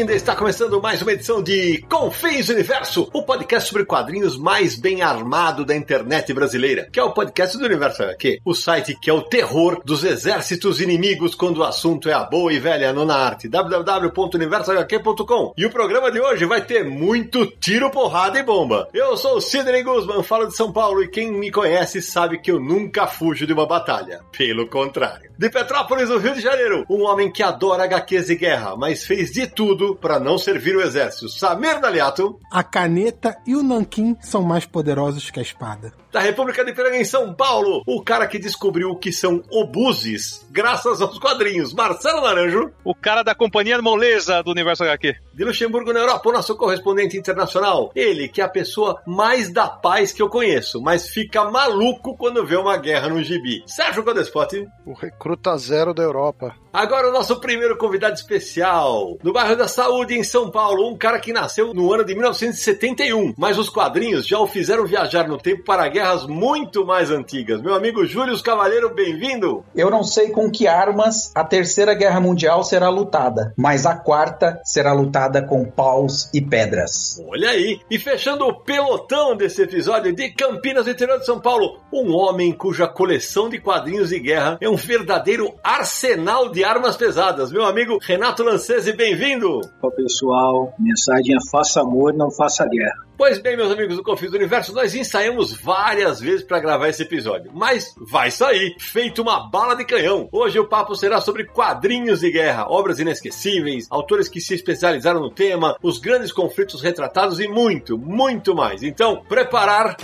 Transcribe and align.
Bem-vinda! 0.00 0.16
Está 0.16 0.34
começando 0.34 0.80
mais 0.80 1.02
uma 1.02 1.12
edição 1.12 1.42
de 1.42 1.82
Confins 1.82 2.48
Universo, 2.48 3.06
o 3.12 3.22
podcast 3.22 3.68
sobre 3.68 3.84
quadrinhos 3.84 4.38
mais 4.38 4.74
bem 4.74 5.02
armado 5.02 5.62
da 5.62 5.76
internet 5.76 6.32
brasileira, 6.32 6.88
que 6.90 6.98
é 6.98 7.04
o 7.04 7.12
podcast 7.12 7.58
do 7.58 7.66
Universo 7.66 8.04
HQ, 8.04 8.40
o 8.42 8.54
site 8.54 8.98
que 8.98 9.10
é 9.10 9.12
o 9.12 9.20
terror 9.20 9.82
dos 9.84 10.02
exércitos 10.02 10.80
inimigos 10.80 11.34
quando 11.34 11.58
o 11.58 11.64
assunto 11.64 12.08
é 12.08 12.14
a 12.14 12.24
boa 12.24 12.50
e 12.50 12.58
velha 12.58 12.94
nona 12.94 13.14
arte, 13.14 13.46
www.universohq.com. 13.46 15.52
E 15.54 15.66
o 15.66 15.70
programa 15.70 16.10
de 16.10 16.18
hoje 16.18 16.46
vai 16.46 16.62
ter 16.62 16.82
muito 16.82 17.44
tiro, 17.60 17.90
porrada 17.90 18.38
e 18.38 18.42
bomba. 18.42 18.88
Eu 18.94 19.18
sou 19.18 19.36
o 19.36 19.40
Sidney 19.42 19.82
Guzman, 19.82 20.22
falo 20.22 20.46
de 20.46 20.56
São 20.56 20.72
Paulo 20.72 21.02
e 21.02 21.08
quem 21.08 21.30
me 21.30 21.50
conhece 21.50 22.00
sabe 22.00 22.38
que 22.38 22.50
eu 22.50 22.58
nunca 22.58 23.06
fujo 23.06 23.46
de 23.46 23.52
uma 23.52 23.66
batalha. 23.66 24.20
Pelo 24.32 24.66
contrário. 24.66 25.29
De 25.40 25.48
Petrópolis, 25.48 26.10
no 26.10 26.18
Rio 26.18 26.34
de 26.34 26.40
Janeiro, 26.42 26.84
um 26.86 27.02
homem 27.04 27.32
que 27.32 27.42
adora 27.42 27.84
HQs 27.84 28.28
e 28.28 28.36
guerra, 28.36 28.76
mas 28.76 29.06
fez 29.06 29.32
de 29.32 29.46
tudo 29.46 29.96
para 29.96 30.20
não 30.20 30.36
servir 30.36 30.76
o 30.76 30.82
exército. 30.82 31.30
Samir 31.30 31.80
Daliato. 31.80 32.38
A 32.52 32.62
caneta 32.62 33.34
e 33.46 33.56
o 33.56 33.62
nanquim 33.62 34.14
são 34.20 34.42
mais 34.42 34.66
poderosos 34.66 35.30
que 35.30 35.40
a 35.40 35.42
espada. 35.42 35.94
Da 36.12 36.18
República 36.18 36.64
de 36.64 36.72
Piranga 36.72 36.96
em 36.96 37.04
São 37.04 37.32
Paulo, 37.32 37.84
o 37.86 38.02
cara 38.02 38.26
que 38.26 38.36
descobriu 38.36 38.90
o 38.90 38.96
que 38.96 39.12
são 39.12 39.44
obuses, 39.48 40.44
graças 40.50 41.00
aos 41.00 41.16
quadrinhos, 41.20 41.72
Marcelo 41.72 42.20
Naranjo. 42.20 42.72
O 42.84 42.92
cara 42.92 43.22
da 43.22 43.32
companhia 43.32 43.80
moleza 43.80 44.42
do 44.42 44.50
Universo 44.50 44.82
HQ. 44.82 45.14
De 45.32 45.44
Luxemburgo, 45.44 45.92
na 45.92 46.00
Europa, 46.00 46.28
o 46.28 46.32
nosso 46.32 46.56
correspondente 46.56 47.16
internacional. 47.16 47.92
Ele, 47.94 48.28
que 48.28 48.40
é 48.40 48.44
a 48.44 48.48
pessoa 48.48 49.00
mais 49.06 49.52
da 49.52 49.68
paz 49.68 50.12
que 50.12 50.20
eu 50.20 50.28
conheço, 50.28 50.82
mas 50.82 51.08
fica 51.08 51.48
maluco 51.48 52.16
quando 52.16 52.44
vê 52.44 52.56
uma 52.56 52.76
guerra 52.76 53.08
no 53.08 53.22
gibi. 53.22 53.62
Sérgio 53.64 54.02
Codespot. 54.02 54.66
O 54.84 54.92
recruta 54.94 55.56
zero 55.56 55.94
da 55.94 56.02
Europa. 56.02 56.56
Agora 56.72 57.08
o 57.08 57.12
nosso 57.12 57.40
primeiro 57.40 57.76
convidado 57.76 58.14
especial. 58.14 59.18
No 59.24 59.32
bairro 59.32 59.56
da 59.56 59.66
Saúde, 59.66 60.16
em 60.16 60.22
São 60.22 60.52
Paulo, 60.52 60.88
um 60.88 60.96
cara 60.96 61.18
que 61.18 61.32
nasceu 61.32 61.74
no 61.74 61.92
ano 61.92 62.04
de 62.04 62.14
1971, 62.14 63.34
mas 63.36 63.58
os 63.58 63.68
quadrinhos 63.68 64.24
já 64.24 64.38
o 64.38 64.46
fizeram 64.46 64.86
viajar 64.86 65.26
no 65.26 65.36
tempo 65.36 65.64
para 65.64 65.88
guerras 65.88 66.26
muito 66.26 66.86
mais 66.86 67.10
antigas. 67.10 67.60
Meu 67.60 67.74
amigo 67.74 68.06
Júlio 68.06 68.40
Cavalheiro, 68.40 68.94
bem-vindo. 68.94 69.64
Eu 69.74 69.90
não 69.90 70.04
sei 70.04 70.30
com 70.30 70.48
que 70.48 70.68
armas 70.68 71.32
a 71.34 71.42
Terceira 71.42 71.92
Guerra 71.92 72.20
Mundial 72.20 72.62
será 72.62 72.88
lutada, 72.88 73.52
mas 73.56 73.84
a 73.84 73.96
quarta 73.96 74.60
será 74.64 74.92
lutada 74.92 75.42
com 75.42 75.64
paus 75.64 76.30
e 76.32 76.40
pedras. 76.40 77.20
Olha 77.26 77.50
aí. 77.50 77.80
E 77.90 77.98
fechando 77.98 78.46
o 78.46 78.54
pelotão 78.54 79.36
desse 79.36 79.62
episódio 79.62 80.14
de 80.14 80.30
Campinas, 80.30 80.86
interior 80.86 81.18
de 81.18 81.26
São 81.26 81.40
Paulo, 81.40 81.80
um 81.92 82.14
homem 82.14 82.52
cuja 82.52 82.86
coleção 82.86 83.48
de 83.48 83.58
quadrinhos 83.58 84.10
de 84.10 84.20
guerra 84.20 84.56
é 84.60 84.68
um 84.68 84.76
verdadeiro 84.76 85.52
arsenal 85.64 86.48
de 86.48 86.59
armas 86.64 86.96
pesadas. 86.96 87.50
Meu 87.52 87.64
amigo 87.64 87.98
Renato 88.00 88.42
Lancese, 88.42 88.92
bem-vindo. 88.92 89.60
Ó 89.82 89.90
pessoal, 89.90 90.74
mensagem 90.78 91.34
é 91.34 91.50
faça 91.50 91.80
amor, 91.80 92.12
não 92.14 92.30
faça 92.30 92.66
guerra. 92.66 93.10
Pois 93.16 93.38
bem, 93.38 93.56
meus 93.56 93.70
amigos 93.70 93.96
do 93.96 94.02
Confins 94.02 94.30
do 94.30 94.36
Universo, 94.38 94.74
nós 94.74 94.94
ensaiamos 94.94 95.52
várias 95.52 96.20
vezes 96.20 96.42
para 96.42 96.58
gravar 96.58 96.88
esse 96.88 97.02
episódio, 97.02 97.50
mas 97.54 97.94
vai 98.10 98.30
sair, 98.30 98.74
feito 98.78 99.20
uma 99.20 99.50
bala 99.50 99.74
de 99.74 99.84
canhão. 99.84 100.26
Hoje 100.32 100.58
o 100.58 100.66
papo 100.66 100.94
será 100.94 101.20
sobre 101.20 101.44
quadrinhos 101.44 102.20
de 102.20 102.30
guerra, 102.30 102.66
obras 102.70 102.98
inesquecíveis, 102.98 103.86
autores 103.90 104.26
que 104.26 104.40
se 104.40 104.54
especializaram 104.54 105.20
no 105.20 105.30
tema, 105.30 105.76
os 105.82 105.98
grandes 105.98 106.32
conflitos 106.32 106.80
retratados 106.80 107.40
e 107.40 107.46
muito, 107.46 107.98
muito 107.98 108.54
mais. 108.54 108.82
Então, 108.82 109.22
preparar, 109.28 109.98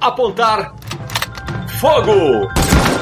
apontar, 0.00 0.74
fogo! 1.78 2.95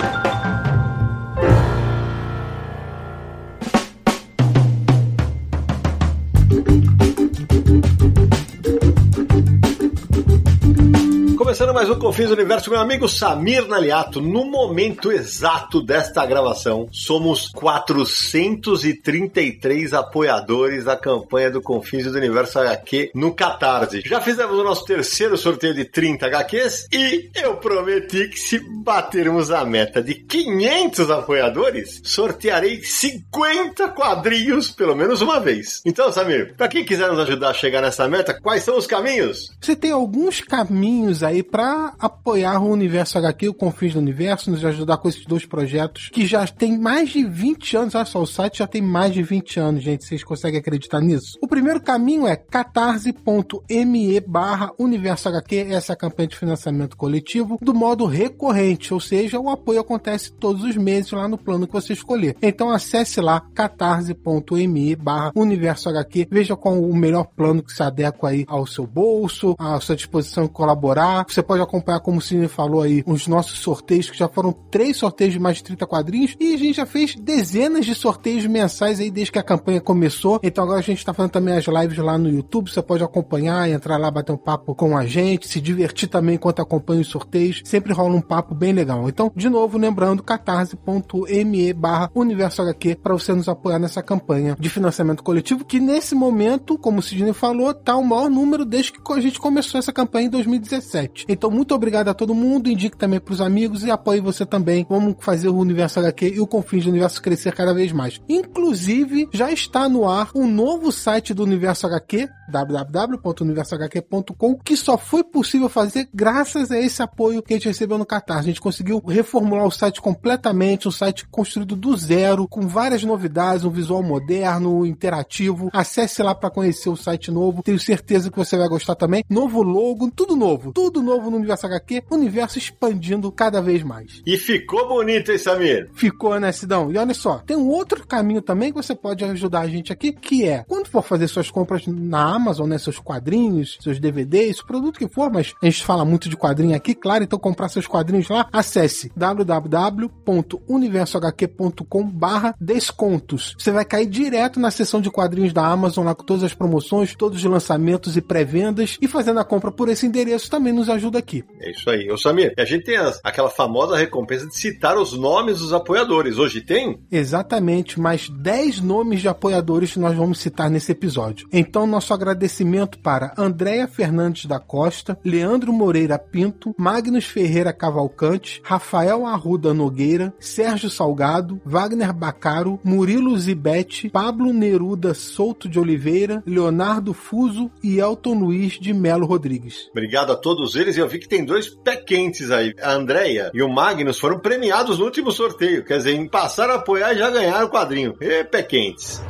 Começando 11.54 11.72
mais 11.72 11.88
um 11.88 11.94
Confins 11.94 12.26
do 12.26 12.34
Universo, 12.34 12.68
meu 12.68 12.80
amigo 12.80 13.08
Samir 13.08 13.68
Naliato. 13.68 14.20
No 14.20 14.44
momento 14.44 15.12
exato 15.12 15.80
desta 15.80 16.26
gravação, 16.26 16.88
somos 16.90 17.48
433 17.50 19.92
apoiadores 19.92 20.82
da 20.82 20.96
campanha 20.96 21.52
do 21.52 21.62
Confins 21.62 22.10
do 22.10 22.18
Universo 22.18 22.58
HQ 22.58 23.12
no 23.14 23.32
Catarse. 23.32 24.02
Já 24.04 24.20
fizemos 24.20 24.58
o 24.58 24.64
nosso 24.64 24.84
terceiro 24.84 25.36
sorteio 25.36 25.74
de 25.74 25.84
30 25.84 26.26
HQs 26.26 26.88
e 26.92 27.30
eu 27.36 27.56
prometi 27.58 28.30
que 28.30 28.40
se 28.40 28.58
batermos 28.82 29.52
a 29.52 29.64
meta 29.64 30.02
de 30.02 30.14
500 30.14 31.08
apoiadores, 31.08 32.00
sortearei 32.02 32.82
50 32.82 33.90
quadrinhos 33.90 34.72
pelo 34.72 34.96
menos 34.96 35.22
uma 35.22 35.38
vez. 35.38 35.80
Então, 35.84 36.10
Samir, 36.10 36.56
para 36.56 36.66
quem 36.66 36.84
quiser 36.84 37.08
nos 37.08 37.20
ajudar 37.20 37.50
a 37.50 37.54
chegar 37.54 37.80
nessa 37.80 38.08
meta, 38.08 38.34
quais 38.34 38.64
são 38.64 38.76
os 38.76 38.88
caminhos? 38.88 39.54
Você 39.60 39.76
tem 39.76 39.92
alguns 39.92 40.40
caminhos 40.40 41.22
aí 41.22 41.43
para 41.44 41.94
apoiar 41.98 42.60
o 42.60 42.70
Universo 42.70 43.18
HQ, 43.18 43.48
o 43.48 43.54
Confins 43.54 43.94
do 43.94 43.98
Universo, 43.98 44.50
nos 44.50 44.64
ajudar 44.64 44.96
com 44.96 45.08
esses 45.08 45.24
dois 45.26 45.44
projetos 45.44 46.08
que 46.12 46.26
já 46.26 46.46
tem 46.46 46.78
mais 46.78 47.10
de 47.10 47.24
20 47.24 47.76
anos. 47.76 47.94
Olha 47.94 48.04
só, 48.04 48.20
o 48.20 48.26
site 48.26 48.58
já 48.58 48.66
tem 48.66 48.82
mais 48.82 49.12
de 49.12 49.22
20 49.22 49.60
anos, 49.60 49.82
gente. 49.82 50.04
Vocês 50.04 50.24
conseguem 50.24 50.60
acreditar 50.60 51.00
nisso? 51.00 51.38
O 51.40 51.48
primeiro 51.48 51.80
caminho 51.80 52.26
é 52.26 52.36
catarse.me 52.36 54.20
barra 54.20 54.70
Universo 54.78 55.28
HQ. 55.28 55.66
Essa 55.70 55.92
é 55.92 55.94
a 55.94 55.96
campanha 55.96 56.28
de 56.28 56.36
financiamento 56.36 56.96
coletivo 56.96 57.58
do 57.60 57.74
modo 57.74 58.06
recorrente, 58.06 58.92
ou 58.92 59.00
seja, 59.00 59.38
o 59.38 59.50
apoio 59.50 59.80
acontece 59.80 60.32
todos 60.32 60.64
os 60.64 60.76
meses 60.76 61.12
lá 61.12 61.28
no 61.28 61.38
plano 61.38 61.66
que 61.66 61.72
você 61.72 61.92
escolher. 61.92 62.36
Então 62.42 62.70
acesse 62.70 63.20
lá 63.20 63.40
catarse.me 63.54 64.96
barra 64.96 65.32
Universo 65.34 65.88
HQ. 65.88 66.28
Veja 66.30 66.56
qual 66.56 66.80
o 66.80 66.96
melhor 66.96 67.24
plano 67.24 67.62
que 67.62 67.72
se 67.72 67.82
adequa 67.82 68.28
aí 68.28 68.44
ao 68.48 68.66
seu 68.66 68.86
bolso, 68.86 69.54
à 69.58 69.78
sua 69.80 69.96
disposição 69.96 70.44
de 70.44 70.50
colaborar. 70.50 71.24
Você 71.34 71.42
pode 71.42 71.60
acompanhar, 71.60 71.98
como 71.98 72.18
o 72.18 72.20
Cine 72.20 72.46
falou 72.46 72.80
aí, 72.80 73.02
os 73.04 73.26
nossos 73.26 73.58
sorteios, 73.58 74.08
que 74.08 74.16
já 74.16 74.28
foram 74.28 74.52
três 74.70 74.96
sorteios 74.96 75.32
de 75.32 75.40
mais 75.40 75.56
de 75.56 75.64
30 75.64 75.84
quadrinhos, 75.84 76.36
e 76.38 76.54
a 76.54 76.56
gente 76.56 76.76
já 76.76 76.86
fez 76.86 77.16
dezenas 77.16 77.84
de 77.84 77.92
sorteios 77.92 78.46
mensais 78.46 79.00
aí 79.00 79.10
desde 79.10 79.32
que 79.32 79.38
a 79.40 79.42
campanha 79.42 79.80
começou. 79.80 80.38
Então 80.44 80.62
agora 80.62 80.78
a 80.78 80.82
gente 80.82 81.04
tá 81.04 81.12
fazendo 81.12 81.32
também 81.32 81.56
as 81.56 81.66
lives 81.66 81.98
lá 81.98 82.16
no 82.16 82.30
YouTube, 82.30 82.70
você 82.70 82.80
pode 82.80 83.02
acompanhar, 83.02 83.68
entrar 83.68 83.98
lá, 83.98 84.12
bater 84.12 84.30
um 84.30 84.36
papo 84.36 84.76
com 84.76 84.96
a 84.96 85.06
gente, 85.06 85.48
se 85.48 85.60
divertir 85.60 86.08
também 86.08 86.36
enquanto 86.36 86.62
acompanha 86.62 87.00
os 87.00 87.08
sorteios. 87.08 87.62
Sempre 87.64 87.92
rola 87.92 88.14
um 88.14 88.20
papo 88.20 88.54
bem 88.54 88.72
legal. 88.72 89.08
Então, 89.08 89.32
de 89.34 89.48
novo, 89.48 89.76
lembrando, 89.76 90.22
catarse.me 90.22 91.72
barra 91.72 92.12
Universo 92.14 92.62
HQ 92.62 92.94
para 93.02 93.12
você 93.12 93.34
nos 93.34 93.48
apoiar 93.48 93.80
nessa 93.80 94.04
campanha 94.04 94.56
de 94.56 94.68
financiamento 94.68 95.24
coletivo, 95.24 95.64
que 95.64 95.80
nesse 95.80 96.14
momento, 96.14 96.78
como 96.78 97.00
o 97.00 97.02
Sidney 97.02 97.32
falou, 97.32 97.74
tá 97.74 97.96
o 97.96 98.04
maior 98.04 98.30
número 98.30 98.64
desde 98.64 98.92
que 98.92 99.12
a 99.12 99.20
gente 99.20 99.40
começou 99.40 99.80
essa 99.80 99.92
campanha 99.92 100.26
em 100.26 100.30
2017. 100.30 101.13
Então, 101.28 101.50
muito 101.50 101.74
obrigado 101.74 102.08
a 102.08 102.14
todo 102.14 102.34
mundo, 102.34 102.70
indique 102.70 102.96
também 102.96 103.20
pros 103.20 103.40
amigos 103.40 103.84
e 103.84 103.90
apoie 103.90 104.20
você 104.20 104.44
também. 104.44 104.84
Vamos 104.88 105.16
fazer 105.20 105.48
o 105.48 105.56
Universo 105.56 106.00
HQ 106.00 106.34
e 106.34 106.40
o 106.40 106.46
Confins 106.46 106.84
do 106.84 106.90
Universo 106.90 107.22
crescer 107.22 107.54
cada 107.54 107.72
vez 107.72 107.92
mais. 107.92 108.20
Inclusive, 108.28 109.28
já 109.32 109.52
está 109.52 109.88
no 109.88 110.08
ar 110.08 110.30
um 110.34 110.46
novo 110.46 110.90
site 110.90 111.32
do 111.32 111.42
Universo 111.42 111.86
HQ, 111.86 112.28
www.universohq.com, 112.48 114.58
que 114.64 114.76
só 114.76 114.98
foi 114.98 115.24
possível 115.24 115.68
fazer 115.68 116.08
graças 116.12 116.70
a 116.70 116.78
esse 116.78 117.02
apoio 117.02 117.42
que 117.42 117.54
a 117.54 117.56
gente 117.56 117.68
recebeu 117.68 117.98
no 117.98 118.06
Catar. 118.06 118.38
A 118.38 118.42
gente 118.42 118.60
conseguiu 118.60 119.02
reformular 119.06 119.66
o 119.66 119.70
site 119.70 120.00
completamente, 120.00 120.88
um 120.88 120.90
site 120.90 121.26
construído 121.28 121.76
do 121.76 121.96
zero, 121.96 122.48
com 122.48 122.66
várias 122.66 123.04
novidades, 123.04 123.64
um 123.64 123.70
visual 123.70 124.02
moderno, 124.02 124.84
interativo. 124.84 125.70
Acesse 125.72 126.22
lá 126.22 126.34
para 126.34 126.50
conhecer 126.50 126.88
o 126.88 126.96
site 126.96 127.30
novo. 127.30 127.62
Tenho 127.62 127.78
certeza 127.78 128.30
que 128.30 128.36
você 128.36 128.56
vai 128.56 128.68
gostar 128.68 128.94
também. 128.94 129.24
Novo 129.28 129.62
logo, 129.62 130.10
tudo 130.10 130.36
novo, 130.36 130.72
tudo 130.72 131.02
novo 131.04 131.30
no 131.30 131.36
Universo 131.36 131.66
HQ, 131.66 132.04
universo 132.10 132.58
expandindo 132.58 133.30
cada 133.30 133.60
vez 133.60 133.82
mais. 133.82 134.22
E 134.26 134.36
ficou 134.36 134.88
bonito, 134.88 135.30
hein, 135.30 135.38
Samir? 135.38 135.90
Ficou, 135.94 136.38
né, 136.40 136.50
Sidão? 136.52 136.90
E 136.90 136.98
olha 136.98 137.14
só, 137.14 137.38
tem 137.38 137.56
um 137.56 137.68
outro 137.68 138.06
caminho 138.06 138.42
também 138.42 138.72
que 138.72 138.76
você 138.76 138.94
pode 138.94 139.24
ajudar 139.24 139.60
a 139.60 139.68
gente 139.68 139.92
aqui, 139.92 140.12
que 140.12 140.44
é, 140.44 140.64
quando 140.66 140.88
for 140.88 141.02
fazer 141.02 141.28
suas 141.28 141.50
compras 141.50 141.86
na 141.86 142.34
Amazon, 142.34 142.68
né, 142.68 142.78
seus 142.78 142.98
quadrinhos, 142.98 143.78
seus 143.80 144.00
DVDs, 144.00 144.62
produto 144.62 144.98
que 144.98 145.08
for, 145.08 145.30
mas 145.30 145.54
a 145.62 145.66
gente 145.66 145.84
fala 145.84 146.04
muito 146.04 146.28
de 146.28 146.36
quadrinho 146.36 146.74
aqui, 146.74 146.92
claro, 146.94 147.22
então 147.24 147.38
comprar 147.38 147.68
seus 147.68 147.86
quadrinhos 147.86 148.28
lá, 148.28 148.48
acesse 148.52 149.12
www.universohq.com 149.14 152.10
barra 152.10 152.54
descontos. 152.60 153.54
Você 153.58 153.70
vai 153.70 153.84
cair 153.84 154.06
direto 154.06 154.58
na 154.58 154.70
seção 154.70 155.00
de 155.00 155.10
quadrinhos 155.10 155.52
da 155.52 155.66
Amazon, 155.66 156.06
lá 156.06 156.14
com 156.14 156.24
todas 156.24 156.42
as 156.42 156.54
promoções, 156.54 157.14
todos 157.14 157.38
os 157.38 157.44
lançamentos 157.44 158.16
e 158.16 158.20
pré-vendas, 158.20 158.98
e 159.00 159.06
fazendo 159.06 159.38
a 159.40 159.44
compra 159.44 159.70
por 159.70 159.88
esse 159.88 160.06
endereço 160.06 160.50
também 160.50 160.72
nos 160.72 160.88
ajuda 160.88 160.93
aqui. 161.18 161.44
É 161.60 161.70
isso 161.70 161.88
aí. 161.90 162.10
Ô 162.10 162.16
Samir, 162.18 162.52
a 162.58 162.64
gente 162.64 162.84
tem 162.84 162.96
as- 162.96 163.20
aquela 163.24 163.48
famosa 163.50 163.96
recompensa 163.96 164.46
de 164.46 164.56
citar 164.56 164.96
os 164.98 165.12
nomes 165.16 165.58
dos 165.58 165.72
apoiadores. 165.72 166.38
Hoje 166.38 166.60
tem? 166.60 166.98
Exatamente, 167.10 167.98
mais 167.98 168.28
10 168.28 168.80
nomes 168.80 169.20
de 169.20 169.28
apoiadores 169.28 169.92
que 169.92 169.98
nós 169.98 170.14
vamos 170.14 170.38
citar 170.38 170.70
nesse 170.70 170.92
episódio. 170.92 171.48
Então, 171.52 171.86
nosso 171.86 172.12
agradecimento 172.14 172.98
para 172.98 173.32
Andréia 173.36 173.88
Fernandes 173.88 174.46
da 174.46 174.58
Costa, 174.60 175.18
Leandro 175.24 175.72
Moreira 175.72 176.18
Pinto, 176.18 176.74
Magnus 176.78 177.24
Ferreira 177.24 177.72
Cavalcante, 177.72 178.60
Rafael 178.64 179.26
Arruda 179.26 179.72
Nogueira, 179.74 180.32
Sérgio 180.38 180.90
Salgado, 180.90 181.60
Wagner 181.64 182.12
Bacaro, 182.12 182.78
Murilo 182.84 183.36
Zibete, 183.38 184.08
Pablo 184.10 184.52
Neruda 184.52 185.14
Souto 185.14 185.68
de 185.68 185.78
Oliveira, 185.80 186.42
Leonardo 186.46 187.12
Fuso 187.14 187.70
e 187.82 187.98
Elton 187.98 188.34
Luiz 188.34 188.74
de 188.78 188.92
Melo 188.92 189.26
Rodrigues. 189.26 189.88
Obrigado 189.90 190.30
a 190.32 190.36
todos 190.36 190.74
eles. 190.76 190.83
E 190.92 190.98
eu 190.98 191.08
vi 191.08 191.18
que 191.18 191.28
tem 191.28 191.44
dois 191.44 191.68
pé 191.68 191.96
quentes 191.96 192.50
aí. 192.50 192.74
A 192.80 192.92
Andrea 192.92 193.50
e 193.54 193.62
o 193.62 193.68
Magnus 193.68 194.18
foram 194.18 194.38
premiados 194.38 194.98
no 194.98 195.04
último 195.04 195.30
sorteio. 195.30 195.84
Quer 195.84 195.98
dizer, 195.98 196.28
passaram 196.28 196.74
a 196.74 196.76
apoiar 196.76 197.14
e 197.14 197.18
já 197.18 197.30
ganharam 197.30 197.66
o 197.66 197.70
quadrinho. 197.70 198.16
E 198.20 198.44
pé 198.44 198.62
quentes. 198.62 199.22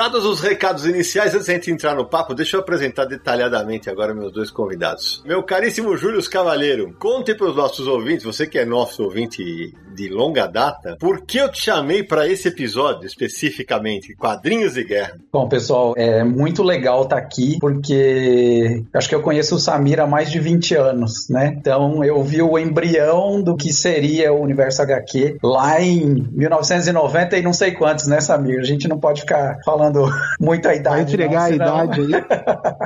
Dados 0.00 0.24
os 0.24 0.40
recados 0.40 0.86
iniciais, 0.86 1.34
antes 1.34 1.44
de 1.44 1.52
a 1.52 1.54
gente 1.56 1.70
entrar 1.70 1.94
no 1.94 2.06
papo, 2.06 2.32
deixa 2.34 2.56
eu 2.56 2.60
apresentar 2.62 3.04
detalhadamente 3.04 3.90
agora 3.90 4.14
meus 4.14 4.32
dois 4.32 4.50
convidados. 4.50 5.22
Meu 5.26 5.42
caríssimo 5.42 5.94
Júlio 5.94 6.26
Cavalheiro, 6.30 6.96
conte 6.98 7.34
para 7.34 7.50
os 7.50 7.54
nossos 7.54 7.86
ouvintes, 7.86 8.24
você 8.24 8.46
que 8.46 8.58
é 8.58 8.64
nosso 8.64 9.02
ouvinte 9.02 9.74
de 9.94 10.08
longa 10.08 10.46
data, 10.46 10.96
por 10.98 11.26
que 11.26 11.36
eu 11.36 11.50
te 11.50 11.64
chamei 11.64 12.02
para 12.02 12.26
esse 12.26 12.48
episódio 12.48 13.06
especificamente, 13.06 14.14
Quadrinhos 14.14 14.72
de 14.72 14.84
Guerra? 14.84 15.18
Bom, 15.30 15.46
pessoal, 15.48 15.92
é 15.98 16.24
muito 16.24 16.62
legal 16.62 17.02
estar 17.02 17.18
aqui, 17.18 17.58
porque 17.60 18.82
acho 18.94 19.06
que 19.06 19.14
eu 19.14 19.20
conheço 19.20 19.56
o 19.56 19.58
Samir 19.58 20.00
há 20.00 20.06
mais 20.06 20.30
de 20.30 20.38
20 20.38 20.76
anos, 20.76 21.28
né? 21.28 21.54
Então 21.58 22.02
eu 22.02 22.22
vi 22.22 22.40
o 22.40 22.58
embrião 22.58 23.42
do 23.42 23.54
que 23.54 23.70
seria 23.70 24.32
o 24.32 24.40
universo 24.40 24.80
HQ 24.80 25.36
lá 25.42 25.78
em 25.82 26.26
1990 26.32 27.36
e 27.36 27.42
não 27.42 27.52
sei 27.52 27.72
quantos, 27.72 28.06
né, 28.06 28.22
Samir? 28.22 28.60
A 28.60 28.64
gente 28.64 28.88
não 28.88 28.98
pode 28.98 29.20
ficar 29.20 29.58
falando 29.62 29.89
muito 30.40 30.68
a 30.68 30.74
idade. 30.74 30.96
Vai 30.96 31.02
entregar 31.02 31.32
não, 31.32 31.40
a 31.40 31.48
senão- 31.48 31.84
idade 31.84 32.14
aí. 32.14 32.24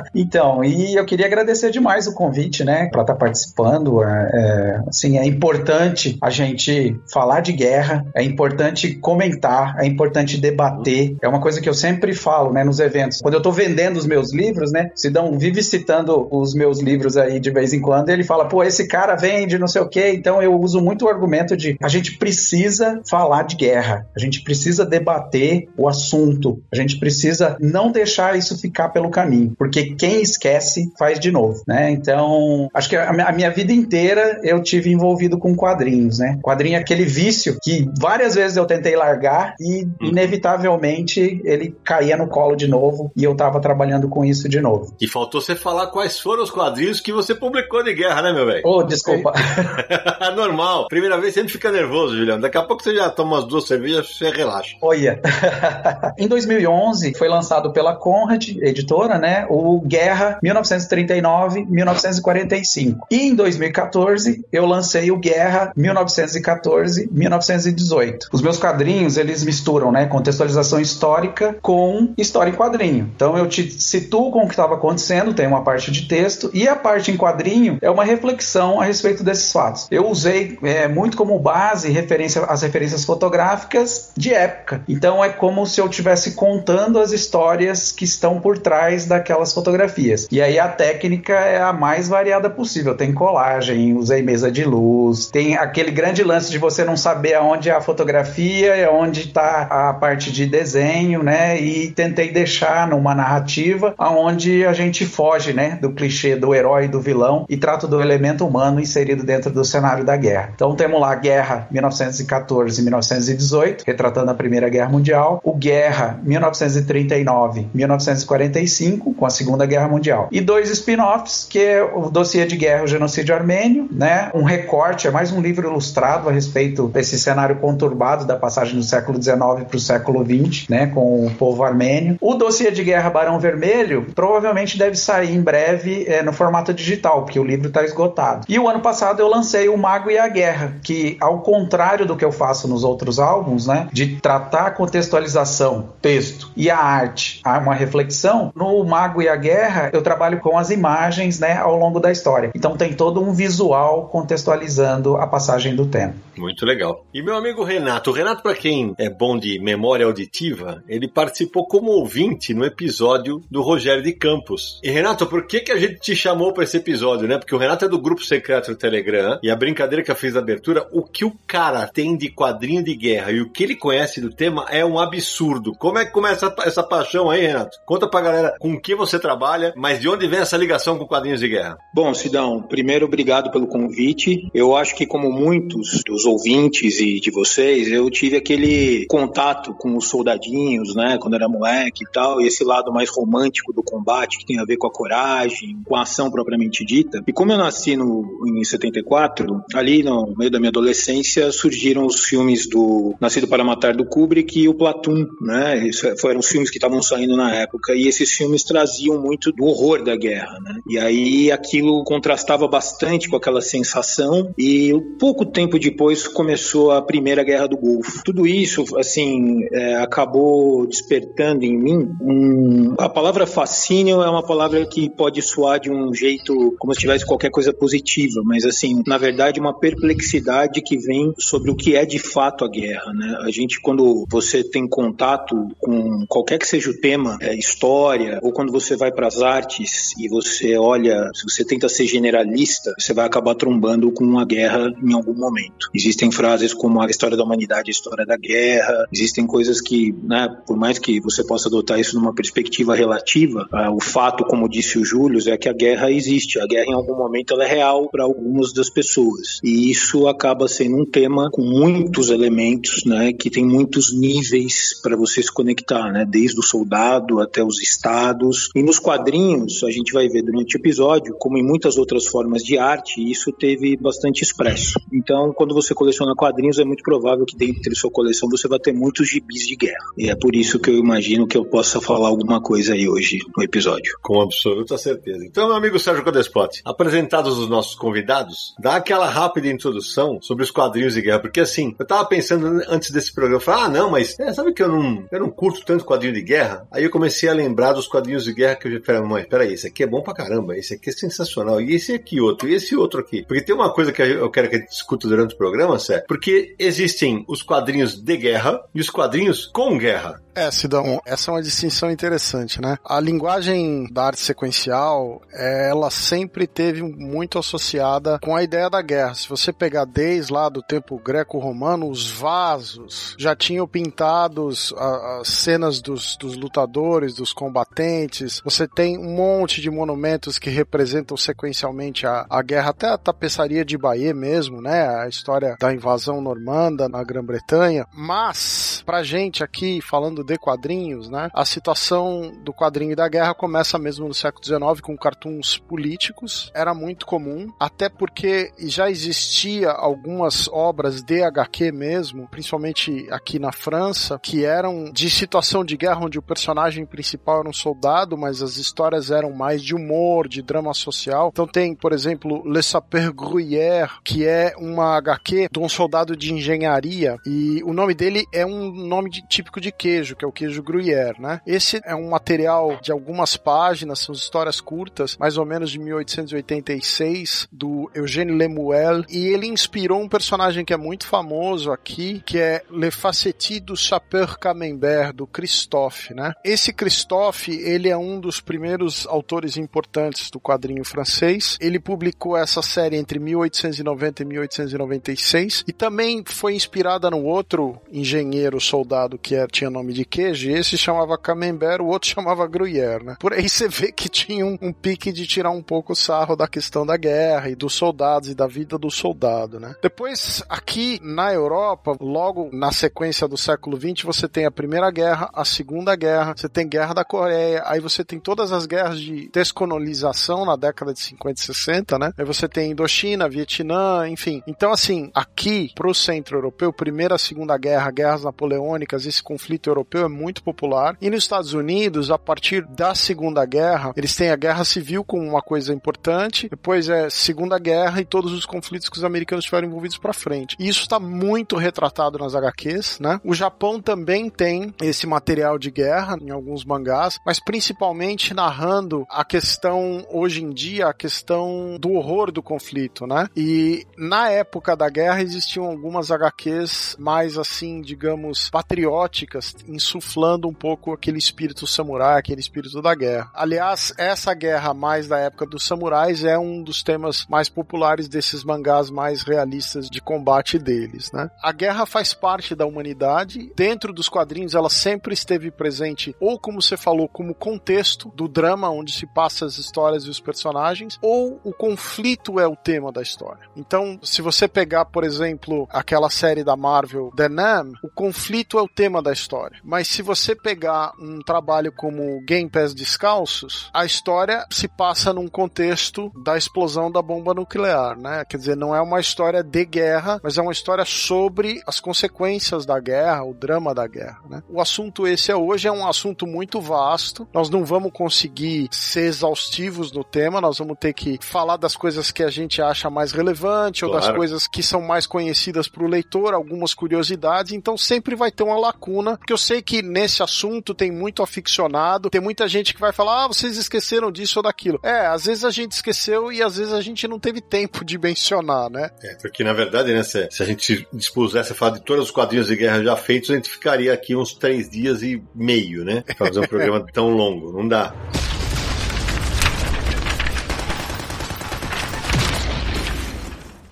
Então, 0.15 0.63
e 0.63 0.95
eu 0.95 1.05
queria 1.05 1.25
agradecer 1.25 1.71
demais 1.71 2.07
o 2.07 2.13
convite, 2.13 2.63
né, 2.63 2.87
para 2.89 3.01
estar 3.01 3.15
participando. 3.15 4.01
É, 4.03 4.29
é, 4.33 4.79
assim, 4.87 5.17
é 5.17 5.25
importante 5.25 6.17
a 6.21 6.29
gente 6.29 6.97
falar 7.11 7.41
de 7.41 7.51
guerra, 7.51 8.05
é 8.15 8.23
importante 8.23 8.95
comentar, 8.95 9.75
é 9.79 9.85
importante 9.85 10.39
debater. 10.39 11.15
É 11.21 11.27
uma 11.27 11.41
coisa 11.41 11.59
que 11.59 11.67
eu 11.67 11.73
sempre 11.73 12.13
falo, 12.13 12.53
né, 12.53 12.63
nos 12.63 12.79
eventos. 12.79 13.19
Quando 13.21 13.33
eu 13.33 13.41
tô 13.41 13.51
vendendo 13.51 13.97
os 13.97 14.05
meus 14.05 14.33
livros, 14.33 14.71
né, 14.71 14.89
Sidão 14.95 15.37
vive 15.37 15.61
citando 15.61 16.27
os 16.31 16.53
meus 16.53 16.81
livros 16.81 17.17
aí 17.17 17.39
de 17.39 17.51
vez 17.51 17.73
em 17.73 17.81
quando, 17.81 18.09
ele 18.09 18.23
fala, 18.23 18.45
pô, 18.45 18.63
esse 18.63 18.87
cara 18.87 19.15
vende 19.15 19.57
não 19.59 19.67
sei 19.67 19.81
o 19.81 19.89
quê. 19.89 20.13
Então 20.15 20.41
eu 20.41 20.57
uso 20.59 20.79
muito 20.81 21.05
o 21.05 21.09
argumento 21.09 21.57
de 21.57 21.77
a 21.81 21.87
gente 21.87 22.17
precisa 22.17 23.01
falar 23.09 23.43
de 23.43 23.55
guerra, 23.55 24.07
a 24.15 24.19
gente 24.19 24.43
precisa 24.43 24.85
debater 24.85 25.67
o 25.77 25.87
assunto, 25.87 26.61
a 26.71 26.75
gente 26.75 26.94
precisa 26.95 27.57
não 27.59 27.91
deixar 27.91 28.37
isso 28.37 28.59
ficar 28.59 28.89
pelo 28.89 29.09
caminho, 29.09 29.53
porque 29.57 29.95
quem 29.95 30.21
esquece 30.21 30.91
faz 30.97 31.19
de 31.19 31.31
novo, 31.31 31.61
né? 31.67 31.91
Então, 31.91 32.69
acho 32.73 32.89
que 32.89 32.95
a 32.95 33.31
minha, 33.33 33.49
vida 33.49 33.71
inteira 33.71 34.39
eu 34.43 34.61
tive 34.61 34.91
envolvido 34.91 35.37
com 35.37 35.55
quadrinhos, 35.55 36.19
né? 36.19 36.39
Quadrinho 36.41 36.75
é 36.75 36.79
aquele 36.79 37.05
vício 37.05 37.57
que 37.63 37.87
várias 37.99 38.35
vezes 38.35 38.57
eu 38.57 38.65
tentei 38.65 38.95
largar 38.95 39.55
e 39.59 39.87
inevitavelmente 40.01 41.41
ele 41.43 41.75
caía 41.83 42.17
no 42.17 42.27
colo 42.27 42.55
de 42.55 42.67
novo 42.67 43.11
e 43.15 43.23
eu 43.23 43.35
tava 43.35 43.61
trabalhando 43.61 44.09
com 44.09 44.25
isso 44.25 44.49
de 44.49 44.59
novo. 44.59 44.93
E 44.99 45.07
faltou 45.07 45.41
você 45.41 45.55
falar 45.55 45.87
quais 45.87 46.19
foram 46.19 46.43
os 46.43 46.51
quadrinhos 46.51 46.99
que 46.99 47.13
você 47.13 47.33
publicou 47.33 47.83
de 47.83 47.93
guerra, 47.93 48.21
né, 48.21 48.33
meu 48.33 48.45
velho? 48.45 48.61
Oh, 48.65 48.83
desculpa. 48.83 49.33
Normal. 50.35 50.87
Primeira 50.87 51.19
vez 51.19 51.33
sempre 51.33 51.51
fica 51.51 51.71
nervoso, 51.71 52.15
Juliano. 52.15 52.41
Daqui 52.41 52.57
a 52.57 52.63
pouco 52.63 52.83
você 52.83 52.95
já 52.95 53.09
toma 53.09 53.37
umas 53.37 53.47
duas 53.47 53.67
cervejas, 53.67 54.15
você 54.15 54.29
relaxa. 54.29 54.75
Olha, 54.81 55.21
em 56.17 56.27
2011 56.27 56.84
foi 57.17 57.27
lançado 57.27 57.71
pela 57.71 57.95
Conrad, 57.95 58.49
editora, 58.61 59.17
né, 59.17 59.47
o 59.49 59.81
Guerra 59.81 60.37
1939-1945. 60.43 62.99
E 63.09 63.27
em 63.27 63.33
2014 63.35 64.45
eu 64.51 64.65
lancei 64.65 65.09
o 65.11 65.17
Guerra 65.17 65.71
1914-1918. 65.77 68.27
Os 68.31 68.41
meus 68.41 68.57
quadrinhos, 68.57 69.17
eles 69.17 69.43
misturam, 69.43 69.91
né, 69.91 70.05
contextualização 70.05 70.79
histórica 70.79 71.57
com 71.61 72.13
história 72.17 72.51
em 72.51 72.55
quadrinho. 72.55 73.11
Então 73.15 73.37
eu 73.37 73.47
te 73.47 73.69
situo 73.71 74.31
com 74.31 74.43
o 74.43 74.47
que 74.47 74.53
estava 74.53 74.75
acontecendo, 74.75 75.33
tem 75.33 75.47
uma 75.47 75.63
parte 75.63 75.91
de 75.91 76.07
texto, 76.07 76.49
e 76.53 76.67
a 76.67 76.75
parte 76.75 77.11
em 77.11 77.17
quadrinho 77.17 77.79
é 77.81 77.89
uma 77.89 78.03
reflexão 78.03 78.79
a 78.79 78.85
respeito 78.85 79.23
desses 79.23 79.51
fatos. 79.51 79.87
Eu 79.89 80.07
usei 80.09 80.59
é, 80.61 80.87
muito 80.87 81.17
como 81.17 81.39
base 81.39 81.89
referência, 81.89 82.43
as 82.43 82.61
referências 82.61 83.03
fotográficas 83.05 84.11
de 84.15 84.31
época. 84.33 84.81
Então 84.87 85.23
é 85.23 85.29
como 85.29 85.65
se 85.65 85.81
eu 85.81 85.87
estivesse 85.87 86.31
contando 86.31 86.64
as 87.01 87.11
histórias 87.11 87.91
que 87.91 88.05
estão 88.05 88.39
por 88.39 88.57
trás 88.57 89.05
daquelas 89.05 89.53
fotografias. 89.53 90.27
E 90.31 90.41
aí 90.41 90.57
a 90.57 90.67
técnica 90.67 91.33
é 91.33 91.61
a 91.61 91.73
mais 91.73 92.07
variada 92.07 92.49
possível. 92.49 92.95
Tem 92.95 93.13
colagem, 93.13 93.95
usei 93.95 94.21
mesa 94.21 94.51
de 94.51 94.63
luz, 94.63 95.27
tem 95.27 95.55
aquele 95.55 95.91
grande 95.91 96.23
lance 96.23 96.49
de 96.49 96.57
você 96.57 96.83
não 96.83 96.97
saber 96.97 97.35
aonde 97.35 97.69
é 97.69 97.73
a 97.73 97.81
fotografia 97.81 98.85
onde 98.91 99.21
está 99.21 99.67
a 99.69 99.93
parte 99.93 100.31
de 100.31 100.45
desenho, 100.45 101.23
né? 101.23 101.59
E 101.59 101.91
tentei 101.91 102.31
deixar 102.31 102.87
numa 102.87 103.15
narrativa 103.15 103.93
aonde 103.97 104.65
a 104.65 104.73
gente 104.73 105.05
foge, 105.05 105.53
né, 105.53 105.77
do 105.81 105.91
clichê 105.91 106.35
do 106.35 106.53
herói 106.53 106.85
e 106.85 106.87
do 106.87 107.01
vilão 107.01 107.45
e 107.49 107.57
trata 107.57 107.87
do 107.87 107.99
elemento 108.01 108.45
humano 108.45 108.79
inserido 108.79 109.23
dentro 109.23 109.49
do 109.51 109.65
cenário 109.65 110.03
da 110.03 110.15
guerra. 110.15 110.51
Então 110.55 110.75
temos 110.75 110.99
lá 110.99 111.11
a 111.11 111.15
Guerra 111.15 111.67
1914-1918, 111.73 113.83
retratando 113.85 114.31
a 114.31 114.33
Primeira 114.33 114.67
Guerra 114.69 114.89
Mundial, 114.89 115.39
o 115.43 115.53
Guerra 115.53 116.19
1939-1945, 116.63 119.15
com 119.15 119.25
a 119.25 119.29
Segunda 119.29 119.65
Guerra 119.65 119.87
Mundial, 119.87 120.27
e 120.31 120.41
dois 120.41 120.69
spin-offs, 120.69 121.47
que 121.49 121.59
é 121.59 121.83
o 121.83 122.09
Dossiê 122.09 122.45
de 122.45 122.55
Guerra, 122.55 122.83
o 122.83 122.87
Genocídio 122.87 123.35
Armênio, 123.35 123.87
né? 123.91 124.31
Um 124.33 124.43
recorte, 124.43 125.07
é 125.07 125.11
mais 125.11 125.31
um 125.31 125.41
livro 125.41 125.67
ilustrado 125.67 126.29
a 126.29 126.31
respeito 126.31 126.87
desse 126.87 127.19
cenário 127.19 127.57
conturbado 127.57 128.25
da 128.25 128.35
passagem 128.35 128.75
do 128.75 128.83
século 128.83 129.21
XIX 129.21 129.37
para 129.67 129.77
o 129.77 129.79
século 129.79 130.23
XX, 130.23 130.69
né? 130.69 130.87
Com 130.87 131.25
o 131.25 131.31
povo 131.31 131.63
armênio. 131.63 132.17
O 132.21 132.35
Dossiê 132.35 132.71
de 132.71 132.83
Guerra 132.83 133.09
Barão 133.09 133.39
Vermelho 133.39 134.07
provavelmente 134.13 134.77
deve 134.77 134.95
sair 134.95 135.35
em 135.35 135.41
breve 135.41 136.05
é, 136.07 136.21
no 136.21 136.33
formato 136.33 136.73
digital, 136.73 137.23
porque 137.23 137.39
o 137.39 137.43
livro 137.43 137.67
está 137.67 137.83
esgotado. 137.83 138.45
E 138.47 138.59
o 138.59 138.67
ano 138.67 138.79
passado 138.79 139.19
eu 139.19 139.27
lancei 139.27 139.69
o 139.69 139.77
Mago 139.77 140.11
e 140.11 140.17
a 140.17 140.27
Guerra, 140.27 140.75
que 140.83 141.17
ao 141.19 141.39
contrário 141.39 142.05
do 142.05 142.15
que 142.15 142.25
eu 142.25 142.31
faço 142.31 142.67
nos 142.67 142.83
outros 142.83 143.19
álbuns, 143.19 143.67
né? 143.67 143.87
De 143.91 144.17
tratar 144.17 144.67
a 144.67 144.71
contextualização, 144.71 145.89
texto 146.01 146.44
e 146.55 146.69
a 146.69 146.77
arte, 146.77 147.41
há 147.43 147.57
uma 147.57 147.73
reflexão. 147.73 148.51
No 148.55 148.83
Mago 148.83 149.21
e 149.21 149.29
a 149.29 149.35
Guerra 149.35 149.89
eu 149.93 150.01
trabalho 150.01 150.39
com 150.39 150.57
as 150.57 150.69
imagens, 150.69 151.39
né? 151.39 151.57
Ao 151.57 151.77
longo 151.77 151.99
da 151.99 152.11
história. 152.11 152.51
Então 152.55 152.75
tem 152.77 152.93
todo 152.93 153.21
um 153.21 153.33
visual 153.33 154.07
contextualizando 154.07 155.17
a 155.17 155.27
passagem 155.27 155.75
do 155.75 155.85
tempo. 155.85 156.15
Muito 156.37 156.65
legal. 156.65 157.05
E 157.13 157.21
meu 157.21 157.35
amigo 157.35 157.63
Renato, 157.63 158.09
o 158.09 158.13
Renato, 158.13 158.43
para 158.43 158.55
quem 158.55 158.93
é 158.97 159.09
bom 159.09 159.37
de 159.37 159.59
memória 159.59 160.05
auditiva, 160.05 160.83
ele 160.87 161.07
participou 161.07 161.67
como 161.67 161.91
ouvinte 161.91 162.53
no 162.53 162.65
episódio 162.65 163.41
do 163.49 163.61
Rogério 163.61 164.03
de 164.03 164.13
Campos. 164.13 164.79
E 164.83 164.89
Renato, 164.89 165.25
por 165.27 165.47
que, 165.47 165.61
que 165.61 165.71
a 165.71 165.77
gente 165.77 165.99
te 165.99 166.15
chamou 166.15 166.53
para 166.53 166.63
esse 166.63 166.77
episódio, 166.77 167.27
né? 167.27 167.37
Porque 167.37 167.55
o 167.55 167.57
Renato 167.57 167.85
é 167.85 167.89
do 167.89 167.99
grupo 167.99 168.23
secreto 168.23 168.71
do 168.71 168.77
Telegram 168.77 169.39
e 169.41 169.49
a 169.49 169.55
brincadeira 169.55 170.03
que 170.03 170.11
eu 170.11 170.15
fiz 170.15 170.33
na 170.33 170.39
abertura, 170.39 170.87
o 170.91 171.03
que 171.03 171.25
o 171.25 171.33
cara 171.47 171.87
tem 171.87 172.15
de 172.17 172.29
quadrinho 172.29 172.83
de 172.83 172.95
guerra 172.95 173.31
e 173.31 173.41
o 173.41 173.49
que 173.49 173.63
ele 173.63 173.75
conhece 173.75 174.19
do 174.19 174.29
tema 174.29 174.65
é 174.69 174.83
um 174.85 174.99
absurdo. 174.99 175.73
Como 175.77 175.97
é 175.97 176.05
que 176.05 176.11
começa 176.11 176.53
essa 176.63 176.83
paixão 176.83 177.29
aí, 177.29 177.45
Renato? 177.45 177.77
Conta 177.85 178.07
pra 178.07 178.21
galera 178.21 178.55
com 178.59 178.79
que 178.79 178.95
você 178.95 179.19
trabalha, 179.19 179.73
mas 179.75 180.01
de 180.01 180.09
onde 180.09 180.27
vem 180.27 180.39
essa 180.39 180.57
ligação 180.57 180.97
com 180.97 181.07
quadrinhos 181.07 181.39
de 181.39 181.47
guerra? 181.47 181.77
Bom, 181.93 182.13
Sidão, 182.13 182.61
primeiro 182.61 183.05
obrigado 183.05 183.51
pelo 183.51 183.67
convite. 183.67 184.49
Eu 184.53 184.75
acho 184.75 184.95
que 184.95 185.05
como 185.05 185.31
muitos 185.31 186.01
dos 186.05 186.24
dos 186.25 186.33
ouvintes 186.33 186.99
e 186.99 187.19
de 187.19 187.31
vocês, 187.31 187.87
eu 187.87 188.09
tive 188.09 188.35
aquele 188.35 189.05
contato 189.07 189.73
com 189.73 189.95
os 189.95 190.09
soldadinhos, 190.09 190.95
né, 190.95 191.17
quando 191.21 191.35
era 191.35 191.47
moleque 191.47 192.03
e 192.03 192.11
tal, 192.11 192.41
e 192.41 192.47
esse 192.47 192.63
lado 192.63 192.91
mais 192.91 193.09
romântico 193.09 193.71
do 193.71 193.83
combate, 193.83 194.39
que 194.39 194.45
tem 194.45 194.59
a 194.59 194.65
ver 194.65 194.77
com 194.77 194.87
a 194.87 194.91
coragem, 194.91 195.77
com 195.85 195.95
a 195.95 196.01
ação 196.01 196.31
propriamente 196.31 196.83
dita. 196.83 197.23
E 197.25 197.31
como 197.31 197.51
eu 197.51 197.57
nasci 197.57 197.95
no, 197.95 198.23
em 198.47 198.63
74, 198.63 199.63
ali 199.73 200.03
no 200.03 200.33
meio 200.37 200.49
da 200.49 200.59
minha 200.59 200.69
adolescência 200.69 201.51
surgiram 201.51 202.05
os 202.05 202.23
filmes 202.23 202.67
do 202.67 203.15
Nascido 203.21 203.47
para 203.47 203.63
Matar 203.63 203.95
do 203.95 204.05
Kubrick 204.05 204.59
e 204.59 204.67
o 204.67 204.73
Platoon, 204.73 205.25
né? 205.41 205.87
Isso 205.87 206.07
é, 206.07 206.17
foram 206.17 206.39
os 206.39 206.47
filmes 206.47 206.69
que 206.69 206.77
estavam 206.77 207.01
saindo 207.01 207.35
na 207.35 207.53
época 207.53 207.93
e 207.93 208.07
esses 208.07 208.31
filmes 208.31 208.63
traziam 208.63 209.21
muito 209.21 209.51
do 209.51 209.65
horror 209.65 210.03
da 210.03 210.15
guerra, 210.15 210.57
né? 210.61 210.75
E 210.89 210.97
aí 210.97 211.51
aquilo 211.51 212.03
contrastava 212.03 212.67
bastante 212.67 213.29
com 213.29 213.35
aquela 213.35 213.61
sensação 213.61 214.53
e 214.57 214.93
pouco 215.19 215.45
tempo 215.45 215.77
depois 215.77 216.14
começou 216.23 216.91
a 216.91 217.01
Primeira 217.01 217.43
Guerra 217.43 217.67
do 217.67 217.77
Golfo. 217.77 218.21
Tudo 218.23 218.45
isso, 218.45 218.83
assim, 218.97 219.65
é, 219.71 219.95
acabou 219.95 220.85
despertando 220.87 221.63
em 221.63 221.77
mim 221.77 222.09
um... 222.21 222.93
a 222.97 223.09
palavra 223.09 223.45
fascínio 223.45 224.21
é 224.21 224.29
uma 224.29 224.45
palavra 224.45 224.85
que 224.85 225.09
pode 225.09 225.41
soar 225.41 225.79
de 225.79 225.91
um 225.91 226.13
jeito 226.13 226.75
como 226.79 226.93
se 226.93 226.99
tivesse 226.99 227.25
qualquer 227.25 227.49
coisa 227.49 227.73
positiva, 227.73 228.41
mas 228.43 228.65
assim, 228.65 229.01
na 229.05 229.17
verdade, 229.17 229.59
uma 229.59 229.77
perplexidade 229.77 230.81
que 230.81 230.97
vem 230.97 231.33
sobre 231.37 231.71
o 231.71 231.75
que 231.75 231.95
é 231.95 232.05
de 232.05 232.19
fato 232.19 232.65
a 232.65 232.69
guerra, 232.69 233.13
né? 233.13 233.37
A 233.41 233.51
gente 233.51 233.79
quando 233.81 234.25
você 234.29 234.63
tem 234.63 234.87
contato 234.87 235.55
com 235.79 236.25
qualquer 236.27 236.57
que 236.57 236.67
seja 236.67 236.89
o 236.89 236.99
tema, 236.99 237.37
é, 237.41 237.55
história, 237.55 238.39
ou 238.41 238.51
quando 238.51 238.71
você 238.71 238.95
vai 238.95 239.11
para 239.11 239.27
as 239.27 239.41
artes 239.41 240.13
e 240.17 240.27
você 240.27 240.77
olha, 240.77 241.29
se 241.33 241.43
você 241.43 241.65
tenta 241.65 241.89
ser 241.89 242.05
generalista, 242.05 242.93
você 242.97 243.13
vai 243.13 243.25
acabar 243.25 243.55
trombando 243.55 244.11
com 244.11 244.23
uma 244.23 244.45
guerra 244.45 244.91
em 245.03 245.13
algum 245.13 245.33
momento. 245.33 245.89
Existem 246.05 246.31
frases 246.31 246.71
como 246.71 247.01
a 247.01 247.07
história 247.07 247.35
da 247.35 247.43
humanidade, 247.43 247.89
a 247.89 247.91
história 247.91 248.25
da 248.27 248.37
guerra, 248.37 249.07
existem 249.11 249.47
coisas 249.47 249.81
que, 249.81 250.13
né, 250.21 250.47
por 250.67 250.77
mais 250.77 250.99
que 250.99 251.19
você 251.19 251.43
possa 251.43 251.67
adotar 251.67 251.99
isso 251.99 252.15
numa 252.15 252.31
perspectiva 252.31 252.93
relativa, 252.93 253.67
ah, 253.73 253.91
o 253.91 253.99
fato, 253.99 254.43
como 254.45 254.69
disse 254.69 254.99
o 254.99 255.03
Júlio, 255.03 255.41
é 255.49 255.57
que 255.57 255.67
a 255.67 255.73
guerra 255.73 256.11
existe. 256.11 256.59
A 256.59 256.67
guerra, 256.67 256.85
em 256.89 256.93
algum 256.93 257.15
momento, 257.15 257.55
ela 257.55 257.65
é 257.65 257.67
real 257.67 258.07
para 258.11 258.23
algumas 258.23 258.71
das 258.71 258.87
pessoas. 258.87 259.59
E 259.63 259.89
isso 259.89 260.27
acaba 260.27 260.67
sendo 260.67 260.97
um 260.97 261.05
tema 261.07 261.49
com 261.51 261.63
muitos 261.63 262.29
elementos, 262.29 263.03
né, 263.03 263.33
que 263.33 263.49
tem 263.49 263.65
muitos 263.65 264.13
níveis 264.13 264.99
para 265.01 265.17
você 265.17 265.41
se 265.41 265.51
conectar, 265.51 266.11
né, 266.11 266.23
desde 266.23 266.59
o 266.59 266.63
soldado 266.63 267.39
até 267.39 267.63
os 267.63 267.81
estados. 267.81 268.69
E 268.75 268.83
nos 268.83 268.99
quadrinhos, 268.99 269.83
a 269.83 269.89
gente 269.89 270.13
vai 270.13 270.29
ver 270.29 270.43
durante 270.43 270.77
o 270.77 270.79
episódio, 270.79 271.35
como 271.39 271.57
em 271.57 271.63
muitas 271.63 271.97
outras 271.97 272.27
formas 272.27 272.61
de 272.61 272.77
arte, 272.77 273.19
isso 273.19 273.51
teve 273.51 273.97
bastante 273.97 274.43
expresso. 274.43 274.99
Então, 275.11 275.51
quando 275.51 275.73
você 275.73 275.94
coleciona 275.95 276.35
quadrinhos, 276.35 276.77
é 276.77 276.85
muito 276.85 277.03
provável 277.03 277.45
que 277.45 277.55
dentro 277.55 277.89
de 277.89 277.95
sua 277.97 278.11
coleção 278.11 278.49
você 278.49 278.67
vai 278.67 278.79
ter 278.79 278.93
muitos 278.93 279.27
gibis 279.27 279.67
de 279.67 279.75
guerra. 279.75 280.05
E 280.17 280.29
é 280.29 280.35
por 280.35 280.55
isso 280.55 280.79
que 280.79 280.89
eu 280.89 280.97
imagino 280.97 281.47
que 281.47 281.57
eu 281.57 281.65
possa 281.65 281.99
falar 281.99 282.27
alguma 282.27 282.61
coisa 282.61 282.93
aí 282.93 283.07
hoje 283.07 283.39
no 283.55 283.63
episódio. 283.63 284.17
Com 284.21 284.41
absoluta 284.41 284.97
certeza. 284.97 285.45
Então, 285.45 285.67
meu 285.67 285.75
amigo 285.75 285.97
Sérgio 285.97 286.23
Codespot, 286.23 286.81
apresentados 286.85 287.57
os 287.57 287.69
nossos 287.69 287.95
convidados, 287.95 288.75
dá 288.79 288.95
aquela 288.95 289.27
rápida 289.27 289.67
introdução 289.67 290.39
sobre 290.41 290.63
os 290.63 290.71
quadrinhos 290.71 291.13
de 291.13 291.21
guerra, 291.21 291.39
porque 291.39 291.61
assim, 291.61 291.95
eu 291.97 292.05
tava 292.05 292.25
pensando 292.25 292.81
antes 292.87 293.11
desse 293.11 293.33
programa, 293.33 293.57
eu 293.57 293.61
falei, 293.61 293.85
ah, 293.85 293.89
não, 293.89 294.11
mas 294.11 294.37
é, 294.39 294.51
sabe 294.53 294.73
que 294.73 294.83
eu 294.83 294.89
não, 294.89 295.25
eu 295.31 295.39
não 295.39 295.49
curto 295.49 295.83
tanto 295.85 296.05
quadrinho 296.05 296.33
de 296.33 296.41
guerra? 296.41 296.87
Aí 296.91 297.03
eu 297.03 297.09
comecei 297.09 297.49
a 297.49 297.53
lembrar 297.53 297.93
dos 297.93 298.07
quadrinhos 298.07 298.43
de 298.43 298.53
guerra 298.53 298.75
que 298.75 298.87
eu 298.87 299.03
falei, 299.03 299.21
mãe, 299.21 299.43
peraí, 299.43 299.73
esse 299.73 299.87
aqui 299.87 300.03
é 300.03 300.07
bom 300.07 300.21
pra 300.21 300.33
caramba, 300.33 300.75
esse 300.77 300.95
aqui 300.95 301.09
é 301.09 301.13
sensacional, 301.13 301.81
e 301.81 301.93
esse 301.93 302.13
aqui 302.13 302.39
outro, 302.39 302.67
e 302.67 302.73
esse 302.73 302.95
outro 302.95 303.19
aqui. 303.19 303.43
Porque 303.47 303.63
tem 303.63 303.75
uma 303.75 303.91
coisa 303.91 304.11
que 304.11 304.21
eu 304.21 304.49
quero 304.49 304.69
que 304.69 304.75
a 304.75 304.79
gente 304.79 304.89
discuta 304.89 305.27
durante 305.27 305.53
o 305.55 305.57
programa, 305.57 305.84
Sé, 305.99 306.23
porque 306.27 306.75
existem 306.77 307.45
os 307.47 307.61
quadrinhos 307.61 308.21
de 308.21 308.37
guerra 308.37 308.81
e 308.93 308.99
os 308.99 309.09
quadrinhos 309.09 309.65
com 309.65 309.97
guerra. 309.97 310.41
É, 310.55 310.71
Sidão, 310.71 311.21
essa 311.25 311.51
é 311.51 311.53
uma 311.53 311.61
distinção 311.61 312.09
interessante, 312.09 312.81
né? 312.81 312.97
A 313.03 313.19
linguagem 313.19 314.07
da 314.09 314.27
arte 314.27 314.39
sequencial, 314.39 315.41
ela 315.51 316.09
sempre 316.09 316.65
teve 316.65 317.03
muito 317.03 317.59
associada 317.59 318.39
com 318.39 318.55
a 318.55 318.63
ideia 318.63 318.89
da 318.89 319.01
guerra. 319.01 319.35
Se 319.35 319.49
você 319.49 319.73
pegar 319.73 320.05
desde 320.05 320.53
lá 320.53 320.69
do 320.69 320.81
tempo 320.81 321.19
greco-romano, 321.19 322.09
os 322.09 322.31
vasos 322.31 323.35
já 323.37 323.53
tinham 323.53 323.85
pintados 323.85 324.93
as 325.41 325.49
cenas 325.49 326.01
dos, 326.01 326.37
dos 326.37 326.55
lutadores, 326.55 327.35
dos 327.35 327.51
combatentes. 327.51 328.61
Você 328.63 328.87
tem 328.87 329.17
um 329.17 329.35
monte 329.35 329.81
de 329.81 329.91
monumentos 329.91 330.57
que 330.57 330.69
representam 330.69 331.35
sequencialmente 331.35 332.25
a, 332.25 332.45
a 332.49 332.61
guerra, 332.61 332.91
até 332.91 333.09
a 333.09 333.17
tapeçaria 333.17 333.83
de 333.83 333.97
Bahia 333.97 334.33
mesmo, 334.33 334.81
né? 334.81 335.05
A 335.19 335.27
história 335.27 335.75
da 335.77 335.93
invasão 335.93 336.39
normanda 336.39 337.09
na 337.09 337.21
Grã-Bretanha. 337.25 338.07
Mas, 338.13 338.94
pra 339.03 339.23
gente 339.23 339.63
aqui, 339.63 340.01
falando 340.01 340.43
de 340.43 340.57
quadrinhos, 340.57 341.29
né? 341.29 341.49
A 341.53 341.65
situação 341.65 342.53
do 342.63 342.73
quadrinho 342.73 343.15
da 343.15 343.27
guerra 343.27 343.53
começa 343.53 343.97
mesmo 343.97 344.27
no 344.27 344.33
século 344.33 344.63
XIX 344.63 345.01
com 345.01 345.17
cartoons 345.17 345.77
políticos. 345.77 346.71
Era 346.73 346.93
muito 346.93 347.25
comum, 347.25 347.71
até 347.79 348.09
porque 348.09 348.71
já 348.79 349.09
existia 349.09 349.91
algumas 349.91 350.67
obras 350.67 351.21
de 351.21 351.43
HQ 351.43 351.91
mesmo, 351.91 352.47
principalmente 352.49 353.27
aqui 353.31 353.59
na 353.59 353.71
França, 353.71 354.39
que 354.41 354.63
eram 354.63 355.11
de 355.11 355.29
situação 355.29 355.83
de 355.83 355.97
guerra 355.97 356.25
onde 356.25 356.39
o 356.39 356.41
personagem 356.41 357.05
principal 357.05 357.59
era 357.59 357.69
um 357.69 357.73
soldado, 357.73 358.37
mas 358.37 358.61
as 358.61 358.77
histórias 358.77 359.31
eram 359.31 359.51
mais 359.51 359.83
de 359.83 359.95
humor, 359.95 360.47
de 360.47 360.61
drama 360.61 360.93
social. 360.93 361.49
Então 361.51 361.67
tem, 361.67 361.95
por 361.95 362.13
exemplo, 362.13 362.63
Le 362.65 362.81
Sapeur 362.81 363.33
Gruyère, 363.33 364.19
que 364.23 364.45
é 364.45 364.73
uma 364.77 365.15
HQ 365.17 365.69
de 365.71 365.79
um 365.79 365.89
soldado 365.89 366.35
de 366.35 366.53
engenharia 366.53 367.37
e 367.45 367.81
o 367.83 367.93
nome 367.93 368.13
dele 368.13 368.45
é 368.51 368.65
um 368.65 368.84
nome 368.91 369.29
de, 369.29 369.41
típico 369.47 369.81
de 369.81 369.91
queijo, 369.91 370.35
que 370.35 370.45
é 370.45 370.47
o 370.47 370.51
queijo 370.51 370.83
Gruyère, 370.83 371.39
né? 371.39 371.61
Esse 371.65 372.01
é 372.03 372.15
um 372.15 372.29
material 372.29 372.99
de 373.01 373.11
algumas 373.11 373.57
páginas, 373.57 374.19
são 374.19 374.33
histórias 374.33 374.81
curtas, 374.81 375.37
mais 375.37 375.57
ou 375.57 375.65
menos 375.65 375.91
de 375.91 375.99
1886, 375.99 377.67
do 377.71 378.09
Eugène 378.13 378.51
Lemuel, 378.51 379.23
e 379.29 379.47
ele 379.47 379.67
inspirou 379.67 380.21
um 380.21 380.29
personagem 380.29 380.85
que 380.85 380.93
é 380.93 380.97
muito 380.97 381.25
famoso 381.25 381.91
aqui, 381.91 382.41
que 382.45 382.57
é 382.57 382.83
Le 382.89 383.11
Faceti 383.11 383.79
du 383.79 383.95
Sapeur 383.95 384.57
Camembert, 384.59 385.33
do 385.33 385.47
Christophe, 385.47 386.33
né? 386.33 386.53
Esse 386.63 386.93
Christophe, 386.93 387.71
ele 387.71 388.09
é 388.09 388.17
um 388.17 388.39
dos 388.39 388.59
primeiros 388.59 389.25
autores 389.27 389.77
importantes 389.77 390.49
do 390.49 390.59
quadrinho 390.59 391.03
francês. 391.03 391.77
Ele 391.79 391.99
publicou 391.99 392.57
essa 392.57 392.81
série 392.81 393.17
entre 393.17 393.39
1890 393.39 394.41
e 394.41 394.45
1896 394.45 395.83
e 395.87 395.93
também 395.93 396.43
foi 396.45 396.75
inspirada 396.75 397.29
no 397.29 397.43
outro 397.43 397.99
engenheiro 398.11 398.74
soldado 398.79 399.37
que 399.37 399.55
era, 399.55 399.67
tinha 399.67 399.89
nome 399.89 400.13
de 400.13 400.25
queijo, 400.25 400.69
esse 400.69 400.97
chamava 400.97 401.37
Camembert, 401.37 402.01
o 402.01 402.07
outro 402.07 402.29
chamava 402.29 402.67
Gruyère, 402.67 403.23
né? 403.23 403.37
Por 403.39 403.53
aí 403.53 403.67
você 403.67 403.87
vê 403.87 404.11
que 404.11 404.29
tinha 404.29 404.65
um, 404.65 404.77
um 404.81 404.93
pique 404.93 405.31
de 405.31 405.45
tirar 405.45 405.71
um 405.71 405.81
pouco 405.81 406.13
o 406.13 406.15
sarro 406.15 406.55
da 406.55 406.67
questão 406.67 407.05
da 407.05 407.17
guerra 407.17 407.69
e 407.69 407.75
dos 407.75 407.93
soldados 407.93 408.49
e 408.49 408.55
da 408.55 408.67
vida 408.67 408.97
do 408.97 409.09
soldado, 409.09 409.79
né? 409.79 409.95
Depois, 410.01 410.63
aqui 410.69 411.19
na 411.23 411.53
Europa, 411.53 412.15
logo 412.19 412.69
na 412.71 412.91
sequência 412.91 413.47
do 413.47 413.57
século 413.57 413.97
XX, 413.97 414.23
você 414.23 414.47
tem 414.47 414.65
a 414.65 414.71
Primeira 414.71 415.09
Guerra, 415.11 415.49
a 415.53 415.65
Segunda 415.65 416.15
Guerra, 416.15 416.53
você 416.55 416.69
tem 416.69 416.87
Guerra 416.87 417.13
da 417.13 417.25
Coreia, 417.25 417.83
aí 417.85 417.99
você 417.99 418.23
tem 418.23 418.39
todas 418.39 418.71
as 418.71 418.85
guerras 418.85 419.19
de 419.19 419.49
descolonização 419.49 420.65
na 420.65 420.75
década 420.75 421.13
de 421.13 421.19
50 421.19 421.61
e 421.61 421.65
60, 421.65 422.19
né? 422.19 422.31
Aí 422.37 422.45
você 422.45 422.67
tem 422.67 422.91
Indochina, 422.91 423.49
Vietnã, 423.49 424.27
enfim. 424.27 424.61
Então, 424.67 424.91
assim, 424.91 425.31
aqui 425.33 425.91
pro 425.95 426.13
centro 426.13 426.57
europeu, 426.57 426.91
Primeira, 426.91 427.37
Segunda 427.37 427.77
Guerra, 427.77 428.11
guerras 428.11 428.45
napoleônicas, 428.65 429.25
esse 429.25 429.41
conflito 429.41 429.89
europeu 429.89 430.25
é 430.25 430.27
muito 430.27 430.63
popular. 430.63 431.15
E 431.21 431.29
nos 431.29 431.43
Estados 431.43 431.73
Unidos, 431.73 432.31
a 432.31 432.37
partir 432.37 432.81
da 432.85 433.13
Segunda 433.13 433.65
Guerra, 433.65 434.11
eles 434.15 434.35
têm 434.35 434.49
a 434.49 434.55
Guerra 434.55 434.83
Civil 434.83 435.23
como 435.23 435.43
uma 435.43 435.61
coisa 435.61 435.93
importante, 435.93 436.67
depois 436.69 437.07
é 437.09 437.29
Segunda 437.29 437.77
Guerra 437.77 438.21
e 438.21 438.25
todos 438.25 438.51
os 438.51 438.65
conflitos 438.65 439.09
que 439.09 439.17
os 439.17 439.23
americanos 439.23 439.65
tiveram 439.65 439.87
envolvidos 439.87 440.17
para 440.17 440.33
frente. 440.33 440.75
E 440.79 440.87
isso 440.87 441.01
está 441.01 441.19
muito 441.19 441.75
retratado 441.75 442.39
nas 442.39 442.55
HQs, 442.55 443.19
né? 443.19 443.39
O 443.43 443.53
Japão 443.53 444.01
também 444.01 444.49
tem 444.49 444.93
esse 445.01 445.27
material 445.27 445.77
de 445.77 445.91
guerra 445.91 446.37
em 446.41 446.49
alguns 446.49 446.83
mangás, 446.83 447.39
mas 447.45 447.59
principalmente 447.59 448.53
narrando 448.53 449.25
a 449.29 449.45
questão 449.45 450.25
hoje 450.29 450.63
em 450.63 450.71
dia, 450.71 451.07
a 451.07 451.13
questão 451.13 451.97
do 451.99 452.11
horror 452.13 452.51
do 452.51 452.63
conflito, 452.63 453.27
né? 453.27 453.47
E 453.55 454.05
na 454.17 454.49
época 454.49 454.95
da 454.95 455.09
guerra 455.09 455.41
existiam 455.41 455.85
algumas 455.85 456.31
HQs 456.31 457.15
mais 457.19 457.57
assim, 457.57 458.01
digamos, 458.01 458.54
mais 458.55 458.69
patrióticas, 458.69 459.75
insuflando 459.87 460.67
um 460.67 460.73
pouco 460.73 461.11
aquele 461.11 461.37
espírito 461.37 461.85
samurai, 461.85 462.39
aquele 462.39 462.61
espírito 462.61 463.01
da 463.01 463.13
guerra. 463.13 463.51
Aliás, 463.53 464.13
essa 464.17 464.53
guerra 464.53 464.93
mais 464.93 465.27
da 465.27 465.37
época 465.37 465.65
dos 465.65 465.85
samurais 465.85 466.43
é 466.43 466.57
um 466.57 466.81
dos 466.81 467.03
temas 467.03 467.45
mais 467.49 467.67
populares 467.67 468.29
desses 468.29 468.63
mangás 468.63 469.09
mais 469.09 469.43
realistas 469.43 470.09
de 470.09 470.21
combate 470.21 470.79
deles, 470.79 471.31
né? 471.33 471.51
A 471.61 471.71
guerra 471.71 472.05
faz 472.05 472.33
parte 472.33 472.73
da 472.73 472.85
humanidade. 472.85 473.71
Dentro 473.75 474.13
dos 474.13 474.29
quadrinhos, 474.29 474.73
ela 474.73 474.89
sempre 474.89 475.33
esteve 475.33 475.69
presente, 475.69 476.35
ou 476.39 476.57
como 476.57 476.81
você 476.81 476.95
falou, 476.95 477.27
como 477.27 477.53
contexto 477.53 478.31
do 478.35 478.47
drama 478.47 478.89
onde 478.89 479.11
se 479.11 479.25
passa 479.25 479.65
as 479.65 479.77
histórias 479.77 480.23
e 480.23 480.29
os 480.29 480.39
personagens, 480.39 481.19
ou 481.21 481.59
o 481.63 481.73
conflito 481.73 482.59
é 482.59 482.67
o 482.67 482.75
tema 482.75 483.11
da 483.11 483.21
história. 483.21 483.67
Então, 483.75 484.17
se 484.23 484.41
você 484.41 484.67
pegar, 484.67 485.05
por 485.05 485.23
exemplo, 485.23 485.87
aquela 485.91 486.29
série 486.29 486.63
da 486.63 486.77
Marvel, 486.77 487.31
The 487.35 487.49
Nam, 487.49 487.91
o 488.03 488.09
conflito 488.09 488.44
é 488.77 488.81
o 488.81 488.87
tema 488.87 489.21
da 489.21 489.31
história. 489.31 489.79
Mas 489.83 490.07
se 490.07 490.21
você 490.21 490.55
pegar 490.55 491.13
um 491.19 491.39
trabalho 491.39 491.91
como 491.91 492.41
Game 492.41 492.69
Pass 492.69 492.93
Descalços, 492.93 493.89
a 493.93 494.05
história 494.05 494.65
se 494.71 494.87
passa 494.87 495.33
num 495.33 495.47
contexto 495.47 496.31
da 496.43 496.57
explosão 496.57 497.11
da 497.11 497.21
bomba 497.21 497.53
nuclear, 497.53 498.17
né? 498.17 498.45
Quer 498.45 498.57
dizer, 498.57 498.75
não 498.75 498.95
é 498.95 499.01
uma 499.01 499.19
história 499.19 499.63
de 499.63 499.85
guerra, 499.85 500.39
mas 500.43 500.57
é 500.57 500.61
uma 500.61 500.71
história 500.71 501.05
sobre 501.05 501.81
as 501.87 501.99
consequências 501.99 502.85
da 502.85 502.99
guerra, 502.99 503.43
o 503.43 503.53
drama 503.53 503.93
da 503.93 504.07
guerra, 504.07 504.41
né? 504.49 504.63
O 504.69 504.81
assunto 504.81 505.27
esse 505.27 505.51
é 505.51 505.55
hoje 505.55 505.87
é 505.87 505.91
um 505.91 506.07
assunto 506.07 506.45
muito 506.45 506.79
vasto. 506.79 507.47
Nós 507.53 507.69
não 507.69 507.83
vamos 507.83 508.11
conseguir 508.11 508.87
ser 508.91 509.25
exaustivos 509.25 510.11
no 510.11 510.23
tema, 510.23 510.61
nós 510.61 510.77
vamos 510.77 510.97
ter 510.99 511.13
que 511.13 511.39
falar 511.41 511.77
das 511.77 511.95
coisas 511.95 512.31
que 512.31 512.43
a 512.43 512.49
gente 512.49 512.81
acha 512.81 513.09
mais 513.09 513.31
relevante 513.31 514.01
claro. 514.01 514.13
ou 514.13 514.19
das 514.19 514.35
coisas 514.35 514.67
que 514.67 514.83
são 514.83 515.01
mais 515.01 515.25
conhecidas 515.25 515.87
para 515.87 516.03
o 516.03 516.07
leitor, 516.07 516.53
algumas 516.53 516.93
curiosidades, 516.93 517.73
então 517.73 517.97
sempre 517.97 518.34
vai 518.35 518.51
ter 518.51 518.63
uma 518.63 518.77
lacuna, 518.77 519.37
porque 519.37 519.53
eu 519.53 519.57
sei 519.57 519.81
que 519.81 520.01
nesse 520.01 520.43
assunto 520.43 520.93
tem 520.93 521.11
muito 521.11 521.41
aficionado, 521.41 522.29
tem 522.29 522.41
muita 522.41 522.67
gente 522.67 522.93
que 522.93 522.99
vai 522.99 523.11
falar, 523.11 523.45
ah, 523.45 523.47
vocês 523.47 523.77
esqueceram 523.77 524.31
disso 524.31 524.59
ou 524.59 524.63
daquilo. 524.63 524.99
É, 525.03 525.27
às 525.27 525.45
vezes 525.45 525.63
a 525.63 525.71
gente 525.71 525.93
esqueceu 525.93 526.51
e 526.51 526.61
às 526.61 526.77
vezes 526.77 526.93
a 526.93 527.01
gente 527.01 527.27
não 527.27 527.39
teve 527.39 527.61
tempo 527.61 528.03
de 528.03 528.17
mencionar, 528.17 528.89
né? 528.89 529.09
É, 529.23 529.35
porque 529.35 529.63
na 529.63 529.73
verdade, 529.73 530.13
né, 530.13 530.23
se, 530.23 530.47
se 530.51 530.61
a 530.61 530.65
gente 530.65 530.85
se 530.85 531.07
dispusesse 531.13 531.71
a 531.71 531.75
falar 531.75 531.97
de 531.97 532.03
todos 532.03 532.25
os 532.25 532.31
quadrinhos 532.31 532.67
de 532.67 532.75
guerra 532.75 533.03
já 533.03 533.15
feitos, 533.15 533.49
a 533.49 533.55
gente 533.55 533.69
ficaria 533.69 534.13
aqui 534.13 534.35
uns 534.35 534.53
três 534.53 534.89
dias 534.89 535.21
e 535.21 535.41
meio, 535.53 536.03
né? 536.03 536.23
Pra 536.37 536.47
fazer 536.47 536.59
um 536.59 536.67
programa 536.67 537.05
tão 537.11 537.29
longo. 537.29 537.71
Não 537.71 537.87
dá. 537.87 538.13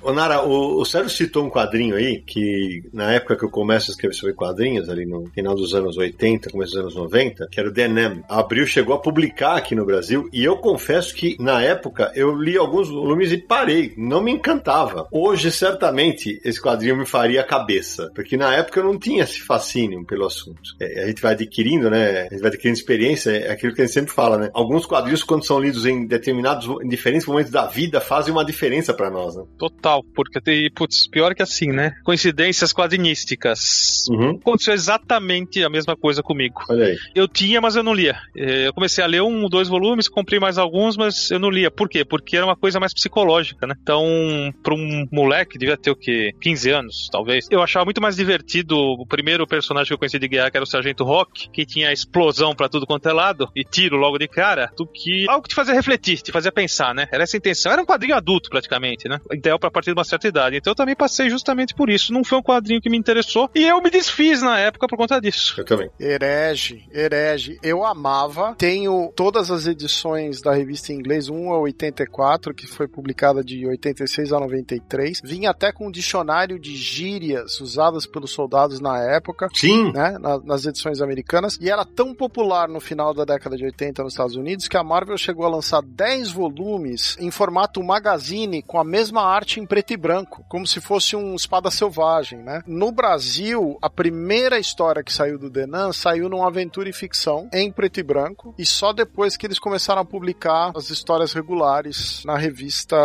Ô 0.03 0.11
Nara, 0.11 0.43
o, 0.43 0.81
o 0.81 0.85
Sérgio 0.85 1.09
citou 1.09 1.45
um 1.45 1.49
quadrinho 1.49 1.95
aí 1.95 2.21
que 2.21 2.83
na 2.91 3.13
época 3.13 3.37
que 3.37 3.45
eu 3.45 3.49
começo 3.49 3.89
a 3.89 3.93
escrever 3.93 4.13
sobre 4.13 4.33
quadrinhos, 4.33 4.89
ali 4.89 5.05
no 5.05 5.27
final 5.27 5.55
dos 5.55 5.73
anos 5.73 5.97
80, 5.97 6.49
começo 6.49 6.73
dos 6.73 6.81
anos 6.81 6.95
90, 6.95 7.47
que 7.49 7.57
era 7.57 7.69
o 7.69 7.71
Denem. 7.71 8.21
Abril 8.27 8.67
chegou 8.67 8.93
a 8.95 8.99
publicar 8.99 9.55
aqui 9.55 9.73
no 9.73 9.85
Brasil 9.85 10.29
e 10.33 10.43
eu 10.43 10.57
confesso 10.57 11.15
que 11.15 11.37
na 11.39 11.61
época 11.61 12.11
eu 12.15 12.35
li 12.35 12.57
alguns 12.57 12.89
volumes 12.89 13.31
e 13.31 13.37
parei, 13.37 13.93
não 13.97 14.21
me 14.21 14.31
encantava. 14.31 15.07
Hoje, 15.09 15.49
certamente, 15.51 16.41
esse 16.43 16.61
quadrinho 16.61 16.97
me 16.97 17.05
faria 17.05 17.39
a 17.39 17.45
cabeça, 17.45 18.11
porque 18.13 18.35
na 18.35 18.53
época 18.53 18.81
eu 18.81 18.83
não 18.83 18.99
tinha 18.99 19.23
esse 19.23 19.39
fascínio 19.39 20.05
pelo 20.05 20.25
assunto. 20.25 20.75
É, 20.81 21.05
a 21.05 21.07
gente 21.07 21.21
vai 21.21 21.31
adquirindo, 21.31 21.89
né? 21.89 22.23
A 22.23 22.33
gente 22.33 22.41
vai 22.41 22.49
adquirindo 22.49 22.77
experiência, 22.77 23.31
é 23.31 23.51
aquilo 23.51 23.73
que 23.73 23.81
a 23.81 23.85
gente 23.85 23.93
sempre 23.93 24.13
fala, 24.13 24.37
né? 24.37 24.49
Alguns 24.53 24.85
quadrinhos, 24.85 25.23
quando 25.23 25.45
são 25.45 25.61
lidos 25.61 25.85
em 25.85 26.05
determinados, 26.05 26.67
em 26.83 26.89
diferentes 26.89 27.25
momentos 27.25 27.53
da 27.53 27.67
vida, 27.67 28.01
fazem 28.01 28.33
uma 28.33 28.43
diferença 28.43 28.93
para 28.93 29.09
nós, 29.09 29.35
né? 29.37 29.43
Total 29.57 29.92
porque 30.15 30.39
tem, 30.39 30.71
putz, 30.71 31.07
pior 31.07 31.35
que 31.35 31.43
assim, 31.43 31.67
né? 31.67 31.95
Coincidências 32.03 32.73
quadrinísticas. 32.73 34.05
Uhum. 34.09 34.31
Aconteceu 34.41 34.73
exatamente 34.73 35.63
a 35.63 35.69
mesma 35.69 35.95
coisa 35.95 36.23
comigo. 36.23 36.61
Olha 36.69 36.85
aí. 36.85 36.97
Eu 37.13 37.27
tinha, 37.27 37.59
mas 37.59 37.75
eu 37.75 37.83
não 37.83 37.93
lia. 37.93 38.17
É, 38.35 38.67
eu 38.67 38.73
comecei 38.73 39.03
a 39.03 39.07
ler 39.07 39.21
um, 39.21 39.47
dois 39.49 39.67
volumes, 39.67 40.07
comprei 40.07 40.39
mais 40.39 40.57
alguns, 40.57 40.97
mas 40.97 41.29
eu 41.31 41.39
não 41.39 41.49
lia. 41.49 41.69
Por 41.69 41.89
quê? 41.89 42.05
Porque 42.05 42.37
era 42.37 42.45
uma 42.45 42.55
coisa 42.55 42.79
mais 42.79 42.93
psicológica, 42.93 43.67
né? 43.67 43.75
Então, 43.81 44.53
para 44.63 44.73
um 44.73 45.07
moleque, 45.11 45.57
devia 45.57 45.77
ter 45.77 45.91
o 45.91 45.95
quê? 45.95 46.33
15 46.41 46.69
anos, 46.69 47.09
talvez. 47.11 47.47
Eu 47.51 47.61
achava 47.61 47.85
muito 47.85 48.01
mais 48.01 48.15
divertido 48.15 48.77
o 48.77 49.05
primeiro 49.05 49.45
personagem 49.45 49.87
que 49.87 49.93
eu 49.93 49.97
conheci 49.97 50.19
de 50.19 50.27
guerra, 50.27 50.49
que 50.49 50.57
era 50.57 50.63
o 50.63 50.67
Sargento 50.67 51.03
Rock, 51.03 51.49
que 51.49 51.65
tinha 51.65 51.91
explosão 51.91 52.55
para 52.55 52.69
tudo 52.69 52.85
quanto 52.85 53.07
é 53.09 53.13
lado 53.13 53.49
e 53.55 53.63
tiro 53.63 53.97
logo 53.97 54.17
de 54.17 54.27
cara, 54.27 54.71
do 54.77 54.85
que 54.85 55.25
algo 55.29 55.43
que 55.43 55.49
te 55.49 55.55
fazia 55.55 55.73
refletir, 55.73 56.21
te 56.21 56.31
fazia 56.31 56.51
pensar, 56.51 56.93
né? 56.93 57.07
Era 57.11 57.23
essa 57.23 57.35
a 57.35 57.39
intenção. 57.39 57.71
Era 57.71 57.81
um 57.81 57.85
quadrinho 57.85 58.15
adulto, 58.15 58.49
praticamente, 58.49 59.07
né? 59.07 59.19
Ideal 59.31 59.59
para 59.59 59.71
partir 59.83 59.93
de 59.93 59.97
uma 59.97 60.03
certa 60.03 60.27
idade. 60.27 60.57
Então 60.57 60.71
eu 60.71 60.75
também 60.75 60.95
passei 60.95 61.29
justamente 61.29 61.73
por 61.75 61.89
isso. 61.89 62.13
Não 62.13 62.23
foi 62.23 62.37
um 62.37 62.41
quadrinho 62.41 62.81
que 62.81 62.89
me 62.89 62.97
interessou 62.97 63.49
e 63.53 63.63
eu 63.63 63.81
me 63.81 63.89
desfiz 63.89 64.41
na 64.41 64.57
época 64.59 64.87
por 64.87 64.97
conta 64.97 65.19
disso. 65.19 65.55
Eu 65.57 65.65
também. 65.65 65.89
Herege, 65.99 66.87
herege. 66.91 67.59
Eu 67.61 67.85
amava. 67.85 68.55
Tenho 68.57 69.11
todas 69.15 69.51
as 69.51 69.67
edições 69.67 70.41
da 70.41 70.53
revista 70.53 70.93
em 70.93 70.95
inglês, 70.95 71.29
1 71.29 71.51
a 71.51 71.59
84, 71.59 72.53
que 72.53 72.65
foi 72.65 72.87
publicada 72.87 73.43
de 73.43 73.67
86 73.67 74.31
a 74.31 74.39
93. 74.39 75.21
Vinha 75.23 75.51
até 75.51 75.71
com 75.71 75.87
um 75.87 75.91
dicionário 75.91 76.57
de 76.57 76.75
gírias 76.75 77.59
usadas 77.59 78.05
pelos 78.05 78.31
soldados 78.31 78.79
na 78.79 78.99
época. 78.99 79.49
Sim. 79.53 79.91
Né, 79.91 80.17
nas 80.43 80.65
edições 80.65 81.01
americanas. 81.01 81.57
E 81.59 81.69
era 81.69 81.83
tão 81.83 82.13
popular 82.13 82.69
no 82.69 82.79
final 82.79 83.13
da 83.13 83.25
década 83.25 83.57
de 83.57 83.65
80 83.65 84.03
nos 84.03 84.13
Estados 84.13 84.35
Unidos 84.35 84.67
que 84.67 84.77
a 84.77 84.83
Marvel 84.83 85.17
chegou 85.17 85.45
a 85.45 85.49
lançar 85.49 85.81
10 85.81 86.31
volumes 86.31 87.17
em 87.19 87.29
formato 87.29 87.83
magazine 87.83 88.61
com 88.61 88.79
a 88.79 88.83
mesma 88.83 89.23
arte 89.23 89.59
em 89.59 89.65
preto 89.73 89.91
e 89.91 89.97
branco, 89.97 90.45
como 90.47 90.67
se 90.67 90.79
fosse 90.79 91.15
um 91.15 91.33
espada 91.33 91.71
selvagem, 91.71 92.37
né? 92.37 92.61
No 92.67 92.91
Brasil, 92.91 93.75
a 93.81 93.89
primeira 93.89 94.59
história 94.59 95.03
que 95.03 95.11
saiu 95.11 95.39
do 95.39 95.49
Denan 95.49 95.91
saiu 95.91 96.29
numa 96.29 96.45
aventura 96.45 96.87
e 96.87 96.93
ficção 96.93 97.49
em 97.51 97.71
preto 97.71 97.99
e 97.99 98.03
branco, 98.03 98.53
e 98.55 98.67
só 98.67 98.93
depois 98.93 99.35
que 99.35 99.47
eles 99.47 99.57
começaram 99.57 100.03
a 100.03 100.05
publicar 100.05 100.71
as 100.75 100.91
histórias 100.91 101.33
regulares 101.33 102.21
na 102.23 102.37
revista 102.37 102.95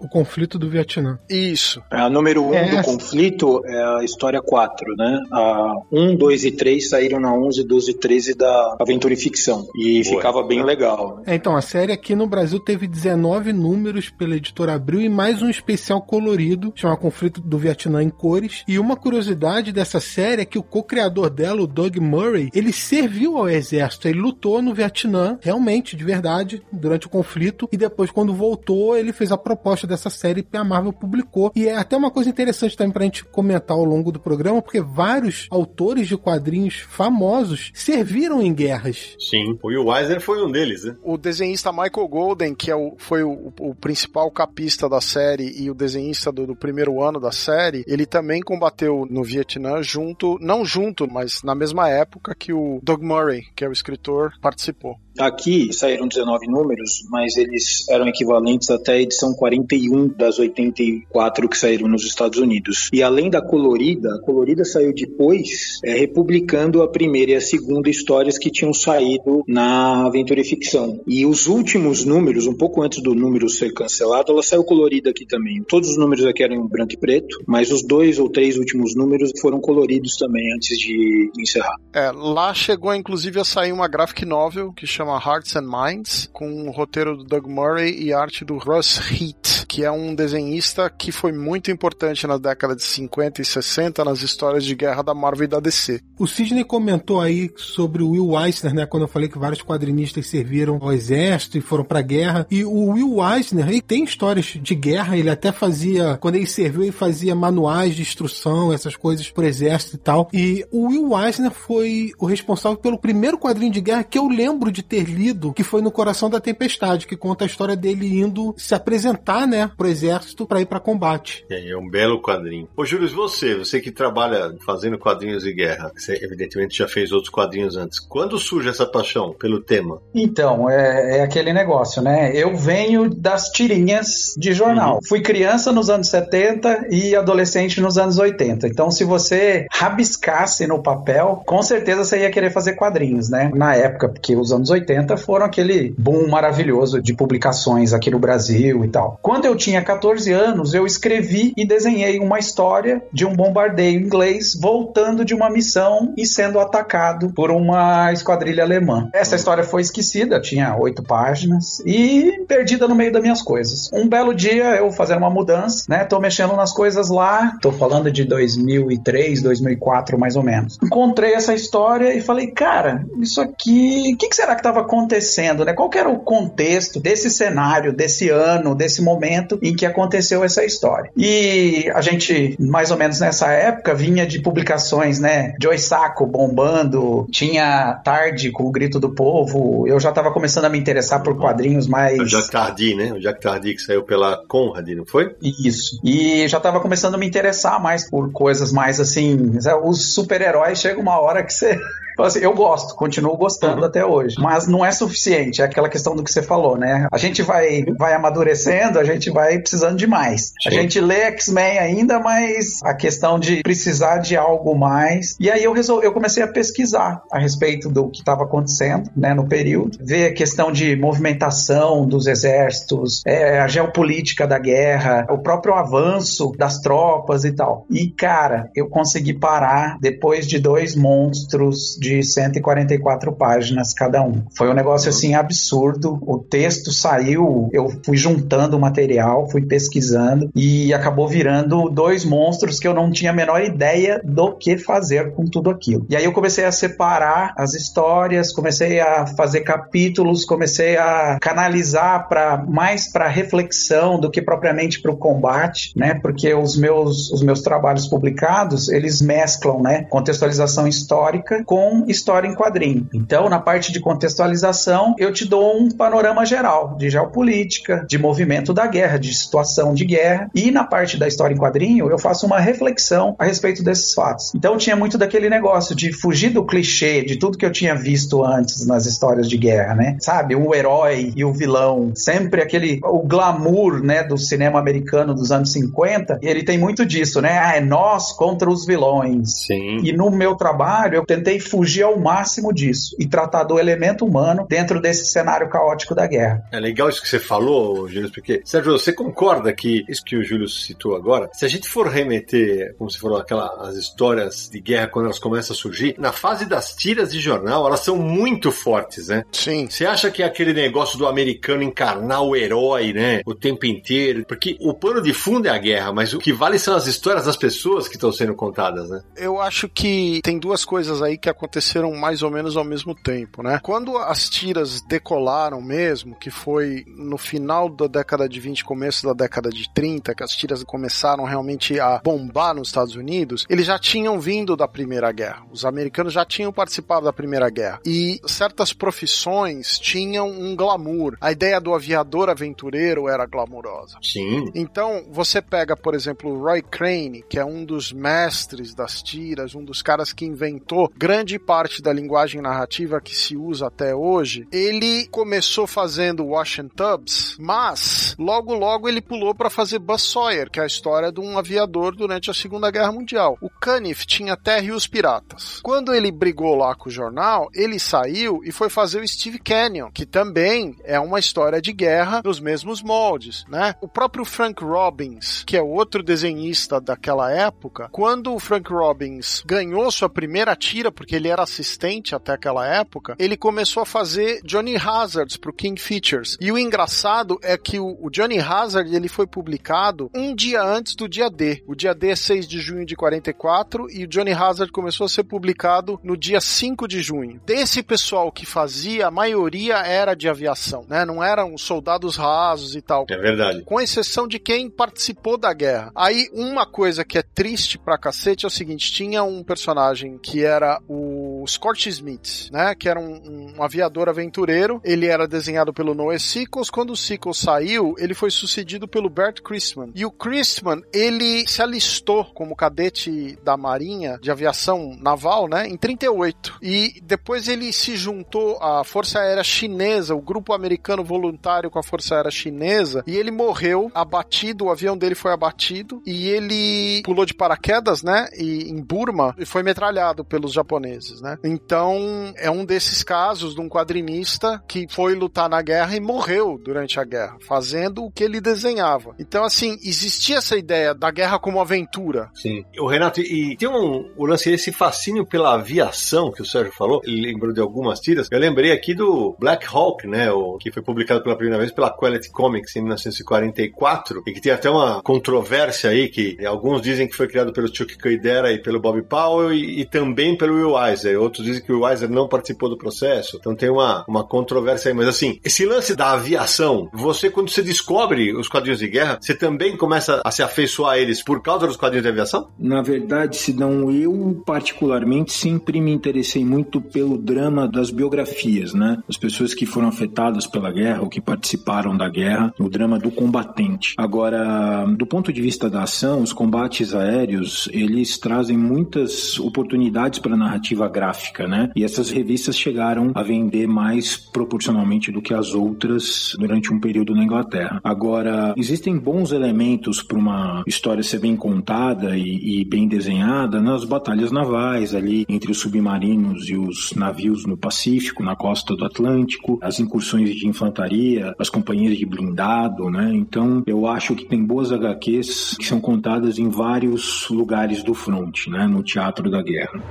O 0.00 0.08
Conflito 0.08 0.58
do 0.58 0.70
Vietnã. 0.70 1.18
Isso. 1.28 1.82
É, 1.92 2.00
a 2.00 2.08
número 2.08 2.44
1 2.44 2.48
um 2.48 2.54
é. 2.54 2.76
do 2.76 2.82
conflito 2.82 3.60
é 3.66 3.98
a 3.98 4.02
história 4.02 4.40
4, 4.40 4.96
né? 4.96 5.20
A 5.30 5.74
1, 5.92 6.16
2 6.16 6.44
e 6.44 6.50
3 6.52 6.88
saíram 6.88 7.20
na 7.20 7.34
11, 7.34 7.62
12 7.62 7.90
e 7.90 7.94
13 7.94 8.34
da 8.34 8.76
aventura 8.80 9.12
e 9.12 9.18
ficção. 9.18 9.66
E 9.76 10.02
Boa. 10.02 10.16
ficava 10.16 10.42
bem 10.42 10.64
legal. 10.64 11.18
Né? 11.18 11.24
É, 11.26 11.34
então, 11.34 11.54
a 11.54 11.60
série 11.60 11.92
aqui 11.92 12.14
no 12.14 12.26
Brasil 12.26 12.58
teve 12.58 12.86
19 12.86 13.52
números 13.52 14.08
pela 14.08 14.34
editora 14.34 14.72
Abril 14.72 15.02
e 15.02 15.10
mais 15.10 15.42
um 15.42 15.50
especial 15.50 16.05
colorido, 16.06 16.72
chama 16.74 16.96
Conflito 16.96 17.40
do 17.40 17.58
Vietnã 17.58 18.02
em 18.02 18.08
cores. 18.08 18.64
E 18.66 18.78
uma 18.78 18.96
curiosidade 18.96 19.72
dessa 19.72 20.00
série 20.00 20.42
é 20.42 20.44
que 20.44 20.58
o 20.58 20.62
co-criador 20.62 21.28
dela, 21.28 21.62
o 21.62 21.66
Doug 21.66 21.96
Murray, 21.96 22.48
ele 22.54 22.72
serviu 22.72 23.36
ao 23.36 23.48
exército, 23.48 24.08
ele 24.08 24.20
lutou 24.20 24.62
no 24.62 24.74
Vietnã, 24.74 25.38
realmente, 25.42 25.96
de 25.96 26.04
verdade, 26.04 26.62
durante 26.72 27.06
o 27.06 27.10
conflito, 27.10 27.68
e 27.72 27.76
depois, 27.76 28.10
quando 28.10 28.32
voltou, 28.32 28.96
ele 28.96 29.12
fez 29.12 29.32
a 29.32 29.36
proposta 29.36 29.86
dessa 29.86 30.08
série 30.08 30.42
que 30.42 30.56
a 30.56 30.64
Marvel 30.64 30.92
publicou. 30.92 31.52
E 31.54 31.66
é 31.66 31.76
até 31.76 31.96
uma 31.96 32.10
coisa 32.10 32.30
interessante 32.30 32.76
também 32.76 32.92
pra 32.92 33.04
gente 33.04 33.24
comentar 33.24 33.76
ao 33.76 33.84
longo 33.84 34.12
do 34.12 34.20
programa, 34.20 34.62
porque 34.62 34.80
vários 34.80 35.46
autores 35.50 36.06
de 36.08 36.16
quadrinhos 36.16 36.76
famosos 36.88 37.72
serviram 37.74 38.40
em 38.40 38.54
guerras. 38.54 39.16
Sim, 39.18 39.58
o 39.62 39.68
Will 39.68 39.94
Eisner 39.94 40.20
foi 40.20 40.44
um 40.44 40.50
deles, 40.50 40.84
né? 40.84 40.96
O 41.02 41.18
desenhista 41.18 41.72
Michael 41.72 42.08
Golden, 42.08 42.54
que 42.54 42.70
é 42.70 42.76
o, 42.76 42.94
foi 42.96 43.22
o, 43.22 43.52
o 43.58 43.74
principal 43.74 44.30
capista 44.30 44.88
da 44.88 45.00
série 45.00 45.52
e 45.60 45.70
o 45.70 45.74
desenhista 45.74 45.95
do, 46.32 46.46
do, 46.46 46.56
primeiro 46.56 47.02
ano 47.02 47.20
da 47.20 47.32
série, 47.32 47.84
ele 47.86 48.06
também 48.06 48.40
combateu 48.40 49.06
no 49.08 49.22
Vietnã 49.22 49.82
junto, 49.82 50.38
não 50.40 50.64
junto, 50.64 51.10
mas 51.10 51.42
na 51.42 51.54
mesma 51.54 51.88
época 51.88 52.34
que 52.34 52.52
o 52.52 52.80
Doug 52.82 53.02
Murray, 53.02 53.42
que 53.54 53.64
é 53.64 53.68
o 53.68 53.72
escritor, 53.72 54.32
participou. 54.40 54.98
Aqui 55.18 55.72
saíram 55.72 56.08
19 56.08 56.46
números, 56.46 57.04
mas 57.10 57.36
eles 57.36 57.88
eram 57.88 58.06
equivalentes 58.06 58.70
até 58.70 58.92
a 58.92 59.00
edição 59.00 59.32
41 59.34 60.08
das 60.08 60.38
84 60.38 61.48
que 61.48 61.56
saíram 61.56 61.88
nos 61.88 62.04
Estados 62.04 62.38
Unidos. 62.38 62.88
E 62.92 63.02
além 63.02 63.30
da 63.30 63.40
colorida, 63.40 64.14
a 64.14 64.20
colorida 64.20 64.64
saiu 64.64 64.92
depois, 64.92 65.78
é, 65.84 65.94
republicando 65.94 66.82
a 66.82 66.88
primeira 66.88 67.32
e 67.32 67.34
a 67.36 67.40
segunda 67.40 67.88
histórias 67.88 68.38
que 68.38 68.50
tinham 68.50 68.72
saído 68.72 69.42
na 69.46 70.06
Aventura 70.06 70.40
e 70.40 70.44
Ficção. 70.44 71.00
E 71.06 71.24
os 71.24 71.46
últimos 71.46 72.04
números, 72.04 72.46
um 72.46 72.54
pouco 72.54 72.82
antes 72.82 73.02
do 73.02 73.14
número 73.14 73.48
ser 73.48 73.72
cancelado, 73.72 74.32
ela 74.32 74.42
saiu 74.42 74.64
colorida 74.64 75.10
aqui 75.10 75.26
também. 75.26 75.62
Todos 75.68 75.90
os 75.90 75.96
números 75.96 76.24
aqui 76.24 76.42
eram 76.42 76.56
em 76.56 76.68
branco 76.68 76.92
e 76.92 76.96
preto, 76.96 77.42
mas 77.46 77.70
os 77.70 77.82
dois 77.82 78.18
ou 78.18 78.28
três 78.28 78.56
últimos 78.56 78.94
números 78.94 79.30
foram 79.40 79.60
coloridos 79.60 80.16
também 80.16 80.52
antes 80.54 80.76
de 80.78 81.30
encerrar. 81.38 81.76
É, 81.92 82.10
lá 82.10 82.52
chegou 82.52 82.94
inclusive 82.94 83.40
a 83.40 83.44
sair 83.44 83.72
uma 83.72 83.88
graphic 83.88 84.24
novel 84.24 84.72
que 84.72 84.86
chama 84.86 85.05
chama 85.06 85.18
Hearts 85.20 85.54
and 85.54 85.62
Minds, 85.62 86.28
com 86.32 86.68
o 86.68 86.72
roteiro 86.72 87.16
do 87.16 87.24
Doug 87.24 87.46
Murray 87.46 88.02
e 88.02 88.12
arte 88.12 88.44
do 88.44 88.58
Russ 88.58 88.98
Heath 88.98 89.55
que 89.76 89.84
é 89.84 89.92
um 89.92 90.14
desenhista 90.14 90.88
que 90.88 91.12
foi 91.12 91.32
muito 91.32 91.70
importante 91.70 92.26
na 92.26 92.38
década 92.38 92.74
de 92.74 92.82
50 92.82 93.42
e 93.42 93.44
60 93.44 94.02
nas 94.06 94.22
histórias 94.22 94.64
de 94.64 94.74
guerra 94.74 95.02
da 95.02 95.12
Marvel 95.12 95.44
e 95.44 95.48
da 95.48 95.60
DC. 95.60 96.00
O 96.18 96.26
Sidney 96.26 96.64
comentou 96.64 97.20
aí 97.20 97.50
sobre 97.56 98.02
o 98.02 98.12
Will 98.12 98.40
Eisner, 98.40 98.72
né? 98.72 98.86
Quando 98.86 99.02
eu 99.02 99.08
falei 99.08 99.28
que 99.28 99.38
vários 99.38 99.60
quadrinistas 99.60 100.28
serviram 100.28 100.78
ao 100.80 100.94
exército 100.94 101.58
e 101.58 101.60
foram 101.60 101.84
pra 101.84 102.00
guerra. 102.00 102.46
E 102.50 102.64
o 102.64 102.92
Will 102.92 103.18
Eisner, 103.22 103.68
ele 103.68 103.82
tem 103.82 104.02
histórias 104.02 104.46
de 104.46 104.74
guerra, 104.74 105.14
ele 105.14 105.28
até 105.28 105.52
fazia, 105.52 106.16
quando 106.22 106.36
ele 106.36 106.46
serviu, 106.46 106.82
ele 106.82 106.90
fazia 106.90 107.34
manuais 107.34 107.94
de 107.94 108.00
instrução, 108.00 108.72
essas 108.72 108.96
coisas 108.96 109.28
pro 109.28 109.44
exército 109.44 109.96
e 109.96 109.98
tal. 109.98 110.30
E 110.32 110.64
o 110.72 110.86
Will 110.86 111.10
Eisner 111.22 111.50
foi 111.50 112.12
o 112.18 112.24
responsável 112.24 112.78
pelo 112.78 112.96
primeiro 112.96 113.36
quadrinho 113.36 113.72
de 113.72 113.82
guerra 113.82 114.04
que 114.04 114.16
eu 114.16 114.26
lembro 114.26 114.72
de 114.72 114.82
ter 114.82 115.04
lido, 115.04 115.52
que 115.52 115.62
foi 115.62 115.82
no 115.82 115.90
Coração 115.90 116.30
da 116.30 116.40
Tempestade, 116.40 117.06
que 117.06 117.14
conta 117.14 117.44
a 117.44 117.46
história 117.46 117.76
dele 117.76 118.20
indo 118.20 118.54
se 118.56 118.74
apresentar, 118.74 119.46
né, 119.46 119.65
pro 119.76 119.88
exército 119.88 120.46
para 120.46 120.60
ir 120.60 120.66
para 120.66 120.80
combate. 120.80 121.44
É, 121.50 121.70
é 121.70 121.76
um 121.76 121.88
belo 121.88 122.20
quadrinho. 122.20 122.68
Ô, 122.76 122.84
Júlio, 122.84 123.08
você, 123.08 123.54
você 123.54 123.80
que 123.80 123.90
trabalha 123.90 124.54
fazendo 124.64 124.98
quadrinhos 124.98 125.42
de 125.42 125.52
guerra, 125.52 125.92
você 125.96 126.18
evidentemente 126.22 126.78
já 126.78 126.88
fez 126.88 127.12
outros 127.12 127.30
quadrinhos 127.30 127.76
antes. 127.76 127.98
Quando 127.98 128.38
surge 128.38 128.68
essa 128.68 128.86
paixão 128.86 129.32
pelo 129.32 129.60
tema? 129.60 130.00
Então, 130.14 130.68
é, 130.68 131.18
é 131.18 131.22
aquele 131.22 131.52
negócio, 131.52 132.02
né? 132.02 132.32
Eu 132.34 132.56
venho 132.56 133.08
das 133.08 133.48
tirinhas 133.50 134.34
de 134.36 134.52
jornal. 134.52 134.96
Uhum. 134.96 135.00
Fui 135.08 135.20
criança 135.20 135.72
nos 135.72 135.88
anos 135.88 136.08
70 136.08 136.88
e 136.90 137.16
adolescente 137.16 137.80
nos 137.80 137.96
anos 137.98 138.18
80. 138.18 138.66
Então, 138.68 138.90
se 138.90 139.04
você 139.04 139.66
rabiscasse 139.70 140.66
no 140.66 140.82
papel, 140.82 141.42
com 141.46 141.62
certeza 141.62 142.04
você 142.04 142.20
ia 142.20 142.30
querer 142.30 142.50
fazer 142.50 142.74
quadrinhos, 142.74 143.30
né? 143.30 143.50
Na 143.54 143.74
época, 143.74 144.08
porque 144.08 144.36
os 144.36 144.52
anos 144.52 144.70
80 144.70 145.16
foram 145.16 145.46
aquele 145.46 145.94
boom 145.98 146.28
maravilhoso 146.28 147.00
de 147.00 147.14
publicações 147.14 147.92
aqui 147.92 148.10
no 148.10 148.18
Brasil 148.18 148.84
e 148.84 148.88
tal. 148.88 149.18
Quando 149.22 149.45
eu 149.46 149.56
tinha 149.56 149.82
14 149.82 150.32
anos, 150.32 150.74
eu 150.74 150.84
escrevi 150.84 151.52
e 151.56 151.66
desenhei 151.66 152.18
uma 152.18 152.38
história 152.38 153.02
de 153.12 153.24
um 153.24 153.34
bombardeio 153.34 154.00
inglês 154.00 154.54
voltando 154.60 155.24
de 155.24 155.34
uma 155.34 155.48
missão 155.48 156.12
e 156.16 156.26
sendo 156.26 156.58
atacado 156.58 157.32
por 157.34 157.50
uma 157.50 158.12
esquadrilha 158.12 158.64
alemã. 158.64 159.08
Essa 159.12 159.36
história 159.36 159.64
foi 159.64 159.82
esquecida, 159.82 160.40
tinha 160.40 160.76
oito 160.76 161.02
páginas 161.02 161.80
e 161.86 162.44
perdida 162.48 162.88
no 162.88 162.94
meio 162.94 163.12
das 163.12 163.22
minhas 163.22 163.42
coisas. 163.42 163.90
Um 163.92 164.08
belo 164.08 164.34
dia 164.34 164.76
eu 164.76 164.90
fazendo 164.90 165.18
uma 165.18 165.30
mudança, 165.30 165.84
né? 165.88 166.04
Tô 166.04 166.18
mexendo 166.18 166.56
nas 166.56 166.72
coisas 166.72 167.08
lá, 167.08 167.56
tô 167.62 167.70
falando 167.70 168.10
de 168.10 168.24
2003, 168.24 169.42
2004 169.42 170.18
mais 170.18 170.36
ou 170.36 170.42
menos. 170.42 170.78
Encontrei 170.82 171.34
essa 171.34 171.54
história 171.54 172.14
e 172.14 172.20
falei, 172.20 172.48
cara, 172.48 173.04
isso 173.20 173.40
aqui, 173.40 174.12
o 174.14 174.16
que, 174.16 174.28
que, 174.28 174.36
será 174.36 174.54
que 174.54 174.60
estava 174.60 174.80
acontecendo, 174.80 175.64
né? 175.64 175.72
Qual 175.72 175.90
era 175.94 176.08
o 176.08 176.18
contexto 176.18 177.00
desse 177.00 177.30
cenário, 177.30 177.92
desse 177.92 178.28
ano, 178.28 178.74
desse 178.74 179.02
momento 179.02 179.35
em 179.62 179.74
que 179.74 179.86
aconteceu 179.86 180.44
essa 180.44 180.64
história? 180.64 181.10
E 181.16 181.90
a 181.94 182.00
gente, 182.00 182.56
mais 182.58 182.90
ou 182.90 182.96
menos 182.96 183.20
nessa 183.20 183.50
época, 183.52 183.94
vinha 183.94 184.26
de 184.26 184.40
publicações, 184.40 185.18
né? 185.18 185.54
Joy 185.60 185.78
Sacco 185.78 186.26
bombando, 186.26 187.26
tinha 187.30 188.00
Tarde 188.04 188.50
com 188.50 188.64
o 188.64 188.70
Grito 188.70 189.00
do 189.00 189.10
Povo, 189.10 189.86
eu 189.86 189.98
já 189.98 190.10
estava 190.10 190.30
começando 190.30 190.66
a 190.66 190.68
me 190.68 190.78
interessar 190.78 191.22
por 191.22 191.36
quadrinhos 191.36 191.86
mais... 191.86 192.18
O 192.18 192.24
Jack 192.24 192.50
Tardy, 192.50 192.94
né? 192.94 193.12
O 193.12 193.20
Jack 193.20 193.40
Tardy 193.40 193.74
que 193.74 193.82
saiu 193.82 194.02
pela 194.02 194.42
Conrad, 194.46 194.88
não 194.90 195.06
foi? 195.06 195.34
Isso. 195.42 196.00
E 196.04 196.46
já 196.48 196.58
estava 196.58 196.80
começando 196.80 197.14
a 197.14 197.18
me 197.18 197.26
interessar 197.26 197.82
mais 197.82 198.08
por 198.08 198.30
coisas 198.32 198.72
mais 198.72 199.00
assim, 199.00 199.58
os 199.82 200.14
super-heróis 200.14 200.78
chega 200.78 201.00
uma 201.00 201.18
hora 201.20 201.42
que 201.42 201.52
você 201.52 201.78
assim, 202.18 202.40
eu 202.40 202.54
gosto, 202.54 202.94
continuo 202.94 203.36
gostando 203.36 203.80
uhum. 203.80 203.86
até 203.86 204.04
hoje. 204.04 204.36
Mas 204.38 204.66
não 204.66 204.84
é 204.84 204.92
suficiente, 204.92 205.62
é 205.62 205.64
aquela 205.64 205.88
questão 205.88 206.14
do 206.14 206.22
que 206.22 206.32
você 206.32 206.42
falou, 206.42 206.76
né? 206.76 207.06
A 207.12 207.18
gente 207.18 207.42
vai, 207.42 207.84
vai 207.98 208.14
amadurecendo, 208.14 208.98
a 208.98 209.04
gente 209.04 209.30
vai 209.30 209.58
precisando 209.58 209.96
de 209.96 210.06
mais. 210.06 210.52
A 210.66 210.70
gente 210.70 211.00
lê 211.00 211.22
X-Men 211.26 211.78
ainda, 211.78 212.18
mas 212.18 212.80
a 212.82 212.94
questão 212.94 213.38
de 213.38 213.62
precisar 213.62 214.18
de 214.18 214.36
algo 214.36 214.74
mais. 214.76 215.36
E 215.40 215.50
aí 215.50 215.64
eu 215.64 215.72
resolvi, 215.72 216.06
eu 216.06 216.12
comecei 216.12 216.42
a 216.42 216.48
pesquisar 216.48 217.22
a 217.30 217.38
respeito 217.38 217.88
do 217.88 218.08
que 218.08 218.20
estava 218.20 218.44
acontecendo, 218.44 219.10
né, 219.16 219.34
no 219.34 219.48
período, 219.48 219.98
ver 220.00 220.26
a 220.26 220.34
questão 220.34 220.72
de 220.72 220.96
movimentação 220.96 222.06
dos 222.06 222.26
exércitos, 222.26 223.22
é, 223.26 223.60
a 223.60 223.68
geopolítica 223.68 224.46
da 224.46 224.58
guerra, 224.58 225.26
o 225.30 225.38
próprio 225.38 225.74
avanço 225.74 226.52
das 226.56 226.78
tropas 226.80 227.44
e 227.44 227.52
tal. 227.52 227.86
E 227.90 228.08
cara, 228.08 228.70
eu 228.74 228.88
consegui 228.88 229.34
parar 229.34 229.98
depois 230.00 230.46
de 230.46 230.58
dois 230.58 230.94
monstros 230.94 231.96
de 232.06 232.22
144 232.22 233.32
páginas 233.32 233.92
cada 233.92 234.22
um. 234.22 234.42
Foi 234.56 234.68
um 234.68 234.74
negócio 234.74 235.08
assim 235.08 235.34
absurdo. 235.34 236.18
O 236.22 236.38
texto 236.38 236.92
saiu, 236.92 237.68
eu 237.72 237.88
fui 238.04 238.16
juntando 238.16 238.76
o 238.76 238.80
material, 238.80 239.50
fui 239.50 239.62
pesquisando 239.62 240.50
e 240.54 240.94
acabou 240.94 241.28
virando 241.28 241.88
dois 241.88 242.24
monstros 242.24 242.78
que 242.78 242.86
eu 242.86 242.94
não 242.94 243.10
tinha 243.10 243.30
a 243.30 243.34
menor 243.34 243.62
ideia 243.62 244.20
do 244.24 244.52
que 244.52 244.78
fazer 244.78 245.32
com 245.32 245.44
tudo 245.44 245.70
aquilo. 245.70 246.06
E 246.08 246.16
aí 246.16 246.24
eu 246.24 246.32
comecei 246.32 246.64
a 246.64 246.72
separar 246.72 247.54
as 247.56 247.74
histórias, 247.74 248.52
comecei 248.52 249.00
a 249.00 249.26
fazer 249.26 249.60
capítulos, 249.60 250.44
comecei 250.44 250.96
a 250.96 251.38
canalizar 251.40 252.28
para 252.28 252.64
mais 252.66 253.10
para 253.10 253.28
reflexão 253.28 254.20
do 254.20 254.30
que 254.30 254.40
propriamente 254.40 255.00
para 255.00 255.10
o 255.10 255.16
combate, 255.16 255.92
né? 255.96 256.14
Porque 256.14 256.54
os 256.54 256.76
meus 256.76 257.30
os 257.30 257.42
meus 257.42 257.62
trabalhos 257.62 258.06
publicados, 258.06 258.88
eles 258.88 259.20
mesclam, 259.20 259.80
né, 259.80 260.04
contextualização 260.04 260.86
histórica 260.86 261.62
com 261.64 261.95
história 262.08 262.48
em 262.48 262.54
quadrinho. 262.54 263.08
Então, 263.14 263.48
na 263.48 263.58
parte 263.58 263.92
de 263.92 264.00
contextualização, 264.00 265.14
eu 265.18 265.32
te 265.32 265.44
dou 265.44 265.76
um 265.76 265.90
panorama 265.90 266.44
geral 266.44 266.96
de 266.96 267.10
geopolítica, 267.10 268.04
de 268.08 268.18
movimento 268.18 268.72
da 268.72 268.86
guerra, 268.86 269.18
de 269.18 269.34
situação 269.34 269.94
de 269.94 270.04
guerra. 270.04 270.50
E 270.54 270.70
na 270.70 270.84
parte 270.84 271.16
da 271.16 271.26
história 271.26 271.54
em 271.54 271.58
quadrinho, 271.58 272.10
eu 272.10 272.18
faço 272.18 272.46
uma 272.46 272.58
reflexão 272.60 273.34
a 273.38 273.44
respeito 273.44 273.82
desses 273.82 274.12
fatos. 274.14 274.52
Então, 274.54 274.76
tinha 274.76 274.96
muito 274.96 275.18
daquele 275.18 275.48
negócio 275.48 275.94
de 275.94 276.12
fugir 276.12 276.50
do 276.50 276.64
clichê 276.64 277.22
de 277.22 277.36
tudo 277.36 277.58
que 277.58 277.64
eu 277.64 277.72
tinha 277.72 277.94
visto 277.94 278.44
antes 278.44 278.86
nas 278.86 279.06
histórias 279.06 279.48
de 279.48 279.56
guerra, 279.56 279.94
né? 279.94 280.16
Sabe, 280.20 280.54
o 280.54 280.74
herói 280.74 281.32
e 281.34 281.44
o 281.44 281.52
vilão, 281.52 282.12
sempre 282.14 282.62
aquele 282.62 283.00
o 283.02 283.22
glamour, 283.26 284.02
né, 284.02 284.22
do 284.22 284.38
cinema 284.38 284.78
americano 284.78 285.34
dos 285.34 285.50
anos 285.50 285.72
50. 285.72 286.38
Ele 286.42 286.62
tem 286.62 286.78
muito 286.78 287.04
disso, 287.04 287.40
né? 287.40 287.58
Ah, 287.58 287.76
é 287.76 287.80
nós 287.80 288.32
contra 288.32 288.70
os 288.70 288.86
vilões. 288.86 289.66
Sim. 289.66 289.98
E 290.02 290.12
no 290.12 290.30
meu 290.30 290.54
trabalho, 290.56 291.16
eu 291.16 291.26
tentei 291.26 291.60
fugir 291.60 291.85
fugir 291.86 292.02
ao 292.02 292.18
máximo 292.18 292.74
disso 292.74 293.14
e 293.16 293.28
tratar 293.28 293.62
do 293.62 293.78
elemento 293.78 294.26
humano 294.26 294.66
dentro 294.68 295.00
desse 295.00 295.24
cenário 295.24 295.68
caótico 295.68 296.16
da 296.16 296.26
guerra. 296.26 296.64
É 296.72 296.80
legal 296.80 297.08
isso 297.08 297.22
que 297.22 297.28
você 297.28 297.38
falou, 297.38 298.08
Júlio, 298.08 298.28
porque, 298.32 298.60
Sérgio, 298.64 298.98
você 298.98 299.12
concorda 299.12 299.72
que 299.72 300.04
isso 300.08 300.24
que 300.24 300.36
o 300.36 300.42
Júlio 300.42 300.68
citou 300.68 301.14
agora, 301.14 301.48
se 301.52 301.64
a 301.64 301.68
gente 301.68 301.88
for 301.88 302.08
remeter, 302.08 302.96
como 302.98 303.08
você 303.08 303.18
falou, 303.18 303.38
aquelas 303.38 303.96
histórias 303.96 304.68
de 304.68 304.80
guerra 304.80 305.06
quando 305.06 305.26
elas 305.26 305.38
começam 305.38 305.76
a 305.76 305.78
surgir, 305.78 306.16
na 306.18 306.32
fase 306.32 306.66
das 306.66 306.96
tiras 306.96 307.30
de 307.30 307.38
jornal, 307.38 307.86
elas 307.86 308.00
são 308.00 308.16
muito 308.16 308.72
fortes, 308.72 309.28
né? 309.28 309.44
Sim. 309.52 309.88
Você 309.88 310.04
acha 310.04 310.28
que 310.28 310.42
é 310.42 310.46
aquele 310.46 310.72
negócio 310.72 311.16
do 311.16 311.28
americano 311.28 311.84
encarnar 311.84 312.42
o 312.42 312.56
herói, 312.56 313.12
né? 313.12 313.42
O 313.46 313.54
tempo 313.54 313.86
inteiro? 313.86 314.44
Porque 314.44 314.76
o 314.80 314.92
pano 314.92 315.22
de 315.22 315.32
fundo 315.32 315.68
é 315.68 315.70
a 315.70 315.78
guerra, 315.78 316.12
mas 316.12 316.34
o 316.34 316.38
que 316.38 316.52
vale 316.52 316.80
são 316.80 316.96
as 316.96 317.06
histórias 317.06 317.44
das 317.44 317.56
pessoas 317.56 318.08
que 318.08 318.16
estão 318.16 318.32
sendo 318.32 318.56
contadas, 318.56 319.08
né? 319.08 319.22
Eu 319.36 319.60
acho 319.60 319.88
que 319.88 320.40
tem 320.42 320.58
duas 320.58 320.84
coisas 320.84 321.22
aí 321.22 321.38
que 321.38 321.48
aconteceram 321.48 321.75
aconteceram 321.76 322.14
mais 322.14 322.42
ou 322.42 322.50
menos 322.50 322.76
ao 322.76 322.84
mesmo 322.84 323.14
tempo, 323.14 323.62
né? 323.62 323.78
Quando 323.82 324.16
as 324.16 324.48
tiras 324.48 325.00
decolaram 325.02 325.82
mesmo, 325.82 326.34
que 326.34 326.50
foi 326.50 327.04
no 327.06 327.36
final 327.36 327.88
da 327.88 328.06
década 328.06 328.48
de 328.48 328.58
20, 328.58 328.84
começo 328.84 329.26
da 329.26 329.32
década 329.32 329.68
de 329.68 329.92
30, 329.92 330.34
que 330.34 330.42
as 330.42 330.52
tiras 330.52 330.82
começaram 330.82 331.44
realmente 331.44 332.00
a 332.00 332.20
bombar 332.24 332.74
nos 332.74 332.88
Estados 332.88 333.14
Unidos, 333.14 333.66
eles 333.68 333.86
já 333.86 333.98
tinham 333.98 334.40
vindo 334.40 334.76
da 334.76 334.88
Primeira 334.88 335.30
Guerra. 335.32 335.64
Os 335.70 335.84
americanos 335.84 336.32
já 336.32 336.44
tinham 336.44 336.72
participado 336.72 337.26
da 337.26 337.32
Primeira 337.32 337.68
Guerra. 337.68 338.00
E 338.04 338.40
certas 338.46 338.92
profissões 338.92 339.98
tinham 339.98 340.48
um 340.48 340.74
glamour. 340.74 341.36
A 341.40 341.52
ideia 341.52 341.80
do 341.80 341.94
aviador 341.94 342.48
aventureiro 342.48 343.28
era 343.28 343.44
glamurosa. 343.46 344.18
Sim. 344.22 344.70
Então, 344.74 345.26
você 345.30 345.60
pega, 345.60 345.96
por 345.96 346.14
exemplo, 346.14 346.50
o 346.50 346.62
Roy 346.62 346.80
Crane, 346.82 347.44
que 347.48 347.58
é 347.58 347.64
um 347.64 347.84
dos 347.84 348.12
mestres 348.12 348.94
das 348.94 349.22
tiras, 349.22 349.74
um 349.74 349.84
dos 349.84 350.00
caras 350.00 350.32
que 350.32 350.44
inventou 350.44 351.10
grande 351.16 351.58
parte 351.66 352.00
da 352.00 352.12
linguagem 352.12 352.62
narrativa 352.62 353.20
que 353.20 353.34
se 353.34 353.56
usa 353.56 353.88
até 353.88 354.14
hoje, 354.14 354.68
ele 354.70 355.26
começou 355.26 355.86
fazendo 355.86 356.46
Washington 356.46 356.86
Tubbs, 356.94 357.56
mas 357.58 358.36
logo 358.38 358.72
logo 358.74 359.08
ele 359.08 359.20
pulou 359.20 359.54
para 359.54 359.68
fazer 359.68 359.98
Buzz 359.98 360.22
Sawyer, 360.22 360.70
que 360.70 360.78
é 360.78 360.84
a 360.84 360.86
história 360.86 361.32
de 361.32 361.40
um 361.40 361.58
aviador 361.58 362.14
durante 362.14 362.50
a 362.50 362.54
Segunda 362.54 362.90
Guerra 362.90 363.10
Mundial. 363.10 363.58
O 363.60 363.68
Caniff 363.68 364.26
tinha 364.26 364.56
Terra 364.56 364.84
e 364.84 364.92
os 364.92 365.06
Piratas. 365.06 365.80
Quando 365.82 366.14
ele 366.14 366.30
brigou 366.30 366.76
lá 366.76 366.94
com 366.94 367.08
o 367.08 367.12
jornal, 367.12 367.68
ele 367.74 367.98
saiu 367.98 368.60
e 368.64 368.70
foi 368.70 368.88
fazer 368.88 369.20
o 369.20 369.26
Steve 369.26 369.58
Canyon, 369.58 370.10
que 370.12 370.24
também 370.24 370.96
é 371.04 371.18
uma 371.18 371.40
história 371.40 371.82
de 371.82 371.92
guerra 371.92 372.42
nos 372.44 372.60
mesmos 372.60 373.02
moldes, 373.02 373.64
né? 373.68 373.94
O 374.00 374.06
próprio 374.06 374.44
Frank 374.44 374.84
Robbins, 374.84 375.64
que 375.66 375.76
é 375.76 375.82
outro 375.82 376.22
desenhista 376.22 377.00
daquela 377.00 377.50
época, 377.50 378.08
quando 378.12 378.54
o 378.54 378.60
Frank 378.60 378.92
Robbins 378.92 379.64
ganhou 379.66 380.10
sua 380.12 380.28
primeira 380.28 380.76
tira, 380.76 381.10
porque 381.10 381.34
ele 381.34 381.45
ele 381.46 381.52
era 381.52 381.62
assistente 381.62 382.34
até 382.34 382.52
aquela 382.52 382.86
época, 382.86 383.36
ele 383.38 383.56
começou 383.56 384.02
a 384.02 384.06
fazer 384.06 384.60
Johnny 384.64 384.96
Hazards 384.96 385.56
pro 385.56 385.72
King 385.72 386.00
Features. 386.00 386.56
E 386.60 386.72
o 386.72 386.78
engraçado 386.78 387.58
é 387.62 387.78
que 387.78 387.98
o, 387.98 388.18
o 388.20 388.28
Johnny 388.28 388.58
Hazard 388.58 389.14
ele 389.14 389.28
foi 389.28 389.46
publicado 389.46 390.30
um 390.34 390.54
dia 390.54 390.82
antes 390.82 391.14
do 391.14 391.28
dia 391.28 391.48
D. 391.48 391.82
O 391.86 391.94
dia 391.94 392.14
D 392.14 392.30
é 392.30 392.36
6 392.36 392.66
de 392.66 392.80
junho 392.80 393.06
de 393.06 393.14
44 393.14 394.10
e 394.10 394.24
o 394.24 394.26
Johnny 394.26 394.52
Hazard 394.52 394.90
começou 394.92 395.26
a 395.26 395.28
ser 395.28 395.44
publicado 395.44 396.18
no 396.22 396.36
dia 396.36 396.60
5 396.60 397.06
de 397.06 397.22
junho. 397.22 397.60
Desse 397.64 398.02
pessoal 398.02 398.50
que 398.50 398.66
fazia, 398.66 399.28
a 399.28 399.30
maioria 399.30 399.96
era 399.98 400.34
de 400.34 400.48
aviação, 400.48 401.04
né? 401.08 401.24
Não 401.24 401.42
eram 401.42 401.78
soldados 401.78 402.36
rasos 402.36 402.96
e 402.96 403.02
tal. 403.02 403.26
É 403.30 403.36
verdade. 403.36 403.82
Com 403.82 404.00
exceção 404.00 404.48
de 404.48 404.58
quem 404.58 404.90
participou 404.90 405.56
da 405.56 405.72
guerra. 405.72 406.10
Aí, 406.14 406.48
uma 406.52 406.86
coisa 406.86 407.24
que 407.24 407.38
é 407.38 407.42
triste 407.42 407.98
pra 407.98 408.18
cacete 408.18 408.64
é 408.64 408.68
o 408.68 408.70
seguinte: 408.70 409.12
tinha 409.12 409.44
um 409.44 409.62
personagem 409.62 410.38
que 410.38 410.64
era 410.64 411.00
o 411.08 411.35
Scott 411.66 412.08
Smith, 412.08 412.70
né? 412.70 412.94
Que 412.94 413.08
era 413.08 413.18
um, 413.18 413.74
um 413.76 413.82
aviador 413.82 414.28
aventureiro. 414.28 415.00
Ele 415.04 415.26
era 415.26 415.46
desenhado 415.46 415.92
pelo 415.92 416.14
Noah 416.14 416.38
Sickles. 416.38 416.90
Quando 416.90 417.10
o 417.10 417.16
Sickles 417.16 417.58
saiu, 417.58 418.14
ele 418.18 418.34
foi 418.34 418.50
sucedido 418.50 419.08
pelo 419.08 419.28
Bert 419.28 419.60
Christman. 419.62 420.12
E 420.14 420.24
o 420.24 420.30
Christman, 420.30 421.02
ele 421.12 421.66
se 421.66 421.82
alistou 421.82 422.44
como 422.44 422.76
cadete 422.76 423.58
da 423.64 423.76
Marinha 423.76 424.38
de 424.40 424.50
Aviação 424.50 425.16
Naval, 425.20 425.68
né? 425.68 425.86
Em 425.86 425.96
38. 425.96 426.78
E 426.82 427.20
depois 427.22 427.68
ele 427.68 427.92
se 427.92 428.16
juntou 428.16 428.78
à 428.82 429.04
Força 429.04 429.40
Aérea 429.40 429.64
Chinesa, 429.64 430.34
o 430.34 430.40
grupo 430.40 430.72
americano 430.72 431.24
voluntário 431.24 431.90
com 431.90 431.98
a 431.98 432.02
Força 432.02 432.36
Aérea 432.36 432.50
Chinesa, 432.50 433.24
e 433.26 433.36
ele 433.36 433.50
morreu 433.50 434.10
abatido, 434.14 434.86
o 434.86 434.90
avião 434.90 435.16
dele 435.16 435.34
foi 435.34 435.52
abatido, 435.52 436.22
e 436.26 436.48
ele 436.48 437.22
pulou 437.22 437.44
de 437.44 437.54
paraquedas, 437.54 438.22
né? 438.22 438.48
E 438.56 438.90
em 438.90 439.02
Burma 439.02 439.54
e 439.58 439.64
foi 439.64 439.82
metralhado 439.82 440.44
pelos 440.44 440.72
japoneses, 440.72 441.25
né? 441.40 441.58
Então 441.64 442.52
é 442.56 442.70
um 442.70 442.84
desses 442.84 443.22
casos 443.22 443.74
de 443.74 443.80
um 443.80 443.88
quadrinista 443.88 444.82
que 444.88 445.06
foi 445.08 445.34
lutar 445.34 445.68
na 445.68 445.82
guerra 445.82 446.16
e 446.16 446.20
morreu 446.20 446.78
durante 446.82 447.18
a 447.18 447.24
guerra, 447.24 447.56
fazendo 447.66 448.24
o 448.24 448.30
que 448.30 448.44
ele 448.44 448.60
desenhava. 448.60 449.34
Então, 449.38 449.64
assim, 449.64 449.98
existia 450.02 450.58
essa 450.58 450.76
ideia 450.76 451.14
da 451.14 451.30
guerra 451.30 451.58
como 451.58 451.80
aventura. 451.80 452.50
Sim. 452.54 452.84
O 452.98 453.06
Renato, 453.06 453.40
e 453.40 453.76
tem 453.76 453.88
um 453.88 454.30
o 454.36 454.46
lance 454.46 454.70
esse 454.70 454.92
fascínio 454.92 455.46
pela 455.46 455.74
aviação 455.74 456.50
que 456.50 456.62
o 456.62 456.64
Sérgio 456.64 456.92
falou, 456.92 457.20
ele 457.24 457.52
lembrou 457.52 457.72
de 457.72 457.80
algumas 457.80 458.20
tiras. 458.20 458.48
Eu 458.50 458.58
lembrei 458.58 458.92
aqui 458.92 459.14
do 459.14 459.56
Black 459.58 459.86
Hawk, 459.86 460.26
né, 460.26 460.50
o 460.50 460.76
que 460.78 460.92
foi 460.92 461.02
publicado 461.02 461.42
pela 461.42 461.56
primeira 461.56 461.78
vez 461.78 461.92
pela 461.92 462.10
Quality 462.10 462.50
Comics 462.50 462.94
em 462.96 463.00
1944 463.00 464.42
e 464.46 464.52
que 464.52 464.60
tem 464.60 464.72
até 464.72 464.90
uma 464.90 465.22
controvérsia 465.22 466.10
aí 466.10 466.28
que 466.28 466.64
alguns 466.64 467.02
dizem 467.02 467.28
que 467.28 467.36
foi 467.36 467.48
criado 467.48 467.72
pelo 467.72 467.94
Chuck 467.94 468.18
Coidera 468.18 468.72
e 468.72 468.78
pelo 468.80 469.00
Bob 469.00 469.22
Powell 469.22 469.72
e, 469.72 470.00
e 470.00 470.04
também 470.04 470.56
pelo 470.56 470.74
Will 470.74 470.98
Eisner. 470.98 471.15
Outros 471.24 471.64
dizem 471.64 471.82
que 471.82 471.92
o 471.92 472.00
Will 472.00 472.08
Eisner 472.08 472.30
não 472.30 472.48
participou 472.48 472.88
do 472.88 472.96
processo. 472.96 473.56
Então 473.58 473.74
tem 473.74 473.90
uma, 473.90 474.24
uma 474.28 474.44
controvérsia 474.44 475.10
aí. 475.10 475.14
Mas 475.14 475.28
assim, 475.28 475.58
esse 475.64 475.84
lance 475.84 476.14
da 476.14 476.32
aviação, 476.32 477.08
você 477.12 477.50
quando 477.50 477.70
você 477.70 477.82
descobre 477.82 478.54
os 478.54 478.68
quadrinhos 478.68 478.98
de 478.98 479.08
guerra, 479.08 479.38
você 479.40 479.54
também 479.54 479.96
começa 479.96 480.40
a 480.44 480.50
se 480.50 480.62
afeiçoar 480.62 481.14
a 481.14 481.18
eles 481.18 481.42
por 481.42 481.62
causa 481.62 481.86
dos 481.86 481.96
quadrinhos 481.96 482.24
de 482.24 482.30
aviação? 482.30 482.68
Na 482.78 483.02
verdade, 483.02 483.56
Sidão, 483.56 484.10
eu 484.10 484.62
particularmente 484.64 485.52
sempre 485.52 486.00
me 486.00 486.12
interessei 486.12 486.64
muito 486.64 487.00
pelo 487.00 487.38
drama 487.38 487.88
das 487.88 488.10
biografias, 488.10 488.92
né? 488.92 489.18
As 489.28 489.36
pessoas 489.36 489.74
que 489.74 489.86
foram 489.86 490.08
afetadas 490.08 490.66
pela 490.66 490.90
guerra 490.90 491.22
ou 491.22 491.28
que 491.28 491.40
participaram 491.40 492.16
da 492.16 492.28
guerra, 492.28 492.74
o 492.78 492.88
drama 492.88 493.18
do 493.18 493.30
combatente. 493.30 494.14
Agora, 494.16 495.06
do 495.16 495.26
ponto 495.26 495.52
de 495.52 495.60
vista 495.60 495.88
da 495.88 496.02
ação, 496.02 496.42
os 496.42 496.52
combates 496.52 497.14
aéreos, 497.14 497.88
eles 497.92 498.38
trazem 498.38 498.76
muitas 498.76 499.58
oportunidades 499.58 500.38
para 500.38 500.54
a 500.54 500.56
narrativa 500.56 501.05
gráfica, 501.08 501.66
né? 501.66 501.90
E 501.94 502.04
essas 502.04 502.30
revistas 502.30 502.76
chegaram 502.78 503.32
a 503.34 503.42
vender 503.42 503.86
mais 503.86 504.36
proporcionalmente 504.36 505.30
do 505.30 505.42
que 505.42 505.54
as 505.54 505.74
outras 505.74 506.54
durante 506.58 506.92
um 506.92 507.00
período 507.00 507.34
na 507.34 507.44
Inglaterra. 507.44 508.00
Agora, 508.02 508.74
existem 508.76 509.18
bons 509.18 509.52
elementos 509.52 510.22
para 510.22 510.38
uma 510.38 510.82
história 510.86 511.22
ser 511.22 511.40
bem 511.40 511.56
contada 511.56 512.36
e, 512.36 512.80
e 512.80 512.84
bem 512.84 513.08
desenhada 513.08 513.80
nas 513.80 514.04
batalhas 514.04 514.50
navais 514.50 515.14
ali 515.14 515.44
entre 515.48 515.70
os 515.70 515.78
submarinos 515.78 516.68
e 516.68 516.76
os 516.76 517.12
navios 517.14 517.66
no 517.66 517.76
Pacífico, 517.76 518.42
na 518.42 518.56
costa 518.56 518.94
do 518.94 519.04
Atlântico, 519.04 519.78
as 519.82 520.00
incursões 520.00 520.54
de 520.54 520.66
infantaria, 520.66 521.54
as 521.58 521.70
companhias 521.70 522.16
de 522.16 522.26
blindado, 522.26 523.10
né? 523.10 523.30
Então, 523.34 523.82
eu 523.86 524.06
acho 524.06 524.34
que 524.34 524.44
tem 524.44 524.64
boas 524.64 524.92
HQs 524.92 525.76
que 525.78 525.86
são 525.86 526.00
contadas 526.00 526.58
em 526.58 526.68
vários 526.68 527.48
lugares 527.50 528.02
do 528.02 528.14
front, 528.14 528.66
né? 528.68 528.86
No 528.86 529.02
teatro 529.02 529.50
da 529.50 529.62
guerra. 529.62 530.02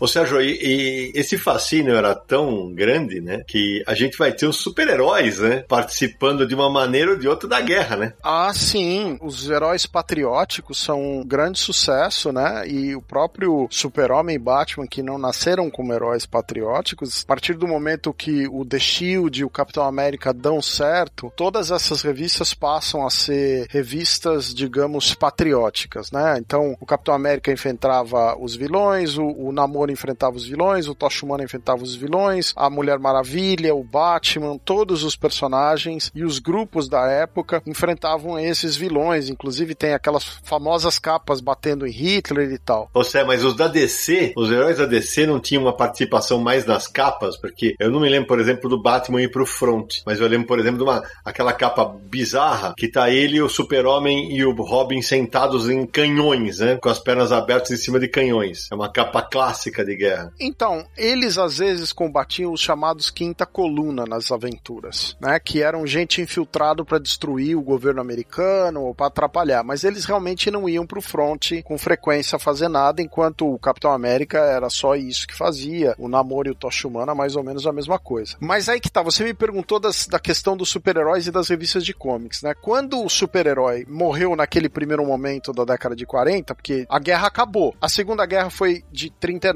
Ô 0.00 0.06
Sérgio, 0.06 0.40
e, 0.40 0.58
e, 0.62 1.12
esse 1.14 1.36
fascínio 1.36 1.94
era 1.94 2.14
tão 2.14 2.72
grande, 2.72 3.20
né, 3.20 3.42
que 3.46 3.82
a 3.86 3.94
gente 3.94 4.16
vai 4.16 4.32
ter 4.32 4.46
os 4.46 4.56
super-heróis, 4.56 5.38
né, 5.40 5.62
participando 5.68 6.46
de 6.46 6.54
uma 6.54 6.70
maneira 6.70 7.10
ou 7.10 7.18
de 7.18 7.28
outra 7.28 7.46
da 7.46 7.60
guerra, 7.60 7.96
né? 7.96 8.14
Ah, 8.22 8.50
sim. 8.54 9.18
Os 9.20 9.50
heróis 9.50 9.84
patrióticos 9.84 10.78
são 10.78 11.20
um 11.20 11.24
grande 11.24 11.58
sucesso, 11.58 12.32
né? 12.32 12.66
E 12.66 12.96
o 12.96 13.02
próprio 13.02 13.68
Super-Homem 13.70 14.36
e 14.36 14.38
Batman, 14.38 14.86
que 14.86 15.02
não 15.02 15.18
nasceram 15.18 15.70
como 15.70 15.92
heróis 15.92 16.24
patrióticos, 16.24 17.22
a 17.22 17.26
partir 17.26 17.54
do 17.54 17.68
momento 17.68 18.14
que 18.14 18.48
o 18.48 18.64
The 18.64 18.78
Shield 18.78 19.40
e 19.40 19.44
o 19.44 19.50
Capitão 19.50 19.84
América 19.84 20.32
dão 20.32 20.62
certo, 20.62 21.32
todas 21.36 21.70
essas 21.70 22.00
revistas 22.02 22.54
passam 22.54 23.06
a 23.06 23.10
ser 23.10 23.66
revistas, 23.68 24.54
digamos, 24.54 25.14
patrióticas, 25.14 26.10
né? 26.10 26.36
Então, 26.38 26.76
o 26.80 26.86
Capitão 26.86 27.14
América 27.14 27.52
enfrentava 27.52 28.36
os 28.38 28.56
vilões, 28.56 29.18
o, 29.18 29.26
o 29.26 29.52
Namor 29.52 29.89
enfrentava 29.90 30.36
os 30.36 30.46
vilões, 30.46 30.88
o 30.88 30.94
Tocha 30.94 31.24
Humana 31.24 31.44
enfrentava 31.44 31.82
os 31.82 31.94
vilões, 31.94 32.52
a 32.56 32.70
Mulher 32.70 32.98
Maravilha, 32.98 33.74
o 33.74 33.84
Batman, 33.84 34.58
todos 34.58 35.04
os 35.04 35.16
personagens 35.16 36.10
e 36.14 36.24
os 36.24 36.38
grupos 36.38 36.88
da 36.88 37.06
época 37.06 37.62
enfrentavam 37.66 38.38
esses 38.38 38.76
vilões. 38.76 39.28
Inclusive 39.28 39.74
tem 39.74 39.92
aquelas 39.92 40.24
famosas 40.24 40.98
capas 40.98 41.40
batendo 41.40 41.86
em 41.86 41.90
Hitler 41.90 42.50
e 42.52 42.58
tal. 42.58 42.90
Você, 42.94 43.24
mas 43.24 43.44
os 43.44 43.54
da 43.54 43.68
DC, 43.68 44.32
os 44.36 44.50
heróis 44.50 44.78
da 44.78 44.86
DC 44.86 45.26
não 45.26 45.40
tinham 45.40 45.62
uma 45.62 45.76
participação 45.76 46.38
mais 46.38 46.64
nas 46.64 46.86
capas, 46.86 47.36
porque 47.36 47.74
eu 47.78 47.90
não 47.90 48.00
me 48.00 48.08
lembro, 48.08 48.28
por 48.28 48.40
exemplo, 48.40 48.68
do 48.68 48.80
Batman 48.80 49.22
ir 49.22 49.30
pro 49.30 49.46
front, 49.46 49.98
mas 50.06 50.20
eu 50.20 50.28
lembro, 50.28 50.46
por 50.46 50.58
exemplo, 50.58 50.78
de 50.78 50.84
uma 50.84 51.02
aquela 51.24 51.52
capa 51.52 51.84
bizarra 51.84 52.74
que 52.76 52.88
tá 52.88 53.10
ele, 53.10 53.40
o 53.40 53.48
Super-Homem 53.48 54.34
e 54.34 54.44
o 54.44 54.52
Robin 54.52 55.02
sentados 55.02 55.68
em 55.68 55.86
canhões, 55.86 56.58
né, 56.58 56.76
com 56.76 56.88
as 56.88 56.98
pernas 56.98 57.32
abertas 57.32 57.70
em 57.70 57.76
cima 57.76 57.98
de 57.98 58.08
canhões. 58.08 58.68
É 58.70 58.74
uma 58.74 58.90
capa 58.90 59.22
clássica 59.22 59.79
de 59.84 59.96
guerra. 59.96 60.32
Então, 60.38 60.86
eles 60.96 61.38
às 61.38 61.58
vezes 61.58 61.92
combatiam 61.92 62.52
os 62.52 62.60
chamados 62.60 63.10
quinta 63.10 63.46
coluna 63.46 64.04
nas 64.04 64.30
aventuras, 64.30 65.16
né? 65.20 65.38
Que 65.38 65.62
eram 65.62 65.86
gente 65.86 66.20
infiltrado 66.20 66.84
para 66.84 66.98
destruir 66.98 67.56
o 67.56 67.62
governo 67.62 68.00
americano 68.00 68.82
ou 68.82 68.94
para 68.94 69.06
atrapalhar, 69.06 69.64
mas 69.64 69.84
eles 69.84 70.04
realmente 70.04 70.50
não 70.50 70.68
iam 70.68 70.86
pro 70.86 71.02
front 71.02 71.62
com 71.64 71.78
frequência 71.78 72.38
fazer 72.38 72.68
nada, 72.68 73.02
enquanto 73.02 73.52
o 73.52 73.58
Capitão 73.58 73.92
América 73.92 74.38
era 74.38 74.68
só 74.70 74.94
isso 74.94 75.26
que 75.26 75.36
fazia, 75.36 75.94
o 75.98 76.08
Namor 76.08 76.46
e 76.46 76.50
o 76.50 76.54
Tocha 76.54 76.88
Humana 76.88 77.14
mais 77.14 77.36
ou 77.36 77.42
menos 77.42 77.66
a 77.66 77.72
mesma 77.72 77.98
coisa. 77.98 78.36
Mas 78.40 78.68
aí 78.68 78.80
que 78.80 78.90
tá, 78.90 79.02
você 79.02 79.24
me 79.24 79.34
perguntou 79.34 79.78
das, 79.78 80.06
da 80.06 80.18
questão 80.18 80.56
dos 80.56 80.68
super-heróis 80.68 81.26
e 81.26 81.30
das 81.30 81.48
revistas 81.48 81.84
de 81.84 81.94
comics, 81.94 82.42
né? 82.42 82.54
Quando 82.54 83.04
o 83.04 83.08
super-herói 83.08 83.84
morreu 83.88 84.34
naquele 84.36 84.68
primeiro 84.68 85.04
momento 85.04 85.52
da 85.52 85.64
década 85.64 85.94
de 85.94 86.06
40, 86.06 86.54
porque 86.54 86.86
a 86.88 86.98
guerra 86.98 87.26
acabou. 87.26 87.74
A 87.80 87.88
Segunda 87.88 88.26
Guerra 88.26 88.50
foi 88.50 88.84
de 88.90 89.10
39 89.10 89.50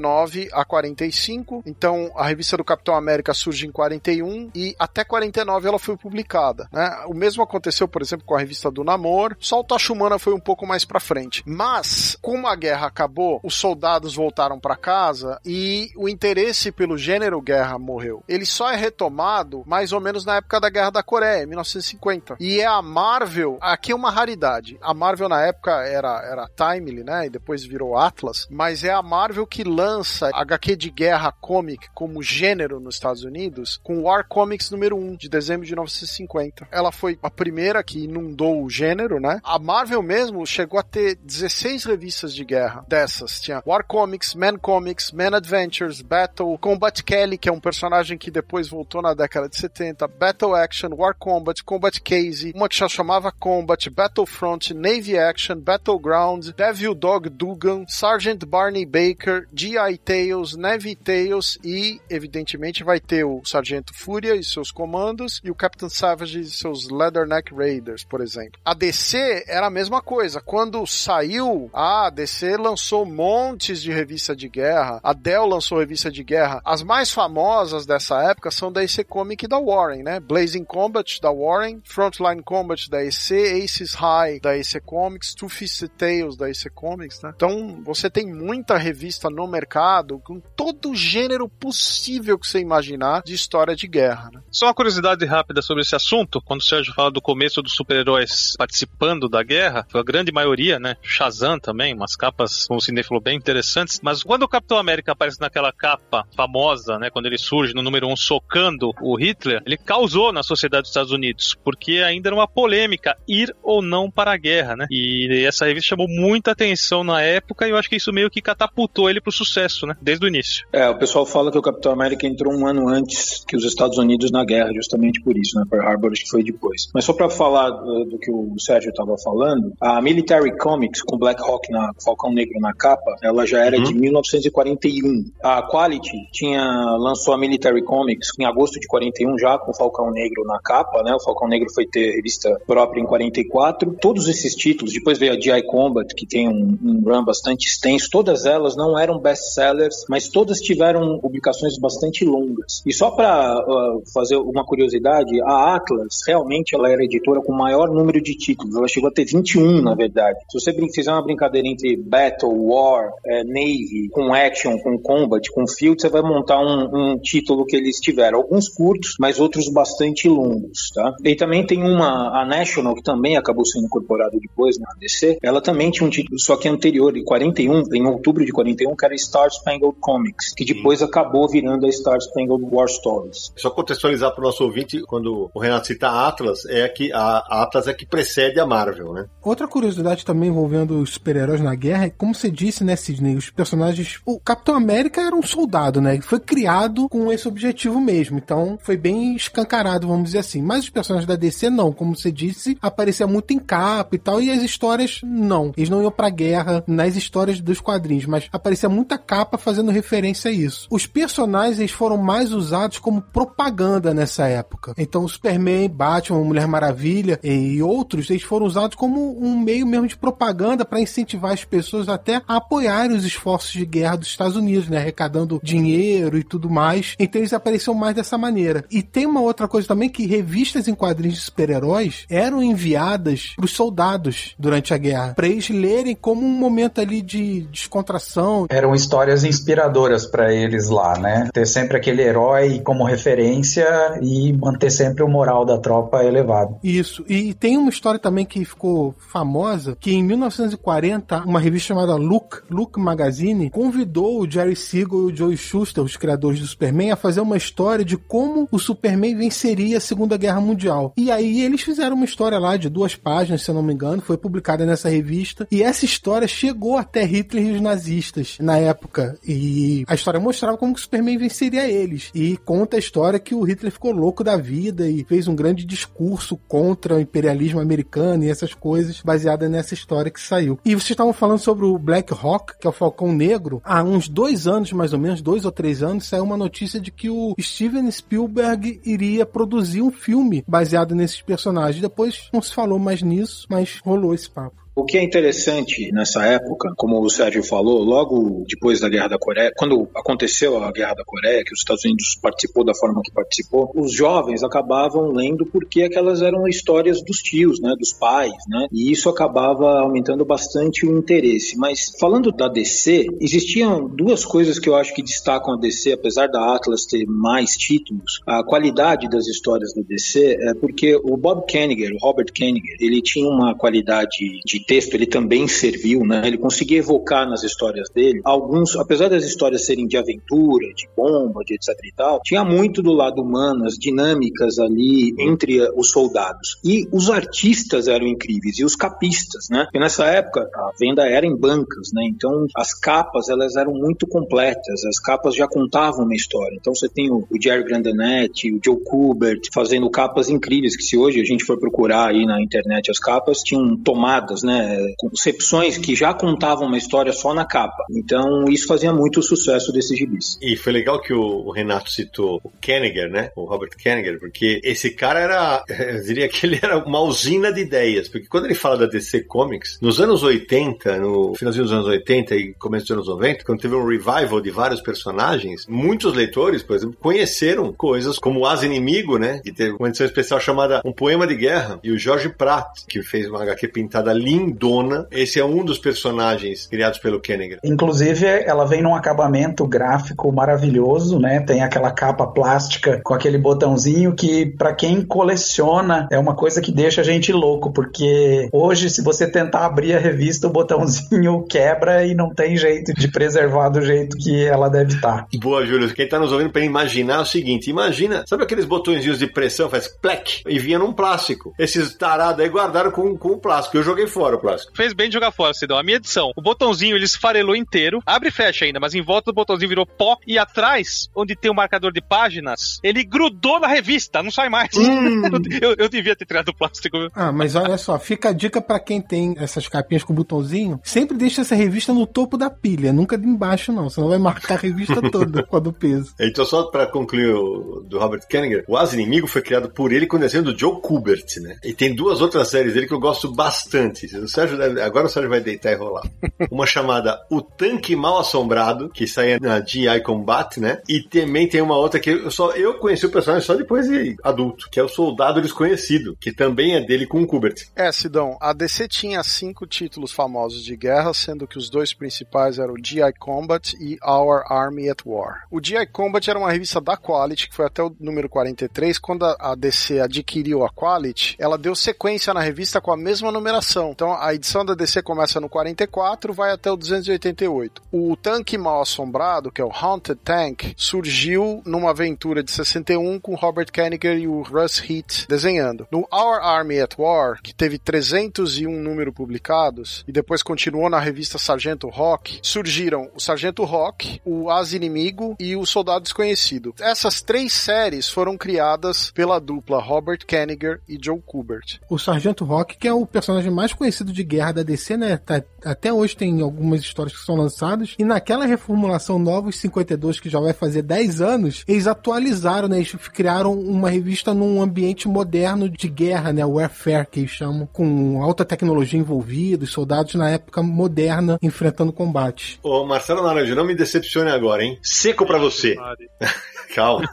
a 0.53 0.65
45, 0.65 1.63
então 1.65 2.11
a 2.15 2.25
revista 2.25 2.57
do 2.57 2.63
Capitão 2.63 2.95
América 2.95 3.33
surge 3.33 3.67
em 3.67 3.71
41 3.71 4.51
e 4.53 4.75
até 4.79 5.03
49 5.03 5.67
ela 5.67 5.79
foi 5.79 5.97
publicada, 5.97 6.67
né? 6.71 7.03
O 7.07 7.13
mesmo 7.13 7.43
aconteceu, 7.43 7.87
por 7.87 8.01
exemplo, 8.01 8.25
com 8.25 8.35
a 8.35 8.39
revista 8.39 8.71
do 8.71 8.83
Namor, 8.83 9.35
só 9.39 9.59
o 9.59 9.63
Tocha 9.63 9.93
Humana 9.93 10.19
foi 10.19 10.33
um 10.33 10.39
pouco 10.39 10.65
mais 10.65 10.85
para 10.85 10.99
frente. 10.99 11.43
Mas, 11.45 12.17
como 12.21 12.47
a 12.47 12.55
guerra 12.55 12.87
acabou, 12.87 13.39
os 13.43 13.55
soldados 13.55 14.15
voltaram 14.15 14.59
para 14.59 14.75
casa 14.75 15.39
e 15.45 15.91
o 15.95 16.07
interesse 16.07 16.71
pelo 16.71 16.97
gênero 16.97 17.41
guerra 17.41 17.77
morreu. 17.77 18.23
Ele 18.27 18.45
só 18.45 18.71
é 18.71 18.75
retomado 18.75 19.63
mais 19.65 19.91
ou 19.91 19.99
menos 19.99 20.25
na 20.25 20.37
época 20.37 20.59
da 20.59 20.69
Guerra 20.69 20.91
da 20.91 21.03
Coreia, 21.03 21.43
em 21.43 21.47
1950. 21.47 22.37
E 22.39 22.59
é 22.59 22.65
a 22.65 22.81
Marvel, 22.81 23.57
aqui 23.61 23.91
é 23.91 23.95
uma 23.95 24.11
raridade. 24.11 24.77
A 24.81 24.93
Marvel 24.93 25.29
na 25.29 25.41
época 25.41 25.71
era, 25.85 26.21
era 26.23 26.49
Timely, 26.49 27.03
né? 27.03 27.25
E 27.25 27.29
depois 27.29 27.63
virou 27.63 27.97
Atlas, 27.97 28.47
mas 28.49 28.83
é 28.83 28.91
a 28.91 29.01
Marvel 29.01 29.45
que 29.47 29.63
lança 29.63 30.04
lança 30.05 30.29
HQ 30.31 30.75
de 30.75 30.91
guerra 30.91 31.31
comic 31.31 31.89
como 31.93 32.21
gênero 32.21 32.79
nos 32.79 32.95
Estados 32.95 33.23
Unidos 33.23 33.79
com 33.83 34.03
War 34.03 34.25
Comics 34.27 34.69
número 34.69 34.95
1, 34.95 35.15
de 35.15 35.27
dezembro 35.27 35.65
de 35.65 35.71
1950. 35.71 36.67
Ela 36.71 36.91
foi 36.91 37.17
a 37.23 37.29
primeira 37.29 37.83
que 37.83 38.03
inundou 38.03 38.63
o 38.63 38.69
gênero, 38.69 39.19
né? 39.19 39.39
A 39.43 39.57
Marvel 39.57 40.01
mesmo 40.03 40.45
chegou 40.45 40.79
a 40.79 40.83
ter 40.83 41.15
16 41.15 41.85
revistas 41.85 42.33
de 42.33 42.45
guerra 42.45 42.85
dessas. 42.87 43.39
Tinha 43.39 43.63
War 43.65 43.83
Comics, 43.85 44.35
Man 44.35 44.57
Comics, 44.57 45.11
Man 45.11 45.35
Adventures, 45.35 46.01
Battle, 46.01 46.57
Combat 46.59 47.03
Kelly, 47.03 47.37
que 47.37 47.49
é 47.49 47.51
um 47.51 47.59
personagem 47.59 48.17
que 48.17 48.29
depois 48.29 48.67
voltou 48.69 49.01
na 49.01 49.13
década 49.13 49.49
de 49.49 49.57
70, 49.57 50.07
Battle 50.07 50.55
Action, 50.55 50.89
War 50.93 51.15
Combat, 51.17 51.63
Combat 51.63 51.99
Casey, 52.01 52.51
uma 52.55 52.69
que 52.69 52.77
já 52.77 52.87
chamava 52.87 53.31
Combat, 53.31 53.89
Battlefront, 53.89 54.73
Navy 54.73 55.17
Action, 55.17 55.59
Battleground, 55.59 56.49
Devil 56.51 56.93
Dog 56.93 57.29
Dugan, 57.29 57.85
Sergeant 57.87 58.45
Barney 58.45 58.85
Baker, 58.85 59.47
G.I. 59.53 59.94
Tales, 59.97 60.55
Navy 60.55 60.95
Tales 60.95 61.57
e, 61.63 62.01
evidentemente, 62.09 62.83
vai 62.83 62.99
ter 62.99 63.23
o 63.23 63.41
Sargento 63.45 63.93
Fúria 63.93 64.35
e 64.35 64.43
seus 64.43 64.71
comandos 64.71 65.41
e 65.43 65.51
o 65.51 65.55
Captain 65.55 65.89
Savage 65.89 66.39
e 66.39 66.45
seus 66.45 66.89
Leatherneck 66.89 67.53
Raiders, 67.53 68.03
por 68.03 68.21
exemplo. 68.21 68.59
A 68.65 68.73
DC 68.73 69.45
era 69.47 69.67
a 69.67 69.69
mesma 69.69 70.01
coisa. 70.01 70.41
Quando 70.41 70.85
saiu, 70.85 71.69
a 71.73 72.09
DC 72.09 72.57
lançou 72.57 73.05
montes 73.05 73.81
de 73.81 73.91
revista 73.91 74.35
de 74.35 74.49
guerra, 74.49 74.99
a 75.03 75.13
Dell 75.13 75.45
lançou 75.45 75.79
revista 75.79 76.11
de 76.11 76.23
guerra. 76.23 76.61
As 76.65 76.83
mais 76.83 77.11
famosas 77.11 77.85
dessa 77.85 78.21
época 78.23 78.51
são 78.51 78.71
da 78.71 78.83
EC 78.83 79.03
Comic 79.07 79.45
e 79.45 79.47
da 79.47 79.59
Warren, 79.59 80.03
né? 80.03 80.19
Blazing 80.19 80.65
Combat 80.65 81.19
da 81.21 81.31
Warren, 81.31 81.81
Frontline 81.85 82.41
Combat 82.43 82.89
da 82.89 83.03
EC, 83.03 83.63
Aces 83.63 83.93
High 83.93 84.39
da 84.39 84.57
EC 84.57 84.81
Comics, 84.85 85.33
Two 85.33 85.49
Fisted 85.49 85.91
Tales 85.97 86.35
da 86.35 86.49
EC 86.49 86.69
Comics, 86.73 87.21
né? 87.21 87.31
Então 87.35 87.81
você 87.83 88.09
tem 88.09 88.25
muita 88.25 88.77
revista 88.77 89.29
no 89.29 89.47
mercado 89.47 89.74
com 90.23 90.39
todo 90.39 90.91
o 90.91 90.95
gênero 90.95 91.49
possível 91.49 92.39
que 92.39 92.47
você 92.47 92.59
imaginar 92.59 93.21
de 93.23 93.33
história 93.33 93.75
de 93.75 93.87
guerra. 93.87 94.29
Né? 94.33 94.41
Só 94.49 94.67
uma 94.67 94.73
curiosidade 94.73 95.25
rápida 95.25 95.61
sobre 95.61 95.81
esse 95.81 95.95
assunto. 95.95 96.41
Quando 96.41 96.61
o 96.61 96.63
Sérgio 96.63 96.93
fala 96.93 97.11
do 97.11 97.21
começo 97.21 97.61
dos 97.61 97.73
super-heróis 97.73 98.53
participando 98.57 99.27
da 99.27 99.43
guerra, 99.43 99.85
a 99.93 100.03
grande 100.03 100.31
maioria, 100.31 100.79
né? 100.79 100.95
Shazam 101.01 101.59
também, 101.59 101.93
umas 101.93 102.15
capas, 102.15 102.65
como 102.67 102.79
o 102.79 102.81
Sidney 102.81 103.03
falou, 103.03 103.21
bem 103.21 103.37
interessantes. 103.37 103.99
Mas 104.01 104.23
quando 104.23 104.43
o 104.43 104.47
Capitão 104.47 104.77
América 104.77 105.11
aparece 105.11 105.41
naquela 105.41 105.71
capa 105.71 106.25
famosa, 106.35 106.97
né? 106.97 107.09
Quando 107.09 107.25
ele 107.25 107.37
surge 107.37 107.73
no 107.73 107.81
número 107.81 108.07
1 108.07 108.11
um, 108.11 108.15
socando 108.15 108.91
o 109.01 109.15
Hitler, 109.17 109.61
ele 109.65 109.77
causou 109.77 110.31
na 110.31 110.43
sociedade 110.43 110.83
dos 110.83 110.91
Estados 110.91 111.11
Unidos, 111.11 111.55
porque 111.63 111.97
ainda 111.97 112.29
era 112.29 112.35
uma 112.35 112.47
polêmica 112.47 113.17
ir 113.27 113.55
ou 113.61 113.81
não 113.81 114.09
para 114.09 114.31
a 114.31 114.37
guerra, 114.37 114.75
né? 114.75 114.87
E 114.89 115.43
essa 115.45 115.65
revista 115.65 115.89
chamou 115.89 116.07
muita 116.07 116.51
atenção 116.51 117.03
na 117.03 117.21
época 117.21 117.67
e 117.67 117.71
eu 117.71 117.77
acho 117.77 117.89
que 117.89 117.95
isso 117.95 118.13
meio 118.13 118.29
que 118.29 118.41
catapultou 118.41 119.09
ele 119.09 119.21
pro 119.21 119.31
sucesso, 119.31 119.64
né? 119.87 119.95
Desde 120.01 120.25
o 120.25 120.27
início. 120.27 120.65
É, 120.71 120.89
o 120.89 120.97
pessoal 120.97 121.25
fala 121.25 121.51
que 121.51 121.57
o 121.57 121.61
Capitão 121.61 121.91
América 121.91 122.27
entrou 122.27 122.53
um 122.53 122.67
ano 122.67 122.87
antes 122.87 123.43
que 123.47 123.55
os 123.55 123.63
Estados 123.63 123.97
Unidos 123.97 124.31
na 124.31 124.45
guerra, 124.45 124.71
justamente 124.73 125.21
por 125.21 125.37
isso, 125.37 125.57
né? 125.57 125.65
Pearl 125.69 125.87
Harbor 125.87 126.11
acho 126.11 126.23
que 126.23 126.29
foi 126.29 126.43
depois. 126.43 126.89
Mas 126.93 127.05
só 127.05 127.13
para 127.13 127.29
falar 127.29 127.69
do, 127.69 128.05
do, 128.05 128.19
que 128.19 128.31
o 128.31 128.55
Sérgio 128.59 128.89
estava 128.89 129.15
falando, 129.23 129.73
a 129.81 130.01
Military 130.01 130.55
Comics 130.57 131.01
com 131.01 131.17
Black 131.17 131.41
Hawk 131.41 131.71
na 131.71 131.91
Falcão 132.03 132.31
Negro 132.33 132.59
na 132.59 132.73
capa, 132.73 133.15
ela 133.23 133.45
já 133.45 133.63
era 133.63 133.77
uhum. 133.77 133.83
de 133.83 133.93
1941. 133.93 135.31
A 135.43 135.63
Quality 135.63 136.29
tinha 136.31 136.63
lançou 136.97 137.33
a 137.33 137.37
Military 137.37 137.83
Comics 137.83 138.29
em 138.39 138.45
agosto 138.45 138.79
de 138.79 138.87
41 138.87 139.37
já 139.37 139.57
com 139.57 139.71
o 139.71 139.75
Falcão 139.75 140.11
Negro 140.11 140.43
na 140.45 140.59
capa, 140.59 141.03
né? 141.03 141.13
O 141.13 141.23
Falcão 141.23 141.47
Negro 141.47 141.67
foi 141.73 141.85
ter 141.85 142.15
revista 142.15 142.49
própria 142.65 143.01
em 143.01 143.05
44. 143.05 143.95
Todos 144.01 144.27
esses 144.27 144.53
títulos, 144.53 144.93
depois 144.93 145.17
veio 145.17 145.33
a 145.33 145.39
GI 145.39 145.65
Combat 145.65 146.13
que 146.15 146.25
tem 146.25 146.47
um, 146.47 146.77
um 146.83 147.01
run 147.03 147.23
bastante 147.23 147.67
extenso, 147.67 148.09
todas 148.11 148.45
elas 148.45 148.75
não 148.75 148.97
eram 148.97 149.19
best-sellers, 149.55 150.05
mas 150.09 150.27
todas 150.27 150.59
tiveram 150.59 151.19
publicações 151.19 151.77
bastante 151.79 152.25
longas. 152.25 152.81
E 152.85 152.93
só 152.93 153.11
para 153.11 153.57
uh, 153.59 154.03
fazer 154.13 154.35
uma 154.35 154.65
curiosidade, 154.65 155.41
a 155.43 155.75
Atlas 155.75 156.19
realmente 156.27 156.75
ela 156.75 156.89
era 156.89 157.03
editora 157.03 157.41
com 157.41 157.53
o 157.53 157.57
maior 157.57 157.89
número 157.89 158.21
de 158.21 158.35
títulos. 158.35 158.75
Ela 158.75 158.87
chegou 158.87 159.09
a 159.09 159.13
ter 159.13 159.25
21, 159.25 159.81
na 159.81 159.95
verdade. 159.95 160.37
Se 160.49 160.59
você 160.59 160.73
fizer 160.93 161.11
uma 161.11 161.23
brincadeira 161.23 161.67
entre 161.67 161.95
Battle, 161.95 162.51
War, 162.67 163.11
é, 163.25 163.43
Navy, 163.43 164.09
com 164.11 164.33
Action, 164.33 164.77
com 164.79 164.99
Combat, 164.99 165.49
com 165.51 165.67
Field, 165.67 166.01
você 166.01 166.09
vai 166.09 166.21
montar 166.21 166.59
um, 166.59 167.13
um, 167.13 167.19
título 167.19 167.65
que 167.65 167.75
eles 167.75 167.97
tiveram. 167.97 168.39
Alguns 168.39 168.67
curtos, 168.67 169.15
mas 169.19 169.39
outros 169.39 169.71
bastante 169.71 170.27
longos, 170.27 170.89
tá? 170.93 171.13
E 171.23 171.35
também 171.35 171.65
tem 171.65 171.81
uma, 171.81 172.41
a 172.41 172.45
National, 172.45 172.95
que 172.95 173.03
também 173.03 173.37
acabou 173.37 173.65
sendo 173.65 173.85
incorporada 173.85 174.37
depois 174.39 174.77
na 174.77 174.89
DC, 174.99 175.37
ela 175.41 175.61
também 175.61 175.91
tinha 175.91 176.05
um 176.05 176.09
título, 176.09 176.39
só 176.39 176.57
que 176.57 176.67
anterior, 176.67 177.13
de 177.13 177.23
41, 177.23 177.83
em 177.93 178.05
outubro 178.05 178.45
de 178.45 178.51
41, 178.51 178.95
que 178.95 179.05
era 179.05 179.17
Star 179.17 179.44
Spangled 179.49 179.97
Comics, 179.99 180.53
que 180.55 180.65
depois 180.65 180.99
Sim. 180.99 181.05
acabou 181.05 181.47
virando 181.49 181.85
a 181.85 181.91
Star 181.91 182.19
Spangled 182.21 182.63
War 182.71 182.87
Stories. 182.87 183.51
Só 183.55 183.69
contextualizar 183.69 184.31
para 184.31 184.41
o 184.41 184.45
nosso 184.45 184.63
ouvinte, 184.63 185.01
quando 185.01 185.49
o 185.53 185.59
Renato 185.59 185.87
cita 185.87 186.07
a 186.07 186.27
Atlas, 186.27 186.65
é 186.65 186.87
que 186.87 187.11
a 187.13 187.63
Atlas 187.63 187.87
é 187.87 187.93
que 187.93 188.05
precede 188.05 188.59
a 188.59 188.65
Marvel, 188.65 189.13
né? 189.13 189.25
Outra 189.41 189.67
curiosidade 189.67 190.25
também 190.25 190.49
envolvendo 190.49 190.99
os 190.99 191.11
super-heróis 191.11 191.61
na 191.61 191.75
guerra 191.75 192.05
é, 192.05 192.09
como 192.09 192.35
você 192.35 192.51
disse, 192.51 192.83
né, 192.83 192.95
Sidney, 192.95 193.35
os 193.35 193.49
personagens... 193.49 194.19
O 194.25 194.39
Capitão 194.39 194.75
América 194.75 195.21
era 195.21 195.35
um 195.35 195.41
soldado, 195.41 195.99
né? 195.99 196.19
Foi 196.21 196.39
criado 196.39 197.09
com 197.09 197.31
esse 197.31 197.47
objetivo 197.47 197.99
mesmo, 197.99 198.37
então 198.37 198.77
foi 198.81 198.97
bem 198.97 199.35
escancarado, 199.35 200.07
vamos 200.07 200.25
dizer 200.25 200.39
assim. 200.39 200.61
Mas 200.61 200.83
os 200.83 200.89
personagens 200.89 201.27
da 201.27 201.35
DC 201.35 201.69
não, 201.69 201.91
como 201.91 202.15
você 202.15 202.31
disse, 202.31 202.77
aparecia 202.81 203.25
muito 203.27 203.51
em 203.51 203.59
capa 203.59 204.15
e 204.15 204.19
tal, 204.19 204.41
e 204.41 204.51
as 204.51 204.61
histórias 204.61 205.21
não. 205.23 205.71
Eles 205.75 205.89
não 205.89 206.01
iam 206.01 206.11
pra 206.11 206.29
guerra 206.29 206.83
nas 206.87 207.15
histórias 207.15 207.59
dos 207.59 207.81
quadrinhos, 207.81 208.25
mas 208.25 208.47
aparecia 208.51 208.89
muita 208.89 209.17
capa 209.17 209.34
fazendo 209.57 209.91
referência 209.91 210.49
a 210.49 210.53
isso. 210.53 210.87
Os 210.89 211.05
personagens 211.05 211.91
foram 211.91 212.17
mais 212.17 212.51
usados 212.51 212.99
como 212.99 213.21
propaganda 213.21 214.13
nessa 214.13 214.47
época. 214.47 214.93
Então, 214.97 215.23
o 215.23 215.29
Superman, 215.29 215.89
Batman, 215.89 216.43
Mulher 216.43 216.67
Maravilha 216.67 217.39
e 217.43 217.81
outros, 217.81 218.29
eles 218.29 218.43
foram 218.43 218.65
usados 218.65 218.95
como 218.95 219.37
um 219.43 219.57
meio 219.57 219.85
mesmo 219.85 220.07
de 220.07 220.17
propaganda 220.17 220.85
para 220.85 220.99
incentivar 220.99 221.51
as 221.51 221.65
pessoas 221.65 222.07
até 222.07 222.41
a 222.47 222.57
apoiarem 222.57 223.15
os 223.15 223.25
esforços 223.25 223.71
de 223.71 223.85
guerra 223.85 224.17
dos 224.17 224.27
Estados 224.27 224.55
Unidos, 224.55 224.87
né? 224.87 224.97
Arrecadando 224.97 225.59
dinheiro 225.63 226.37
e 226.37 226.43
tudo 226.43 226.69
mais. 226.69 227.15
Então, 227.19 227.41
eles 227.41 227.53
apareceram 227.53 227.95
mais 227.95 228.15
dessa 228.15 228.37
maneira. 228.37 228.85
E 228.91 229.01
tem 229.01 229.25
uma 229.25 229.41
outra 229.41 229.67
coisa 229.67 229.87
também 229.87 230.09
que 230.09 230.25
revistas 230.25 230.87
em 230.87 230.95
quadrinhos 230.95 231.35
de 231.35 231.41
super-heróis 231.41 232.25
eram 232.29 232.61
enviadas 232.61 233.53
para 233.55 233.65
os 233.65 233.71
soldados 233.71 234.55
durante 234.57 234.93
a 234.93 234.97
guerra, 234.97 235.33
para 235.33 235.47
eles 235.47 235.69
lerem 235.69 236.15
como 236.15 236.45
um 236.45 236.57
momento 236.57 237.01
ali 237.01 237.21
de 237.21 237.61
descontração. 237.71 238.65
Eram 238.69 238.95
histórias 239.25 239.43
inspiradoras 239.43 240.25
para 240.25 240.53
eles 240.53 240.89
lá, 240.89 241.17
né? 241.17 241.49
Ter 241.51 241.65
sempre 241.65 241.97
aquele 241.97 242.21
herói 242.21 242.79
como 242.81 243.03
referência 243.03 244.19
e 244.21 244.53
manter 244.53 244.91
sempre 244.91 245.23
o 245.23 245.27
moral 245.27 245.65
da 245.65 245.79
tropa 245.79 246.23
elevado. 246.23 246.77
Isso. 246.83 247.25
E 247.27 247.53
tem 247.53 247.77
uma 247.77 247.89
história 247.89 248.19
também 248.19 248.45
que 248.45 248.63
ficou 248.63 249.15
famosa, 249.31 249.97
que 249.99 250.13
em 250.13 250.23
1940, 250.23 251.43
uma 251.43 251.59
revista 251.59 251.87
chamada 251.87 252.15
Look, 252.15 252.61
Look 252.69 252.99
Magazine, 252.99 253.71
convidou 253.71 254.41
o 254.41 254.49
Jerry 254.49 254.75
Siegel 254.75 255.29
e 255.29 255.33
o 255.33 255.35
Joe 255.35 255.57
Shuster, 255.57 256.03
os 256.03 256.17
criadores 256.17 256.59
do 256.59 256.67
Superman, 256.67 257.11
a 257.11 257.15
fazer 257.15 257.41
uma 257.41 257.57
história 257.57 258.05
de 258.05 258.17
como 258.17 258.67
o 258.71 258.77
Superman 258.77 259.35
venceria 259.35 259.97
a 259.97 260.01
Segunda 260.01 260.37
Guerra 260.37 260.61
Mundial. 260.61 261.13
E 261.17 261.31
aí 261.31 261.61
eles 261.61 261.81
fizeram 261.81 262.15
uma 262.15 262.25
história 262.25 262.59
lá 262.59 262.77
de 262.77 262.89
duas 262.89 263.15
páginas, 263.15 263.63
se 263.63 263.71
eu 263.71 263.75
não 263.75 263.81
me 263.81 263.93
engano, 263.93 264.21
foi 264.21 264.37
publicada 264.37 264.85
nessa 264.85 265.09
revista, 265.09 265.67
e 265.71 265.81
essa 265.81 266.05
história 266.05 266.47
chegou 266.47 266.97
até 266.97 267.23
Hitler 267.23 267.65
e 267.65 267.71
os 267.71 267.81
nazistas 267.81 268.57
na 268.59 268.77
época. 268.77 269.14
E 269.45 270.03
a 270.07 270.15
história 270.15 270.39
mostrava 270.39 270.77
como 270.77 270.93
que 270.93 270.99
o 270.99 271.03
Superman 271.03 271.37
venceria 271.37 271.89
eles. 271.89 272.31
E 272.33 272.57
conta 272.57 272.97
a 272.97 272.99
história 272.99 273.39
que 273.39 273.55
o 273.55 273.63
Hitler 273.63 273.91
ficou 273.91 274.11
louco 274.11 274.43
da 274.43 274.57
vida 274.57 275.09
e 275.09 275.23
fez 275.23 275.47
um 275.47 275.55
grande 275.55 275.85
discurso 275.85 276.57
contra 276.67 277.15
o 277.15 277.19
imperialismo 277.19 277.79
americano 277.79 278.43
e 278.43 278.49
essas 278.49 278.73
coisas, 278.73 279.21
baseada 279.21 279.69
nessa 279.69 279.93
história 279.93 280.31
que 280.31 280.39
saiu. 280.39 280.79
E 280.83 280.95
vocês 280.95 281.11
estavam 281.11 281.33
falando 281.33 281.59
sobre 281.59 281.85
o 281.85 281.97
Black 281.97 282.33
Hawk, 282.33 282.73
que 282.79 282.87
é 282.87 282.89
o 282.89 282.93
Falcão 282.93 283.31
Negro. 283.31 283.81
Há 283.83 284.03
uns 284.03 284.27
dois 284.27 284.67
anos, 284.67 284.91
mais 284.91 285.13
ou 285.13 285.19
menos, 285.19 285.41
dois 285.41 285.65
ou 285.65 285.71
três 285.71 286.03
anos, 286.03 286.27
saiu 286.27 286.43
uma 286.43 286.57
notícia 286.57 286.99
de 286.99 287.11
que 287.11 287.29
o 287.29 287.55
Steven 287.59 288.09
Spielberg 288.11 289.01
iria 289.05 289.45
produzir 289.45 290.01
um 290.01 290.11
filme 290.11 290.63
baseado 290.67 291.15
nesses 291.15 291.41
personagens. 291.41 292.01
Depois 292.01 292.49
não 292.53 292.61
se 292.61 292.73
falou 292.73 292.99
mais 292.99 293.21
nisso, 293.21 293.65
mas 293.69 293.99
rolou 294.03 294.33
esse 294.33 294.49
papo. 294.49 294.84
O 294.95 295.03
que 295.03 295.17
é 295.17 295.23
interessante 295.23 296.09
nessa 296.13 296.45
época, 296.45 296.93
como 296.95 297.19
o 297.21 297.29
Sérgio 297.29 297.61
falou, 297.61 298.01
logo 298.01 298.63
depois 298.65 299.01
da 299.01 299.09
Guerra 299.09 299.27
da 299.27 299.37
Coreia, 299.37 299.69
quando 299.77 300.07
aconteceu 300.15 300.81
a 300.81 300.89
Guerra 300.89 301.15
da 301.15 301.23
Coreia, 301.25 301.63
que 301.65 301.73
os 301.73 301.79
Estados 301.79 302.05
Unidos 302.05 302.39
participou 302.41 302.85
da 302.85 302.95
forma 302.95 303.21
que 303.21 303.33
participou, 303.33 303.91
os 303.93 304.13
jovens 304.13 304.63
acabavam 304.63 305.33
lendo 305.33 305.65
porque 305.65 306.03
aquelas 306.03 306.41
eram 306.41 306.65
histórias 306.65 307.21
dos 307.21 307.39
tios, 307.39 307.81
né, 307.81 307.93
dos 307.99 308.13
pais, 308.13 308.53
né, 308.69 308.87
e 308.89 309.11
isso 309.11 309.27
acabava 309.27 309.99
aumentando 309.99 310.45
bastante 310.45 311.05
o 311.05 311.17
interesse. 311.17 311.77
Mas 311.77 312.13
falando 312.17 312.49
da 312.53 312.69
DC, 312.69 313.27
existiam 313.41 314.07
duas 314.07 314.45
coisas 314.45 314.79
que 314.79 314.87
eu 314.87 314.95
acho 314.95 315.13
que 315.13 315.21
destacam 315.21 315.73
a 315.73 315.77
DC, 315.77 316.13
apesar 316.13 316.47
da 316.47 316.73
Atlas 316.73 317.05
ter 317.05 317.25
mais 317.27 317.71
títulos, 317.71 318.39
a 318.47 318.63
qualidade 318.63 319.27
das 319.27 319.45
histórias 319.45 319.93
da 319.93 320.01
DC 320.03 320.57
é 320.57 320.73
porque 320.73 321.17
o 321.17 321.35
Bob 321.35 321.65
Kanigher, 321.69 322.13
o 322.13 322.25
Robert 322.25 322.53
Kanigher, 322.57 322.95
ele 323.01 323.21
tinha 323.21 323.49
uma 323.49 323.75
qualidade 323.75 324.29
de 324.65 324.84
texto 324.85 325.13
ele 325.15 325.25
também 325.25 325.67
serviu, 325.67 326.21
né? 326.21 326.43
Ele 326.45 326.57
conseguia 326.57 326.99
evocar 326.99 327.47
nas 327.49 327.63
histórias 327.63 328.09
dele 328.09 328.41
alguns, 328.43 328.95
apesar 328.95 329.29
das 329.29 329.43
histórias 329.43 329.85
serem 329.85 330.07
de 330.07 330.17
aventura, 330.17 330.87
de 330.95 331.07
bomba, 331.15 331.61
de 331.65 331.75
etc 331.75 331.89
e 332.03 332.13
tal, 332.15 332.39
tinha 332.43 332.63
muito 332.63 333.01
do 333.01 333.13
lado 333.13 333.41
humano, 333.41 333.85
as 333.85 333.95
dinâmicas 333.95 334.79
ali 334.79 335.33
entre 335.39 335.81
os 335.95 336.11
soldados. 336.11 336.77
E 336.83 337.07
os 337.11 337.29
artistas 337.29 338.07
eram 338.07 338.27
incríveis, 338.27 338.79
e 338.79 338.85
os 338.85 338.95
capistas, 338.95 339.67
né? 339.69 339.83
Porque 339.85 339.99
nessa 339.99 340.25
época 340.25 340.61
a 340.73 340.91
venda 340.99 341.27
era 341.27 341.45
em 341.45 341.55
bancas, 341.55 342.09
né? 342.13 342.23
Então 342.29 342.65
as 342.75 342.93
capas, 342.93 343.49
elas 343.49 343.75
eram 343.75 343.93
muito 343.93 344.27
completas, 344.27 345.03
as 345.05 345.19
capas 345.19 345.55
já 345.55 345.67
contavam 345.67 346.25
uma 346.25 346.35
história. 346.35 346.77
Então 346.79 346.93
você 346.93 347.09
tem 347.09 347.31
o, 347.31 347.45
o 347.49 347.61
Jerry 347.61 347.83
Grandanetti, 347.83 348.71
o 348.71 348.79
Joe 348.83 348.99
Kubert 349.03 349.61
fazendo 349.73 350.09
capas 350.09 350.49
incríveis, 350.49 350.95
que 350.95 351.03
se 351.03 351.17
hoje 351.17 351.41
a 351.41 351.43
gente 351.43 351.63
for 351.63 351.79
procurar 351.79 352.29
aí 352.29 352.45
na 352.45 352.61
internet 352.61 353.09
as 353.09 353.19
capas, 353.19 353.59
tinham 353.59 353.97
tomadas, 353.97 354.63
né? 354.63 354.74
Concepções 355.17 355.97
que 355.97 356.15
já 356.15 356.33
contavam 356.33 356.87
uma 356.87 356.97
história 356.97 357.31
só 357.33 357.53
na 357.53 357.65
capa. 357.65 358.03
Então 358.11 358.65
isso 358.69 358.87
fazia 358.87 359.13
muito 359.13 359.41
sucesso 359.41 359.91
desses 359.91 360.17
gibis. 360.17 360.57
E 360.61 360.75
foi 360.75 360.93
legal 360.93 361.21
que 361.21 361.33
o 361.33 361.71
Renato 361.71 362.09
citou 362.09 362.59
o 362.63 362.69
Kenninger, 362.81 363.29
né? 363.29 363.51
O 363.55 363.65
Robert 363.65 363.91
Kenninger, 363.97 364.39
porque 364.39 364.81
esse 364.83 365.11
cara 365.11 365.39
era, 365.39 365.83
eu 365.89 366.23
diria 366.23 366.47
que 366.47 366.65
ele 366.65 366.79
era 366.81 366.97
uma 366.97 367.21
usina 367.21 367.71
de 367.71 367.81
ideias, 367.81 368.27
porque 368.27 368.47
quando 368.47 368.65
ele 368.65 368.75
fala 368.75 368.97
da 368.97 369.05
DC 369.05 369.43
Comics, 369.43 369.99
nos 370.01 370.19
anos 370.19 370.43
80, 370.43 371.17
no 371.17 371.55
finalzinho 371.55 371.85
dos 371.85 371.93
anos 371.93 372.07
80 372.07 372.55
e 372.55 372.73
começo 372.73 373.05
dos 373.05 373.11
anos 373.11 373.27
90, 373.27 373.63
quando 373.63 373.81
teve 373.81 373.95
um 373.95 374.05
revival 374.05 374.61
de 374.61 374.71
vários 374.71 375.01
personagens, 375.01 375.85
muitos 375.87 376.33
leitores, 376.33 376.83
por 376.83 376.95
exemplo, 376.95 377.17
conheceram 377.19 377.93
coisas 377.93 378.37
como 378.37 378.61
o 378.61 378.65
As 378.65 378.83
Inimigo, 378.83 379.37
né? 379.37 379.61
Que 379.63 379.71
teve 379.71 379.95
uma 379.99 380.07
edição 380.07 380.25
especial 380.25 380.59
chamada 380.59 381.01
Um 381.05 381.13
Poema 381.13 381.47
de 381.47 381.55
Guerra, 381.55 381.99
e 382.03 382.11
o 382.11 382.17
Jorge 382.17 382.49
Pratt, 382.49 383.05
que 383.07 383.21
fez 383.21 383.47
uma 383.49 383.61
HQ 383.63 383.87
pintada 383.89 384.33
lindona. 384.65 385.27
Esse 385.31 385.59
é 385.59 385.65
um 385.65 385.83
dos 385.83 385.97
personagens 385.97 386.87
criados 386.87 387.19
pelo 387.19 387.39
Kenninger. 387.39 387.79
Inclusive, 387.83 388.45
ela 388.45 388.85
vem 388.85 389.01
num 389.01 389.15
acabamento 389.15 389.85
gráfico 389.85 390.51
maravilhoso, 390.51 391.39
né? 391.39 391.61
Tem 391.61 391.81
aquela 391.81 392.11
capa 392.11 392.47
plástica 392.47 393.21
com 393.23 393.33
aquele 393.33 393.57
botãozinho 393.57 394.33
que, 394.33 394.65
para 394.65 394.93
quem 394.93 395.21
coleciona, 395.21 396.27
é 396.31 396.37
uma 396.37 396.55
coisa 396.55 396.81
que 396.81 396.91
deixa 396.91 397.21
a 397.21 397.23
gente 397.23 397.51
louco, 397.51 397.91
porque 397.91 398.69
hoje, 398.71 399.09
se 399.09 399.21
você 399.21 399.49
tentar 399.49 399.85
abrir 399.85 400.13
a 400.13 400.19
revista, 400.19 400.67
o 400.67 400.71
botãozinho 400.71 401.63
quebra 401.69 402.25
e 402.25 402.33
não 402.33 402.53
tem 402.53 402.77
jeito 402.77 403.13
de 403.13 403.27
preservar 403.27 403.89
do 403.89 404.01
jeito 404.01 404.37
que 404.37 404.65
ela 404.65 404.89
deve 404.89 405.13
estar. 405.13 405.47
Boa, 405.55 405.85
Júlio. 405.85 406.13
Quem 406.13 406.27
tá 406.27 406.39
nos 406.39 406.51
ouvindo 406.51 406.71
para 406.71 406.81
imaginar 406.81 407.35
é 407.35 407.41
o 407.41 407.45
seguinte: 407.45 407.89
imagina, 407.89 408.43
sabe 408.47 408.63
aqueles 408.63 408.85
botõezinhos 408.85 409.39
de 409.39 409.47
pressão, 409.47 409.89
faz 409.89 410.07
plec 410.07 410.61
e 410.67 410.79
vinha 410.79 410.99
num 410.99 411.13
plástico. 411.13 411.73
Esses 411.77 412.15
tarados 412.15 412.59
aí 412.61 412.69
guardaram 412.69 413.11
com, 413.11 413.37
com 413.37 413.49
o 413.49 413.57
plástico. 413.57 413.97
Eu 413.97 414.03
joguei 414.03 414.27
fora 414.27 414.54
o 414.55 414.59
plástico. 414.59 414.95
Fez 414.95 415.13
bem 415.13 415.27
de 415.27 415.33
jogar 415.33 415.51
fora, 415.51 415.73
Cidão. 415.73 415.97
A 415.97 416.03
minha 416.03 416.17
edição, 416.17 416.51
o 416.55 416.61
botãozinho 416.61 417.15
ele 417.15 417.25
esfarelou 417.25 417.75
inteiro, 417.75 418.21
abre 418.25 418.49
e 418.49 418.51
fecha 418.51 418.85
ainda, 418.85 418.99
mas 418.99 419.13
em 419.13 419.21
volta 419.21 419.51
do 419.51 419.55
botãozinho 419.55 419.89
virou 419.89 420.05
pó 420.05 420.37
e 420.45 420.57
atrás, 420.57 421.29
onde 421.35 421.55
tem 421.55 421.71
o 421.71 421.75
marcador 421.75 422.11
de 422.11 422.21
páginas, 422.21 422.99
ele 423.03 423.23
grudou 423.23 423.79
na 423.79 423.87
revista, 423.87 424.41
não 424.41 424.51
sai 424.51 424.69
mais. 424.69 424.89
Hum. 424.95 425.41
eu, 425.81 425.95
eu, 425.97 426.09
devia 426.09 426.35
ter 426.35 426.45
tirado 426.45 426.69
o 426.69 426.75
plástico. 426.75 427.17
Ah, 427.33 427.51
mas 427.51 427.75
olha 427.75 427.97
só, 427.97 428.17
fica 428.19 428.49
a 428.49 428.53
dica 428.53 428.81
para 428.81 428.99
quem 428.99 429.21
tem 429.21 429.55
essas 429.57 429.87
capinhas 429.87 430.23
com 430.23 430.33
botãozinho, 430.33 430.99
sempre 431.03 431.37
deixa 431.37 431.61
essa 431.61 431.75
revista 431.75 432.13
no 432.13 432.25
topo 432.25 432.57
da 432.57 432.69
pilha, 432.69 433.13
nunca 433.13 433.37
de 433.37 433.47
embaixo 433.47 433.91
não, 433.91 434.09
senão 434.09 434.29
vai 434.29 434.37
marcar 434.37 434.75
a 434.75 434.81
revista 434.81 435.21
toda 435.29 435.63
com 435.63 435.77
a 435.77 435.79
do 435.79 435.93
peso. 435.93 436.33
Então 436.55 436.63
só 436.63 436.83
para 436.83 437.07
concluir 437.07 437.53
o, 437.53 438.05
do 438.07 438.19
Robert 438.19 438.47
Kenninger, 438.47 438.85
o 438.87 438.95
As 438.95 439.13
Inimigo 439.13 439.47
foi 439.47 439.61
criado 439.61 439.89
por 439.89 440.11
ele 440.13 440.27
com 440.27 440.37
o 440.37 440.39
desenho 440.39 440.63
do 440.63 440.77
Joe 440.77 441.01
Kubert, 441.01 441.45
né? 441.61 441.77
E 441.83 441.93
tem 441.93 442.15
duas 442.15 442.39
outras 442.39 442.69
séries 442.69 442.93
dele 442.93 443.07
que 443.07 443.13
eu 443.13 443.19
gosto 443.19 443.51
bastante. 443.51 444.27
O 444.45 444.49
Sérgio 444.49 444.77
deve, 444.77 445.01
agora 445.01 445.25
o 445.25 445.29
Sérgio 445.29 445.49
vai 445.49 445.59
deitar 445.59 445.91
e 445.91 445.95
rolar. 445.95 446.23
Uma 446.71 446.85
chamada 446.85 447.39
O 447.49 447.61
Tanque 447.61 448.15
Mal 448.15 448.39
Assombrado, 448.39 449.09
que 449.09 449.27
saía 449.27 449.59
na 449.59 449.83
GI 449.83 450.21
Combat, 450.23 450.79
né? 450.79 451.01
E 451.07 451.21
também 451.21 451.67
tem 451.67 451.81
uma 451.81 451.97
outra 451.97 452.19
que 452.19 452.29
eu 452.29 452.51
só 452.51 452.71
eu 452.71 452.95
conheci 452.95 453.25
o 453.25 453.31
personagem 453.31 453.65
só 453.65 453.75
depois 453.75 454.07
de 454.07 454.35
adulto, 454.43 454.89
que 454.89 454.99
é 454.99 455.03
o 455.03 455.07
Soldado 455.07 455.61
Desconhecido, 455.61 456.37
que 456.39 456.51
também 456.51 456.95
é 456.95 457.01
dele 457.01 457.25
com 457.25 457.41
o 457.41 457.47
Kubert. 457.47 457.87
É, 457.95 458.11
Sidão, 458.11 458.57
a 458.61 458.73
DC 458.73 459.07
tinha 459.07 459.43
cinco 459.43 459.85
títulos 459.85 460.31
famosos 460.31 460.83
de 460.83 460.95
guerra, 460.95 461.33
sendo 461.33 461.67
que 461.67 461.77
os 461.77 461.89
dois 461.89 462.13
principais 462.13 462.79
eram 462.79 462.93
o 462.93 462.97
GI 463.03 463.33
Combat 463.39 463.95
e 463.99 464.17
Our 464.25 464.63
Army 464.71 465.09
at 465.09 465.21
War. 465.25 465.63
O 465.71 465.79
GI 465.83 466.05
Combat 466.11 466.49
era 466.49 466.59
uma 466.59 466.71
revista 466.71 467.01
da 467.01 467.17
Quality, 467.17 467.69
que 467.69 467.75
foi 467.75 467.85
até 467.85 468.03
o 468.03 468.15
número 468.19 468.49
43. 468.49 469.17
Quando 469.17 469.45
a 469.45 469.75
DC 469.75 470.19
adquiriu 470.19 470.83
a 470.83 470.89
Quality, 470.89 471.55
ela 471.59 471.77
deu 471.77 471.95
sequência 471.95 472.53
na 472.53 472.61
revista 472.61 473.01
com 473.01 473.11
a 473.11 473.17
mesma 473.17 473.51
numeração. 473.51 474.11
Então 474.11 474.33
a 474.39 474.53
edição 474.53 474.85
da 474.85 474.93
DC 474.93 475.21
começa 475.21 475.59
no 475.59 475.69
44, 475.69 476.53
vai 476.53 476.71
até 476.71 476.91
o 476.91 476.95
288. 476.95 478.01
O 478.11 478.35
Tanque 478.35 478.77
Mal 478.77 479.01
Assombrado, 479.01 479.71
que 479.71 479.81
é 479.81 479.85
o 479.85 479.91
Haunted 479.91 480.39
Tank, 480.43 480.93
surgiu 480.97 481.81
numa 481.85 482.11
aventura 482.11 482.63
de 482.63 482.71
61 482.71 483.39
com 483.39 483.55
Robert 483.55 483.91
Kanigher 483.91 484.37
e 484.37 484.47
o 484.47 484.61
Russ 484.61 484.99
Heath 484.99 485.47
desenhando. 485.47 486.07
No 486.11 486.27
Our 486.31 486.59
Army 486.61 486.99
at 486.99 487.15
War, 487.17 487.61
que 487.61 487.73
teve 487.73 487.97
301 487.97 488.89
números 488.89 489.33
publicados 489.33 490.23
e 490.27 490.31
depois 490.31 490.63
continuou 490.63 491.09
na 491.09 491.19
revista 491.19 491.57
Sargento 491.57 492.07
Rock, 492.09 492.59
surgiram 492.61 493.29
o 493.35 493.39
Sargento 493.39 493.83
Rock, 493.83 494.41
o 494.45 494.69
As 494.69 494.93
Inimigo 494.93 495.55
e 495.59 495.75
o 495.75 495.85
Soldado 495.85 496.23
Desconhecido. 496.23 496.93
Essas 496.99 497.41
três 497.41 497.73
séries 497.73 498.29
foram 498.29 498.57
criadas 498.57 499.31
pela 499.31 499.59
dupla 499.59 500.01
Robert 500.01 500.39
Kanigher 500.47 501.01
e 501.07 501.17
Joe 501.21 501.41
Kubert. 501.45 501.99
O 502.09 502.17
Sargento 502.17 502.65
Rock, 502.65 502.97
que 502.97 503.07
é 503.07 503.13
o 503.13 503.25
personagem 503.25 503.71
mais 503.71 503.93
conhecido 503.93 504.14
de 504.23 504.43
guerra 504.43 504.73
da 504.73 504.83
DC, 504.83 505.17
né? 505.17 505.37
Tá, 505.37 505.61
até 505.83 506.11
hoje 506.13 506.35
tem 506.35 506.61
algumas 506.61 507.01
histórias 507.01 507.37
que 507.37 507.45
são 507.45 507.55
lançadas. 507.55 508.15
E 508.17 508.23
naquela 508.23 508.65
reformulação 508.65 509.37
nova, 509.39 509.69
os 509.69 509.77
52, 509.77 510.39
que 510.39 510.49
já 510.49 510.59
vai 510.59 510.73
fazer 510.73 511.01
10 511.01 511.41
anos, 511.41 511.83
eles 511.87 512.07
atualizaram, 512.07 512.87
né? 512.87 512.97
Eles 512.97 513.13
criaram 513.33 513.73
uma 513.73 514.09
revista 514.09 514.53
num 514.53 514.81
ambiente 514.81 515.27
moderno 515.27 515.89
de 515.89 516.07
guerra, 516.07 516.53
né? 516.53 516.65
Warfare, 516.65 517.27
que 517.29 517.41
eles 517.41 517.51
chamam, 517.51 517.87
com 517.91 518.41
alta 518.41 518.63
tecnologia 518.63 519.19
envolvida, 519.19 519.83
os 519.83 519.91
soldados 519.91 520.35
na 520.35 520.49
época 520.49 520.81
moderna 520.81 521.57
enfrentando 521.61 522.13
combate. 522.13 522.79
Ô, 522.83 523.05
Marcelo 523.05 523.43
Naranjo, 523.43 523.75
não 523.75 523.85
me 523.85 523.95
decepcione 523.95 524.49
agora, 524.51 524.83
hein? 524.83 524.97
Seco 525.01 525.45
para 525.45 525.57
você. 525.57 525.95
Calma. 526.93 527.29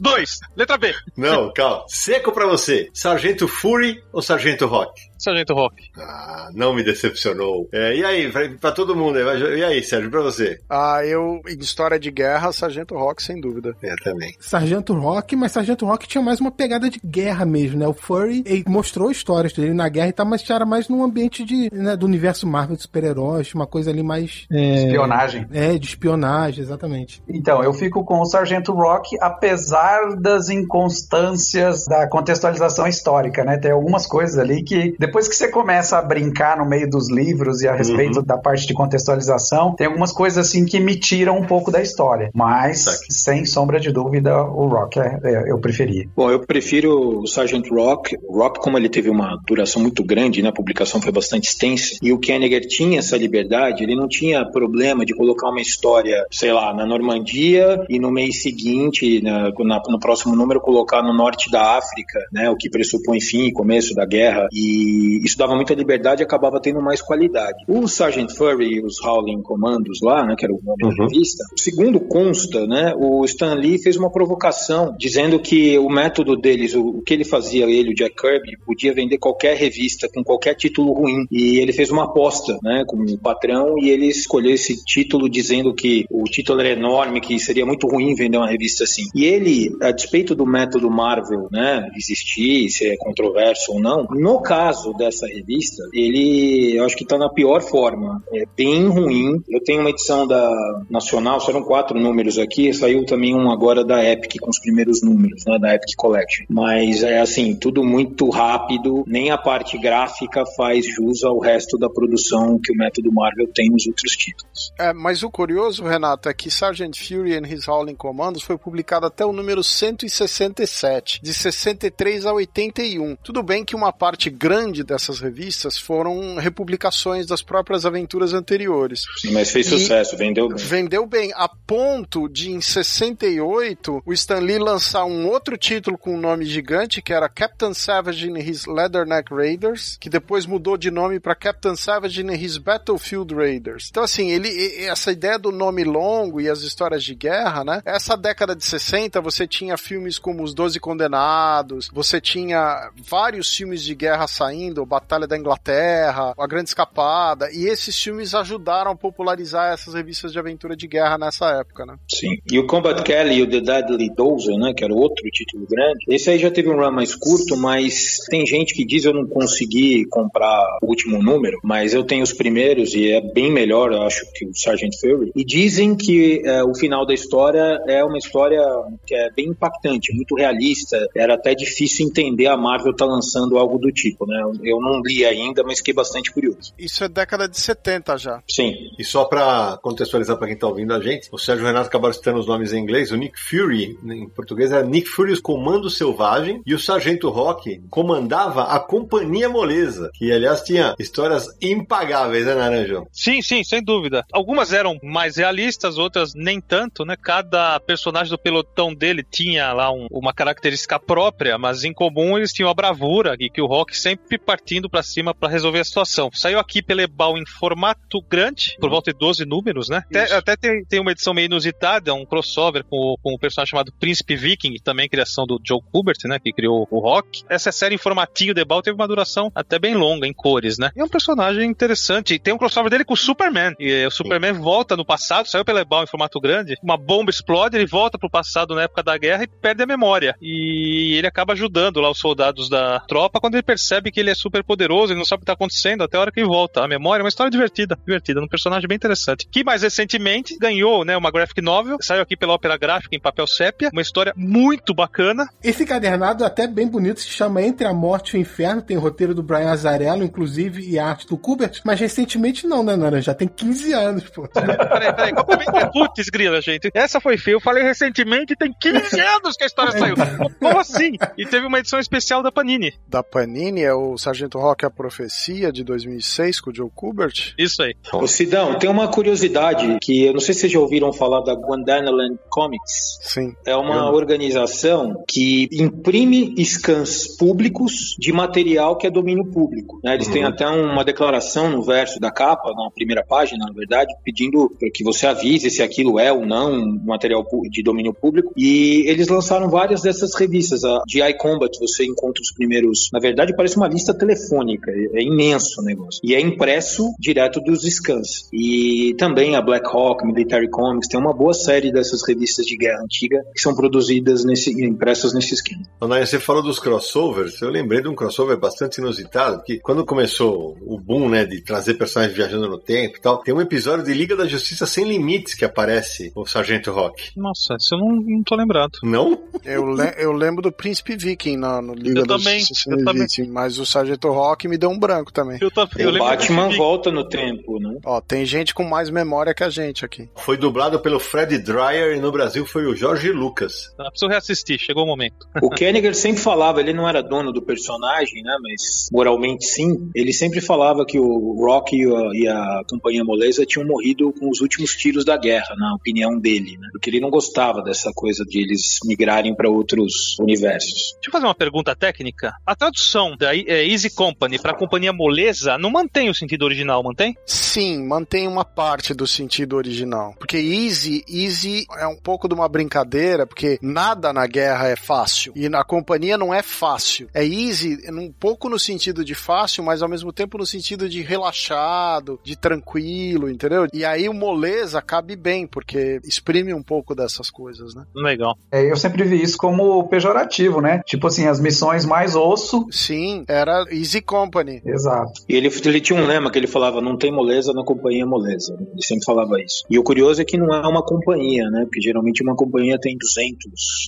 Dois, 0.00 0.40
letra 0.56 0.76
B. 0.76 0.92
Não, 1.16 1.52
calma. 1.52 1.84
Seco 1.86 2.32
para 2.32 2.46
você. 2.46 2.90
Sargento 2.92 3.46
Fury 3.46 4.02
ou 4.12 4.20
Sargento 4.20 4.66
Rock? 4.66 5.00
Sargento 5.22 5.54
Rock. 5.54 5.90
Ah, 5.96 6.50
não 6.52 6.74
me 6.74 6.82
decepcionou. 6.82 7.68
É, 7.72 7.96
e 7.96 8.04
aí, 8.04 8.30
pra, 8.30 8.48
pra, 8.60 8.72
todo 8.72 8.96
mundo, 8.96 9.18
e 9.18 9.64
aí, 9.64 9.82
Sérgio, 9.82 10.10
pra 10.10 10.20
você? 10.20 10.58
Ah, 10.68 11.00
eu, 11.04 11.40
em 11.48 11.58
história 11.58 11.98
de 11.98 12.10
guerra, 12.10 12.52
Sargento 12.52 12.96
Rock, 12.96 13.22
sem 13.22 13.40
dúvida. 13.40 13.74
É, 13.82 13.94
também. 14.02 14.34
Sargento 14.40 14.92
Rock, 14.94 15.36
mas 15.36 15.52
Sargento 15.52 15.86
Rock 15.86 16.08
tinha 16.08 16.22
mais 16.22 16.40
uma 16.40 16.50
pegada 16.50 16.90
de 16.90 17.00
guerra 17.04 17.44
mesmo, 17.44 17.78
né? 17.78 17.86
O 17.86 17.94
Furry 17.94 18.42
ele 18.44 18.64
mostrou 18.66 19.10
histórias 19.10 19.52
dele 19.52 19.72
na 19.72 19.88
guerra 19.88 20.08
e 20.08 20.12
tal, 20.12 20.26
mas 20.26 20.48
era 20.50 20.66
mais 20.66 20.88
num 20.88 21.04
ambiente 21.04 21.44
de, 21.44 21.70
né, 21.72 21.96
do 21.96 22.06
universo 22.06 22.46
Marvel 22.46 22.76
de 22.76 22.82
super-heróis, 22.82 23.54
uma 23.54 23.66
coisa 23.66 23.90
ali 23.90 24.02
mais. 24.02 24.46
É, 24.50 24.86
espionagem. 24.86 25.46
É, 25.52 25.78
de 25.78 25.86
espionagem, 25.86 26.62
exatamente. 26.62 27.22
Então, 27.28 27.62
eu 27.62 27.72
fico 27.72 28.04
com 28.04 28.20
o 28.20 28.24
Sargento 28.24 28.72
Rock, 28.72 29.16
apesar 29.20 30.16
das 30.16 30.48
inconstâncias 30.48 31.84
da 31.86 32.08
contextualização 32.08 32.86
histórica, 32.86 33.44
né? 33.44 33.58
Tem 33.58 33.70
algumas 33.70 34.06
coisas 34.06 34.38
ali 34.38 34.62
que 34.64 34.96
depois 35.12 35.28
que 35.28 35.36
você 35.36 35.48
começa 35.48 35.98
a 35.98 36.02
brincar 36.02 36.56
no 36.56 36.64
meio 36.64 36.88
dos 36.88 37.10
livros 37.10 37.60
e 37.60 37.68
a 37.68 37.74
respeito 37.74 38.20
uhum. 38.20 38.24
da 38.24 38.38
parte 38.38 38.66
de 38.66 38.72
contextualização, 38.72 39.74
tem 39.74 39.86
algumas 39.86 40.10
coisas 40.10 40.48
assim 40.48 40.64
que 40.64 40.80
me 40.80 40.98
tiram 40.98 41.36
um 41.36 41.44
pouco 41.44 41.70
da 41.70 41.82
história. 41.82 42.30
Mas, 42.34 42.86
sem 43.10 43.44
sombra 43.44 43.78
de 43.78 43.92
dúvida, 43.92 44.42
o 44.42 44.66
Rock 44.68 44.98
é, 44.98 45.18
é, 45.22 45.50
eu 45.50 45.60
preferi. 45.60 46.08
Bom, 46.16 46.30
eu 46.30 46.40
prefiro 46.40 47.20
o 47.20 47.24
Sgt. 47.24 47.68
Rock. 47.70 48.16
O 48.26 48.38
Rock, 48.38 48.58
como 48.60 48.78
ele 48.78 48.88
teve 48.88 49.10
uma 49.10 49.36
duração 49.46 49.82
muito 49.82 50.02
grande, 50.02 50.40
né, 50.40 50.48
a 50.48 50.52
publicação 50.52 50.98
foi 50.98 51.12
bastante 51.12 51.48
extensa, 51.48 51.98
e 52.02 52.10
o 52.10 52.18
Kenneger 52.18 52.66
tinha 52.66 52.98
essa 52.98 53.18
liberdade, 53.18 53.82
ele 53.82 53.94
não 53.94 54.08
tinha 54.08 54.46
problema 54.50 55.04
de 55.04 55.14
colocar 55.14 55.50
uma 55.50 55.60
história, 55.60 56.24
sei 56.30 56.54
lá, 56.54 56.72
na 56.72 56.86
Normandia 56.86 57.84
e 57.86 57.98
no 57.98 58.10
mês 58.10 58.40
seguinte, 58.40 59.20
na, 59.22 59.50
na, 59.50 59.82
no 59.88 60.00
próximo 60.00 60.34
número, 60.34 60.58
colocar 60.58 61.02
no 61.02 61.12
norte 61.12 61.50
da 61.50 61.76
África, 61.76 62.18
né, 62.32 62.48
o 62.48 62.56
que 62.56 62.70
pressupõe 62.70 63.20
fim 63.20 63.48
e 63.48 63.52
começo 63.52 63.94
da 63.94 64.06
guerra. 64.06 64.48
E 64.50 65.01
isso 65.24 65.36
dava 65.36 65.54
muita 65.54 65.74
liberdade 65.74 66.22
e 66.22 66.24
acabava 66.24 66.60
tendo 66.60 66.80
mais 66.80 67.00
qualidade. 67.00 67.64
O 67.68 67.86
Sargent 67.86 68.30
Furry 68.32 68.76
e 68.76 68.84
os 68.84 69.02
Howling 69.02 69.42
Commandos 69.42 70.00
lá, 70.02 70.24
né, 70.24 70.34
que 70.36 70.44
era 70.44 70.52
o 70.52 70.60
nome 70.62 70.84
uhum. 70.84 70.96
da 70.96 71.04
revista, 71.04 71.44
segundo 71.56 72.00
consta, 72.00 72.66
né, 72.66 72.94
o 72.96 73.24
Stan 73.24 73.54
Lee 73.54 73.82
fez 73.82 73.96
uma 73.96 74.10
provocação 74.10 74.94
dizendo 74.98 75.38
que 75.38 75.78
o 75.78 75.88
método 75.88 76.36
deles, 76.36 76.74
o, 76.74 76.98
o 76.98 77.02
que 77.02 77.14
ele 77.14 77.24
fazia, 77.24 77.66
ele, 77.66 77.90
o 77.90 77.94
Jack 77.94 78.14
Kirby, 78.16 78.56
podia 78.64 78.94
vender 78.94 79.18
qualquer 79.18 79.56
revista 79.56 80.08
com 80.12 80.22
qualquer 80.22 80.54
título 80.54 80.92
ruim. 80.92 81.26
E 81.30 81.58
ele 81.58 81.72
fez 81.72 81.90
uma 81.90 82.04
aposta, 82.04 82.58
né, 82.62 82.84
com 82.86 82.96
o 82.96 83.18
patrão 83.18 83.78
e 83.78 83.90
ele 83.90 84.06
escolheu 84.06 84.54
esse 84.54 84.84
título 84.84 85.28
dizendo 85.28 85.74
que 85.74 86.04
o 86.10 86.24
título 86.24 86.60
era 86.60 86.70
enorme, 86.70 87.20
que 87.20 87.38
seria 87.38 87.66
muito 87.66 87.86
ruim 87.86 88.14
vender 88.14 88.38
uma 88.38 88.48
revista 88.48 88.84
assim. 88.84 89.04
E 89.14 89.24
ele 89.24 89.74
a 89.80 89.90
despeito 89.90 90.34
do 90.34 90.46
método 90.46 90.90
Marvel, 90.90 91.48
né, 91.50 91.88
existir, 91.96 92.68
se 92.70 92.86
é 92.86 92.96
controverso 92.96 93.72
ou 93.72 93.80
não, 93.80 94.06
no 94.10 94.40
caso 94.40 94.91
dessa 94.92 95.26
revista, 95.26 95.82
ele, 95.92 96.76
eu 96.76 96.84
acho 96.84 96.96
que 96.96 97.04
está 97.04 97.18
na 97.18 97.28
pior 97.28 97.60
forma. 97.62 98.22
É 98.32 98.44
bem 98.56 98.86
ruim. 98.88 99.42
Eu 99.48 99.62
tenho 99.62 99.80
uma 99.80 99.90
edição 99.90 100.26
da 100.26 100.50
Nacional, 100.90 101.40
serão 101.40 101.62
quatro 101.62 101.98
números 101.98 102.38
aqui, 102.38 102.72
saiu 102.72 103.04
também 103.04 103.34
um 103.34 103.50
agora 103.50 103.84
da 103.84 104.04
Epic 104.04 104.36
com 104.40 104.50
os 104.50 104.58
primeiros 104.58 105.02
números, 105.02 105.42
né, 105.46 105.58
da 105.58 105.74
Epic 105.74 105.94
Collection. 105.96 106.46
Mas 106.48 107.02
é 107.02 107.20
assim, 107.20 107.54
tudo 107.54 107.84
muito 107.84 108.28
rápido, 108.30 109.04
nem 109.06 109.30
a 109.30 109.38
parte 109.38 109.78
gráfica 109.78 110.44
faz 110.56 110.86
jus 110.86 111.24
ao 111.24 111.38
resto 111.38 111.78
da 111.78 111.88
produção 111.88 112.58
que 112.62 112.72
o 112.72 112.76
método 112.76 113.12
Marvel 113.12 113.48
tem 113.54 113.70
nos 113.70 113.86
outros 113.86 114.12
títulos. 114.12 114.72
É, 114.78 114.92
mas 114.92 115.22
o 115.22 115.30
curioso, 115.30 115.84
Renato, 115.84 116.28
é 116.28 116.34
que 116.34 116.50
Sergeant 116.50 116.96
Fury 116.96 117.36
and 117.36 117.46
His 117.46 117.68
Howling 117.68 117.94
Commandos 117.94 118.42
foi 118.42 118.56
publicado 118.56 119.06
até 119.06 119.24
o 119.24 119.32
número 119.32 119.62
167, 119.62 121.20
de 121.22 121.34
63 121.34 122.26
a 122.26 122.32
81. 122.32 123.16
Tudo 123.16 123.42
bem 123.42 123.64
que 123.64 123.76
uma 123.76 123.92
parte 123.92 124.30
grande 124.30 124.71
dessas 124.80 125.20
revistas 125.20 125.76
foram 125.76 126.36
republicações 126.36 127.26
das 127.26 127.42
próprias 127.42 127.84
aventuras 127.84 128.32
anteriores. 128.32 129.04
Sim, 129.18 129.32
mas 129.32 129.50
fez 129.50 129.66
E 129.66 129.70
sucesso, 129.70 130.16
vendeu 130.16 130.48
bem. 130.48 130.56
Vendeu 130.56 131.06
bem, 131.06 131.32
a 131.34 131.48
ponto 131.48 132.28
de 132.28 132.50
em 132.50 132.60
68 132.60 134.02
o 134.04 134.12
Stan 134.12 134.38
Lee 134.38 134.58
lançar 134.58 135.04
um 135.04 135.26
outro 135.26 135.56
título 135.56 135.98
com 135.98 136.14
um 136.14 136.20
nome 136.20 136.44
gigante 136.44 137.02
que 137.02 137.12
era 137.12 137.28
Captain 137.28 137.74
Savage 137.74 138.30
and 138.30 138.38
His 138.38 138.66
Leatherneck 138.66 139.34
Raiders, 139.34 139.96
que 140.00 140.08
depois 140.08 140.46
mudou 140.46 140.76
de 140.76 140.90
nome 140.90 141.18
para 141.18 141.34
Captain 141.34 141.74
Savage 141.74 142.22
and 142.22 142.34
His 142.34 142.58
Battlefield 142.58 143.34
Raiders. 143.34 143.88
Então 143.90 144.02
assim, 144.02 144.30
ele 144.30 144.52
essa 144.84 145.10
ideia 145.10 145.38
do 145.38 145.50
nome 145.50 145.84
longo 145.84 146.40
e 146.40 146.48
as 146.48 146.60
histórias 146.60 147.02
de 147.02 147.14
guerra, 147.14 147.64
né? 147.64 147.82
Essa 147.84 148.16
década 148.16 148.54
de 148.54 148.64
60 148.64 149.20
você 149.20 149.46
tinha 149.46 149.76
filmes 149.76 150.18
como 150.18 150.42
Os 150.42 150.54
Doze 150.54 150.78
Condenados, 150.78 151.88
você 151.92 152.20
tinha 152.20 152.90
vários 152.96 153.54
filmes 153.54 153.82
de 153.82 153.94
guerra 153.94 154.26
saindo, 154.26 154.61
Batalha 154.86 155.26
da 155.26 155.36
Inglaterra, 155.36 156.34
A 156.38 156.46
Grande 156.46 156.68
Escapada, 156.68 157.48
e 157.52 157.66
esses 157.66 157.98
filmes 157.98 158.34
ajudaram 158.34 158.90
a 158.92 158.96
popularizar 158.96 159.72
essas 159.72 159.94
revistas 159.94 160.32
de 160.32 160.38
aventura 160.38 160.76
de 160.76 160.86
guerra 160.86 161.16
nessa 161.16 161.46
época, 161.60 161.86
né? 161.86 161.96
Sim. 162.08 162.36
E 162.50 162.58
o 162.58 162.66
Combat 162.66 163.02
Kelly 163.02 163.36
e 163.36 163.42
o 163.42 163.50
The 163.50 163.60
Deadly 163.60 164.10
Dozen, 164.14 164.58
né, 164.58 164.72
que 164.74 164.84
era 164.84 164.94
outro 164.94 165.24
título 165.30 165.66
grande, 165.68 166.04
esse 166.08 166.30
aí 166.30 166.38
já 166.38 166.50
teve 166.50 166.68
um 166.68 166.76
run 166.76 166.90
mais 166.90 167.14
curto, 167.14 167.56
mas 167.56 168.16
tem 168.28 168.46
gente 168.46 168.74
que 168.74 168.84
diz 168.84 169.04
eu 169.04 169.14
não 169.14 169.26
consegui 169.26 170.04
comprar 170.06 170.78
o 170.82 170.86
último 170.86 171.22
número, 171.22 171.58
mas 171.64 171.94
eu 171.94 172.04
tenho 172.04 172.22
os 172.22 172.32
primeiros 172.32 172.94
e 172.94 173.10
é 173.10 173.20
bem 173.20 173.50
melhor, 173.50 173.92
eu 173.92 174.02
acho, 174.02 174.24
que 174.34 174.46
o 174.46 174.54
Sargent 174.54 174.92
Fury. 175.00 175.32
E 175.34 175.44
dizem 175.44 175.94
que 175.94 176.42
é, 176.44 176.62
o 176.62 176.74
final 176.74 177.06
da 177.06 177.14
história 177.14 177.78
é 177.86 178.04
uma 178.04 178.18
história 178.18 178.60
que 179.06 179.14
é 179.14 179.30
bem 179.30 179.48
impactante, 179.48 180.14
muito 180.14 180.34
realista. 180.34 180.98
Era 181.14 181.34
até 181.34 181.54
difícil 181.54 182.06
entender 182.06 182.46
a 182.46 182.56
Marvel 182.56 182.94
tá 182.94 183.04
lançando 183.04 183.58
algo 183.58 183.78
do 183.78 183.90
tipo, 183.90 184.26
né? 184.26 184.42
Eu 184.62 184.80
não 184.80 185.00
li 185.04 185.24
ainda, 185.24 185.62
mas 185.62 185.78
fiquei 185.78 185.94
bastante 185.94 186.30
curioso. 186.32 186.72
Isso 186.78 187.02
é 187.04 187.08
década 187.08 187.48
de 187.48 187.58
70 187.58 188.16
já. 188.16 188.42
Sim. 188.50 188.90
E 188.98 189.04
só 189.04 189.24
pra 189.24 189.78
contextualizar 189.82 190.36
pra 190.36 190.46
quem 190.48 190.56
tá 190.56 190.66
ouvindo 190.66 190.92
a 190.94 191.00
gente, 191.00 191.28
o 191.32 191.38
Sérgio 191.38 191.64
Renato 191.66 191.86
acabaram 191.88 192.12
citando 192.14 192.38
os 192.38 192.46
nomes 192.46 192.72
em 192.72 192.78
inglês. 192.78 193.10
O 193.10 193.16
Nick 193.16 193.38
Fury, 193.38 193.98
em 194.04 194.28
português, 194.28 194.72
era 194.72 194.82
Nick 194.84 195.08
Fury 195.08 195.40
Comando 195.40 195.88
Selvagem, 195.90 196.60
e 196.66 196.74
o 196.74 196.78
Sargento 196.78 197.28
Rock 197.30 197.80
comandava 197.90 198.64
a 198.64 198.78
Companhia 198.80 199.48
Moleza, 199.48 200.10
que 200.14 200.30
aliás 200.32 200.62
tinha 200.62 200.94
histórias 200.98 201.48
impagáveis, 201.60 202.46
né, 202.46 202.54
Naranjão? 202.54 203.06
Sim, 203.12 203.40
sim, 203.42 203.64
sem 203.64 203.82
dúvida. 203.82 204.24
Algumas 204.32 204.72
eram 204.72 204.98
mais 205.02 205.36
realistas, 205.36 205.98
outras 205.98 206.34
nem 206.34 206.60
tanto, 206.60 207.04
né? 207.04 207.16
Cada 207.20 207.78
personagem 207.80 208.30
do 208.30 208.38
pelotão 208.38 208.94
dele 208.94 209.24
tinha 209.28 209.72
lá 209.72 209.90
um- 209.92 210.06
uma 210.10 210.32
característica 210.32 210.98
própria, 210.98 211.56
mas 211.58 211.84
em 211.84 211.92
comum 211.92 212.36
eles 212.36 212.52
tinham 212.52 212.70
a 212.70 212.74
bravura 212.74 213.34
e 213.38 213.48
que 213.50 213.60
o 213.62 213.66
Rock 213.66 213.96
sempre 213.96 214.26
partindo 214.42 214.88
pra 214.90 215.02
cima 215.02 215.34
pra 215.34 215.48
resolver 215.48 215.80
a 215.80 215.84
situação. 215.84 216.30
Saiu 216.32 216.58
aqui 216.58 216.82
pela 216.82 217.02
Ebal 217.02 217.38
em 217.38 217.46
formato 217.46 218.20
grande, 218.28 218.76
por 218.80 218.90
volta 218.90 219.12
de 219.12 219.18
12 219.18 219.44
números, 219.44 219.88
né? 219.88 220.02
Até, 220.10 220.34
até 220.34 220.56
tem, 220.56 220.84
tem 220.84 221.00
uma 221.00 221.12
edição 221.12 221.32
meio 221.34 221.46
inusitada, 221.46 222.12
um 222.14 222.24
crossover 222.26 222.84
com, 222.84 222.96
o- 222.96 223.18
com 223.22 223.34
um 223.34 223.38
personagem 223.38 223.70
chamado 223.70 223.92
Príncipe 223.98 224.36
Viking, 224.36 224.74
também 224.82 225.08
criação 225.08 225.46
do 225.46 225.60
Joe 225.64 225.80
Kubert, 225.92 226.18
né? 226.24 226.38
Que 226.38 226.52
criou 226.52 226.86
o 226.90 226.98
Rock. 226.98 227.42
Essa 227.48 227.70
série 227.72 227.94
em 227.94 227.98
formatinho 227.98 228.54
de 228.54 228.60
Ebal 228.60 228.82
teve 228.82 228.94
uma 228.94 229.08
duração 229.08 229.50
até 229.54 229.78
bem 229.78 229.94
longa, 229.94 230.26
em 230.26 230.32
cores, 230.32 230.78
né? 230.78 230.90
E 230.96 231.00
é 231.00 231.04
um 231.04 231.08
personagem 231.08 231.68
interessante. 231.70 232.38
Tem 232.38 232.52
um 232.52 232.58
crossover 232.58 232.90
dele 232.90 233.04
com 233.04 233.14
o 233.14 233.16
Superman. 233.16 233.74
E 233.78 233.90
eh, 233.90 234.06
o 234.06 234.10
Superman 234.10 234.52
volta 234.52 234.96
no 234.96 235.04
passado, 235.04 235.48
saiu 235.48 235.64
pela 235.64 235.80
Ebal 235.80 236.02
em 236.04 236.06
formato 236.06 236.40
grande, 236.40 236.76
uma 236.82 236.96
bomba 236.96 237.30
explode, 237.30 237.76
ele 237.76 237.86
volta 237.86 238.18
pro 238.18 238.30
passado 238.30 238.74
na 238.74 238.82
época 238.82 239.02
da 239.02 239.16
guerra 239.16 239.44
e 239.44 239.46
perde 239.46 239.82
a 239.82 239.86
memória. 239.86 240.34
E 240.40 241.14
ele 241.16 241.26
acaba 241.26 241.52
ajudando 241.52 242.00
lá 242.00 242.10
os 242.10 242.18
soldados 242.18 242.68
da 242.68 243.00
tropa 243.00 243.40
quando 243.40 243.54
ele 243.54 243.62
percebe 243.62 244.10
que 244.10 244.20
ele 244.20 244.30
é 244.32 244.34
super 244.34 244.64
poderoso, 244.64 245.12
ele 245.12 245.18
não 245.18 245.24
sabe 245.24 245.38
o 245.38 245.40
que 245.40 245.46
tá 245.46 245.52
acontecendo 245.52 246.02
até 246.02 246.16
a 246.16 246.20
hora 246.20 246.32
que 246.32 246.40
ele 246.40 246.48
volta. 246.48 246.82
A 246.82 246.88
memória 246.88 247.22
é 247.22 247.24
uma 247.24 247.28
história 247.28 247.50
divertida, 247.50 247.98
divertida, 248.04 248.40
um 248.40 248.48
personagem 248.48 248.88
bem 248.88 248.96
interessante. 248.96 249.46
Que 249.50 249.64
mais 249.64 249.82
recentemente 249.82 250.56
ganhou, 250.58 251.04
né, 251.04 251.16
uma 251.16 251.30
graphic 251.30 251.60
novel, 251.60 251.98
saiu 252.00 252.22
aqui 252.22 252.36
pela 252.36 252.54
Ópera 252.54 252.76
Gráfica 252.76 253.14
em 253.14 253.20
papel 253.20 253.46
sépia, 253.46 253.90
uma 253.92 254.02
história 254.02 254.32
muito 254.36 254.94
bacana. 254.94 255.46
Esse 255.62 255.82
encadernado 255.82 256.44
é 256.44 256.46
até 256.46 256.66
bem 256.66 256.86
bonito, 256.86 257.20
se 257.20 257.28
chama 257.28 257.62
Entre 257.62 257.86
a 257.86 257.92
Morte 257.92 258.34
e 258.34 258.38
o 258.38 258.40
Inferno, 258.40 258.82
tem 258.82 258.96
roteiro 258.96 259.34
do 259.34 259.42
Brian 259.42 259.70
Azarello, 259.70 260.24
inclusive, 260.24 260.82
e 260.88 260.98
arte 260.98 261.26
do 261.26 261.36
Kubert, 261.36 261.80
mas 261.84 262.00
recentemente 262.00 262.66
não, 262.66 262.82
né, 262.82 262.96
Nara? 262.96 263.20
Já 263.20 263.34
tem 263.34 263.48
15 263.48 263.92
anos, 263.92 264.28
pô. 264.28 264.48
Peraí, 264.52 265.12
peraí, 265.14 265.34
como 265.34 265.52
é? 265.78 265.90
Putz, 265.90 266.28
grila, 266.28 266.60
gente. 266.60 266.90
Essa 266.94 267.20
foi 267.20 267.36
feia. 267.36 267.54
Eu 267.54 267.60
falei 267.60 267.82
recentemente, 267.82 268.56
tem 268.56 268.72
15 268.78 269.20
anos 269.20 269.56
que 269.56 269.64
a 269.64 269.66
história 269.66 269.92
saiu. 269.92 270.14
Como 270.58 270.78
assim? 270.78 271.12
E 271.36 271.46
teve 271.46 271.66
uma 271.66 271.78
edição 271.78 271.98
especial 271.98 272.42
da 272.42 272.52
Panini. 272.52 272.92
Da 273.08 273.22
Panini 273.22 273.82
é 273.82 273.92
o 273.92 274.16
Sargento 274.22 274.58
Rock 274.58 274.84
a 274.84 274.90
Profecia 274.90 275.72
de 275.72 275.82
2006 275.82 276.60
com 276.60 276.70
o 276.70 276.74
Joe 276.74 276.88
Kubert. 276.94 277.54
Isso 277.58 277.82
aí. 277.82 277.94
Ô 278.12 278.26
Sidão, 278.26 278.78
tem 278.78 278.88
uma 278.88 279.08
curiosidade 279.08 279.98
que 280.00 280.24
eu 280.24 280.32
não 280.32 280.40
sei 280.40 280.54
se 280.54 280.60
vocês 280.60 280.72
já 280.72 280.78
ouviram 280.78 281.12
falar 281.12 281.40
da 281.40 281.54
Guandanaland 281.54 282.38
Comics. 282.48 283.18
Sim. 283.22 283.54
É 283.66 283.74
uma 283.74 284.10
organização 284.10 285.24
que 285.28 285.68
imprime 285.72 286.54
scans 286.64 287.36
públicos 287.36 288.14
de 288.18 288.32
material 288.32 288.96
que 288.96 289.06
é 289.06 289.10
domínio 289.10 289.44
público. 289.50 290.00
né? 290.04 290.14
Eles 290.14 290.28
têm 290.28 290.44
até 290.44 290.66
uma 290.68 291.04
declaração 291.04 291.70
no 291.70 291.82
verso 291.82 292.20
da 292.20 292.30
capa, 292.30 292.72
na 292.72 292.90
primeira 292.90 293.24
página, 293.24 293.66
na 293.66 293.72
verdade, 293.72 294.14
pedindo 294.24 294.70
que 294.94 295.02
você 295.02 295.26
avise 295.26 295.70
se 295.70 295.82
aquilo 295.82 296.18
é 296.18 296.32
ou 296.32 296.46
não 296.46 296.72
um 296.72 297.00
material 297.04 297.44
de 297.70 297.82
domínio 297.82 298.14
público. 298.14 298.52
E 298.56 299.04
eles 299.08 299.28
lançaram 299.28 299.68
várias 299.68 300.02
dessas 300.02 300.34
revistas. 300.34 300.84
A 300.84 301.02
GI 301.08 301.36
Combat, 301.38 301.76
você 301.80 302.04
encontra 302.04 302.40
os 302.40 302.52
primeiros. 302.52 303.08
Na 303.12 303.18
verdade, 303.18 303.54
parece 303.56 303.76
uma 303.76 303.88
lista 303.88 304.11
telefônica. 304.14 304.90
É 304.90 305.02
é 305.12 305.22
imenso 305.22 305.80
o 305.80 305.84
negócio. 305.84 306.20
E 306.24 306.34
é 306.34 306.40
impresso 306.40 307.12
direto 307.18 307.60
dos 307.60 307.82
scans. 307.82 308.48
E 308.52 309.14
também 309.18 309.54
a 309.56 309.60
Black 309.62 309.86
Hawk, 309.86 310.24
Military 310.24 310.68
Comics, 310.70 311.08
tem 311.08 311.18
uma 311.20 311.34
boa 311.34 311.52
série 311.52 311.92
dessas 311.92 312.26
revistas 312.26 312.64
de 312.66 312.76
guerra 312.76 313.02
antiga 313.02 313.42
que 313.54 313.60
são 313.60 313.74
produzidas 313.74 314.44
nesse, 314.44 314.70
impressas 314.84 315.34
nesse 315.34 315.54
esquema. 315.54 315.82
Anaia, 316.00 316.24
você 316.26 316.38
falou 316.38 316.62
dos 316.62 316.78
crossovers, 316.78 317.60
eu 317.60 317.68
lembrei 317.70 318.00
de 318.02 318.08
um 318.08 318.14
crossover 318.14 318.56
bastante 318.58 318.98
inusitado, 318.98 319.62
que 319.64 319.78
quando 319.80 320.04
começou 320.04 320.76
o 320.80 320.98
boom, 320.98 321.28
né, 321.28 321.44
de 321.44 321.60
trazer 321.62 321.94
personagens 321.94 322.36
viajando 322.36 322.68
no 322.68 322.78
tempo 322.78 323.16
e 323.18 323.20
tal, 323.20 323.38
tem 323.38 323.54
um 323.54 323.60
episódio 323.60 324.04
de 324.04 324.14
Liga 324.14 324.36
da 324.36 324.46
Justiça 324.46 324.86
Sem 324.86 325.04
Limites 325.04 325.54
que 325.54 325.64
aparece 325.64 326.32
o 326.34 326.46
Sargento 326.46 326.90
Rock. 326.90 327.30
Nossa, 327.36 327.74
isso 327.78 327.94
eu 327.94 327.98
não, 327.98 328.16
não 328.16 328.42
tô 328.42 328.54
lembrado. 328.56 328.92
Não? 329.02 329.38
Eu, 329.64 329.84
le- 329.86 330.14
eu 330.18 330.32
lembro 330.32 330.62
do 330.62 330.72
Príncipe 330.72 331.16
Viking 331.16 331.56
na, 331.56 331.80
no 331.82 331.94
Liga 331.94 332.20
Eu 332.20 332.26
da 332.26 332.36
também, 332.38 332.60
Justiça 332.60 332.90
eu 332.90 332.96
Sem 332.96 333.04
também. 333.04 333.14
Limite, 333.22 333.42
mas 333.48 333.78
o 333.78 333.86
Sargento 333.86 334.01
Rock 334.32 334.68
me 334.68 334.76
deu 334.78 334.90
um 334.90 334.98
branco 334.98 335.32
também. 335.32 335.58
Eu, 335.60 335.70
eu 335.98 336.10
o 336.10 336.18
Batman 336.18 336.66
desse- 336.66 336.78
volta 336.78 337.10
no 337.10 337.28
tempo, 337.28 337.78
né? 337.78 337.98
Ó, 338.04 338.20
tem 338.20 338.44
gente 338.44 338.74
com 338.74 338.84
mais 338.84 339.10
memória 339.10 339.54
que 339.54 339.62
a 339.64 339.70
gente 339.70 340.04
aqui. 340.04 340.28
Foi 340.36 340.56
dublado 340.56 341.00
pelo 341.00 341.18
Fred 341.20 341.58
Dreyer 341.58 342.16
e 342.16 342.20
no 342.20 342.30
Brasil 342.32 342.64
foi 342.66 342.86
o 342.86 342.94
Jorge 342.94 343.30
Lucas. 343.30 343.92
Ah, 343.98 344.10
Preciso 344.10 344.28
reassistir, 344.30 344.78
chegou 344.78 345.04
o 345.04 345.06
momento. 345.06 345.46
O 345.62 345.70
Kenniger 345.70 346.14
sempre 346.14 346.40
falava, 346.42 346.80
ele 346.80 346.92
não 346.92 347.08
era 347.08 347.22
dono 347.22 347.52
do 347.52 347.62
personagem, 347.62 348.42
né? 348.42 348.56
Mas 348.62 349.08
moralmente 349.12 349.64
sim. 349.66 350.10
Ele 350.14 350.32
sempre 350.32 350.60
falava 350.60 351.04
que 351.06 351.18
o 351.18 351.56
Rock 351.64 351.96
e 351.96 352.04
a, 352.04 352.30
e 352.34 352.48
a 352.48 352.82
Companhia 352.88 353.24
Moleza 353.24 353.64
tinham 353.66 353.86
morrido 353.86 354.32
com 354.38 354.50
os 354.50 354.60
últimos 354.60 354.94
tiros 354.94 355.24
da 355.24 355.36
guerra, 355.36 355.74
na 355.76 355.94
opinião 355.94 356.38
dele, 356.38 356.76
né? 356.78 356.88
Porque 356.92 357.10
ele 357.10 357.20
não 357.20 357.30
gostava 357.30 357.82
dessa 357.82 358.10
coisa 358.14 358.44
de 358.44 358.60
eles 358.60 358.98
migrarem 359.04 359.54
para 359.54 359.70
outros 359.70 360.36
universos. 360.40 361.12
Deixa 361.14 361.28
eu 361.28 361.32
fazer 361.32 361.46
uma 361.46 361.54
pergunta 361.54 361.94
técnica. 361.94 362.52
A 362.66 362.74
tradução 362.74 363.36
da 363.36 363.54
é, 363.56 363.84
Easy 363.92 364.10
Company 364.10 364.58
pra 364.58 364.74
companhia 364.74 365.12
moleza 365.12 365.76
não 365.76 365.90
mantém 365.90 366.30
o 366.30 366.34
sentido 366.34 366.64
original, 366.64 367.02
mantém? 367.02 367.36
Sim, 367.44 368.06
mantém 368.06 368.48
uma 368.48 368.64
parte 368.64 369.14
do 369.14 369.26
sentido 369.26 369.76
original. 369.76 370.34
Porque 370.38 370.56
easy, 370.56 371.24
easy 371.28 371.86
é 371.98 372.06
um 372.06 372.16
pouco 372.16 372.48
de 372.48 372.54
uma 372.54 372.68
brincadeira, 372.68 373.46
porque 373.46 373.78
nada 373.82 374.32
na 374.32 374.46
guerra 374.46 374.88
é 374.88 374.96
fácil. 374.96 375.52
E 375.56 375.68
na 375.68 375.84
companhia 375.84 376.38
não 376.38 376.52
é 376.52 376.62
fácil. 376.62 377.28
É 377.34 377.44
easy 377.44 377.98
um 378.10 378.32
pouco 378.32 378.68
no 378.68 378.78
sentido 378.78 379.24
de 379.24 379.34
fácil, 379.34 379.84
mas 379.84 380.02
ao 380.02 380.08
mesmo 380.08 380.32
tempo 380.32 380.58
no 380.58 380.66
sentido 380.66 381.08
de 381.08 381.22
relaxado, 381.22 382.40
de 382.42 382.56
tranquilo, 382.56 383.50
entendeu? 383.50 383.86
E 383.92 384.04
aí 384.04 384.28
o 384.28 384.34
moleza 384.34 385.00
cabe 385.02 385.36
bem, 385.36 385.66
porque 385.66 386.20
exprime 386.24 386.72
um 386.74 386.82
pouco 386.82 387.14
dessas 387.14 387.50
coisas, 387.50 387.94
né? 387.94 388.04
Legal. 388.14 388.56
É, 388.70 388.90
eu 388.90 388.96
sempre 388.96 389.24
vi 389.24 389.42
isso 389.42 389.56
como 389.56 390.08
pejorativo, 390.08 390.80
né? 390.80 391.02
Tipo 391.06 391.26
assim, 391.26 391.46
as 391.46 391.60
missões 391.60 392.04
mais 392.04 392.34
osso. 392.34 392.86
Sim, 392.90 393.44
era 393.48 393.71
Easy 393.90 394.20
Company. 394.20 394.82
Exato. 394.84 395.32
E 395.48 395.56
ele, 395.56 395.68
ele 395.84 396.00
tinha 396.00 396.20
um 396.20 396.26
lema 396.26 396.50
que 396.50 396.58
ele 396.58 396.66
falava: 396.66 397.00
não 397.00 397.16
tem 397.16 397.32
moleza 397.32 397.72
na 397.72 397.84
companhia 397.84 398.26
moleza. 398.26 398.74
Ele 398.78 399.02
sempre 399.02 399.24
falava 399.24 399.60
isso. 399.60 399.84
E 399.90 399.98
o 399.98 400.02
curioso 400.02 400.40
é 400.40 400.44
que 400.44 400.56
não 400.56 400.74
é 400.74 400.86
uma 400.86 401.02
companhia, 401.02 401.68
né? 401.70 401.82
Porque 401.84 402.00
geralmente 402.00 402.42
uma 402.42 402.54
companhia 402.54 402.98
tem 403.00 403.16
200 403.16 403.58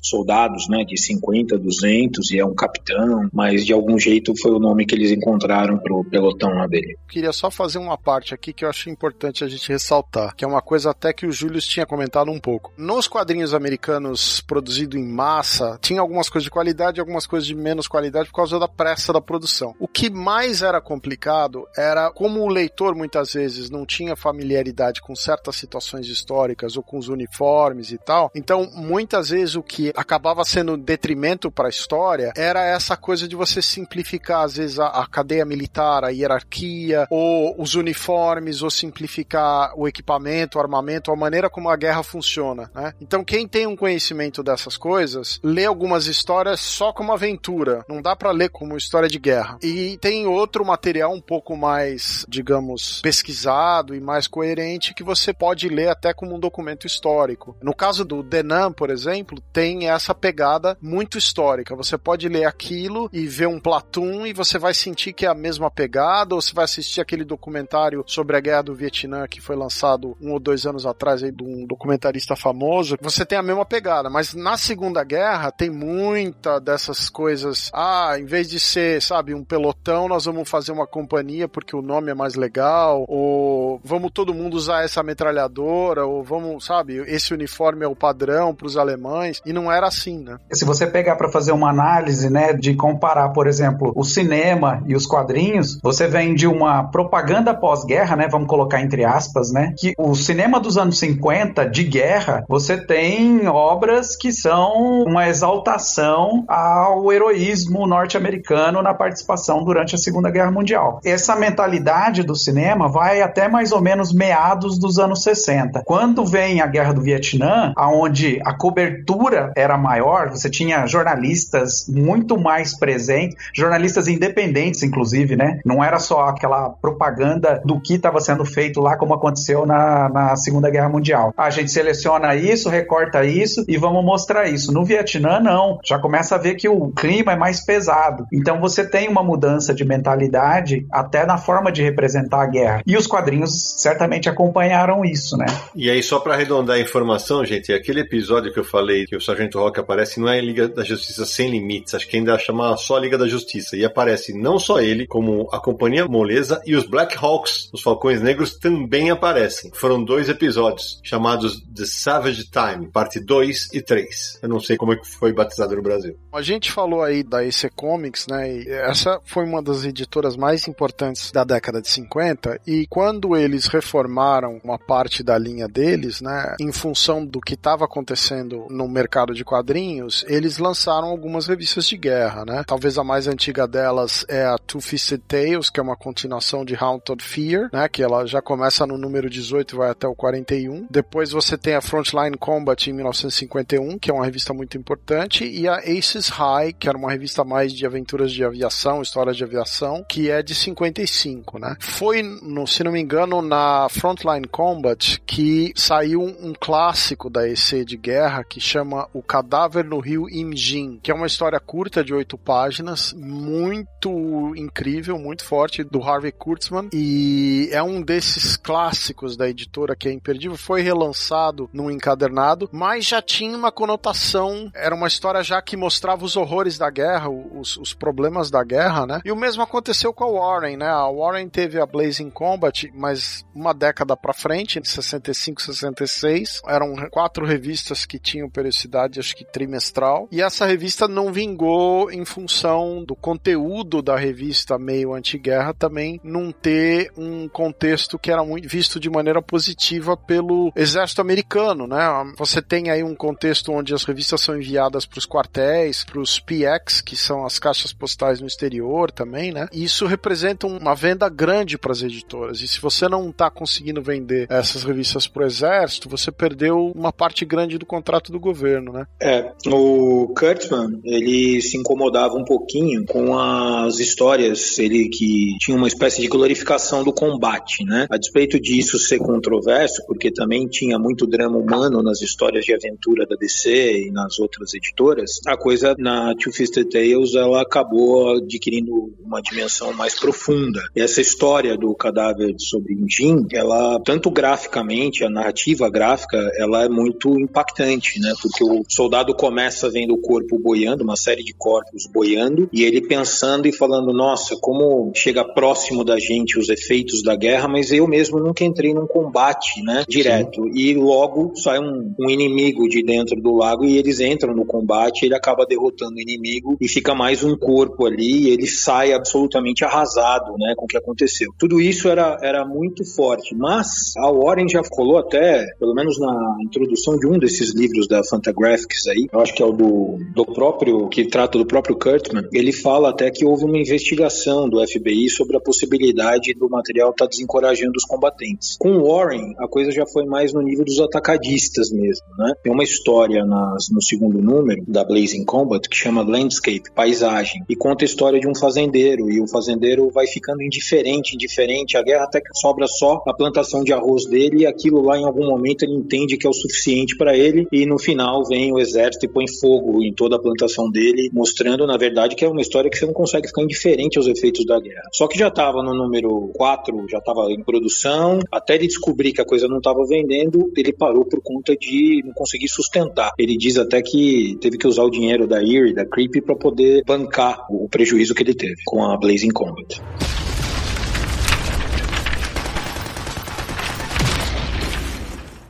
soldados, 0.03 0.69
né? 0.69 0.85
De 0.85 1.01
50, 1.01 1.59
200 1.59 2.31
e 2.31 2.39
é 2.39 2.45
um 2.45 2.55
capitão, 2.55 3.29
mas 3.33 3.65
de 3.65 3.73
algum 3.73 3.99
jeito 3.99 4.35
foi 4.41 4.53
o 4.53 4.59
nome 4.59 4.87
que 4.87 4.95
eles 4.95 5.11
encontraram 5.11 5.79
pro 5.79 6.05
pelotão 6.05 6.51
lá 6.55 6.67
dele. 6.67 6.97
Queria 7.09 7.33
só 7.33 7.51
fazer 7.51 7.79
uma 7.79 7.97
parte 7.97 8.35
aqui 8.35 8.53
que 8.53 8.65
eu 8.65 8.69
acho 8.69 8.91
importante 8.91 9.45
a 9.45 9.49
gente 9.49 9.69
ressaltar, 9.71 10.35
que 10.35 10.45
é 10.45 10.49
uma 10.49 10.63
coisa 10.63 10.91
até 10.91 11.13
que 11.13 11.27
o 11.27 11.33
Júlio 11.33 11.61
tinha 11.61 11.87
comentado 11.87 12.31
um 12.31 12.41
pouco. 12.41 12.73
Nos 12.77 13.09
quadrinhos 13.09 13.55
americanos 13.55 14.41
produzidos 14.41 15.01
em 15.01 15.07
massa, 15.07 15.79
tinha 15.81 16.01
algumas 16.01 16.29
coisas 16.29 16.45
de 16.45 16.51
qualidade 16.51 16.99
e 16.99 17.01
algumas 17.01 17.27
coisas 17.27 17.47
de 17.47 17.55
menos 17.55 17.89
qualidade 17.89 18.29
por 18.29 18.37
causa 18.37 18.59
da 18.59 18.69
pressa 18.69 19.13
da 19.13 19.21
produção. 19.21 19.54
O 19.79 19.87
que 19.87 20.11
mais 20.11 20.63
era 20.63 20.81
complicado 20.81 21.67
era 21.77 22.11
como 22.11 22.41
o 22.41 22.49
leitor 22.49 22.95
muitas 22.95 23.33
vezes 23.33 23.71
não 23.71 23.85
tinha 23.85 24.17
familiaridade 24.17 25.01
com 25.01 25.15
certas 25.15 25.57
situações 25.57 26.07
históricas 26.07 26.77
ou 26.77 26.83
com 26.83 26.99
os 26.99 27.09
uniformes 27.09 27.93
e 27.93 27.99
tal. 27.99 28.31
Então, 28.35 28.71
muitas 28.75 29.29
vezes 29.29 29.55
o 29.55 29.63
que 29.63 29.93
acabava 29.97 30.45
sendo 30.45 30.77
detrimento 30.77 31.51
para 31.51 31.67
a 31.67 31.71
história 31.71 32.33
era 32.37 32.65
essa 32.65 32.97
coisa 32.97 33.29
de 33.29 33.37
você 33.37 33.61
simplificar 33.61 34.45
às 34.45 34.57
vezes 34.57 34.79
a, 34.79 34.87
a 34.87 35.07
cadeia 35.07 35.45
militar, 35.45 36.05
a 36.05 36.09
hierarquia, 36.09 37.07
ou 37.11 37.55
os 37.61 37.75
uniformes, 37.75 38.63
ou 38.63 38.71
simplificar 38.71 39.73
o 39.77 39.87
equipamento, 39.87 40.59
o 40.59 40.61
armamento, 40.61 41.11
a 41.11 41.17
maneira 41.17 41.51
como 41.51 41.69
a 41.69 41.77
guerra 41.77 42.03
funciona, 42.03 42.71
né? 42.75 42.95
Então, 43.01 43.25
quem 43.25 43.47
tem 43.47 43.67
um 43.67 43.77
conhecimento 43.77 44.43
dessas 44.43 44.77
coisas, 44.77 45.39
lê 45.43 45.65
algumas 45.65 46.07
histórias 46.07 46.61
só 46.61 46.93
como 46.93 47.13
aventura, 47.13 47.85
não 47.89 48.01
dá 48.01 48.17
para 48.17 48.31
ler 48.31 48.49
como 48.49 48.77
história 48.77 49.09
de 49.09 49.19
guerra. 49.19 49.44
E 49.63 49.97
tem 49.99 50.27
outro 50.27 50.65
material 50.65 51.13
um 51.13 51.21
pouco 51.21 51.57
mais, 51.57 52.25
digamos, 52.29 53.01
pesquisado 53.01 53.95
e 53.95 54.01
mais 54.01 54.27
coerente 54.27 54.95
que 54.95 55.03
você 55.03 55.33
pode 55.33 55.69
ler 55.69 55.89
até 55.89 56.13
como 56.13 56.35
um 56.35 56.41
documento 56.41 56.87
histórico. 56.87 57.57
No 57.63 57.75
caso 57.75 58.05
do 58.05 58.23
Denan, 58.23 58.73
por 58.73 58.91
exemplo, 58.91 59.41
tem 59.53 59.89
essa 59.89 60.15
pegada 60.15 60.77
muito 60.81 61.19
histórica. 61.19 61.77
Você 61.77 61.97
pode 61.99 62.29
ler 62.29 62.45
aquilo 62.45 63.09
e 63.13 63.27
ver 63.27 63.49
um 63.49 63.61
Platoon 63.61 64.27
e 64.27 64.33
você 64.33 64.59
vai 64.59 64.75
sentir 64.75 65.13
que 65.13 65.27
é 65.27 65.29
a 65.29 65.35
mesma 65.35 65.71
pegada, 65.71 66.35
ou 66.35 66.41
você 66.41 66.55
vai 66.55 66.65
assistir 66.65 67.01
aquele 67.01 67.25
documentário 67.25 68.05
sobre 68.07 68.37
a 68.37 68.41
guerra 68.41 68.63
do 68.63 68.75
Vietnã 68.75 69.27
que 69.27 69.41
foi 69.41 69.57
lançado 69.57 70.17
um 70.21 70.33
ou 70.33 70.41
dois 70.41 70.67
anos 70.67 70.87
atrás 70.87 71.23
aí 71.23 71.33
de 71.33 71.43
um 71.43 71.67
documentarista 71.67 72.37
famoso. 72.37 72.97
Você 73.01 73.25
tem 73.25 73.39
a 73.39 73.43
mesma 73.43 73.65
pegada, 73.65 74.09
mas 74.09 74.35
na 74.35 74.57
Segunda 74.57 75.03
Guerra 75.05 75.51
tem 75.51 75.71
muita 75.71 76.59
dessas 76.61 77.09
coisas. 77.09 77.71
Ah, 77.73 78.17
em 78.19 78.25
vez 78.25 78.49
de 78.49 78.59
ser, 78.59 79.01
sabe, 79.03 79.34
um 79.35 79.45
pelotão, 79.45 80.09
nós 80.09 80.25
vamos 80.25 80.49
fazer 80.49 80.73
uma 80.73 80.87
companhia 80.87 81.49
porque 81.49 81.77
o 81.77 81.83
nome 81.83 82.11
é 82.11 82.15
mais 82.15 82.35
legal, 82.35 83.05
ou 83.09 83.81
vamos 83.85 84.11
todo 84.13 84.35
mundo 84.35 84.55
usar 84.55 84.85
essa 84.85 85.03
metralhadora, 85.03 86.07
ou 86.07 86.23
vamos, 86.23 86.65
sabe, 86.65 86.97
esse 87.07 87.33
uniforme 87.33 87.85
é 87.85 87.89
o 87.89 87.97
padrão 87.97 88.55
para 88.55 88.67
os 88.67 88.77
alemães, 88.77 89.41
e 89.45 89.53
não 89.53 89.71
era 89.71 89.87
assim, 89.87 90.19
né? 90.19 90.39
Se 90.53 90.65
você 90.65 90.87
pegar 90.87 91.17
para 91.17 91.31
fazer 91.31 91.53
uma 91.53 91.71
análise, 91.71 92.31
né, 92.31 92.53
de 92.53 92.75
comparar, 92.75 93.31
por 93.31 93.47
exemplo, 93.47 93.93
o 93.95 94.05
cinema 94.05 94.83
e 94.87 94.95
os 94.95 95.07
quadrinhos, 95.07 95.79
você 95.83 96.07
vem 96.07 96.35
de 96.35 96.47
uma 96.47 96.85
propaganda 96.91 97.55
pós-guerra, 97.55 98.17
né, 98.17 98.29
vamos 98.31 98.49
colocar 98.49 98.81
entre 98.81 99.05
aspas, 99.05 99.53
né, 99.53 99.75
que 99.79 99.93
o 99.99 100.15
cinema 100.15 100.61
dos 100.61 100.77
anos 100.77 100.99
50 100.99 101.65
de 101.69 101.85
guerra, 101.85 102.45
você 102.49 102.77
tem 102.77 103.47
obras 103.49 104.17
que 104.17 104.33
são 104.33 105.05
uma 105.07 105.29
exaltação 105.29 106.45
ao 106.49 107.13
heroísmo 107.13 107.87
norte-americano 107.87 108.83
na 108.83 108.95
participação 109.25 109.65
durante 109.65 109.95
a 109.95 109.99
Segunda 109.99 110.31
Guerra 110.31 110.51
Mundial. 110.51 111.01
Essa 111.05 111.35
mentalidade 111.35 112.23
do 112.23 112.37
cinema 112.37 112.89
vai 112.89 113.23
até 113.23 113.49
mais 113.49 113.73
ou 113.73 113.81
menos 113.81 114.13
meados 114.13 114.79
dos 114.79 114.99
anos 114.99 115.23
60. 115.23 115.83
Quando 115.85 116.25
vem 116.25 116.61
a 116.61 116.67
Guerra 116.67 116.93
do 116.93 117.01
Vietnã, 117.01 117.73
aonde 117.77 118.41
a 118.45 118.57
cobertura 118.57 119.53
era 119.57 119.77
maior, 119.77 120.31
você 120.31 120.51
tinha 120.51 120.87
jornalistas 120.87 121.87
muito 121.89 122.39
mais 122.39 122.77
presentes, 122.79 123.37
jornalistas 123.55 124.07
independentes, 124.09 124.83
inclusive, 124.83 125.37
né? 125.37 125.61
Não 125.65 125.83
era 125.83 125.99
só 125.99 126.29
aquela 126.29 126.71
propaganda 126.71 127.61
do 127.65 127.81
que 127.81 127.95
estava 127.95 128.21
sendo 128.21 128.45
feito 128.45 128.81
lá, 128.81 128.97
como 128.97 129.15
aconteceu 129.15 129.65
na, 129.67 130.09
na 130.09 130.37
Segunda 130.37 130.71
Guerra 130.71 130.89
Mundial. 130.89 131.33
A 131.37 131.51
gente 131.51 131.71
seleciona 131.71 132.35
isso, 132.35 132.69
recorta 132.69 133.25
isso 133.25 133.65
e 133.67 133.77
vamos 133.77 134.05
mostrar 134.05 134.49
isso. 134.49 134.73
No 134.73 134.85
Vietnã, 134.85 135.41
não. 135.41 135.79
Já 135.85 135.99
começa 135.99 136.35
a 136.35 136.39
ver 136.39 136.55
que 136.55 136.69
o 136.69 136.91
clima 136.93 137.33
é 137.33 137.37
mais 137.37 137.65
pesado. 137.65 138.27
Então 138.33 138.61
você 138.61 138.85
tem 138.85 139.09
uma 139.15 139.23
mudança 139.23 139.73
de 139.73 139.85
mentalidade 139.85 140.87
até 140.91 141.25
na 141.25 141.39
forma 141.39 141.71
de 141.71 141.83
representar 141.83 142.43
a 142.43 142.47
guerra. 142.47 142.83
E 142.85 142.97
os 142.97 143.07
quadrinhos 143.07 143.75
certamente 143.79 144.29
acompanharam 144.29 145.05
isso, 145.05 145.37
né? 145.37 145.47
E 145.75 145.89
aí, 145.89 146.03
só 146.03 146.19
para 146.19 146.35
arredondar 146.35 146.77
a 146.77 146.81
informação, 146.81 147.45
gente, 147.45 147.73
aquele 147.73 148.01
episódio 148.01 148.53
que 148.53 148.59
eu 148.59 148.65
falei 148.65 149.07
que 149.07 149.17
o 149.17 149.21
Sargento 149.21 149.59
Rock 149.59 149.79
aparece 149.79 150.21
não 150.21 150.29
é 150.29 150.41
Liga 150.41 150.69
da 150.69 150.83
Justiça 150.83 151.25
Sem 151.25 151.51
Limites, 151.51 151.95
acho 151.95 152.09
que 152.09 152.17
ainda 152.17 152.37
chama 152.39 152.77
só 152.77 152.99
Liga 152.99 153.17
da 153.17 153.29
Justiça. 153.29 153.77
E 153.77 153.85
aparece 153.85 154.37
não 154.37 154.59
só 154.59 154.81
ele, 154.81 155.07
como 155.07 155.49
a 155.53 155.61
Companhia 155.61 156.07
Moleza 156.07 156.61
e 156.67 156.75
os 156.75 156.85
Black 156.85 157.17
Hawks, 157.17 157.71
os 157.73 157.83
Falcões 157.83 158.21
Negros, 158.21 158.59
também 158.59 159.11
aparecem. 159.11 159.71
Foram 159.75 160.03
dois 160.03 160.29
episódios 160.29 161.01
chamados 161.05 161.61
The 161.75 161.85
Savage 161.87 162.51
Time, 162.51 162.89
parte 162.91 163.21
2 163.21 163.69
e 163.73 163.81
3. 163.81 164.41
Eu 164.43 164.49
não 164.49 164.61
sei 164.61 164.77
como 164.77 164.93
é 164.93 164.97
que 164.97 165.07
foi 165.07 165.33
batizado 165.33 165.77
no 165.77 165.83
Brasil. 165.83 166.17
A 166.33 166.43
gente 166.43 166.73
falou 166.73 167.03
aí 167.03 167.23
da 167.23 167.45
EC 167.45 167.71
Comics, 167.75 168.27
né? 168.27 168.53
E 168.53 168.69
essa 168.69 169.04
foi 169.25 169.45
uma 169.45 169.63
das 169.63 169.85
editoras 169.85 170.37
mais 170.37 170.67
importantes 170.69 171.31
da 171.31 171.45
década 171.45 171.81
de 171.81 171.89
50 171.89 172.61
e 172.67 172.87
quando 172.89 173.37
eles 173.37 173.67
reformaram 173.67 174.61
uma 174.63 174.79
parte 174.79 175.23
da 175.23 175.37
linha 175.39 175.69
deles, 175.69 176.21
né, 176.21 176.57
em 176.61 176.73
função 176.73 177.25
do 177.25 177.41
que 177.41 177.55
estava 177.55 177.85
acontecendo 177.85 178.67
no 178.71 178.89
mercado 178.89 179.35
de 179.35 179.45
quadrinhos, 179.45 180.25
eles 180.29 180.59
lançaram 180.59 181.09
algumas 181.09 181.47
revistas 181.47 181.87
de 181.87 181.97
guerra, 181.97 182.45
né? 182.45 182.65
Talvez 182.67 182.99
a 182.99 183.05
mais 183.05 183.27
antiga 183.27 183.67
delas 183.67 184.25
é 184.29 184.45
a 184.45 184.59
Two 184.59 184.81
Fisted 184.81 185.23
Tales, 185.27 185.71
que 185.71 185.81
é 185.81 185.83
uma 185.83 185.97
continuação 185.97 186.65
de 186.65 186.75
Haunted 186.75 187.23
Fear, 187.23 187.71
né, 187.73 187.89
que 187.89 188.03
ela 188.03 188.27
já 188.27 188.41
começa 188.41 188.87
no 188.87 188.99
número 188.99 189.29
18 189.29 189.75
e 189.75 189.79
vai 189.79 189.91
até 189.91 190.07
o 190.07 190.15
41. 190.15 190.87
Depois 190.91 191.31
você 191.31 191.57
tem 191.57 191.75
a 191.75 191.81
Frontline 191.81 192.37
Combat 192.37 192.89
em 192.89 192.93
1951, 192.93 193.99
que 193.99 194.11
é 194.11 194.15
uma 194.15 194.25
revista 194.25 194.53
muito 194.53 194.77
importante, 194.77 195.45
e 195.45 195.67
a 195.69 195.77
Aces 195.77 196.29
High, 196.29 196.73
que 196.73 196.89
era 196.89 196.99
uma 196.99 197.11
revista 197.11 197.45
mais 197.45 197.73
de 197.73 197.87
aventuras 197.87 198.33
de 198.33 198.45
aviação, 198.45 198.94
histórias 199.03 199.37
de 199.37 199.45
aviação, 199.45 200.05
que 200.09 200.31
é 200.31 200.43
de 200.43 200.55
55, 200.55 201.59
né? 201.59 201.77
Foi, 201.81 202.23
no, 202.23 202.67
se 202.67 202.83
não 202.85 202.93
me 202.93 203.01
engano, 203.01 203.43
na 203.43 203.89
Frontline 203.91 204.47
Combat 204.49 205.21
que 205.27 205.73
saiu 205.77 206.23
um 206.23 206.53
clássico 206.59 207.29
da 207.29 207.49
EC 207.49 207.85
de 207.85 207.97
guerra 207.97 208.45
que 208.45 208.61
chama 208.61 209.09
O 209.13 209.23
Cadáver 209.23 209.85
no 209.85 209.99
Rio 209.99 210.29
Imjin, 210.29 210.99
que 211.03 211.11
é 211.11 211.15
uma 211.15 211.27
história 211.27 211.59
curta 211.59 212.05
de 212.05 212.15
oito 212.15 212.37
páginas, 212.37 213.13
muito 213.15 214.55
incrível, 214.57 215.19
muito 215.19 215.45
forte, 215.45 215.83
do 215.83 216.03
Harvey 216.03 216.33
Kurtzman, 216.33 216.89
e 216.93 217.69
é 217.73 217.83
um 217.83 218.03
desses 218.03 218.57
clássicos 218.57 219.37
da 219.37 219.49
editora 219.49 219.97
que 219.97 220.09
é 220.09 220.13
imperdível, 220.13 220.57
foi 220.57 220.83
relançado 220.83 221.69
num 221.73 221.91
encadernado, 221.91 222.69
mas 222.73 223.05
já 223.05 223.23
tinha 223.23 223.57
uma 223.57 223.73
conotação, 223.73 224.71
era 224.75 224.95
uma 224.95 225.09
história 225.09 225.43
já 225.43 225.61
que 225.61 225.77
mostrava 225.77 226.25
os 226.25 226.37
horrores 226.37 226.79
da 226.79 226.91
guerra, 226.91 227.29
os, 227.29 227.77
os 227.77 227.95
problemas 227.95 228.51
da 228.51 228.63
guerra, 228.63 228.74
né? 229.07 229.21
E 229.25 229.33
o 229.33 229.37
mesmo 229.37 229.63
aconteceu 229.63 230.13
com 230.13 230.25
a 230.25 230.31
Warren, 230.31 230.77
né? 230.77 230.89
A 230.89 231.09
Warren 231.09 231.49
teve 231.49 231.81
a 231.81 231.87
Blazing 231.87 232.31
Combat, 232.31 232.91
mas 232.95 233.45
uma 233.55 233.73
década 233.73 234.17
para 234.17 234.33
frente, 234.33 234.79
em 234.79 234.85
65, 234.85 235.63
66, 235.63 236.63
eram 236.67 236.95
quatro 237.11 237.47
revistas 237.47 238.05
que 238.05 238.19
tinham 238.19 238.51
periodicidade, 238.51 239.21
acho 239.21 239.35
que 239.35 239.45
trimestral, 239.45 240.29
e 240.31 240.43
essa 240.43 240.67
revista 240.67 241.07
não 241.09 241.33
vingou 241.33 242.11
em 242.11 242.25
função 242.25 243.05
do 243.05 243.15
conteúdo 243.15 244.03
da 244.03 244.17
revista 244.17 244.79
meio 244.79 245.15
anti-guerra 245.15 245.75
também 245.75 246.21
não 246.23 246.53
ter 246.53 247.13
um 247.17 247.49
contexto 247.49 248.19
que 248.19 248.31
era 248.31 248.45
muito 248.45 248.69
visto 248.69 248.99
de 248.99 249.09
maneira 249.09 249.41
positiva 249.41 250.17
pelo 250.17 250.73
exército 250.75 251.21
americano, 251.21 251.87
né? 251.87 252.05
Você 252.37 252.61
tem 252.61 252.91
aí 252.91 253.03
um 253.03 253.15
contexto 253.15 253.73
onde 253.73 253.95
as 253.95 254.05
revistas 254.05 254.41
são 254.41 254.57
enviadas 254.57 255.07
para 255.07 255.19
os 255.19 255.27
quartéis, 255.27 256.05
para 256.05 256.21
os 256.21 256.39
PX, 256.39 257.01
que 257.01 257.17
são 257.17 257.45
as 257.45 257.59
caixas 257.59 257.93
postais 257.93 258.41
no 258.41 258.47
exterior 258.47 258.64
também, 259.11 259.53
né? 259.53 259.69
E 259.73 259.85
isso 259.85 260.07
representa 260.07 260.67
uma 260.67 260.95
venda 260.95 261.29
grande 261.29 261.79
para 261.79 261.93
as 261.93 262.03
editoras. 262.03 262.61
E 262.61 262.69
se 262.69 262.81
você 262.81 263.09
não 263.09 263.31
está 263.31 263.51
conseguindo 263.51 264.03
vender 264.03 264.47
essas 264.51 264.85
revistas 264.85 265.27
para 265.27 265.43
o 265.43 265.47
exército, 265.47 266.09
você 266.09 266.31
perdeu 266.31 266.93
uma 266.95 267.13
parte 267.13 267.45
grande 267.45 267.79
do 267.79 267.87
contrato 267.87 268.33
do 268.33 268.41
governo, 268.41 268.93
né? 268.93 269.07
É, 269.21 269.53
o 269.67 270.33
Kurtzman, 270.37 271.01
ele 271.05 271.61
se 271.61 271.77
incomodava 271.77 272.35
um 272.35 272.45
pouquinho 272.45 273.05
com 273.07 273.39
as 273.39 273.99
histórias, 273.99 274.79
ele 274.79 275.09
que 275.09 275.57
tinha 275.61 275.77
uma 275.77 275.89
espécie 275.89 276.21
de 276.21 276.29
glorificação 276.29 277.05
do 277.05 277.13
combate, 277.13 277.85
né? 277.85 278.07
A 278.11 278.17
despeito 278.17 278.61
disso 278.61 278.99
ser 278.99 279.19
controverso, 279.19 280.05
porque 280.07 280.31
também 280.31 280.67
tinha 280.67 280.99
muito 280.99 281.27
drama 281.27 281.59
humano 281.59 282.03
nas 282.03 282.21
histórias 282.21 282.65
de 282.65 282.75
aventura 282.75 283.27
da 283.27 283.37
DC 283.37 284.07
e 284.07 284.11
nas 284.11 284.39
outras 284.39 284.75
editoras, 284.75 285.41
a 285.47 285.57
coisa 285.57 285.95
na 285.99 286.35
Two 286.35 286.53
Fisted 286.53 286.89
Tales 286.89 287.35
ela 287.35 287.63
acabou 287.63 288.41
adquirindo 288.55 289.15
uma 289.21 289.41
dimensão 289.41 289.93
mais 289.93 290.19
profunda. 290.19 290.81
E 290.95 291.01
essa 291.01 291.21
história 291.21 291.77
do 291.77 291.95
cadáver 291.95 292.55
sobre 292.59 292.95
Injin, 292.95 293.47
ela 293.53 294.01
tanto 294.05 294.31
graficamente, 294.31 295.25
a 295.25 295.31
narrativa 295.31 295.91
gráfica, 295.91 296.39
ela 296.57 296.85
é 296.85 296.89
muito 296.89 297.39
impactante, 297.39 298.21
né? 298.21 298.33
Porque 298.41 298.65
o 298.65 298.85
soldado 298.89 299.35
começa 299.35 299.91
vendo 299.91 300.15
o 300.15 300.21
corpo 300.21 300.59
boiando, 300.59 301.05
uma 301.05 301.17
série 301.17 301.43
de 301.43 301.53
corpos 301.55 302.07
boiando, 302.13 302.69
e 302.73 302.83
ele 302.85 303.01
pensando 303.03 303.67
e 303.67 303.73
falando: 303.73 304.13
"Nossa, 304.13 304.57
como 304.61 305.13
chega 305.15 305.45
próximo 305.45 306.05
da 306.05 306.19
gente 306.19 306.59
os 306.59 306.69
efeitos 306.69 307.23
da 307.23 307.35
guerra, 307.35 307.69
mas 307.69 307.93
eu 307.93 308.07
mesmo 308.07 308.39
nunca 308.39 308.65
entrei 308.65 308.95
num 308.95 309.07
combate, 309.07 309.83
né, 309.83 310.05
direto". 310.09 310.63
Sim. 310.65 310.71
E 310.75 310.95
logo 310.95 311.53
sai 311.57 311.79
um, 311.79 312.15
um 312.19 312.31
inimigo 312.31 312.89
de 312.89 313.03
dentro 313.03 313.41
do 313.41 313.55
lago 313.55 313.85
e 313.85 313.97
eles 313.97 314.21
entram 314.21 314.55
no 314.55 314.65
combate, 314.65 315.25
ele 315.25 315.35
acaba 315.35 315.67
derrotando 315.67 316.17
o 316.17 316.21
inimigo 316.21 316.77
e 316.81 316.89
fica 316.89 317.15
mais 317.15 317.43
um 317.43 317.57
corpo 317.57 318.07
ali, 318.07 318.44
ele 318.49 318.67
sai 318.67 319.13
absolutamente 319.13 319.85
arrasado, 319.85 320.53
né, 320.59 320.75
com 320.77 320.85
o 320.85 320.89
que 320.89 320.97
aconteceu. 320.97 321.53
Tudo 321.59 321.81
isso 321.81 322.09
era, 322.09 322.39
era 322.43 322.65
muito 322.65 323.05
forte, 323.05 323.55
mas 323.55 324.15
a 324.19 324.31
Warren 324.31 324.69
já 324.69 324.83
falou 324.85 325.19
até, 325.19 325.67
pelo 325.79 325.95
menos 325.95 326.19
na 326.19 326.57
introdução 326.63 327.19
de 327.19 327.27
um 327.27 327.39
desses 327.39 327.75
livros 327.75 328.09
da 328.09 328.23
Fantagraphics 328.25 329.07
aí, 329.09 329.27
eu 329.33 329.41
acho 329.41 329.55
que 329.55 329.63
é 329.63 329.67
o 329.67 329.73
do, 329.73 330.19
do 330.35 330.45
próprio, 330.45 331.09
que 331.09 331.27
trata 331.27 331.59
do 331.59 331.67
próprio 331.67 331.97
Kurtman, 331.97 332.49
ele 332.53 332.73
fala 332.73 333.11
até 333.11 333.31
que 333.31 333.45
houve 333.45 333.65
uma 333.65 333.79
investigação 333.79 334.69
do 334.69 334.85
FBI 334.87 335.29
sobre 335.31 335.57
a 335.57 335.61
possibilidade 335.61 336.55
do 336.55 336.69
material 336.69 337.11
estar 337.11 337.25
tá 337.25 337.31
desencorajando 337.31 337.93
os 337.97 338.05
combatentes. 338.05 338.77
Com 338.79 339.03
Warren, 339.03 339.55
a 339.59 339.69
coisa 339.69 339.91
já 339.91 340.05
foi 340.07 340.25
mais 340.25 340.53
no 340.53 340.63
nível 340.63 340.85
dos 340.85 341.01
atacadistas 341.01 341.91
mesmo, 341.91 342.27
né? 342.39 342.53
Tem 342.63 342.73
uma 342.73 342.85
história 342.85 343.45
nas, 343.45 343.89
no 343.91 344.03
segundo 344.03 344.41
número 344.41 344.83
da 344.87 345.05
Blazing 345.05 345.45
Combat 345.45 345.89
que 345.89 345.97
chama 345.97 346.23
Landscape, 346.23 346.91
paisagem, 346.95 347.63
e 347.69 347.77
conta 347.77 348.05
a 348.05 348.07
história 348.07 348.34
de 348.41 348.49
um 348.49 348.55
fazendeiro, 348.55 349.31
e 349.31 349.41
o 349.41 349.49
fazendeiro 349.49 350.11
vai 350.11 350.27
ficando 350.27 350.63
indiferente, 350.63 351.35
indiferente, 351.35 351.97
a 351.97 352.03
guerra 352.03 352.25
até 352.25 352.41
que 352.41 352.49
sobra 352.55 352.87
só 352.87 353.23
a 353.27 353.35
plantação 353.35 353.83
de 353.83 353.93
arroz 353.93 354.27
dele, 354.27 354.63
e 354.63 354.67
aquilo 354.67 355.03
lá 355.03 355.19
em 355.19 355.25
algum 355.25 355.47
momento 355.47 355.83
ele 355.83 355.95
entende 355.95 356.37
que 356.37 356.47
é 356.47 356.51
o 356.51 356.55
suficiente 356.55 357.17
para 357.17 357.37
ele, 357.37 357.67
e 357.73 357.87
no 357.87 357.99
final 357.99 358.45
vem 358.49 358.73
o 358.73 358.79
exército 358.79 359.27
e 359.27 359.29
põe 359.29 359.45
fogo 359.61 360.03
em 360.03 360.13
toda 360.13 360.37
a 360.37 360.39
plantação 360.41 360.91
dele, 360.91 361.29
mostrando 361.33 361.87
na 361.87 361.97
verdade 361.97 362.37
que 362.37 362.45
é 362.45 362.49
uma 362.49 362.61
história 362.61 362.91
que 362.91 362.97
você 362.97 363.07
não 363.07 363.13
consegue 363.13 363.49
ficar 363.49 363.63
indiferente 363.63 364.19
aos 364.19 364.27
efeitos 364.27 364.65
da 364.65 364.81
guerra. 364.81 365.09
Só 365.13 365.27
que 365.27 365.39
já 365.39 365.49
estava 365.49 365.83
no 365.83 365.95
número 365.95 366.51
4, 366.55 367.07
já 367.11 367.19
estava 367.19 367.51
em 367.51 367.63
produção, 367.63 368.39
até 368.51 368.75
ele 368.75 368.87
descobrir 368.87 369.33
que 369.33 369.41
a 369.41 369.45
coisa 369.45 369.69
não 369.69 369.79
estava 369.79 370.05
vendendo, 370.07 370.73
ele 370.77 370.93
parou 370.93 371.25
por 371.25 371.41
conta 371.43 371.77
de 371.77 372.23
não 372.25 372.33
conseguir 372.33 372.69
sustentar. 372.69 373.33
Ele 373.39 373.57
diz 373.57 373.77
até 373.77 374.01
que 374.03 374.57
teve 374.61 374.79
que 374.79 374.87
usar 374.87 375.05
o 375.05 375.11
dinheiro 375.11 375.47
da 375.47 375.63
Erie, 375.63 375.95
da 375.95 376.07
Creep, 376.07 376.43
para 376.45 376.57
poder 376.57 377.03
bancar 377.05 377.67
o 377.71 377.89
prejuízo 377.89 378.24
que 378.33 378.45
ele 378.45 378.55
teve 378.55 378.77
com 378.87 379.05
a 379.05 379.17
Blazing 379.17 379.51
Combat. 379.51 380.01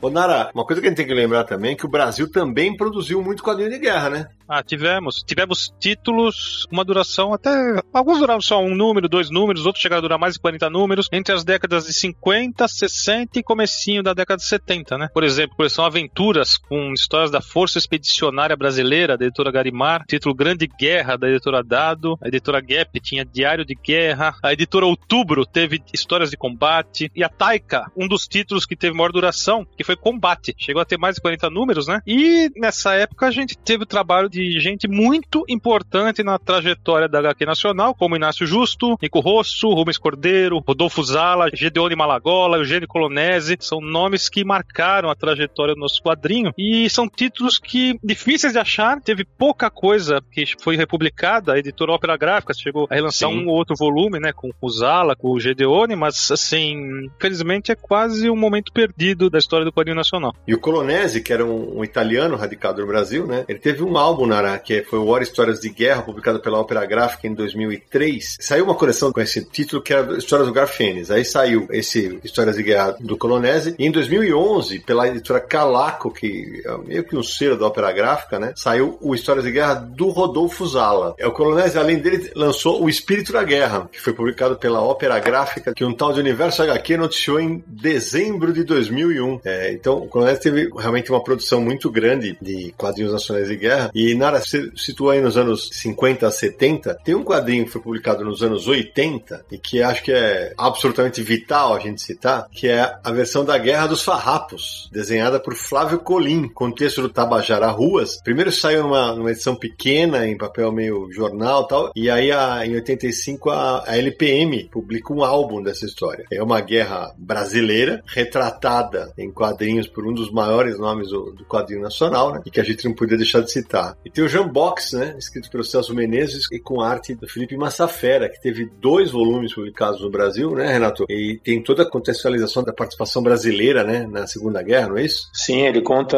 Ô 0.05 0.09
Nara, 0.11 0.51
uma 0.53 0.63
coisa 0.63 0.79
que 0.79 0.85
a 0.85 0.89
gente 0.91 0.97
tem 0.97 1.07
que 1.07 1.15
lembrar 1.15 1.45
também 1.45 1.71
é 1.71 1.75
que 1.75 1.83
o 1.83 1.89
Brasil 1.89 2.31
também 2.31 2.77
produziu 2.77 3.23
muito 3.23 3.41
quadrinho 3.41 3.71
de 3.71 3.79
guerra, 3.79 4.07
né? 4.11 4.27
Ah, 4.47 4.61
tivemos. 4.61 5.23
Tivemos 5.25 5.73
títulos, 5.79 6.67
uma 6.71 6.85
duração 6.85 7.33
até. 7.33 7.49
Alguns 7.91 8.19
duraram 8.19 8.41
só 8.41 8.61
um 8.61 8.75
número, 8.75 9.09
dois 9.09 9.31
números, 9.31 9.65
outros 9.65 9.81
chegaram 9.81 9.99
a 9.99 10.01
durar 10.01 10.19
mais 10.19 10.35
de 10.35 10.39
40 10.39 10.69
números, 10.69 11.09
entre 11.11 11.33
as 11.33 11.43
décadas 11.43 11.87
de 11.87 11.93
50, 11.93 12.67
60 12.67 13.39
e 13.39 13.43
comecinho 13.43 14.03
da 14.03 14.13
década 14.13 14.37
de 14.37 14.47
70, 14.47 14.97
né? 14.97 15.09
Por 15.11 15.23
exemplo, 15.23 15.55
coleção 15.55 15.83
Aventuras, 15.83 16.57
com 16.57 16.93
histórias 16.93 17.31
da 17.31 17.41
Força 17.41 17.79
Expedicionária 17.79 18.55
Brasileira, 18.55 19.17
da 19.17 19.25
editora 19.25 19.51
Garimar, 19.51 20.05
título 20.07 20.35
Grande 20.35 20.67
Guerra, 20.67 21.17
da 21.17 21.27
editora 21.27 21.63
Dado, 21.63 22.15
a 22.21 22.27
editora 22.27 22.61
Gap 22.61 22.99
tinha 22.99 23.25
Diário 23.25 23.65
de 23.65 23.73
Guerra, 23.73 24.35
a 24.43 24.53
editora 24.53 24.85
Outubro 24.85 25.43
teve 25.45 25.81
histórias 25.91 26.29
de 26.29 26.37
combate, 26.37 27.11
e 27.15 27.23
a 27.23 27.29
Taika, 27.29 27.91
um 27.97 28.07
dos 28.07 28.27
títulos 28.27 28.65
que 28.65 28.75
teve 28.75 28.95
maior 28.95 29.11
duração, 29.11 29.65
que 29.75 29.83
foi 29.83 29.94
foi 29.95 29.97
combate. 29.97 30.53
Chegou 30.57 30.81
a 30.81 30.85
ter 30.85 30.97
mais 30.97 31.15
de 31.15 31.21
40 31.21 31.49
números, 31.49 31.87
né? 31.87 32.01
E 32.05 32.51
nessa 32.55 32.93
época 32.93 33.27
a 33.27 33.31
gente 33.31 33.57
teve 33.57 33.83
o 33.83 33.87
trabalho 33.87 34.29
de 34.29 34.59
gente 34.59 34.87
muito 34.87 35.43
importante 35.49 36.23
na 36.23 36.37
trajetória 36.37 37.07
da 37.07 37.19
HQ 37.19 37.45
Nacional, 37.45 37.95
como 37.95 38.15
Inácio 38.15 38.45
Justo, 38.45 38.97
Nico 39.01 39.19
Rosso, 39.19 39.69
Rubens 39.69 39.97
Cordeiro, 39.97 40.63
Rodolfo 40.65 41.03
Zala, 41.03 41.49
Gedeone 41.53 41.95
Malagola, 41.95 42.57
Eugênio 42.57 42.87
Colonese. 42.87 43.57
São 43.59 43.79
nomes 43.79 44.29
que 44.29 44.43
marcaram 44.43 45.09
a 45.09 45.15
trajetória 45.15 45.73
do 45.73 45.79
nosso 45.79 46.01
quadrinho 46.01 46.51
e 46.57 46.89
são 46.89 47.07
títulos 47.07 47.57
que 47.57 47.97
difíceis 48.03 48.53
de 48.53 48.59
achar. 48.59 48.99
Teve 49.01 49.23
pouca 49.23 49.69
coisa 49.69 50.21
que 50.31 50.43
foi 50.61 50.75
republicada. 50.75 51.53
A 51.53 51.59
editora 51.59 51.93
Ópera 51.93 52.17
Gráfica 52.17 52.53
chegou 52.53 52.87
a 52.89 52.95
relançar 52.95 53.29
Sim. 53.29 53.39
um 53.39 53.47
ou 53.47 53.55
outro 53.55 53.75
volume, 53.77 54.19
né? 54.19 54.33
Com 54.33 54.51
o 54.61 54.69
Zala, 54.69 55.15
com 55.15 55.29
o 55.31 55.39
Gedeone, 55.39 55.95
mas 55.95 56.29
assim, 56.31 57.05
infelizmente 57.05 57.71
é 57.71 57.75
quase 57.75 58.29
um 58.29 58.35
momento 58.35 58.71
perdido 58.71 59.29
da 59.29 59.37
história 59.37 59.65
do 59.65 59.71
quadrinho 59.75 59.97
nacional. 59.97 60.33
E 60.47 60.53
o 60.53 60.59
Colonese, 60.59 61.21
que 61.21 61.33
era 61.33 61.45
um, 61.45 61.79
um, 61.79 61.83
italiano 61.83 62.35
radicado 62.35 62.81
no 62.81 62.87
Brasil, 62.87 63.27
né? 63.27 63.45
Ele 63.47 63.59
teve 63.59 63.83
um 63.83 63.97
álbum, 63.97 64.25
Nara, 64.25 64.57
que 64.57 64.81
foi 64.83 64.99
o 64.99 65.05
War 65.05 65.21
Histórias 65.21 65.59
de 65.59 65.69
Guerra, 65.69 66.01
publicado 66.01 66.39
pela 66.39 66.59
Ópera 66.59 66.85
Gráfica 66.85 67.27
em 67.27 67.33
2003. 67.33 68.37
Saiu 68.39 68.65
uma 68.65 68.75
coleção 68.75 69.11
com 69.11 69.19
esse 69.19 69.43
título 69.43 69.81
que 69.81 69.93
era 69.93 70.17
Histórias 70.17 70.47
do 70.47 70.53
Garfênis. 70.53 71.11
Aí 71.11 71.25
saiu 71.25 71.67
esse 71.69 72.19
Histórias 72.23 72.55
de 72.55 72.63
Guerra 72.63 72.95
do 72.99 73.17
Colonese. 73.17 73.75
E 73.77 73.85
em 73.85 73.91
2011, 73.91 74.79
pela 74.79 75.07
editora 75.07 75.39
Calaco, 75.39 76.11
que 76.11 76.63
é 76.65 76.77
meio 76.77 77.03
que 77.03 77.15
um 77.15 77.23
selo 77.23 77.57
da 77.57 77.67
Ópera 77.67 77.91
Gráfica, 77.91 78.39
né? 78.39 78.53
Saiu 78.55 78.97
o 79.01 79.13
Histórias 79.13 79.45
de 79.45 79.51
Guerra 79.51 79.75
do 79.75 80.09
Rodolfo 80.09 80.65
Zala. 80.65 81.15
É 81.17 81.27
o 81.27 81.31
Colonese, 81.31 81.77
além 81.77 81.97
dele, 81.97 82.31
lançou 82.35 82.83
o 82.83 82.89
Espírito 82.89 83.33
da 83.33 83.43
Guerra, 83.43 83.89
que 83.91 83.99
foi 83.99 84.13
publicado 84.13 84.55
pela 84.55 84.81
Ópera 84.81 85.19
Gráfica, 85.19 85.73
que 85.73 85.83
um 85.83 85.93
tal 85.93 86.13
de 86.13 86.19
Universo 86.19 86.63
HQ 86.63 86.97
noticiou 86.97 87.39
em 87.39 87.63
dezembro 87.67 88.53
de 88.53 88.63
2001. 88.63 89.41
É, 89.43 89.64
então, 89.71 89.97
o 89.97 90.07
Coronel 90.07 90.37
teve 90.39 90.69
realmente 90.77 91.11
uma 91.11 91.23
produção 91.23 91.61
muito 91.61 91.89
grande 91.89 92.37
de 92.41 92.73
quadrinhos 92.77 93.13
nacionais 93.13 93.47
de 93.47 93.55
guerra. 93.55 93.91
E, 93.93 94.15
Nara, 94.15 94.39
você 94.39 94.71
situou 94.75 95.09
aí 95.09 95.21
nos 95.21 95.37
anos 95.37 95.69
50 95.73 96.27
a 96.27 96.31
70. 96.31 96.95
Tem 97.03 97.15
um 97.15 97.23
quadrinho 97.23 97.65
que 97.65 97.71
foi 97.71 97.81
publicado 97.81 98.23
nos 98.23 98.43
anos 98.43 98.67
80 98.67 99.45
e 99.51 99.57
que 99.57 99.81
acho 99.81 100.03
que 100.03 100.11
é 100.11 100.53
absolutamente 100.57 101.21
vital 101.21 101.75
a 101.75 101.79
gente 101.79 102.01
citar, 102.01 102.47
que 102.51 102.67
é 102.67 102.95
a 103.03 103.11
versão 103.11 103.43
da 103.43 103.57
Guerra 103.57 103.87
dos 103.87 104.03
Farrapos, 104.03 104.89
desenhada 104.91 105.39
por 105.39 105.55
Flávio 105.55 105.99
Colim, 105.99 106.47
com 106.47 106.71
texto 106.71 107.01
do 107.01 107.09
Tabajara 107.09 107.67
Ruas. 107.67 108.21
Primeiro 108.23 108.51
saiu 108.51 108.83
numa, 108.83 109.15
numa 109.15 109.31
edição 109.31 109.55
pequena, 109.55 110.27
em 110.27 110.37
papel 110.37 110.71
meio 110.71 111.11
jornal 111.11 111.67
tal, 111.67 111.91
e 111.95 112.09
aí 112.09 112.31
a, 112.31 112.65
em 112.65 112.75
85 112.75 113.49
a, 113.49 113.83
a 113.87 113.97
LPM 113.97 114.69
publica 114.71 115.13
um 115.13 115.23
álbum 115.23 115.61
dessa 115.61 115.85
história. 115.85 116.25
É 116.31 116.41
uma 116.41 116.61
guerra 116.61 117.13
brasileira, 117.17 118.03
retratada 118.05 119.13
em 119.17 119.31
quadrinhos 119.31 119.54
quadrinhos 119.55 119.87
por 119.87 120.05
um 120.05 120.13
dos 120.13 120.31
maiores 120.31 120.77
nomes 120.77 121.09
do, 121.09 121.31
do 121.31 121.45
quadrinho 121.45 121.81
nacional, 121.81 122.33
né? 122.33 122.41
E 122.45 122.51
que 122.51 122.59
a 122.59 122.63
gente 122.63 122.85
não 122.85 122.93
podia 122.93 123.17
deixar 123.17 123.41
de 123.41 123.51
citar. 123.51 123.97
E 124.05 124.09
tem 124.09 124.23
o 124.23 124.27
Jambox, 124.27 124.93
né? 124.93 125.15
Escrito 125.17 125.49
pelo 125.49 125.63
Celso 125.63 125.95
Menezes 125.95 126.47
e 126.51 126.59
com 126.59 126.81
arte 126.81 127.15
do 127.15 127.27
Felipe 127.27 127.55
Massafera, 127.55 128.29
que 128.29 128.41
teve 128.41 128.69
dois 128.79 129.11
volumes 129.11 129.53
publicados 129.53 130.01
no 130.01 130.09
Brasil, 130.09 130.51
né, 130.51 130.71
Renato? 130.71 131.05
E 131.09 131.39
tem 131.43 131.63
toda 131.63 131.83
a 131.83 131.89
contextualização 131.89 132.63
da 132.63 132.73
participação 132.73 133.23
brasileira, 133.23 133.83
né? 133.83 134.05
Na 134.05 134.27
Segunda 134.27 134.61
Guerra, 134.61 134.89
não 134.89 134.97
é 134.97 135.05
isso? 135.05 135.29
Sim, 135.33 135.61
ele 135.61 135.81
conta, 135.81 136.17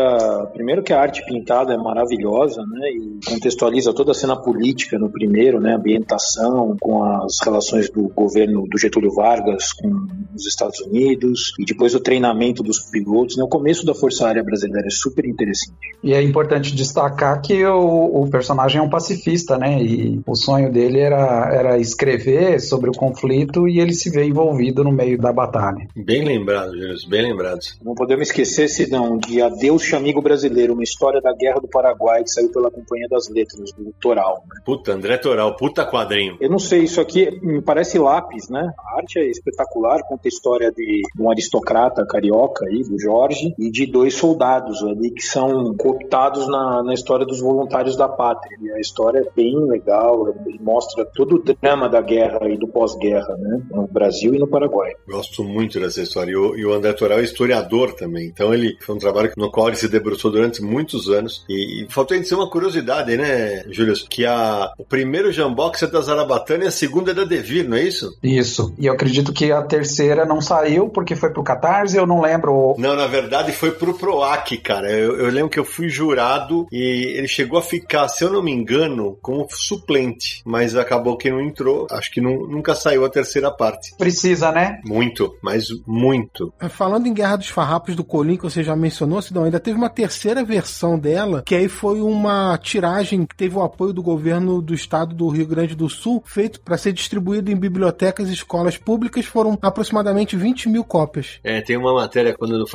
primeiro 0.53 0.83
que 0.83 0.93
a 0.93 0.99
arte 0.99 1.23
pintada 1.25 1.73
é 1.73 1.77
maravilhosa, 1.77 2.61
né? 2.61 2.89
E 2.89 3.19
contextualiza 3.25 3.93
toda 3.93 4.11
a 4.11 4.15
cena 4.15 4.35
política 4.35 4.97
no 4.97 5.11
primeiro, 5.11 5.59
né? 5.59 5.75
Ambientação 5.75 6.75
com 6.79 7.03
as 7.03 7.37
relações 7.43 7.89
do 7.89 8.07
governo 8.09 8.67
do 8.67 8.77
Getúlio 8.77 9.11
Vargas 9.13 9.73
com 9.73 10.07
os 10.35 10.45
Estados 10.47 10.79
Unidos 10.81 11.53
e 11.59 11.65
depois 11.65 11.93
o 11.93 11.99
treinamento 11.99 12.63
dos 12.63 12.79
pilotos 12.79 13.26
né? 13.35 13.43
O 13.43 13.47
começo 13.47 13.85
da 13.85 13.93
Força 13.93 14.27
Aérea 14.27 14.43
Brasileira 14.43 14.87
é 14.87 14.91
super 14.91 15.25
interessante. 15.25 15.77
E 16.03 16.13
é 16.13 16.21
importante 16.21 16.75
destacar 16.75 17.41
que 17.41 17.65
o, 17.65 18.21
o 18.21 18.29
personagem 18.29 18.79
é 18.79 18.83
um 18.83 18.89
pacifista, 18.89 19.57
né? 19.57 19.81
E 19.81 20.21
o 20.25 20.35
sonho 20.35 20.71
dele 20.71 20.99
era, 20.99 21.49
era 21.51 21.77
escrever 21.77 22.59
sobre 22.61 22.89
o 22.89 22.93
conflito 22.93 23.67
e 23.67 23.79
ele 23.79 23.93
se 23.93 24.09
vê 24.09 24.25
envolvido 24.25 24.83
no 24.83 24.91
meio 24.91 25.17
da 25.17 25.33
batalha. 25.33 25.87
Bem 25.95 26.23
lembrado, 26.23 26.71
Júlio, 26.73 26.95
bem 27.09 27.23
lembrado. 27.23 27.59
Não 27.83 27.95
podemos 27.95 28.27
esquecer, 28.27 28.69
senão, 28.69 29.17
de 29.17 29.41
Adeus 29.41 29.83
Chamigo 29.83 30.21
Brasileiro, 30.21 30.73
uma 30.73 30.83
história 30.83 31.19
da 31.19 31.33
Guerra 31.33 31.59
do 31.59 31.67
Paraguai 31.67 32.23
que 32.23 32.29
saiu 32.29 32.49
pela 32.51 32.69
Companhia 32.69 33.07
das 33.09 33.27
Letras, 33.29 33.71
do 33.73 33.93
Toral. 33.99 34.43
Né? 34.47 34.61
Puta, 34.65 34.93
André 34.93 35.17
Toral, 35.17 35.55
puta 35.55 35.85
quadrinho. 35.85 36.37
Eu 36.39 36.49
não 36.49 36.59
sei, 36.59 36.83
isso 36.83 37.01
aqui 37.01 37.39
me 37.41 37.61
parece 37.61 37.97
lápis, 37.97 38.49
né? 38.49 38.71
A 38.77 38.97
arte 38.97 39.19
é 39.19 39.29
espetacular, 39.29 40.01
conta 40.03 40.27
a 40.27 40.29
história 40.29 40.71
de 40.71 41.01
um 41.19 41.29
aristocrata 41.29 42.05
carioca 42.05 42.65
aí, 42.65 42.83
do 42.83 42.99
jovem 42.99 43.16
Jorge 43.17 43.55
e 43.57 43.71
de 43.71 43.85
dois 43.85 44.13
soldados 44.13 44.83
ali 44.83 45.11
que 45.11 45.23
são 45.23 45.73
cooptados 45.75 46.47
na, 46.47 46.83
na 46.83 46.93
história 46.93 47.25
dos 47.25 47.39
voluntários 47.39 47.95
da 47.95 48.07
pátria. 48.07 48.57
E 48.61 48.71
a 48.71 48.79
história 48.79 49.19
é 49.19 49.29
bem 49.35 49.55
legal, 49.67 50.33
mostra 50.59 51.05
todo 51.05 51.35
o 51.35 51.43
drama 51.55 51.89
da 51.89 52.01
guerra 52.01 52.47
e 52.49 52.57
do 52.57 52.67
pós-guerra, 52.67 53.35
né? 53.37 53.61
No 53.71 53.87
Brasil 53.87 54.35
e 54.35 54.39
no 54.39 54.47
Paraguai. 54.47 54.91
Gosto 55.07 55.43
muito 55.43 55.79
dessa 55.79 56.01
história. 56.01 56.31
E 56.31 56.35
o, 56.35 56.55
e 56.55 56.65
o 56.65 56.73
André 56.73 56.93
Toral 56.93 57.19
é 57.19 57.23
historiador 57.23 57.93
também. 57.93 58.27
Então 58.27 58.53
ele 58.53 58.77
foi 58.81 58.95
um 58.95 58.99
trabalho 58.99 59.31
no 59.35 59.49
qual 59.49 59.67
ele 59.67 59.77
se 59.77 59.87
debruçou 59.87 60.31
durante 60.31 60.61
muitos 60.61 61.09
anos. 61.09 61.43
E, 61.49 61.83
e 61.83 61.87
faltou 61.89 62.17
dizer 62.19 62.35
uma 62.35 62.49
curiosidade, 62.49 63.17
né, 63.17 63.63
Júlio? 63.71 63.93
Que 64.09 64.25
a, 64.25 64.71
o 64.77 64.83
primeiro 64.83 65.31
Jambox 65.31 65.81
é 65.83 65.87
da 65.87 66.01
Zarabatana 66.01 66.65
e 66.65 66.67
a 66.67 66.71
segunda 66.71 67.11
é 67.11 67.13
da 67.13 67.23
Devir, 67.23 67.67
não 67.67 67.77
é 67.77 67.83
isso? 67.83 68.15
Isso. 68.21 68.73
E 68.77 68.85
eu 68.85 68.93
acredito 68.93 69.33
que 69.33 69.51
a 69.51 69.61
terceira 69.63 70.25
não 70.25 70.41
saiu 70.41 70.89
porque 70.89 71.15
foi 71.15 71.31
pro 71.31 71.43
Catarse, 71.43 71.97
eu 71.97 72.05
não 72.05 72.21
lembro. 72.21 72.75
Não, 72.77 72.95
na 73.07 73.11
verdade 73.11 73.53
foi 73.53 73.71
pro 73.71 73.97
Proac, 73.97 74.57
cara. 74.57 74.91
Eu, 74.91 75.17
eu 75.17 75.29
lembro 75.31 75.49
que 75.49 75.59
eu 75.59 75.63
fui 75.63 75.87
jurado 75.87 76.67
e 76.69 77.15
ele 77.15 77.27
chegou 77.27 77.57
a 77.57 77.61
ficar, 77.61 78.07
se 78.09 78.21
eu 78.21 78.29
não 78.29 78.43
me 78.43 78.51
engano, 78.51 79.17
como 79.21 79.47
suplente. 79.49 80.41
Mas 80.45 80.75
acabou 80.75 81.15
que 81.15 81.31
não 81.31 81.41
entrou. 81.41 81.87
Acho 81.89 82.11
que 82.11 82.19
não, 82.19 82.45
nunca 82.45 82.75
saiu 82.75 83.05
a 83.05 83.09
terceira 83.09 83.49
parte. 83.49 83.95
Precisa, 83.97 84.51
né? 84.51 84.81
Muito, 84.83 85.37
mas 85.41 85.67
muito. 85.87 86.53
É, 86.59 86.67
Falando 86.67 87.07
em 87.07 87.13
Guerra 87.13 87.37
dos 87.37 87.47
Farrapos 87.47 87.95
do 87.95 88.03
Colim, 88.03 88.35
que 88.35 88.43
você 88.43 88.61
já 88.61 88.75
mencionou, 88.75 89.21
Sidão, 89.21 89.45
ainda 89.45 89.59
teve 89.59 89.77
uma 89.77 89.89
terceira 89.89 90.43
versão 90.43 90.99
dela, 90.99 91.41
que 91.45 91.55
aí 91.55 91.69
foi 91.69 92.01
uma 92.01 92.57
tiragem 92.57 93.25
que 93.25 93.37
teve 93.37 93.55
o 93.55 93.63
apoio 93.63 93.93
do 93.93 94.03
governo 94.03 94.61
do 94.61 94.73
estado 94.73 95.15
do 95.15 95.29
Rio 95.29 95.47
Grande 95.47 95.75
do 95.75 95.89
Sul, 95.89 96.21
feito 96.25 96.59
para 96.59 96.77
ser 96.77 96.91
distribuído 96.91 97.49
em 97.49 97.55
bibliotecas 97.55 98.29
e 98.29 98.33
escolas 98.33 98.77
públicas, 98.77 99.25
foram 99.25 99.57
aproximadamente 99.61 100.35
20 100.35 100.67
mil 100.67 100.83
cópias. 100.83 101.39
É, 101.41 101.61
tem 101.61 101.77
uma 101.77 101.93
matéria 101.93 102.35
quando 102.37 102.57
do 102.57 102.67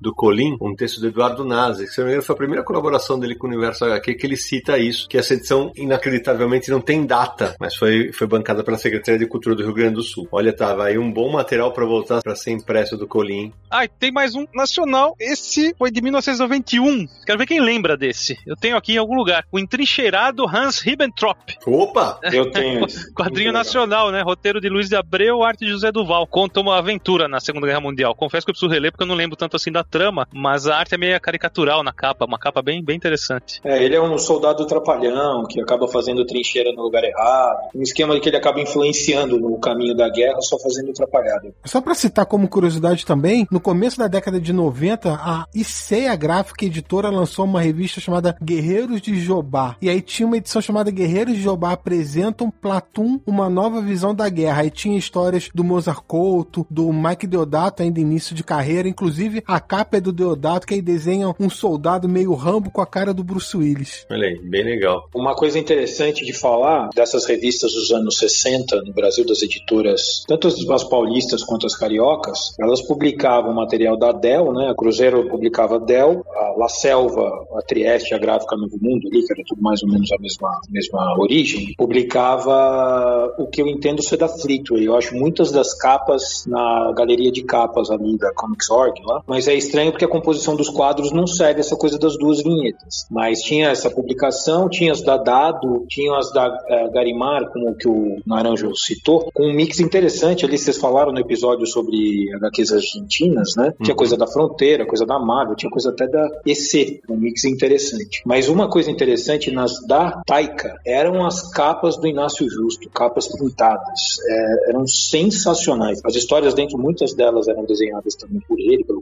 do 0.00 0.14
Colim, 0.14 0.56
um 0.60 0.74
texto 0.74 1.00
do 1.00 1.08
Eduardo 1.08 1.44
Nazi, 1.44 1.84
que 1.84 1.90
se 1.90 1.98
não 1.98 2.06
me 2.06 2.12
engano 2.12 2.24
foi 2.24 2.34
a 2.34 2.38
primeira 2.38 2.64
colaboração 2.64 3.18
dele 3.18 3.34
com 3.34 3.46
o 3.46 3.50
Universo 3.50 3.84
HQ, 3.84 4.14
que 4.14 4.26
ele 4.26 4.36
cita 4.36 4.78
isso, 4.78 5.08
que 5.08 5.18
essa 5.18 5.34
edição 5.34 5.72
inacreditavelmente 5.76 6.70
não 6.70 6.80
tem 6.80 7.04
data, 7.04 7.54
mas 7.60 7.74
foi, 7.76 8.12
foi 8.12 8.26
bancada 8.26 8.62
pela 8.62 8.78
Secretaria 8.78 9.18
de 9.18 9.26
Cultura 9.26 9.54
do 9.54 9.62
Rio 9.62 9.74
Grande 9.74 9.94
do 9.94 10.02
Sul. 10.02 10.28
Olha, 10.30 10.52
tava 10.52 10.84
aí 10.84 10.98
um 10.98 11.10
bom 11.12 11.30
material 11.30 11.72
para 11.72 11.84
voltar 11.84 12.22
para 12.22 12.34
ser 12.34 12.52
impresso 12.52 12.96
do 12.96 13.06
Colim. 13.06 13.52
Ah, 13.70 13.84
e 13.84 13.88
tem 13.88 14.12
mais 14.12 14.34
um 14.34 14.46
nacional. 14.54 15.14
Esse 15.18 15.74
foi 15.76 15.90
de 15.90 16.00
1991. 16.00 17.06
Quero 17.24 17.38
ver 17.38 17.46
quem 17.46 17.60
lembra 17.60 17.96
desse. 17.96 18.38
Eu 18.46 18.56
tenho 18.56 18.76
aqui 18.76 18.94
em 18.94 18.98
algum 18.98 19.14
lugar. 19.14 19.44
O 19.50 19.58
entrincheirado 19.58 20.46
Hans 20.46 20.80
Ribbentrop. 20.80 21.38
Opa! 21.66 22.18
Eu 22.32 22.50
tenho 22.50 22.86
esse. 22.86 23.12
Quadrinho 23.12 23.24
Muito 23.24 23.38
legal. 23.38 23.52
nacional, 23.52 24.10
né? 24.10 24.22
Roteiro 24.22 24.60
de 24.60 24.68
Luiz 24.68 24.88
de 24.88 24.96
Abreu, 24.96 25.42
arte 25.42 25.64
de 25.64 25.70
José 25.70 25.90
Duval. 25.90 26.26
Conta 26.26 26.60
uma 26.60 26.78
aventura 26.78 27.28
na 27.28 27.40
Segunda 27.40 27.66
Guerra 27.66 27.80
Mundial. 27.80 28.14
Confesso 28.14 28.44
que 28.46 28.50
eu 28.50 28.54
preciso 28.54 28.72
reler 28.72 28.92
porque 28.92 29.02
eu 29.02 29.08
não 29.08 29.14
lembro 29.14 29.36
tanto 29.36 29.55
assim 29.56 29.72
da 29.72 29.82
trama, 29.82 30.26
mas 30.32 30.66
a 30.66 30.76
arte 30.76 30.94
é 30.94 30.98
meio 30.98 31.20
caricatural 31.20 31.82
na 31.82 31.92
capa, 31.92 32.24
uma 32.24 32.38
capa 32.38 32.62
bem, 32.62 32.82
bem 32.84 32.96
interessante. 32.96 33.60
É, 33.64 33.82
ele 33.82 33.96
é 33.96 34.00
um 34.00 34.18
soldado 34.18 34.66
trapalhão 34.66 35.44
que 35.46 35.60
acaba 35.60 35.88
fazendo 35.88 36.24
trincheira 36.24 36.72
no 36.72 36.82
lugar 36.82 37.04
errado. 37.04 37.70
Um 37.74 37.82
esquema 37.82 38.14
de 38.14 38.20
que 38.20 38.28
ele 38.28 38.36
acaba 38.36 38.60
influenciando 38.60 39.38
no 39.38 39.58
caminho 39.58 39.94
da 39.94 40.08
guerra 40.08 40.40
só 40.40 40.58
fazendo 40.58 40.90
atrapalhada. 40.90 41.54
Só 41.64 41.80
para 41.80 41.94
citar 41.94 42.26
como 42.26 42.48
curiosidade 42.48 43.04
também, 43.04 43.46
no 43.50 43.60
começo 43.60 43.98
da 43.98 44.08
década 44.08 44.40
de 44.40 44.52
90, 44.52 45.12
a 45.12 45.46
ICEA 45.54 46.14
Gráfica 46.16 46.64
Editora 46.64 47.10
lançou 47.10 47.44
uma 47.44 47.60
revista 47.60 48.00
chamada 48.00 48.36
Guerreiros 48.42 49.00
de 49.00 49.18
Jobá. 49.20 49.76
E 49.80 49.88
aí 49.88 50.00
tinha 50.00 50.26
uma 50.26 50.36
edição 50.36 50.60
chamada 50.60 50.90
Guerreiros 50.90 51.34
de 51.34 51.42
Jobá 51.42 51.72
apresentam 51.72 52.50
Platum, 52.50 53.20
uma 53.26 53.48
nova 53.48 53.80
visão 53.80 54.14
da 54.14 54.28
guerra. 54.28 54.62
Aí 54.62 54.70
tinha 54.70 54.98
histórias 54.98 55.48
do 55.54 55.64
Mozart 55.64 56.02
Couto, 56.06 56.66
do 56.70 56.92
Mike 56.92 57.26
Deodato, 57.26 57.82
ainda 57.82 58.00
início 58.00 58.34
de 58.34 58.42
carreira. 58.42 58.88
Inclusive, 58.88 59.42
a 59.46 59.60
capa 59.60 59.96
é 59.96 60.00
do 60.00 60.12
Deodato, 60.12 60.66
que 60.66 60.74
aí 60.74 60.82
desenha 60.82 61.34
um 61.38 61.48
soldado 61.48 62.08
meio 62.08 62.34
rambo 62.34 62.70
com 62.70 62.80
a 62.80 62.86
cara 62.86 63.14
do 63.14 63.24
Bruce 63.24 63.56
Willis. 63.56 64.06
Olha 64.10 64.28
aí, 64.28 64.38
bem 64.42 64.64
legal. 64.64 65.08
Uma 65.14 65.34
coisa 65.34 65.58
interessante 65.58 66.24
de 66.24 66.32
falar 66.32 66.90
dessas 66.94 67.24
revistas 67.26 67.72
dos 67.72 67.90
anos 67.90 68.18
60 68.18 68.82
no 68.82 68.92
Brasil, 68.92 69.24
das 69.26 69.42
editoras, 69.42 70.24
tanto 70.26 70.48
as 70.48 70.56
as 70.76 70.84
paulistas 70.84 71.42
quanto 71.42 71.66
as 71.66 71.74
cariocas, 71.74 72.54
elas 72.60 72.82
publicavam 72.82 73.54
material 73.54 73.96
da 73.96 74.12
Dell, 74.12 74.52
né? 74.52 74.68
A 74.70 74.74
Cruzeiro 74.74 75.28
publicava 75.28 75.78
Dell, 75.80 76.24
a 76.34 76.54
La 76.58 76.68
Selva, 76.68 77.46
a 77.56 77.62
Trieste, 77.62 78.14
a 78.14 78.18
Gráfica 78.18 78.56
Novo 78.56 78.76
Mundo, 78.80 79.08
ali, 79.08 79.24
que 79.24 79.32
era 79.32 79.42
tudo 79.46 79.62
mais 79.62 79.82
ou 79.82 79.88
menos 79.88 80.10
a 80.12 80.20
mesma, 80.20 80.60
mesma 80.70 81.18
origem, 81.18 81.74
publicava 81.76 83.34
o 83.38 83.46
que 83.46 83.62
eu 83.62 83.66
entendo 83.66 84.02
ser 84.02 84.16
da 84.16 84.28
Fleetway. 84.28 84.84
Eu 84.84 84.96
acho 84.96 85.14
muitas 85.14 85.50
das 85.50 85.76
capas 85.76 86.44
na 86.46 86.92
galeria 86.96 87.32
de 87.32 87.42
capas 87.42 87.90
ali 87.90 88.16
da 88.18 88.32
Comics.org 88.34 89.00
lá, 89.04 89.22
mas 89.26 89.48
é 89.48 89.54
estranho 89.54 89.90
porque 89.90 90.04
a 90.04 90.08
composição 90.08 90.56
dos 90.56 90.68
quadros 90.68 91.12
não 91.12 91.26
segue 91.26 91.60
essa 91.60 91.76
coisa 91.76 91.98
das 91.98 92.16
duas 92.16 92.42
vinhetas. 92.42 93.06
Mas 93.10 93.40
tinha 93.40 93.70
essa 93.70 93.90
publicação, 93.90 94.68
tinha 94.68 94.92
as 94.92 95.02
da 95.02 95.16
Dado, 95.16 95.84
tinha 95.88 96.16
as 96.16 96.32
da 96.32 96.46
eh, 96.68 96.88
Garimar, 96.90 97.50
como 97.50 97.74
que 97.74 97.88
o 97.88 98.18
Naranjo 98.26 98.74
citou, 98.76 99.30
com 99.32 99.46
um 99.46 99.54
mix 99.54 99.80
interessante 99.80 100.44
ali, 100.44 100.58
vocês 100.58 100.76
falaram 100.76 101.12
no 101.12 101.20
episódio 101.20 101.66
sobre 101.66 102.32
HQs 102.34 102.72
argentinas, 102.72 103.54
né? 103.56 103.72
Tinha 103.82 103.94
coisa 103.94 104.16
da 104.16 104.26
Fronteira, 104.26 104.86
coisa 104.86 105.04
da 105.04 105.18
Marvel, 105.18 105.56
tinha 105.56 105.70
coisa 105.70 105.90
até 105.90 106.06
da 106.06 106.28
EC, 106.44 107.00
um 107.08 107.16
mix 107.16 107.44
interessante. 107.44 108.22
Mas 108.24 108.48
uma 108.48 108.68
coisa 108.68 108.90
interessante 108.90 109.50
nas 109.50 109.72
da 109.86 110.22
Taika 110.26 110.78
eram 110.84 111.24
as 111.24 111.50
capas 111.50 111.96
do 111.96 112.06
Inácio 112.06 112.48
Justo, 112.48 112.88
capas 112.90 113.28
pintadas. 113.28 114.18
É, 114.28 114.70
eram 114.70 114.86
sensacionais. 114.86 116.00
As 116.04 116.14
histórias 116.14 116.54
dentro, 116.54 116.78
muitas 116.78 117.14
delas 117.14 117.48
eram 117.48 117.64
desenhadas 117.64 118.14
também 118.14 118.40
por 118.46 118.58
ele, 118.58 118.84
pelo 118.84 119.00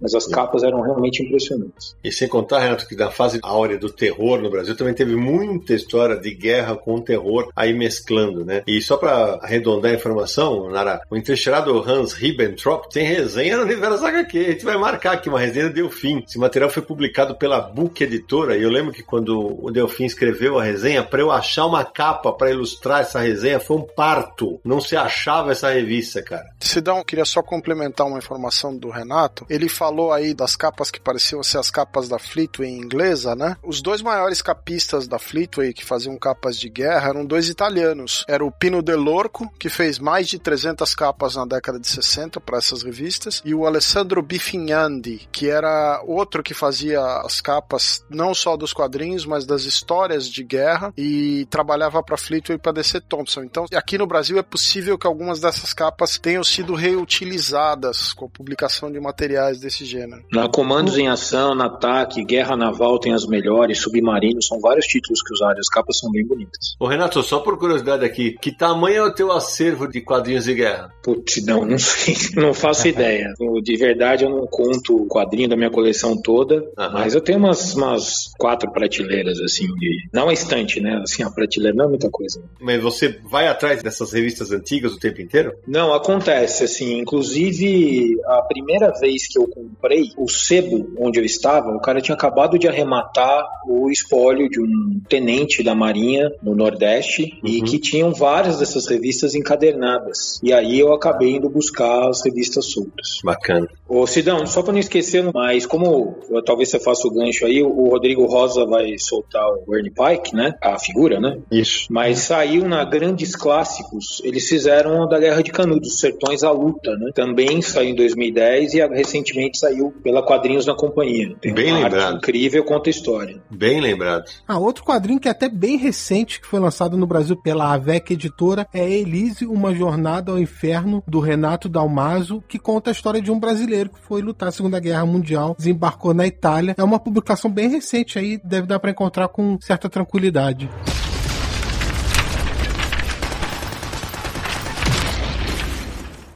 Mas 0.00 0.14
as 0.14 0.26
capas 0.26 0.62
eram 0.62 0.80
realmente 0.80 1.22
impressionantes. 1.22 1.96
E 2.02 2.12
sem 2.12 2.28
contar, 2.28 2.60
Renato, 2.60 2.86
que 2.86 2.96
na 2.96 3.10
fase 3.10 3.38
áurea 3.42 3.78
do 3.78 3.90
terror 3.90 4.40
no 4.40 4.50
Brasil 4.50 4.76
também 4.76 4.94
teve 4.94 5.14
muita 5.16 5.74
história 5.74 6.16
de 6.16 6.34
guerra 6.34 6.76
com 6.76 7.00
terror 7.00 7.50
aí 7.54 7.72
mesclando, 7.72 8.44
né? 8.44 8.62
E 8.66 8.80
só 8.80 8.96
pra 8.96 9.38
arredondar 9.42 9.92
a 9.92 9.94
informação, 9.94 10.70
Nara, 10.70 11.00
o 11.10 11.16
entrecheirado 11.16 11.78
Hans 11.78 12.12
Ribbentrop 12.12 12.88
tem 12.90 13.04
resenha 13.04 13.56
no 13.56 13.62
Universo 13.64 14.04
HQ. 14.04 14.38
A 14.38 14.50
gente 14.52 14.64
vai 14.64 14.76
marcar 14.76 15.12
aqui 15.12 15.28
uma 15.28 15.40
resenha 15.40 15.68
do 15.68 15.74
Delfim. 15.74 16.22
Esse 16.26 16.38
material 16.38 16.70
foi 16.70 16.82
publicado 16.82 17.36
pela 17.36 17.60
Book 17.60 18.02
Editora 18.02 18.56
e 18.56 18.62
eu 18.62 18.70
lembro 18.70 18.92
que 18.92 19.02
quando 19.02 19.58
o 19.62 19.70
Delfim 19.70 20.04
escreveu 20.04 20.58
a 20.58 20.64
resenha, 20.64 21.02
pra 21.02 21.20
eu 21.20 21.30
achar 21.30 21.66
uma 21.66 21.84
capa 21.84 22.32
pra 22.32 22.50
ilustrar 22.50 23.00
essa 23.00 23.20
resenha 23.20 23.60
foi 23.60 23.76
um 23.76 23.82
parto. 23.82 24.60
Não 24.64 24.80
se 24.80 24.96
achava 24.96 25.52
essa 25.52 25.70
revista, 25.70 26.22
cara. 26.22 26.44
Sidão, 26.60 27.02
queria 27.04 27.24
só 27.24 27.42
complementar 27.42 28.06
uma 28.06 28.18
informação 28.18 28.76
do 28.76 28.90
Renato. 28.90 29.44
Ele 29.50 29.68
falou 29.68 30.12
aí 30.12 30.32
das 30.32 30.54
capas 30.54 30.90
que 30.90 31.00
pareciam 31.00 31.42
ser 31.42 31.58
as 31.58 31.70
capas 31.70 32.08
da 32.08 32.18
Fleetway 32.18 32.70
inglesa, 32.70 33.34
né? 33.34 33.56
Os 33.62 33.82
dois 33.82 34.00
maiores 34.00 34.40
capistas 34.40 35.08
da 35.08 35.18
Fleetway 35.18 35.74
que 35.74 35.84
faziam 35.84 36.16
capas 36.16 36.56
de 36.56 36.68
guerra 36.68 37.08
eram 37.08 37.26
dois 37.26 37.48
italianos. 37.48 38.24
Era 38.28 38.44
o 38.44 38.52
Pino 38.52 38.80
Dell'Orco, 38.80 39.52
que 39.58 39.68
fez 39.68 39.98
mais 39.98 40.28
de 40.28 40.38
300 40.38 40.94
capas 40.94 41.34
na 41.34 41.44
década 41.44 41.80
de 41.80 41.88
60 41.88 42.40
para 42.40 42.58
essas 42.58 42.82
revistas, 42.82 43.42
e 43.44 43.54
o 43.54 43.66
Alessandro 43.66 44.22
Bifignandi, 44.22 45.28
que 45.32 45.48
era 45.48 46.00
outro 46.06 46.42
que 46.42 46.54
fazia 46.54 47.00
as 47.24 47.40
capas 47.40 48.04
não 48.08 48.34
só 48.34 48.56
dos 48.56 48.72
quadrinhos, 48.72 49.26
mas 49.26 49.44
das 49.44 49.64
histórias 49.64 50.28
de 50.28 50.44
guerra 50.44 50.92
e 50.96 51.46
trabalhava 51.50 52.02
para 52.02 52.16
Fleetway 52.16 52.58
para 52.58 52.72
DC 52.72 53.00
Thompson. 53.00 53.42
Então, 53.42 53.66
aqui 53.74 53.98
no 53.98 54.06
Brasil 54.06 54.38
é 54.38 54.42
possível 54.42 54.96
que 54.96 55.06
algumas 55.06 55.40
dessas 55.40 55.72
capas 55.72 56.18
tenham 56.18 56.44
sido 56.44 56.74
reutilizadas 56.74 58.12
com 58.12 58.26
a 58.26 58.28
publicação 58.28 58.92
de 58.92 59.00
materiais 59.40 59.58
desse 59.58 59.84
gênero. 59.84 60.22
Na 60.30 60.48
Comandos 60.48 60.98
em 60.98 61.08
Ação, 61.08 61.54
na 61.54 61.66
ataque, 61.66 62.24
Guerra 62.24 62.56
Naval 62.56 62.98
tem 62.98 63.12
as 63.12 63.26
melhores, 63.26 63.78
Submarino, 63.78 64.42
são 64.42 64.60
vários 64.60 64.86
títulos 64.86 65.22
que 65.22 65.32
usaram, 65.32 65.58
as 65.58 65.68
capas 65.68 65.98
são 65.98 66.10
bem 66.10 66.26
bonitas. 66.26 66.76
Ô 66.78 66.86
Renato, 66.86 67.22
só 67.22 67.40
por 67.40 67.58
curiosidade 67.58 68.04
aqui, 68.04 68.36
que 68.40 68.52
tamanho 68.52 68.96
é 68.96 69.02
o 69.02 69.14
teu 69.14 69.32
acervo 69.32 69.88
de 69.88 70.00
quadrinhos 70.00 70.44
de 70.44 70.54
guerra? 70.54 70.92
Putz, 71.02 71.44
não, 71.44 71.64
não 71.64 71.78
sei, 71.78 72.14
não 72.36 72.52
faço 72.52 72.86
ideia. 72.88 73.32
De 73.62 73.76
verdade, 73.76 74.24
eu 74.24 74.30
não 74.30 74.46
conto 74.46 74.96
o 74.96 75.06
quadrinho 75.06 75.48
da 75.48 75.56
minha 75.56 75.70
coleção 75.70 76.20
toda, 76.20 76.62
Aham. 76.76 76.92
mas 76.92 77.14
eu 77.14 77.20
tenho 77.20 77.38
umas, 77.38 77.74
umas 77.74 78.32
quatro 78.38 78.70
prateleiras, 78.70 79.40
assim, 79.40 79.66
de. 79.74 80.08
Não 80.12 80.28
a 80.28 80.32
estante, 80.32 80.80
né? 80.80 81.00
Assim, 81.02 81.22
a 81.22 81.30
prateleira 81.30 81.76
não 81.76 81.86
é 81.86 81.88
muita 81.88 82.10
coisa. 82.10 82.42
Mas 82.60 82.80
você 82.82 83.20
vai 83.30 83.48
atrás 83.48 83.82
dessas 83.82 84.12
revistas 84.12 84.50
antigas 84.50 84.92
o 84.92 84.98
tempo 84.98 85.20
inteiro? 85.20 85.54
Não, 85.66 85.94
acontece, 85.94 86.64
assim, 86.64 86.98
inclusive 86.98 88.16
a 88.26 88.42
primeira 88.42 88.92
vez 88.98 89.29
que 89.30 89.38
eu 89.38 89.46
comprei 89.46 90.10
o 90.16 90.28
sebo 90.28 90.92
onde 90.98 91.20
eu 91.20 91.24
estava, 91.24 91.70
o 91.70 91.80
cara 91.80 92.00
tinha 92.00 92.14
acabado 92.14 92.58
de 92.58 92.66
arrematar 92.66 93.46
o 93.66 93.88
espólio 93.90 94.48
de 94.48 94.60
um 94.60 95.00
tenente 95.08 95.62
da 95.62 95.74
Marinha 95.74 96.30
no 96.42 96.54
Nordeste 96.54 97.38
e 97.44 97.62
que 97.62 97.78
tinham 97.78 98.12
várias 98.12 98.58
dessas 98.58 98.86
revistas 98.88 99.34
encadernadas. 99.34 100.40
E 100.42 100.52
aí 100.52 100.78
eu 100.78 100.92
acabei 100.92 101.36
indo 101.36 101.48
buscar 101.48 102.08
as 102.08 102.24
revistas 102.24 102.66
soltas. 102.66 103.20
Bacana. 103.22 103.68
Ô 103.88 104.06
Sidão, 104.06 104.46
só 104.46 104.62
para 104.62 104.72
não 104.72 104.80
esquecer, 104.80 105.30
mas 105.32 105.66
como 105.66 106.16
eu 106.30 106.42
talvez 106.42 106.70
você 106.70 106.80
faça 106.80 107.06
o 107.06 107.12
gancho 107.12 107.46
aí, 107.46 107.62
o 107.62 107.88
Rodrigo 107.88 108.24
Rosa 108.26 108.64
vai 108.64 108.98
soltar 108.98 109.46
o 109.66 109.76
Ernie 109.76 109.92
Pike, 109.92 110.34
né? 110.34 110.54
A 110.60 110.78
figura, 110.78 111.20
né? 111.20 111.38
Isso. 111.50 111.86
Mas 111.90 112.20
saiu 112.20 112.66
na 112.66 112.84
Grandes 112.84 113.36
Clássicos, 113.36 114.20
eles 114.24 114.48
fizeram 114.48 115.08
da 115.08 115.18
Guerra 115.18 115.42
de 115.42 115.52
Canudos, 115.52 116.00
Sertões 116.00 116.42
à 116.42 116.50
Luta, 116.50 116.96
né? 116.96 117.10
Também 117.14 117.60
saiu 117.62 117.90
em 117.90 117.94
2010 117.94 118.74
e 118.74 118.80
recentemente 119.20 119.58
saiu 119.58 119.92
pela 120.02 120.22
Quadrinhos 120.24 120.66
na 120.66 120.74
Companhia. 120.74 121.36
Tem 121.40 121.54
Bem 121.54 121.72
uma 121.72 121.84
lembrado. 121.84 122.14
arte 122.14 122.16
incrível, 122.16 122.64
conta 122.64 122.88
a 122.88 122.92
história. 122.92 123.42
Bem 123.50 123.80
lembrado. 123.80 124.24
Ah, 124.46 124.58
outro 124.58 124.84
quadrinho 124.84 125.20
que 125.20 125.28
é 125.28 125.30
até 125.30 125.48
bem 125.48 125.76
recente, 125.76 126.40
que 126.40 126.46
foi 126.46 126.58
lançado 126.60 126.96
no 126.96 127.06
Brasil 127.06 127.36
pela 127.36 127.72
AVEC 127.72 128.14
Editora, 128.14 128.66
é 128.72 128.88
Elise, 128.88 129.46
Uma 129.46 129.74
Jornada 129.74 130.32
ao 130.32 130.38
Inferno, 130.38 131.02
do 131.06 131.20
Renato 131.20 131.68
Dalmaso, 131.68 132.42
que 132.48 132.58
conta 132.58 132.90
a 132.90 132.92
história 132.92 133.20
de 133.20 133.30
um 133.30 133.38
brasileiro 133.38 133.90
que 133.90 134.00
foi 134.00 134.22
lutar 134.22 134.48
a 134.48 134.52
Segunda 134.52 134.80
Guerra 134.80 135.06
Mundial, 135.06 135.54
desembarcou 135.56 136.14
na 136.14 136.26
Itália. 136.26 136.74
É 136.76 136.84
uma 136.84 136.98
publicação 136.98 137.50
bem 137.50 137.68
recente 137.68 138.18
aí, 138.18 138.40
deve 138.42 138.66
dar 138.66 138.78
para 138.78 138.90
encontrar 138.90 139.28
com 139.28 139.58
certa 139.60 139.88
tranquilidade. 139.88 140.68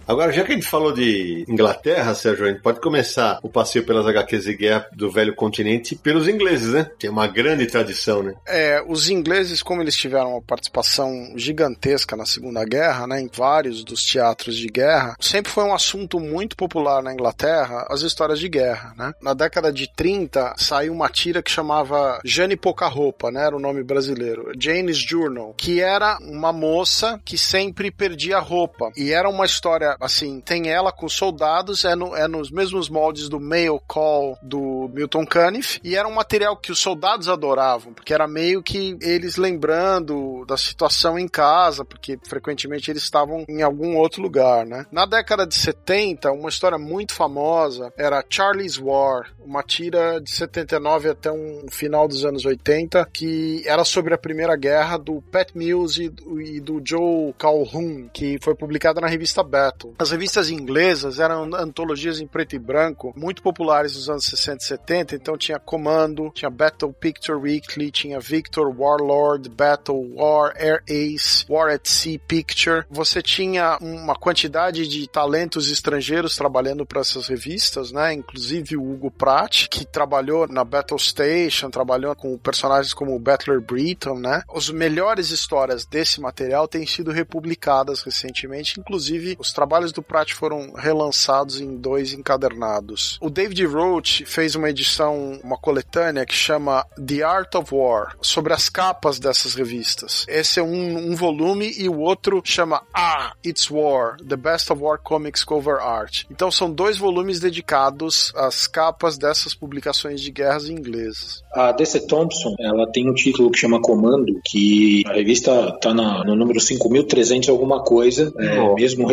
Agora, 0.06 0.32
já 0.32 0.44
que 0.44 0.52
a 0.52 0.54
gente 0.54 0.66
falou 0.66 0.92
de 0.92 1.44
Inglaterra, 1.48 2.14
Sérgio, 2.14 2.46
a 2.46 2.48
gente 2.48 2.62
pode 2.62 2.80
começar 2.80 3.38
o 3.42 3.48
passeio 3.48 3.84
pelas 3.84 4.06
HQs 4.06 4.44
de 4.44 4.54
guerra 4.54 4.86
do 4.92 5.10
velho 5.10 5.34
continente 5.34 5.94
pelos 5.96 6.28
ingleses, 6.28 6.72
né? 6.72 6.90
Tem 6.98 7.08
uma 7.08 7.26
grande 7.26 7.66
tradição, 7.66 8.22
né? 8.22 8.34
É, 8.46 8.82
os 8.86 9.08
ingleses, 9.08 9.62
como 9.62 9.80
eles 9.80 9.96
tiveram 9.96 10.32
uma 10.32 10.42
participação 10.42 11.32
gigantesca 11.36 12.16
na 12.16 12.26
Segunda 12.26 12.64
Guerra, 12.64 13.06
né, 13.06 13.20
em 13.20 13.30
vários 13.32 13.82
dos 13.82 14.04
teatros 14.04 14.56
de 14.56 14.68
guerra, 14.68 15.16
sempre 15.20 15.50
foi 15.50 15.64
um 15.64 15.74
assunto 15.74 16.20
muito 16.20 16.56
popular 16.56 17.02
na 17.02 17.12
Inglaterra, 17.12 17.86
as 17.88 18.02
histórias 18.02 18.38
de 18.38 18.48
guerra, 18.48 18.94
né? 18.96 19.12
Na 19.22 19.34
década 19.34 19.72
de 19.72 19.90
30, 19.94 20.54
saiu 20.56 20.92
uma 20.92 21.08
tira 21.08 21.42
que 21.42 21.50
chamava 21.50 22.20
Jane 22.24 22.56
Pouca 22.56 22.86
Roupa, 22.86 23.30
né, 23.30 23.46
era 23.46 23.56
o 23.56 23.60
nome 23.60 23.82
brasileiro, 23.82 24.52
Jane's 24.58 24.98
Journal, 24.98 25.54
que 25.56 25.80
era 25.80 26.18
uma 26.20 26.52
moça 26.52 27.20
que 27.24 27.38
sempre 27.38 27.90
perdia 27.90 28.38
roupa, 28.38 28.90
e 28.96 29.12
era 29.12 29.28
uma 29.28 29.44
história, 29.44 29.93
assim, 30.00 30.40
tem 30.40 30.68
ela 30.70 30.92
com 30.92 31.08
soldados, 31.08 31.84
é, 31.84 31.94
no- 31.94 32.14
é 32.16 32.26
nos 32.28 32.50
mesmos 32.50 32.88
moldes 32.88 33.28
do 33.28 33.38
Mail 33.40 33.80
Call 33.86 34.36
do 34.42 34.90
Milton 34.92 35.26
Caniff, 35.26 35.80
e 35.82 35.96
era 35.96 36.08
um 36.08 36.14
material 36.14 36.56
que 36.56 36.72
os 36.72 36.78
soldados 36.78 37.28
adoravam, 37.28 37.92
porque 37.92 38.12
era 38.14 38.26
meio 38.28 38.62
que 38.62 38.96
eles 39.00 39.36
lembrando 39.36 40.44
da 40.46 40.56
situação 40.56 41.18
em 41.18 41.28
casa, 41.28 41.84
porque 41.84 42.18
frequentemente 42.28 42.90
eles 42.90 43.02
estavam 43.02 43.44
em 43.48 43.62
algum 43.62 43.96
outro 43.96 44.22
lugar, 44.22 44.64
né? 44.66 44.86
Na 44.90 45.06
década 45.06 45.46
de 45.46 45.54
70, 45.54 46.30
uma 46.32 46.48
história 46.48 46.78
muito 46.78 47.12
famosa 47.14 47.92
era 47.96 48.24
Charlie's 48.28 48.78
War, 48.78 49.32
uma 49.44 49.62
tira 49.62 50.20
de 50.20 50.30
79 50.30 51.08
até 51.10 51.30
um 51.30 51.66
final 51.70 52.06
dos 52.08 52.24
anos 52.24 52.44
80, 52.44 53.08
que 53.12 53.62
era 53.66 53.84
sobre 53.84 54.14
a 54.14 54.18
Primeira 54.18 54.56
Guerra 54.56 54.96
do 54.96 55.20
Pat 55.30 55.50
Mills 55.54 56.02
e 56.02 56.08
do, 56.08 56.40
e 56.40 56.60
do 56.60 56.80
Joe 56.84 57.32
Calhoun, 57.38 58.08
que 58.12 58.38
foi 58.42 58.54
publicada 58.54 59.00
na 59.00 59.06
revista 59.08 59.42
Battle. 59.42 59.83
As 59.98 60.10
revistas 60.10 60.50
inglesas 60.50 61.18
eram 61.18 61.54
antologias 61.54 62.20
em 62.20 62.26
preto 62.26 62.54
e 62.54 62.58
branco, 62.58 63.12
muito 63.16 63.42
populares 63.42 63.94
nos 63.94 64.08
anos 64.08 64.24
60 64.24 64.62
e 64.62 64.66
70, 64.66 65.16
então 65.16 65.36
tinha 65.36 65.58
Comando, 65.58 66.30
tinha 66.34 66.50
Battle 66.50 66.92
Picture 66.92 67.38
Weekly, 67.38 67.90
tinha 67.90 68.20
Victor, 68.20 68.74
Warlord, 68.76 69.48
Battle, 69.48 70.14
War, 70.14 70.52
Air 70.56 70.82
Ace, 70.88 71.44
War 71.48 71.72
at 71.72 71.86
Sea 71.86 72.18
Picture. 72.18 72.84
Você 72.90 73.22
tinha 73.22 73.78
uma 73.80 74.14
quantidade 74.14 74.86
de 74.86 75.08
talentos 75.08 75.70
estrangeiros 75.70 76.36
trabalhando 76.36 76.86
para 76.86 77.00
essas 77.00 77.28
revistas, 77.28 77.92
né? 77.92 78.12
Inclusive 78.12 78.76
o 78.76 78.92
Hugo 78.92 79.10
Pratt, 79.10 79.68
que 79.68 79.84
trabalhou 79.84 80.46
na 80.48 80.64
Battle 80.64 80.98
Station, 80.98 81.70
trabalhou 81.70 82.14
com 82.14 82.36
personagens 82.38 82.94
como 82.94 83.14
o 83.14 83.18
Battler 83.18 83.60
Britton, 83.60 84.18
né? 84.18 84.42
As 84.54 84.70
melhores 84.70 85.30
histórias 85.30 85.84
desse 85.84 86.20
material 86.20 86.68
têm 86.68 86.86
sido 86.86 87.10
republicadas 87.10 88.02
recentemente, 88.02 88.78
inclusive 88.78 89.36
os 89.38 89.52
trabalhos 89.52 89.73
do 89.92 90.02
Pratt 90.02 90.32
foram 90.32 90.72
relançados 90.74 91.60
em 91.60 91.76
dois 91.76 92.12
encadernados. 92.12 93.18
O 93.20 93.28
David 93.30 93.64
Roach 93.66 94.24
fez 94.24 94.54
uma 94.54 94.70
edição, 94.70 95.38
uma 95.42 95.56
coletânea 95.56 96.24
que 96.26 96.34
chama 96.34 96.86
The 97.04 97.22
Art 97.22 97.54
of 97.54 97.74
War, 97.74 98.16
sobre 98.20 98.52
as 98.52 98.68
capas 98.68 99.18
dessas 99.18 99.54
revistas. 99.54 100.24
Esse 100.28 100.60
é 100.60 100.62
um, 100.62 101.10
um 101.12 101.16
volume 101.16 101.72
e 101.76 101.88
o 101.88 101.98
outro 101.98 102.40
chama 102.44 102.82
Ah, 102.92 103.32
It's 103.44 103.70
War, 103.70 104.16
The 104.18 104.36
Best 104.36 104.72
of 104.72 104.82
War 104.82 104.98
Comics 104.98 105.44
Cover 105.44 105.76
Art. 105.76 106.24
Então 106.30 106.50
são 106.50 106.70
dois 106.70 106.96
volumes 106.98 107.40
dedicados 107.40 108.32
às 108.36 108.66
capas 108.66 109.16
dessas 109.18 109.54
publicações 109.54 110.20
de 110.20 110.30
guerras 110.30 110.68
inglesas. 110.68 111.42
A 111.54 111.72
DC 111.72 112.06
Thompson, 112.06 112.54
ela 112.60 112.90
tem 112.92 113.08
um 113.08 113.14
título 113.14 113.50
que 113.50 113.58
chama 113.58 113.80
Comando, 113.80 114.40
que 114.44 115.02
a 115.06 115.12
revista 115.12 115.72
tá 115.80 115.92
na- 115.94 116.24
no 116.24 116.34
número 116.36 116.60
5.300 116.60 117.48
alguma 117.48 117.82
coisa, 117.82 118.32
é, 118.38 118.74
mesmo 118.74 119.06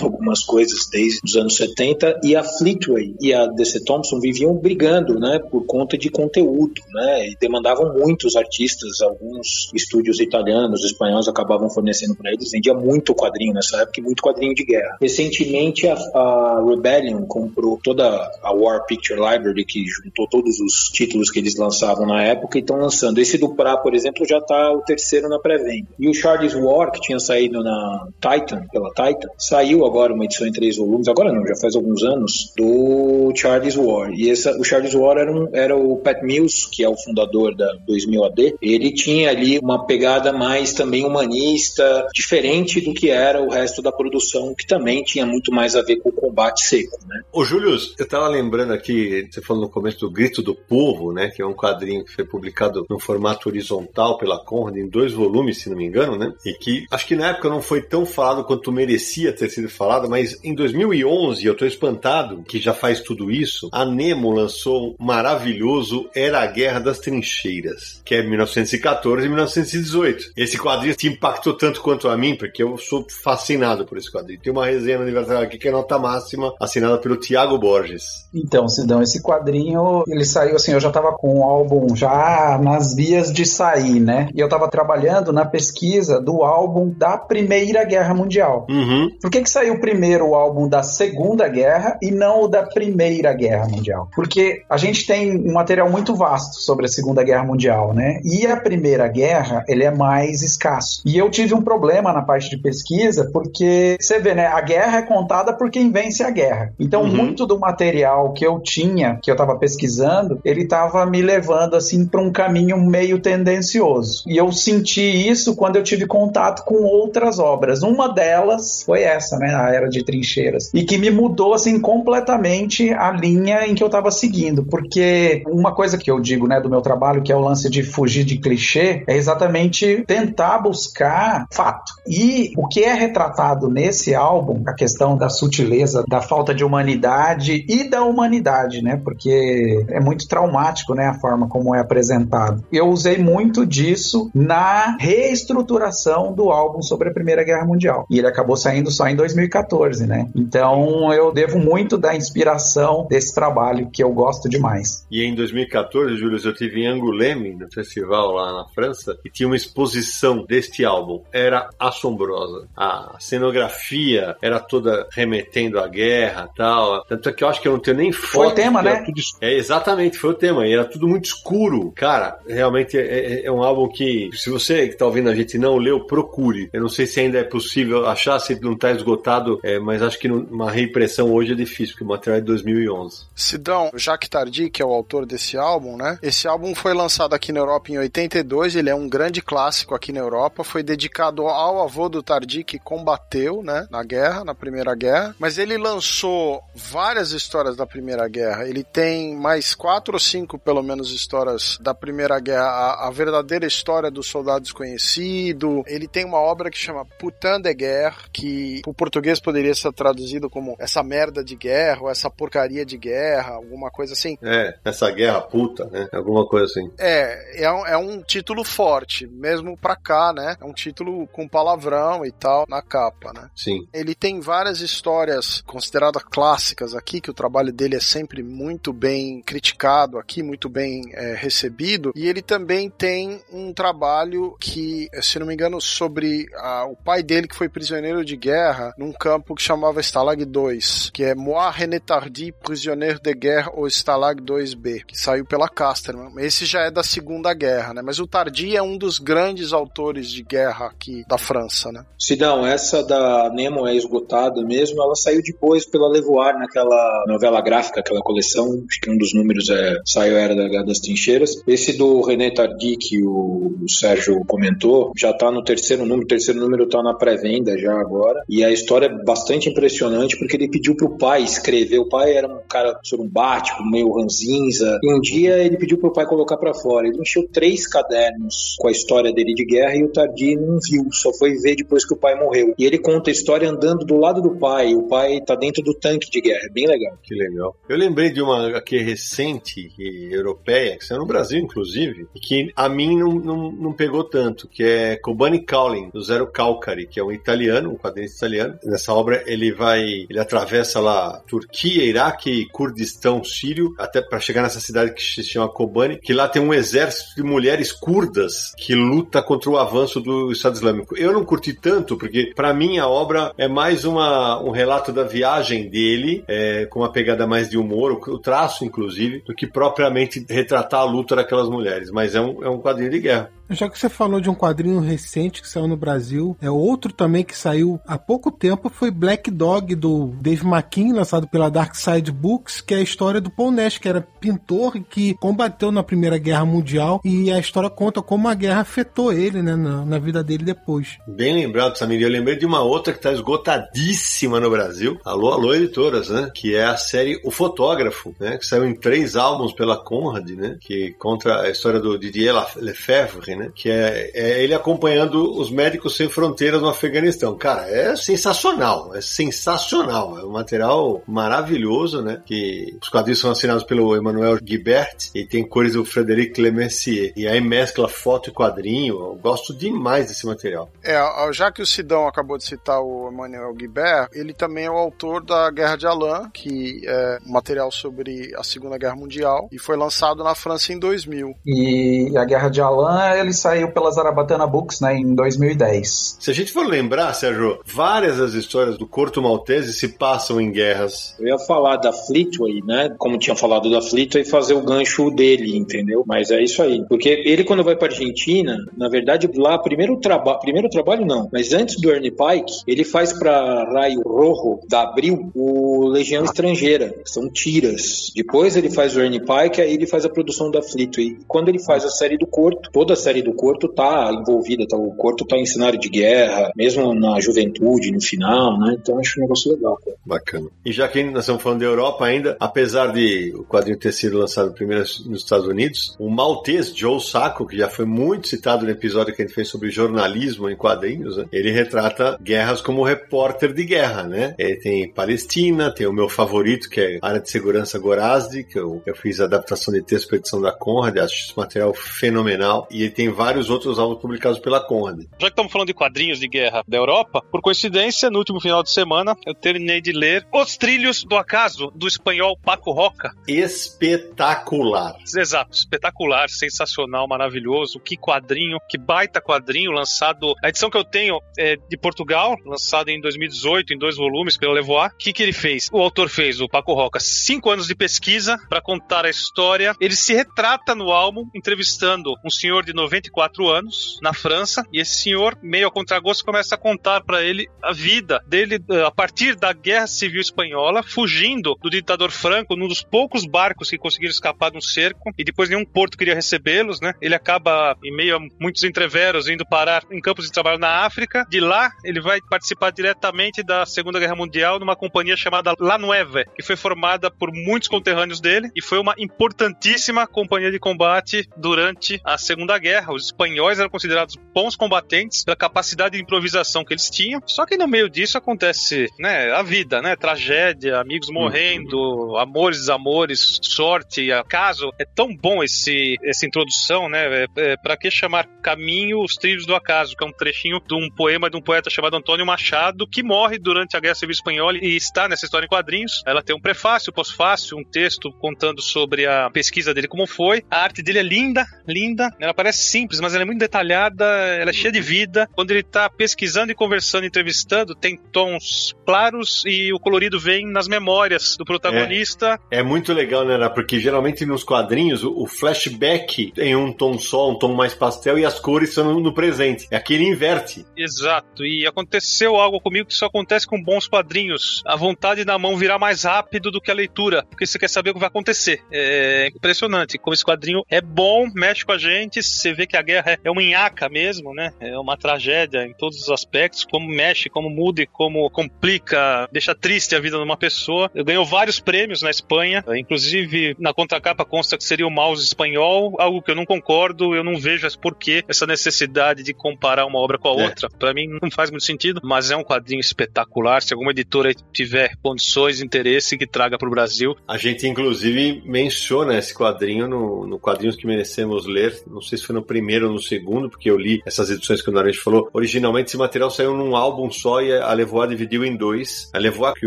algumas 0.00 0.42
coisas 0.44 0.88
desde 0.90 1.20
os 1.24 1.36
anos 1.36 1.56
70, 1.56 2.20
e 2.24 2.36
a 2.36 2.42
Fleetway 2.42 3.14
e 3.20 3.32
a 3.32 3.46
DC 3.46 3.84
Thompson 3.84 4.20
viviam 4.20 4.54
brigando, 4.54 5.18
né, 5.18 5.38
por 5.50 5.64
conta 5.66 5.96
de 5.96 6.10
conteúdo, 6.10 6.80
né, 6.92 7.28
e 7.28 7.36
demandavam 7.40 7.92
muitos 7.92 8.36
artistas, 8.36 9.00
alguns 9.00 9.70
estúdios 9.74 10.20
italianos, 10.20 10.84
espanhóis 10.84 11.28
acabavam 11.28 11.70
fornecendo 11.70 12.14
para 12.14 12.32
eles, 12.32 12.50
vendia 12.50 12.74
muito 12.74 13.14
quadrinho 13.14 13.54
nessa 13.54 13.82
época 13.82 14.00
e 14.00 14.02
muito 14.02 14.22
quadrinho 14.22 14.54
de 14.54 14.64
guerra. 14.64 14.96
Recentemente 15.00 15.86
a, 15.88 15.94
a 15.94 16.64
Rebellion 16.66 17.24
comprou 17.26 17.78
toda 17.82 18.30
a 18.42 18.52
War 18.52 18.84
Picture 18.86 19.18
Library, 19.18 19.64
que 19.64 19.84
juntou 19.86 20.26
todos 20.28 20.60
os 20.60 20.90
títulos 20.92 21.30
que 21.30 21.38
eles 21.38 21.56
lançavam 21.56 22.06
na 22.06 22.22
época 22.22 22.58
e 22.58 22.60
estão 22.60 22.76
lançando. 22.76 23.18
Esse 23.18 23.38
do 23.38 23.54
Pra, 23.54 23.76
por 23.76 23.94
exemplo, 23.94 24.26
já 24.26 24.38
está 24.38 24.72
o 24.72 24.80
terceiro 24.82 25.28
na 25.28 25.38
pré-venda. 25.38 25.88
E 25.98 26.08
o 26.08 26.14
Charles 26.14 26.54
War, 26.54 26.90
que 26.90 27.00
tinha 27.00 27.18
saído 27.18 27.62
na 27.62 28.08
Titan, 28.20 28.66
pela 28.72 28.88
Titan, 28.90 29.28
saiu 29.38 29.81
agora 29.86 30.12
uma 30.12 30.24
edição 30.24 30.46
em 30.46 30.52
três 30.52 30.76
volumes, 30.76 31.08
agora 31.08 31.32
não, 31.32 31.46
já 31.46 31.54
faz 31.60 31.74
alguns 31.76 32.02
anos, 32.02 32.52
do 32.56 33.32
Charles 33.36 33.76
War. 33.76 34.10
E 34.12 34.30
essa, 34.30 34.56
o 34.58 34.64
Charles 34.64 34.94
War 34.94 35.18
era, 35.18 35.32
um- 35.32 35.48
era 35.52 35.76
o 35.76 35.96
Pat 35.98 36.22
Mills, 36.22 36.68
que 36.70 36.82
é 36.84 36.88
o 36.88 36.96
fundador 36.96 37.54
da 37.56 37.66
2000 37.86 38.24
AD. 38.24 38.54
Ele 38.60 38.92
tinha 38.92 39.30
ali 39.30 39.58
uma 39.58 39.86
pegada 39.86 40.32
mais 40.32 40.72
também 40.72 41.04
humanista, 41.04 42.06
diferente 42.14 42.80
do 42.80 42.92
que 42.94 43.10
era 43.10 43.42
o 43.42 43.50
resto 43.50 43.82
da 43.82 43.92
produção, 43.92 44.54
que 44.54 44.66
também 44.66 45.02
tinha 45.02 45.26
muito 45.26 45.52
mais 45.52 45.74
a 45.76 45.82
ver 45.82 45.96
com 45.96 46.08
o 46.10 46.12
combate 46.12 46.62
seco, 46.64 46.98
né? 47.06 47.20
Ô, 47.32 47.44
Júlio, 47.44 47.76
eu 47.98 48.08
tava 48.08 48.28
lembrando 48.28 48.72
aqui, 48.72 49.28
você 49.30 49.40
falou 49.42 49.62
no 49.62 49.68
começo 49.70 49.98
do 50.00 50.10
Grito 50.10 50.42
do 50.42 50.54
Povo, 50.54 51.12
né? 51.12 51.30
Que 51.34 51.42
é 51.42 51.46
um 51.46 51.54
quadrinho 51.54 52.04
que 52.04 52.12
foi 52.14 52.24
publicado 52.24 52.84
no 52.88 52.98
formato 52.98 53.48
horizontal 53.48 54.18
pela 54.18 54.38
Conrad, 54.44 54.76
em 54.76 54.88
dois 54.88 55.12
volumes, 55.12 55.58
se 55.62 55.70
não 55.70 55.76
me 55.76 55.84
engano, 55.86 56.16
né? 56.16 56.32
E 56.44 56.52
que 56.54 56.84
acho 56.90 57.06
que 57.06 57.16
na 57.16 57.28
época 57.30 57.48
não 57.48 57.60
foi 57.62 57.82
tão 57.82 58.04
falado 58.06 58.44
quanto 58.44 58.70
merecia 58.72 59.32
ter 59.32 59.48
sido 59.50 59.68
falado, 59.72 60.08
mas 60.08 60.38
em 60.42 60.54
2011, 60.54 61.44
eu 61.44 61.56
tô 61.56 61.64
espantado 61.64 62.42
que 62.42 62.58
já 62.58 62.72
faz 62.72 63.00
tudo 63.00 63.30
isso, 63.30 63.68
a 63.72 63.84
Nemo 63.84 64.30
lançou 64.30 64.96
um 64.98 65.04
maravilhoso 65.04 66.08
Era 66.14 66.42
a 66.42 66.46
Guerra 66.46 66.80
das 66.80 66.98
Trincheiras, 66.98 68.00
que 68.04 68.14
é 68.14 68.22
1914 68.22 69.26
e 69.26 69.28
1918. 69.28 70.32
Esse 70.36 70.58
quadrinho 70.58 70.94
te 70.94 71.08
impactou 71.08 71.54
tanto 71.54 71.80
quanto 71.80 72.08
a 72.08 72.16
mim, 72.16 72.36
porque 72.36 72.62
eu 72.62 72.76
sou 72.78 73.06
fascinado 73.22 73.84
por 73.84 73.98
esse 73.98 74.10
quadrinho. 74.10 74.40
Tem 74.40 74.52
uma 74.52 74.66
resenha 74.66 74.98
no 74.98 75.04
aniversário 75.04 75.42
aqui 75.42 75.58
que 75.58 75.68
é 75.68 75.72
nota 75.72 75.98
máxima, 75.98 76.52
assinada 76.60 76.98
pelo 76.98 77.16
Tiago 77.16 77.58
Borges. 77.58 78.28
Então, 78.34 78.68
Sidão, 78.68 79.02
esse 79.02 79.22
quadrinho, 79.22 80.02
ele 80.06 80.24
saiu 80.24 80.56
assim, 80.56 80.72
eu 80.72 80.80
já 80.80 80.90
tava 80.90 81.12
com 81.12 81.40
o 81.40 81.44
álbum 81.44 81.94
já 81.94 82.58
nas 82.62 82.94
vias 82.94 83.32
de 83.32 83.44
sair, 83.44 84.00
né? 84.00 84.28
E 84.34 84.40
eu 84.40 84.48
tava 84.48 84.68
trabalhando 84.68 85.32
na 85.32 85.44
pesquisa 85.44 86.20
do 86.20 86.42
álbum 86.42 86.90
da 86.96 87.16
Primeira 87.16 87.84
Guerra 87.84 88.14
Mundial. 88.14 88.66
Uhum. 88.68 89.08
Por 89.20 89.30
que 89.30 89.42
que 89.42 89.50
saiu 89.50 89.61
primeiro 89.78 90.28
o 90.28 90.34
álbum 90.34 90.68
da 90.68 90.82
Segunda 90.82 91.48
Guerra 91.48 91.96
e 92.02 92.10
não 92.10 92.42
o 92.42 92.48
da 92.48 92.62
Primeira 92.62 93.32
Guerra 93.32 93.68
Mundial? 93.68 94.08
Porque 94.14 94.62
a 94.68 94.76
gente 94.76 95.06
tem 95.06 95.36
um 95.48 95.52
material 95.52 95.90
muito 95.90 96.14
vasto 96.14 96.60
sobre 96.60 96.86
a 96.86 96.88
Segunda 96.88 97.22
Guerra 97.22 97.44
Mundial, 97.44 97.92
né? 97.94 98.20
E 98.24 98.46
a 98.46 98.56
Primeira 98.56 99.06
Guerra, 99.08 99.64
ele 99.68 99.84
é 99.84 99.90
mais 99.90 100.42
escasso. 100.42 101.02
E 101.06 101.16
eu 101.16 101.30
tive 101.30 101.54
um 101.54 101.62
problema 101.62 102.12
na 102.12 102.22
parte 102.22 102.50
de 102.50 102.58
pesquisa, 102.58 103.28
porque 103.32 103.96
você 104.00 104.18
vê, 104.18 104.34
né? 104.34 104.46
A 104.46 104.60
guerra 104.60 104.98
é 104.98 105.02
contada 105.02 105.52
por 105.52 105.70
quem 105.70 105.90
vence 105.90 106.22
a 106.22 106.30
guerra. 106.30 106.72
Então, 106.78 107.02
Uhum. 107.02 107.16
muito 107.16 107.46
do 107.46 107.58
material 107.58 108.32
que 108.32 108.46
eu 108.46 108.60
tinha, 108.60 109.18
que 109.22 109.30
eu 109.30 109.34
estava 109.34 109.56
pesquisando, 109.56 110.40
ele 110.44 110.62
estava 110.62 111.04
me 111.06 111.20
levando 111.22 111.74
assim 111.76 112.06
para 112.06 112.20
um 112.20 112.32
caminho 112.32 112.78
meio 112.78 113.20
tendencioso. 113.20 114.24
E 114.26 114.36
eu 114.36 114.50
senti 114.52 115.02
isso 115.02 115.54
quando 115.54 115.76
eu 115.76 115.82
tive 115.82 116.06
contato 116.06 116.64
com 116.64 116.82
outras 116.84 117.38
obras. 117.38 117.82
Uma 117.82 118.08
delas 118.08 118.82
foi 118.84 119.02
essa, 119.02 119.38
né? 119.42 119.54
A 119.54 119.70
era 119.74 119.88
de 119.88 120.04
trincheiras. 120.04 120.70
E 120.72 120.84
que 120.84 120.96
me 120.96 121.10
mudou, 121.10 121.52
assim, 121.52 121.80
completamente 121.80 122.92
a 122.92 123.10
linha 123.10 123.66
em 123.66 123.74
que 123.74 123.82
eu 123.82 123.88
estava 123.88 124.10
seguindo. 124.10 124.64
Porque 124.64 125.42
uma 125.46 125.74
coisa 125.74 125.98
que 125.98 126.10
eu 126.10 126.20
digo, 126.20 126.46
né, 126.46 126.60
do 126.60 126.70
meu 126.70 126.80
trabalho, 126.80 127.22
que 127.22 127.32
é 127.32 127.36
o 127.36 127.40
lance 127.40 127.68
de 127.68 127.82
fugir 127.82 128.24
de 128.24 128.38
clichê, 128.38 129.02
é 129.06 129.16
exatamente 129.16 130.04
tentar 130.06 130.58
buscar 130.58 131.46
fato. 131.50 131.92
E 132.06 132.52
o 132.56 132.68
que 132.68 132.84
é 132.84 132.94
retratado 132.94 133.68
nesse 133.68 134.14
álbum, 134.14 134.62
a 134.66 134.72
questão 134.72 135.16
da 135.16 135.28
sutileza, 135.28 136.04
da 136.08 136.20
falta 136.20 136.54
de 136.54 136.64
humanidade 136.64 137.64
e 137.68 137.88
da 137.88 138.04
humanidade, 138.04 138.82
né? 138.82 139.00
Porque 139.02 139.84
é 139.88 139.98
muito 139.98 140.28
traumático, 140.28 140.94
né, 140.94 141.06
a 141.06 141.14
forma 141.14 141.48
como 141.48 141.74
é 141.74 141.80
apresentado. 141.80 142.64
Eu 142.70 142.88
usei 142.88 143.18
muito 143.18 143.66
disso 143.66 144.30
na 144.34 144.96
reestruturação 145.00 146.32
do 146.32 146.50
álbum 146.50 146.82
sobre 146.82 147.08
a 147.08 147.12
Primeira 147.12 147.42
Guerra 147.42 147.64
Mundial. 147.64 148.06
E 148.08 148.18
ele 148.18 148.28
acabou 148.28 148.56
saindo 148.56 148.90
só 148.90 149.08
em 149.08 149.16
2014, 149.34 150.06
né? 150.06 150.28
Então 150.34 151.12
eu 151.12 151.32
devo 151.32 151.58
muito 151.58 151.96
da 151.96 152.14
inspiração 152.14 153.06
desse 153.08 153.34
trabalho 153.34 153.90
que 153.90 154.02
eu 154.02 154.10
gosto 154.12 154.48
demais. 154.48 155.06
E 155.10 155.22
em 155.22 155.34
2014, 155.34 156.16
Júlio, 156.16 156.38
eu 156.42 156.54
tive 156.54 156.82
em 156.82 156.86
Angoulême, 156.86 157.54
no 157.54 157.70
festival 157.72 158.32
lá 158.32 158.52
na 158.52 158.68
França, 158.74 159.16
e 159.24 159.30
tinha 159.30 159.46
uma 159.46 159.56
exposição 159.56 160.44
deste 160.44 160.84
álbum. 160.84 161.22
Era 161.32 161.68
assombrosa. 161.78 162.68
A 162.76 163.16
cenografia 163.18 164.36
era 164.42 164.58
toda 164.60 165.06
remetendo 165.12 165.78
à 165.78 165.88
guerra 165.88 166.48
tal. 166.56 167.04
Tanto 167.04 167.28
é 167.28 167.32
que 167.32 167.44
eu 167.44 167.48
acho 167.48 167.60
que 167.60 167.68
eu 167.68 167.72
não 167.72 167.80
tenho 167.80 167.96
nem 167.96 168.12
foto. 168.12 168.32
Foi 168.32 168.46
o 168.48 168.54
tema, 168.54 168.82
né? 168.82 169.02
Tudo... 169.04 169.20
É, 169.40 169.54
exatamente, 169.54 170.18
foi 170.18 170.30
o 170.30 170.34
tema. 170.34 170.66
E 170.66 170.72
era 170.72 170.84
tudo 170.84 171.08
muito 171.08 171.26
escuro. 171.26 171.92
Cara, 171.92 172.38
realmente 172.46 172.96
é, 172.96 173.02
é, 173.02 173.46
é 173.46 173.52
um 173.52 173.62
álbum 173.62 173.88
que, 173.88 174.30
se 174.32 174.50
você 174.50 174.88
que 174.88 174.96
tá 174.96 175.06
ouvindo 175.06 175.28
a 175.28 175.34
gente 175.34 175.58
não 175.58 175.76
leu, 175.76 176.04
procure. 176.06 176.68
Eu 176.72 176.80
não 176.80 176.88
sei 176.88 177.06
se 177.06 177.20
ainda 177.20 177.38
é 177.38 177.44
possível 177.44 178.06
achar, 178.06 178.38
se 178.38 178.58
não 178.60 178.76
tá 178.76 178.90
esgotado, 178.90 179.21
é, 179.62 179.78
mas 179.78 180.02
acho 180.02 180.18
que 180.18 180.28
uma 180.28 180.70
reimpressão 180.70 181.32
hoje 181.32 181.52
é 181.52 181.54
difícil, 181.56 181.94
porque 181.94 182.04
o 182.04 182.08
material 182.08 182.38
é 182.38 182.40
de 182.40 182.46
2011. 182.46 183.26
Sidão, 183.34 183.90
Jacques 183.94 184.28
Tardy, 184.28 184.70
que 184.70 184.82
é 184.82 184.84
o 184.84 184.92
autor 184.92 185.26
desse 185.26 185.56
álbum, 185.56 185.96
né? 185.96 186.18
Esse 186.22 186.46
álbum 186.48 186.74
foi 186.74 186.94
lançado 186.94 187.34
aqui 187.34 187.52
na 187.52 187.60
Europa 187.60 187.90
em 187.90 187.98
82, 187.98 188.76
ele 188.76 188.90
é 188.90 188.94
um 188.94 189.08
grande 189.08 189.42
clássico 189.42 189.94
aqui 189.94 190.12
na 190.12 190.20
Europa, 190.20 190.64
foi 190.64 190.82
dedicado 190.82 191.46
ao 191.46 191.82
avô 191.82 192.08
do 192.08 192.22
Tardy 192.22 192.64
que 192.64 192.78
combateu, 192.78 193.62
né, 193.62 193.86
na 193.90 194.02
guerra, 194.02 194.44
na 194.44 194.54
Primeira 194.54 194.94
Guerra, 194.94 195.34
mas 195.38 195.58
ele 195.58 195.76
lançou 195.76 196.62
várias 196.74 197.32
histórias 197.32 197.76
da 197.76 197.86
Primeira 197.86 198.28
Guerra. 198.28 198.68
Ele 198.68 198.84
tem 198.84 199.36
mais 199.36 199.74
quatro 199.74 200.14
ou 200.14 200.20
cinco, 200.20 200.58
pelo 200.58 200.82
menos, 200.82 201.10
histórias 201.10 201.78
da 201.80 201.94
Primeira 201.94 202.38
Guerra, 202.38 202.64
a, 202.64 203.08
a 203.08 203.10
verdadeira 203.10 203.66
história 203.66 204.10
do 204.10 204.22
soldado 204.22 204.62
desconhecido. 204.62 205.82
Ele 205.86 206.08
tem 206.08 206.24
uma 206.24 206.38
obra 206.38 206.70
que 206.70 206.78
chama 206.78 207.04
Putain 207.04 207.60
de 207.60 207.74
Guerre, 207.74 208.16
que 208.32 208.82
o 208.86 208.94
português 209.12 209.38
poderia 209.38 209.74
ser 209.74 209.92
traduzido 209.92 210.48
como 210.48 210.74
essa 210.78 211.02
merda 211.02 211.44
de 211.44 211.54
guerra, 211.54 212.02
ou 212.02 212.10
essa 212.10 212.30
porcaria 212.30 212.84
de 212.84 212.96
guerra, 212.96 213.52
alguma 213.52 213.90
coisa 213.90 214.14
assim. 214.14 214.38
É, 214.42 214.74
essa 214.82 215.10
guerra 215.10 215.42
puta, 215.42 215.84
né? 215.84 216.08
Alguma 216.12 216.46
coisa 216.46 216.64
assim. 216.64 216.90
É, 216.98 217.62
é 217.62 217.70
um, 217.70 217.86
é 217.86 217.96
um 217.96 218.22
título 218.22 218.64
forte, 218.64 219.26
mesmo 219.26 219.76
pra 219.76 219.94
cá, 219.94 220.32
né? 220.32 220.56
É 220.58 220.64
um 220.64 220.72
título 220.72 221.26
com 221.26 221.46
palavrão 221.46 222.24
e 222.24 222.32
tal 222.32 222.64
na 222.66 222.80
capa, 222.80 223.34
né? 223.34 223.50
Sim. 223.54 223.86
Ele 223.92 224.14
tem 224.14 224.40
várias 224.40 224.80
histórias 224.80 225.60
consideradas 225.66 226.22
clássicas 226.22 226.94
aqui, 226.94 227.20
que 227.20 227.30
o 227.30 227.34
trabalho 227.34 227.72
dele 227.72 227.96
é 227.96 228.00
sempre 228.00 228.42
muito 228.42 228.94
bem 228.94 229.42
criticado 229.42 230.18
aqui, 230.18 230.42
muito 230.42 230.70
bem 230.70 231.02
é, 231.12 231.34
recebido. 231.34 232.12
E 232.16 232.26
ele 232.26 232.40
também 232.40 232.88
tem 232.88 233.42
um 233.52 233.74
trabalho 233.74 234.56
que, 234.58 235.08
se 235.20 235.38
não 235.38 235.46
me 235.46 235.52
engano, 235.52 235.80
sobre 235.82 236.46
a, 236.56 236.86
o 236.86 236.96
pai 236.96 237.22
dele 237.22 237.46
que 237.46 237.56
foi 237.56 237.68
prisioneiro 237.68 238.24
de 238.24 238.36
guerra 238.36 238.94
num 239.02 239.12
campo 239.12 239.56
que 239.56 239.62
chamava 239.62 240.00
Stalag 240.00 240.44
2, 240.44 241.10
que 241.12 241.24
é 241.24 241.34
Moi 241.34 241.70
René 241.72 241.98
Tardy, 241.98 242.52
Prisioneiro 242.52 243.18
de 243.20 243.34
Guerre 243.34 243.70
ou 243.74 243.88
Stalag 243.88 244.40
2B, 244.40 245.04
que 245.04 245.18
saiu 245.18 245.44
pela 245.44 245.68
Casterman. 245.68 246.32
Esse 246.38 246.64
já 246.64 246.82
é 246.82 246.90
da 246.90 247.02
Segunda 247.02 247.52
Guerra, 247.52 247.94
né? 247.94 248.02
Mas 248.02 248.20
o 248.20 248.26
Tardy 248.28 248.76
é 248.76 248.82
um 248.82 248.96
dos 248.96 249.18
grandes 249.18 249.72
autores 249.72 250.30
de 250.30 250.44
guerra 250.44 250.86
aqui 250.86 251.24
da 251.28 251.36
França, 251.36 251.90
né? 251.90 252.04
Sidão, 252.16 252.64
essa 252.64 253.02
da 253.02 253.50
Nemo 253.52 253.88
é 253.88 253.96
esgotada 253.96 254.62
mesmo, 254.64 255.02
ela 255.02 255.16
saiu 255.16 255.42
depois 255.42 255.84
pela 255.84 256.08
Levoar 256.08 256.56
naquela 256.56 257.24
novela 257.26 257.60
gráfica, 257.60 257.98
aquela 257.98 258.20
coleção, 258.20 258.84
acho 258.88 259.00
que 259.00 259.10
um 259.10 259.18
dos 259.18 259.34
números 259.34 259.68
é 259.68 259.96
Saiu 260.06 260.36
Era 260.36 260.54
da 260.54 260.82
das 260.82 261.00
Trincheiras. 261.00 261.62
Esse 261.66 261.96
do 261.96 262.22
René 262.22 262.50
Tardy 262.50 262.96
que 262.96 263.22
o, 263.22 263.76
o 263.82 263.88
Sérgio 263.88 264.40
comentou, 264.46 265.12
já 265.16 265.32
tá 265.32 265.50
no 265.50 265.64
terceiro 265.64 266.04
número, 266.04 266.22
o 266.22 266.28
terceiro 266.28 266.60
número 266.60 266.88
tá 266.88 267.02
na 267.02 267.14
pré-venda 267.14 267.76
já 267.78 267.92
agora, 267.98 268.42
e 268.48 268.64
a 268.64 268.70
história 268.70 268.91
é 269.00 269.24
bastante 269.24 269.68
impressionante 269.68 270.38
porque 270.38 270.56
ele 270.56 270.68
pediu 270.68 270.96
pro 270.96 271.16
pai 271.16 271.42
escrever, 271.42 271.98
o 271.98 272.08
pai 272.08 272.34
era 272.34 272.48
um 272.48 272.60
cara 272.68 272.98
sorumbático, 273.02 273.82
meio 273.84 274.12
ranzinza, 274.12 274.98
e 275.02 275.14
um 275.14 275.20
dia 275.20 275.58
ele 275.58 275.76
pediu 275.76 275.98
pro 275.98 276.12
pai 276.12 276.26
colocar 276.26 276.56
para 276.56 276.74
fora, 276.74 277.06
ele 277.06 277.18
encheu 277.18 277.46
três 277.52 277.86
cadernos 277.86 278.76
com 278.78 278.88
a 278.88 278.92
história 278.92 279.32
dele 279.32 279.54
de 279.54 279.64
guerra 279.64 279.96
e 279.96 280.04
o 280.04 280.12
Tardy 280.12 280.56
não 280.56 280.78
viu, 280.88 281.06
só 281.12 281.32
foi 281.32 281.54
ver 281.54 281.76
depois 281.76 282.04
que 282.04 282.14
o 282.14 282.16
pai 282.16 282.38
morreu. 282.38 282.74
E 282.78 282.84
ele 282.84 282.98
conta 282.98 283.30
a 283.30 283.32
história 283.32 283.68
andando 283.68 284.04
do 284.04 284.16
lado 284.16 284.42
do 284.42 284.56
pai, 284.56 284.94
o 284.94 285.06
pai 285.08 285.40
tá 285.40 285.54
dentro 285.54 285.82
do 285.82 285.94
tanque 285.94 286.30
de 286.30 286.40
guerra, 286.40 286.66
é 286.68 286.72
bem 286.72 286.86
legal. 286.86 287.18
Que 287.22 287.34
legal. 287.34 287.76
Eu 287.88 287.96
lembrei 287.96 288.30
de 288.30 288.42
uma 288.42 288.76
aqui 288.76 288.98
recente, 288.98 289.90
europeia, 290.30 290.96
que 290.96 291.04
saiu 291.04 291.20
no 291.20 291.26
Brasil, 291.26 291.58
inclusive, 291.58 292.26
que 292.34 292.72
a 292.74 292.88
mim 292.88 293.18
não, 293.18 293.32
não, 293.32 293.72
não 293.72 293.92
pegou 293.92 294.24
tanto, 294.24 294.68
que 294.68 294.82
é 294.82 295.16
Kobani 295.16 295.62
Kaulin, 295.64 296.10
do 296.10 296.22
Zero 296.22 296.46
Calcari, 296.46 297.06
que 297.06 297.20
é 297.20 297.24
um 297.24 297.32
italiano, 297.32 297.90
um 297.90 297.96
quadrinista 297.96 298.46
italiano. 298.46 298.78
Nessa 298.84 299.12
obra 299.12 299.42
ele 299.46 299.72
vai, 299.72 300.26
ele 300.28 300.38
atravessa 300.38 301.00
lá 301.00 301.40
Turquia, 301.46 302.04
Iraque, 302.04 302.66
Kurdistão, 302.70 303.42
Sírio, 303.44 303.94
até 303.98 304.20
para 304.20 304.40
chegar 304.40 304.62
nessa 304.62 304.80
cidade 304.80 305.14
que 305.14 305.22
se 305.22 305.42
chama 305.42 305.68
Kobani, 305.68 306.18
que 306.18 306.32
lá 306.32 306.48
tem 306.48 306.62
um 306.62 306.74
exército 306.74 307.34
de 307.36 307.42
mulheres 307.42 307.92
curdas 307.92 308.72
que 308.76 308.94
luta 308.94 309.42
contra 309.42 309.70
o 309.70 309.76
avanço 309.76 310.20
do 310.20 310.50
Estado 310.52 310.74
Islâmico. 310.74 311.16
Eu 311.16 311.32
não 311.32 311.44
curti 311.44 311.72
tanto, 311.72 312.16
porque 312.16 312.52
para 312.54 312.72
mim 312.74 312.98
a 312.98 313.08
obra 313.08 313.52
é 313.56 313.68
mais 313.68 314.04
uma, 314.04 314.60
um 314.62 314.70
relato 314.70 315.12
da 315.12 315.24
viagem 315.24 315.88
dele, 315.88 316.44
é, 316.48 316.86
com 316.86 317.00
uma 317.00 317.12
pegada 317.12 317.46
mais 317.46 317.68
de 317.68 317.78
humor, 317.78 318.12
o, 318.12 318.38
traço 318.38 318.84
inclusive, 318.84 319.42
do 319.46 319.54
que 319.54 319.66
propriamente 319.66 320.44
retratar 320.48 321.00
a 321.00 321.04
luta 321.04 321.36
daquelas 321.36 321.68
mulheres. 321.68 322.10
Mas 322.10 322.34
é 322.34 322.40
um, 322.40 322.64
é 322.64 322.68
um 322.68 322.80
quadrinho 322.80 323.10
de 323.10 323.20
guerra. 323.20 323.50
Já 323.72 323.88
que 323.88 323.98
você 323.98 324.08
falou 324.08 324.40
de 324.40 324.50
um 324.50 324.54
quadrinho 324.54 325.00
recente 325.00 325.62
que 325.62 325.68
saiu 325.68 325.88
no 325.88 325.96
Brasil, 325.96 326.56
é 326.60 326.70
outro 326.70 327.12
também 327.12 327.44
que 327.44 327.56
saiu 327.56 328.00
há 328.06 328.18
pouco 328.18 328.50
tempo 328.50 328.90
foi 328.90 329.10
Black 329.10 329.50
Dog 329.50 329.94
do 329.94 330.28
Dave 330.40 330.66
McKean, 330.66 331.14
lançado 331.14 331.48
pela 331.48 331.70
Dark 331.70 331.94
Side 331.94 332.30
Books, 332.30 332.80
que 332.80 332.94
é 332.94 332.98
a 332.98 333.02
história 333.02 333.40
do 333.40 333.50
Paul 333.50 333.70
Nash, 333.70 333.98
que 333.98 334.08
era 334.08 334.20
pintor 334.20 334.92
que 335.08 335.34
combateu 335.34 335.90
na 335.90 336.02
Primeira 336.02 336.38
Guerra 336.38 336.64
Mundial 336.64 337.20
e 337.24 337.50
a 337.50 337.58
história 337.58 337.88
conta 337.88 338.20
como 338.20 338.48
a 338.48 338.54
guerra 338.54 338.80
afetou 338.80 339.32
ele, 339.32 339.62
né, 339.62 339.76
na, 339.76 340.04
na 340.04 340.18
vida 340.18 340.42
dele 340.42 340.64
depois. 340.64 341.18
Bem 341.26 341.54
lembrado, 341.54 341.96
Samir. 341.96 342.20
Eu 342.20 342.28
lembrei 342.28 342.56
de 342.56 342.66
uma 342.66 342.82
outra 342.82 343.12
que 343.12 343.18
está 343.18 343.32
esgotadíssima 343.32 344.60
no 344.60 344.70
Brasil. 344.70 345.18
Alô, 345.24 345.52
alô, 345.52 345.74
editoras, 345.74 346.28
né? 346.28 346.50
Que 346.54 346.74
é 346.74 346.84
a 346.84 346.96
série 346.96 347.40
O 347.44 347.50
Fotógrafo, 347.50 348.34
né? 348.38 348.58
Que 348.58 348.66
saiu 348.66 348.84
em 348.84 348.94
três 348.94 349.36
álbuns 349.36 349.72
pela 349.72 349.96
Conrad, 349.96 350.50
né? 350.50 350.76
Que 350.80 351.12
conta 351.18 351.60
a 351.60 351.70
história 351.70 352.00
do 352.00 352.18
Didier 352.18 352.54
Lefebvre, 352.76 353.56
né? 353.56 353.61
Que 353.74 353.90
é, 353.90 354.30
é 354.34 354.62
ele 354.62 354.74
acompanhando 354.74 355.58
os 355.58 355.70
médicos 355.70 356.16
sem 356.16 356.28
fronteiras 356.28 356.80
no 356.80 356.88
Afeganistão. 356.88 357.56
Cara, 357.56 357.88
é 357.88 358.16
sensacional, 358.16 359.14
é 359.14 359.20
sensacional. 359.20 360.38
É 360.38 360.44
um 360.44 360.50
material 360.50 361.22
maravilhoso, 361.26 362.22
né? 362.22 362.40
Que 362.44 362.96
os 363.02 363.08
quadrinhos 363.08 363.40
são 363.40 363.50
assinados 363.50 363.84
pelo 363.84 364.16
Emmanuel 364.16 364.58
Guibert 364.62 365.30
e 365.34 365.44
tem 365.46 365.66
cores 365.66 365.94
do 365.94 366.04
Frederic 366.04 366.54
Clemencier. 366.54 367.32
E 367.36 367.46
aí 367.46 367.60
mescla 367.60 368.08
foto 368.08 368.50
e 368.50 368.52
quadrinho. 368.52 369.14
Eu 369.14 369.38
gosto 369.40 369.76
demais 369.76 370.28
desse 370.28 370.46
material. 370.46 370.90
É, 371.02 371.20
já 371.52 371.70
que 371.70 371.82
o 371.82 371.86
Sidão 371.86 372.26
acabou 372.26 372.56
de 372.56 372.64
citar 372.64 373.00
o 373.00 373.30
Emmanuel 373.30 373.72
Guibert, 373.74 374.28
ele 374.32 374.52
também 374.52 374.84
é 374.84 374.90
o 374.90 374.96
autor 374.96 375.44
da 375.44 375.70
Guerra 375.70 375.96
de 375.96 376.06
Alain, 376.06 376.48
que 376.52 377.02
é 377.04 377.38
um 377.46 377.52
material 377.52 377.90
sobre 377.90 378.52
a 378.56 378.62
Segunda 378.62 378.98
Guerra 378.98 379.16
Mundial 379.16 379.68
e 379.70 379.78
foi 379.78 379.96
lançado 379.96 380.42
na 380.42 380.54
França 380.54 380.92
em 380.92 380.98
2000. 380.98 381.54
E 381.66 382.32
a 382.36 382.44
Guerra 382.44 382.68
de 382.68 382.80
Alain, 382.80 383.40
ele 383.42 383.52
saiu 383.52 383.92
pela 383.92 384.10
Zarabatana 384.10 384.66
Books, 384.66 385.00
né, 385.00 385.16
em 385.16 385.34
2010. 385.34 386.36
Se 386.40 386.50
a 386.50 386.54
gente 386.54 386.72
for 386.72 386.86
lembrar, 386.86 387.32
Sérgio, 387.34 387.78
várias 387.84 388.38
das 388.38 388.54
histórias 388.54 388.96
do 388.96 389.06
Corto 389.06 389.42
Maltese 389.42 389.92
se 389.92 390.08
passam 390.08 390.60
em 390.60 390.70
guerras. 390.70 391.34
Eu 391.38 391.48
ia 391.48 391.58
falar 391.58 391.96
da 391.96 392.12
Fleetway, 392.12 392.80
né, 392.84 393.14
como 393.18 393.38
tinha 393.38 393.56
falado 393.56 393.90
da 393.90 394.00
Fleetway, 394.00 394.44
fazer 394.44 394.74
o 394.74 394.82
gancho 394.82 395.30
dele, 395.30 395.76
entendeu? 395.76 396.24
Mas 396.26 396.50
é 396.50 396.62
isso 396.62 396.82
aí. 396.82 397.04
Porque 397.08 397.28
ele, 397.28 397.64
quando 397.64 397.84
vai 397.84 397.96
pra 397.96 398.08
Argentina, 398.08 398.76
na 398.96 399.08
verdade, 399.08 399.48
lá, 399.56 399.78
primeiro, 399.78 400.18
traba 400.18 400.58
primeiro 400.58 400.88
trabalho 400.88 401.24
não, 401.24 401.48
mas 401.52 401.72
antes 401.72 402.00
do 402.00 402.10
Ernie 402.10 402.30
Pike, 402.30 402.82
ele 402.86 403.04
faz 403.04 403.32
pra 403.32 403.84
Raio 403.92 404.22
Rojo, 404.22 404.80
da 404.88 405.02
Abril, 405.02 405.50
o 405.54 406.06
Legião 406.08 406.44
Estrangeira, 406.44 407.10
que 407.10 407.30
são 407.30 407.48
tiras. 407.48 408.30
Depois 408.34 408.76
ele 408.76 408.90
faz 408.90 409.16
o 409.16 409.20
Ernie 409.20 409.40
Pike, 409.40 409.80
aí 409.80 409.94
ele 409.94 410.06
faz 410.06 410.24
a 410.24 410.28
produção 410.28 410.70
da 410.70 410.82
Fleetway. 410.82 411.26
E 411.26 411.38
quando 411.46 411.68
ele 411.68 411.78
faz 411.78 412.04
a 412.04 412.10
série 412.10 412.36
do 412.36 412.46
Corto, 412.46 412.90
toda 412.92 413.14
a 413.14 413.16
série 413.16 413.31
série 413.32 413.42
do 413.42 413.54
Corto 413.54 413.88
tá 413.88 414.30
envolvida, 414.32 414.86
tá, 414.86 414.96
o 414.96 415.14
Corto 415.14 415.46
tá 415.46 415.56
em 415.56 415.64
cenário 415.64 415.98
de 415.98 416.08
guerra, 416.08 416.70
mesmo 416.76 417.14
na 417.14 417.40
juventude, 417.40 418.12
no 418.12 418.20
final, 418.20 418.78
né? 418.78 418.96
Então 419.00 419.18
acho 419.18 419.38
um 419.38 419.42
negócio 419.42 419.72
legal. 419.72 419.98
Cara. 420.04 420.16
Bacana. 420.24 420.68
E 420.84 420.92
já 420.92 421.08
que 421.08 421.22
nós 421.24 421.44
estamos 421.44 421.62
falando 421.62 421.80
da 421.80 421.86
Europa 421.86 422.26
ainda, 422.26 422.56
apesar 422.60 423.12
de 423.12 423.52
o 423.56 423.64
quadrinho 423.64 423.98
ter 423.98 424.12
sido 424.12 424.38
lançado 424.38 424.72
primeiro 424.72 425.02
nos 425.26 425.42
Estados 425.42 425.66
Unidos, 425.66 426.14
o 426.18 426.28
maltês 426.28 426.94
Joe 426.94 427.20
Sacco, 427.20 427.66
que 427.66 427.76
já 427.76 427.88
foi 427.88 428.04
muito 428.04 428.48
citado 428.48 428.84
no 428.84 428.90
episódio 428.90 429.34
que 429.34 429.42
a 429.42 429.46
gente 429.46 429.54
fez 429.54 429.68
sobre 429.68 429.90
jornalismo 429.90 430.68
em 430.68 430.76
quadrinhos, 430.76 431.36
né? 431.36 431.46
ele 431.50 431.70
retrata 431.70 432.38
guerras 432.42 432.82
como 432.82 433.02
repórter 433.02 433.72
de 433.72 433.84
guerra, 433.84 434.24
né? 434.24 434.54
Ele 434.58 434.76
tem 434.76 435.08
Palestina, 435.08 435.92
tem 435.92 436.06
o 436.06 436.12
meu 436.12 436.28
favorito, 436.28 436.90
que 436.90 437.00
é 437.00 437.18
Área 437.22 437.40
de 437.40 437.50
Segurança 437.50 437.98
Gorazde, 437.98 438.64
que 438.64 438.78
eu, 438.78 439.02
eu 439.06 439.14
fiz 439.14 439.40
a 439.40 439.44
adaptação 439.44 439.94
de 439.94 440.02
texto 440.02 440.28
para 440.28 440.38
edição 440.38 440.60
da 440.60 440.72
Conrad, 440.72 441.16
acho 441.18 441.46
esse 441.46 441.56
material 441.56 441.94
fenomenal, 441.94 442.86
e 442.90 443.02
ele 443.02 443.10
tem 443.10 443.21
vários 443.30 443.70
outros 443.70 443.98
álbuns 443.98 444.20
publicados 444.20 444.58
pela 444.58 444.80
Conrad. 444.80 445.20
Já 445.20 445.26
que 445.38 445.46
estamos 445.46 445.72
falando 445.72 445.88
de 445.88 445.94
quadrinhos 445.94 446.40
de 446.40 446.48
guerra 446.48 446.82
da 446.86 446.96
Europa, 446.96 447.42
por 447.50 447.60
coincidência, 447.60 448.30
no 448.30 448.38
último 448.38 448.60
final 448.60 448.82
de 448.82 448.90
semana, 448.90 449.36
eu 449.46 449.54
terminei 449.54 450.00
de 450.00 450.12
ler 450.12 450.46
Os 450.52 450.76
Trilhos 450.76 451.24
do 451.24 451.36
Acaso, 451.36 451.92
do 451.94 452.06
espanhol 452.06 452.56
Paco 452.56 452.92
Roca. 452.92 453.34
Espetacular. 453.46 455.16
Exato, 455.36 455.76
espetacular, 455.76 456.48
sensacional, 456.48 457.26
maravilhoso. 457.28 458.00
Que 458.00 458.16
quadrinho, 458.16 458.78
que 458.88 458.98
baita 458.98 459.40
quadrinho 459.40 459.92
lançado. 459.92 460.54
A 460.62 460.68
edição 460.68 460.90
que 460.90 460.96
eu 460.96 461.04
tenho 461.04 461.40
é 461.58 461.76
de 461.76 461.96
Portugal, 461.96 462.56
lançado 462.64 463.08
em 463.08 463.20
2018, 463.20 463.94
em 463.94 463.98
dois 463.98 464.16
volumes 464.16 464.56
pela 464.56 464.72
Levoar. 464.72 465.12
O 465.12 465.16
que, 465.16 465.32
que 465.32 465.42
ele 465.42 465.52
fez? 465.52 465.88
O 465.92 465.98
autor 465.98 466.28
fez, 466.28 466.60
o 466.60 466.68
Paco 466.68 466.94
Roca, 466.94 467.20
cinco 467.20 467.70
anos 467.70 467.86
de 467.86 467.94
pesquisa 467.94 468.58
para 468.68 468.80
contar 468.80 469.24
a 469.24 469.30
história. 469.30 469.94
Ele 470.00 470.16
se 470.16 470.34
retrata 470.34 470.94
no 470.94 471.10
álbum 471.10 471.48
entrevistando 471.54 472.34
um 472.44 472.50
senhor 472.50 472.84
de 472.84 472.92
94 473.12 473.68
anos 473.68 474.18
na 474.22 474.32
França 474.32 474.86
e 474.92 475.00
esse 475.00 475.22
senhor, 475.22 475.58
meio 475.62 475.88
a 475.88 475.90
contragosto, 475.90 476.44
começa 476.44 476.74
a 476.74 476.78
contar 476.78 477.20
para 477.20 477.42
ele 477.42 477.68
a 477.82 477.92
vida 477.92 478.42
dele 478.46 478.82
eh, 478.90 479.04
a 479.04 479.10
partir 479.10 479.54
da 479.54 479.72
Guerra 479.72 480.06
Civil 480.06 480.40
Espanhola, 480.40 481.02
fugindo 481.02 481.76
do 481.82 481.90
ditador 481.90 482.30
Franco 482.30 482.74
num 482.74 482.88
dos 482.88 483.02
poucos 483.02 483.44
barcos 483.44 483.90
que 483.90 483.98
conseguiram 483.98 484.32
escapar 484.32 484.70
de 484.70 484.78
um 484.78 484.80
cerco 484.80 485.30
e 485.36 485.44
depois 485.44 485.68
nenhum 485.68 485.84
porto 485.84 486.16
queria 486.16 486.34
recebê-los, 486.34 487.00
né? 487.00 487.12
Ele 487.20 487.34
acaba 487.34 487.96
em 488.02 488.14
meio 488.14 488.36
a 488.36 488.40
muitos 488.60 488.82
entreveros 488.82 489.48
indo 489.48 489.66
parar 489.66 490.04
em 490.10 490.20
campos 490.20 490.46
de 490.46 490.52
trabalho 490.52 490.78
na 490.78 491.04
África. 491.04 491.44
De 491.50 491.60
lá, 491.60 491.90
ele 492.04 492.20
vai 492.20 492.40
participar 492.40 492.90
diretamente 492.90 493.62
da 493.62 493.84
Segunda 493.84 494.18
Guerra 494.18 494.36
Mundial 494.36 494.78
numa 494.78 494.96
companhia 494.96 495.36
chamada 495.36 495.74
La 495.78 495.98
Nueve, 495.98 496.46
que 496.56 496.62
foi 496.62 496.76
formada 496.76 497.30
por 497.30 497.52
muitos 497.52 497.88
conterrâneos 497.88 498.40
dele 498.40 498.70
e 498.74 498.80
foi 498.80 498.98
uma 498.98 499.14
importantíssima 499.18 500.26
companhia 500.26 500.70
de 500.70 500.78
combate 500.78 501.48
durante 501.56 502.20
a 502.24 502.38
Segunda 502.38 502.78
Guerra. 502.78 503.01
Os 503.10 503.26
espanhóis 503.26 503.78
eram 503.78 503.90
considerados 503.90 504.36
bons 504.54 504.76
combatentes 504.76 505.44
pela 505.44 505.56
capacidade 505.56 506.16
de 506.16 506.22
improvisação 506.22 506.84
que 506.84 506.92
eles 506.92 507.08
tinham. 507.10 507.40
Só 507.46 507.64
que 507.66 507.76
no 507.76 507.86
meio 507.88 508.08
disso 508.08 508.38
acontece, 508.38 509.06
né, 509.18 509.50
a 509.52 509.62
vida, 509.62 510.00
né, 510.02 510.16
tragédia, 510.16 510.98
amigos 510.98 511.28
Uhum. 511.28 511.34
morrendo, 511.34 512.36
amores, 512.38 512.78
desamores, 512.78 513.58
sorte, 513.62 514.30
acaso. 514.32 514.90
É 514.98 515.04
tão 515.04 515.34
bom 515.34 515.62
esse 515.62 516.16
essa 516.24 516.46
introdução, 516.46 517.08
né? 517.08 517.42
É, 517.42 517.46
é, 517.56 517.76
para 517.76 517.96
que 517.96 518.10
chamar 518.10 518.46
Caminho 518.62 519.22
os 519.22 519.34
Trilhos 519.34 519.66
do 519.66 519.74
Acaso, 519.74 520.16
que 520.16 520.24
é 520.24 520.26
um 520.26 520.32
trechinho 520.32 520.80
de 520.80 520.94
um 520.94 521.08
poema 521.14 521.48
de 521.50 521.56
um 521.56 521.60
poeta 521.62 521.90
chamado 521.90 522.16
Antônio 522.16 522.44
Machado, 522.46 523.06
que 523.06 523.22
morre 523.22 523.58
durante 523.58 523.96
a 523.96 524.00
Guerra 524.00 524.14
Civil 524.14 524.32
Espanhola 524.32 524.78
e 524.80 524.96
está 524.96 525.28
nessa 525.28 525.44
história 525.44 525.66
em 525.66 525.68
quadrinhos. 525.68 526.22
Ela 526.26 526.42
tem 526.42 526.54
um 526.54 526.60
prefácio, 526.60 527.12
pós-fácio, 527.12 527.76
um 527.76 527.84
texto 527.84 528.30
contando 528.40 528.82
sobre 528.82 529.26
a 529.26 529.50
pesquisa 529.50 529.94
dele 529.94 530.08
como 530.08 530.26
foi. 530.26 530.62
A 530.70 530.82
arte 530.82 531.02
dele 531.02 531.18
é 531.18 531.22
linda, 531.22 531.64
linda. 531.86 532.30
Ela 532.40 532.54
parece 532.54 532.84
simples, 532.92 533.20
mas 533.20 533.34
ela 533.34 533.42
é 533.42 533.46
muito 533.46 533.58
detalhada, 533.58 534.24
ela 534.24 534.70
é 534.70 534.72
cheia 534.72 534.92
de 534.92 535.00
vida. 535.00 535.48
Quando 535.54 535.70
ele 535.70 535.80
está 535.80 536.10
pesquisando 536.10 536.70
e 536.72 536.74
conversando, 536.74 537.24
entrevistando, 537.24 537.94
tem 537.94 538.18
tons 538.30 538.94
claros 539.06 539.62
e 539.66 539.92
o 539.92 539.98
colorido 539.98 540.38
vem 540.38 540.66
nas 540.66 540.86
memórias 540.86 541.56
do 541.56 541.64
protagonista. 541.64 542.60
É 542.70 542.82
muito 542.82 543.12
legal, 543.12 543.46
né? 543.46 543.68
Porque 543.70 543.98
geralmente 543.98 544.44
nos 544.44 544.62
quadrinhos 544.62 545.24
o, 545.24 545.46
flashback 545.46 546.52
tem 546.52 546.76
um 546.76 546.92
tom 546.92 547.18
só, 547.18 547.50
um 547.50 547.58
tom 547.58 547.74
mais 547.74 547.94
pastel 547.94 548.38
e 548.38 548.44
as 548.44 548.60
cores 548.60 548.92
são 548.92 549.20
no, 549.20 549.32
presente. 549.32 549.86
É 549.90 549.96
aquele 549.96 550.24
inverte. 550.24 550.84
Exato, 550.96 551.64
e 551.64 551.86
aconteceu 551.86 552.56
algo 552.56 552.80
comigo 552.80 553.06
que 553.06 553.14
só 553.14 553.26
acontece 553.26 553.66
com 553.66 553.82
bons 553.82 554.06
quadrinhos. 554.06 554.82
A 554.86 554.96
vontade 554.96 555.44
na 555.44 555.58
mão 555.58 555.76
virar 555.76 555.98
mais 555.98 556.24
rápido 556.24 556.70
do 556.70 556.80
que 556.80 556.90
a 556.90 556.94
leitura, 556.94 557.44
porque 557.48 557.66
você 557.66 557.78
quer 557.78 557.88
saber 557.88 558.10
o 558.10 558.14
que 558.14 558.20
vai 558.20 558.28
acontecer. 558.28 558.82
É 558.90 559.48
impressionante 559.54 560.18
como 560.18 560.34
esse 560.34 560.44
quadrinho 560.44 560.82
é 560.90 561.00
bom, 561.00 561.46
mexe 561.54 561.84
com 561.84 561.92
a 561.92 561.98
gente, 561.98 562.42
você 562.42 562.72
vê 562.72 562.81
que 562.86 562.96
a 562.96 563.02
guerra 563.02 563.38
é 563.42 563.50
uma 563.50 563.62
nhaca 563.62 564.08
mesmo, 564.08 564.54
né? 564.54 564.72
É 564.80 564.98
uma 564.98 565.16
tragédia 565.16 565.84
em 565.86 565.92
todos 565.94 566.20
os 566.20 566.28
aspectos, 566.30 566.84
como 566.84 567.06
mexe, 567.08 567.48
como 567.48 567.68
muda 567.70 568.02
e 568.02 568.06
como 568.06 568.48
complica, 568.50 569.48
deixa 569.52 569.74
triste 569.74 570.14
a 570.14 570.20
vida 570.20 570.36
de 570.36 570.42
uma 570.42 570.56
pessoa. 570.56 571.10
Eu 571.14 571.24
ganhou 571.24 571.44
vários 571.44 571.78
prêmios 571.80 572.22
na 572.22 572.30
Espanha, 572.30 572.84
inclusive 572.96 573.76
na 573.78 573.92
contracapa 573.92 574.44
consta 574.44 574.76
que 574.76 574.84
seria 574.84 575.06
o 575.06 575.10
mouse 575.10 575.44
espanhol, 575.44 576.16
algo 576.18 576.42
que 576.42 576.50
eu 576.50 576.54
não 576.54 576.64
concordo, 576.64 577.34
eu 577.34 577.44
não 577.44 577.58
vejo 577.58 577.82
por 578.00 578.14
que 578.16 578.44
essa 578.48 578.66
necessidade 578.66 579.42
de 579.42 579.52
comparar 579.52 580.06
uma 580.06 580.18
obra 580.18 580.38
com 580.38 580.48
a 580.48 580.60
É. 580.60 580.64
outra. 580.64 580.88
Pra 580.98 581.12
mim 581.12 581.26
não 581.40 581.50
faz 581.50 581.70
muito 581.70 581.84
sentido, 581.84 582.20
mas 582.22 582.50
é 582.50 582.56
um 582.56 582.64
quadrinho 582.64 583.00
espetacular. 583.00 583.82
Se 583.82 583.92
alguma 583.92 584.10
editora 584.12 584.52
tiver 584.72 585.16
condições, 585.22 585.80
interesse, 585.82 586.38
que 586.38 586.46
traga 586.46 586.78
pro 586.78 586.90
Brasil. 586.90 587.36
A 587.46 587.56
gente, 587.56 587.86
inclusive, 587.86 588.62
menciona 588.64 589.36
esse 589.38 589.54
quadrinho 589.54 590.08
no, 590.08 590.46
no 590.46 590.58
Quadrinhos 590.58 590.96
que 590.96 591.06
Merecemos 591.06 591.66
Ler. 591.66 592.00
Não 592.06 592.20
sei 592.20 592.38
se 592.38 592.44
foi 592.44 592.54
no 592.54 592.62
primeiro 592.72 593.08
ou 593.08 593.12
no 593.12 593.20
segundo, 593.20 593.68
porque 593.68 593.90
eu 593.90 593.98
li 593.98 594.22
essas 594.24 594.48
edições 594.48 594.80
que 594.80 594.88
o 594.88 594.92
Naranjo 594.92 595.20
falou. 595.20 595.50
Originalmente, 595.52 596.08
esse 596.08 596.16
material 596.16 596.50
saiu 596.50 596.74
num 596.74 596.96
álbum 596.96 597.30
só 597.30 597.60
e 597.60 597.70
a 597.70 597.92
Levoar 597.92 598.26
dividiu 598.26 598.64
em 598.64 598.74
dois. 598.74 599.28
A 599.34 599.38
Levoar, 599.38 599.74
que 599.74 599.86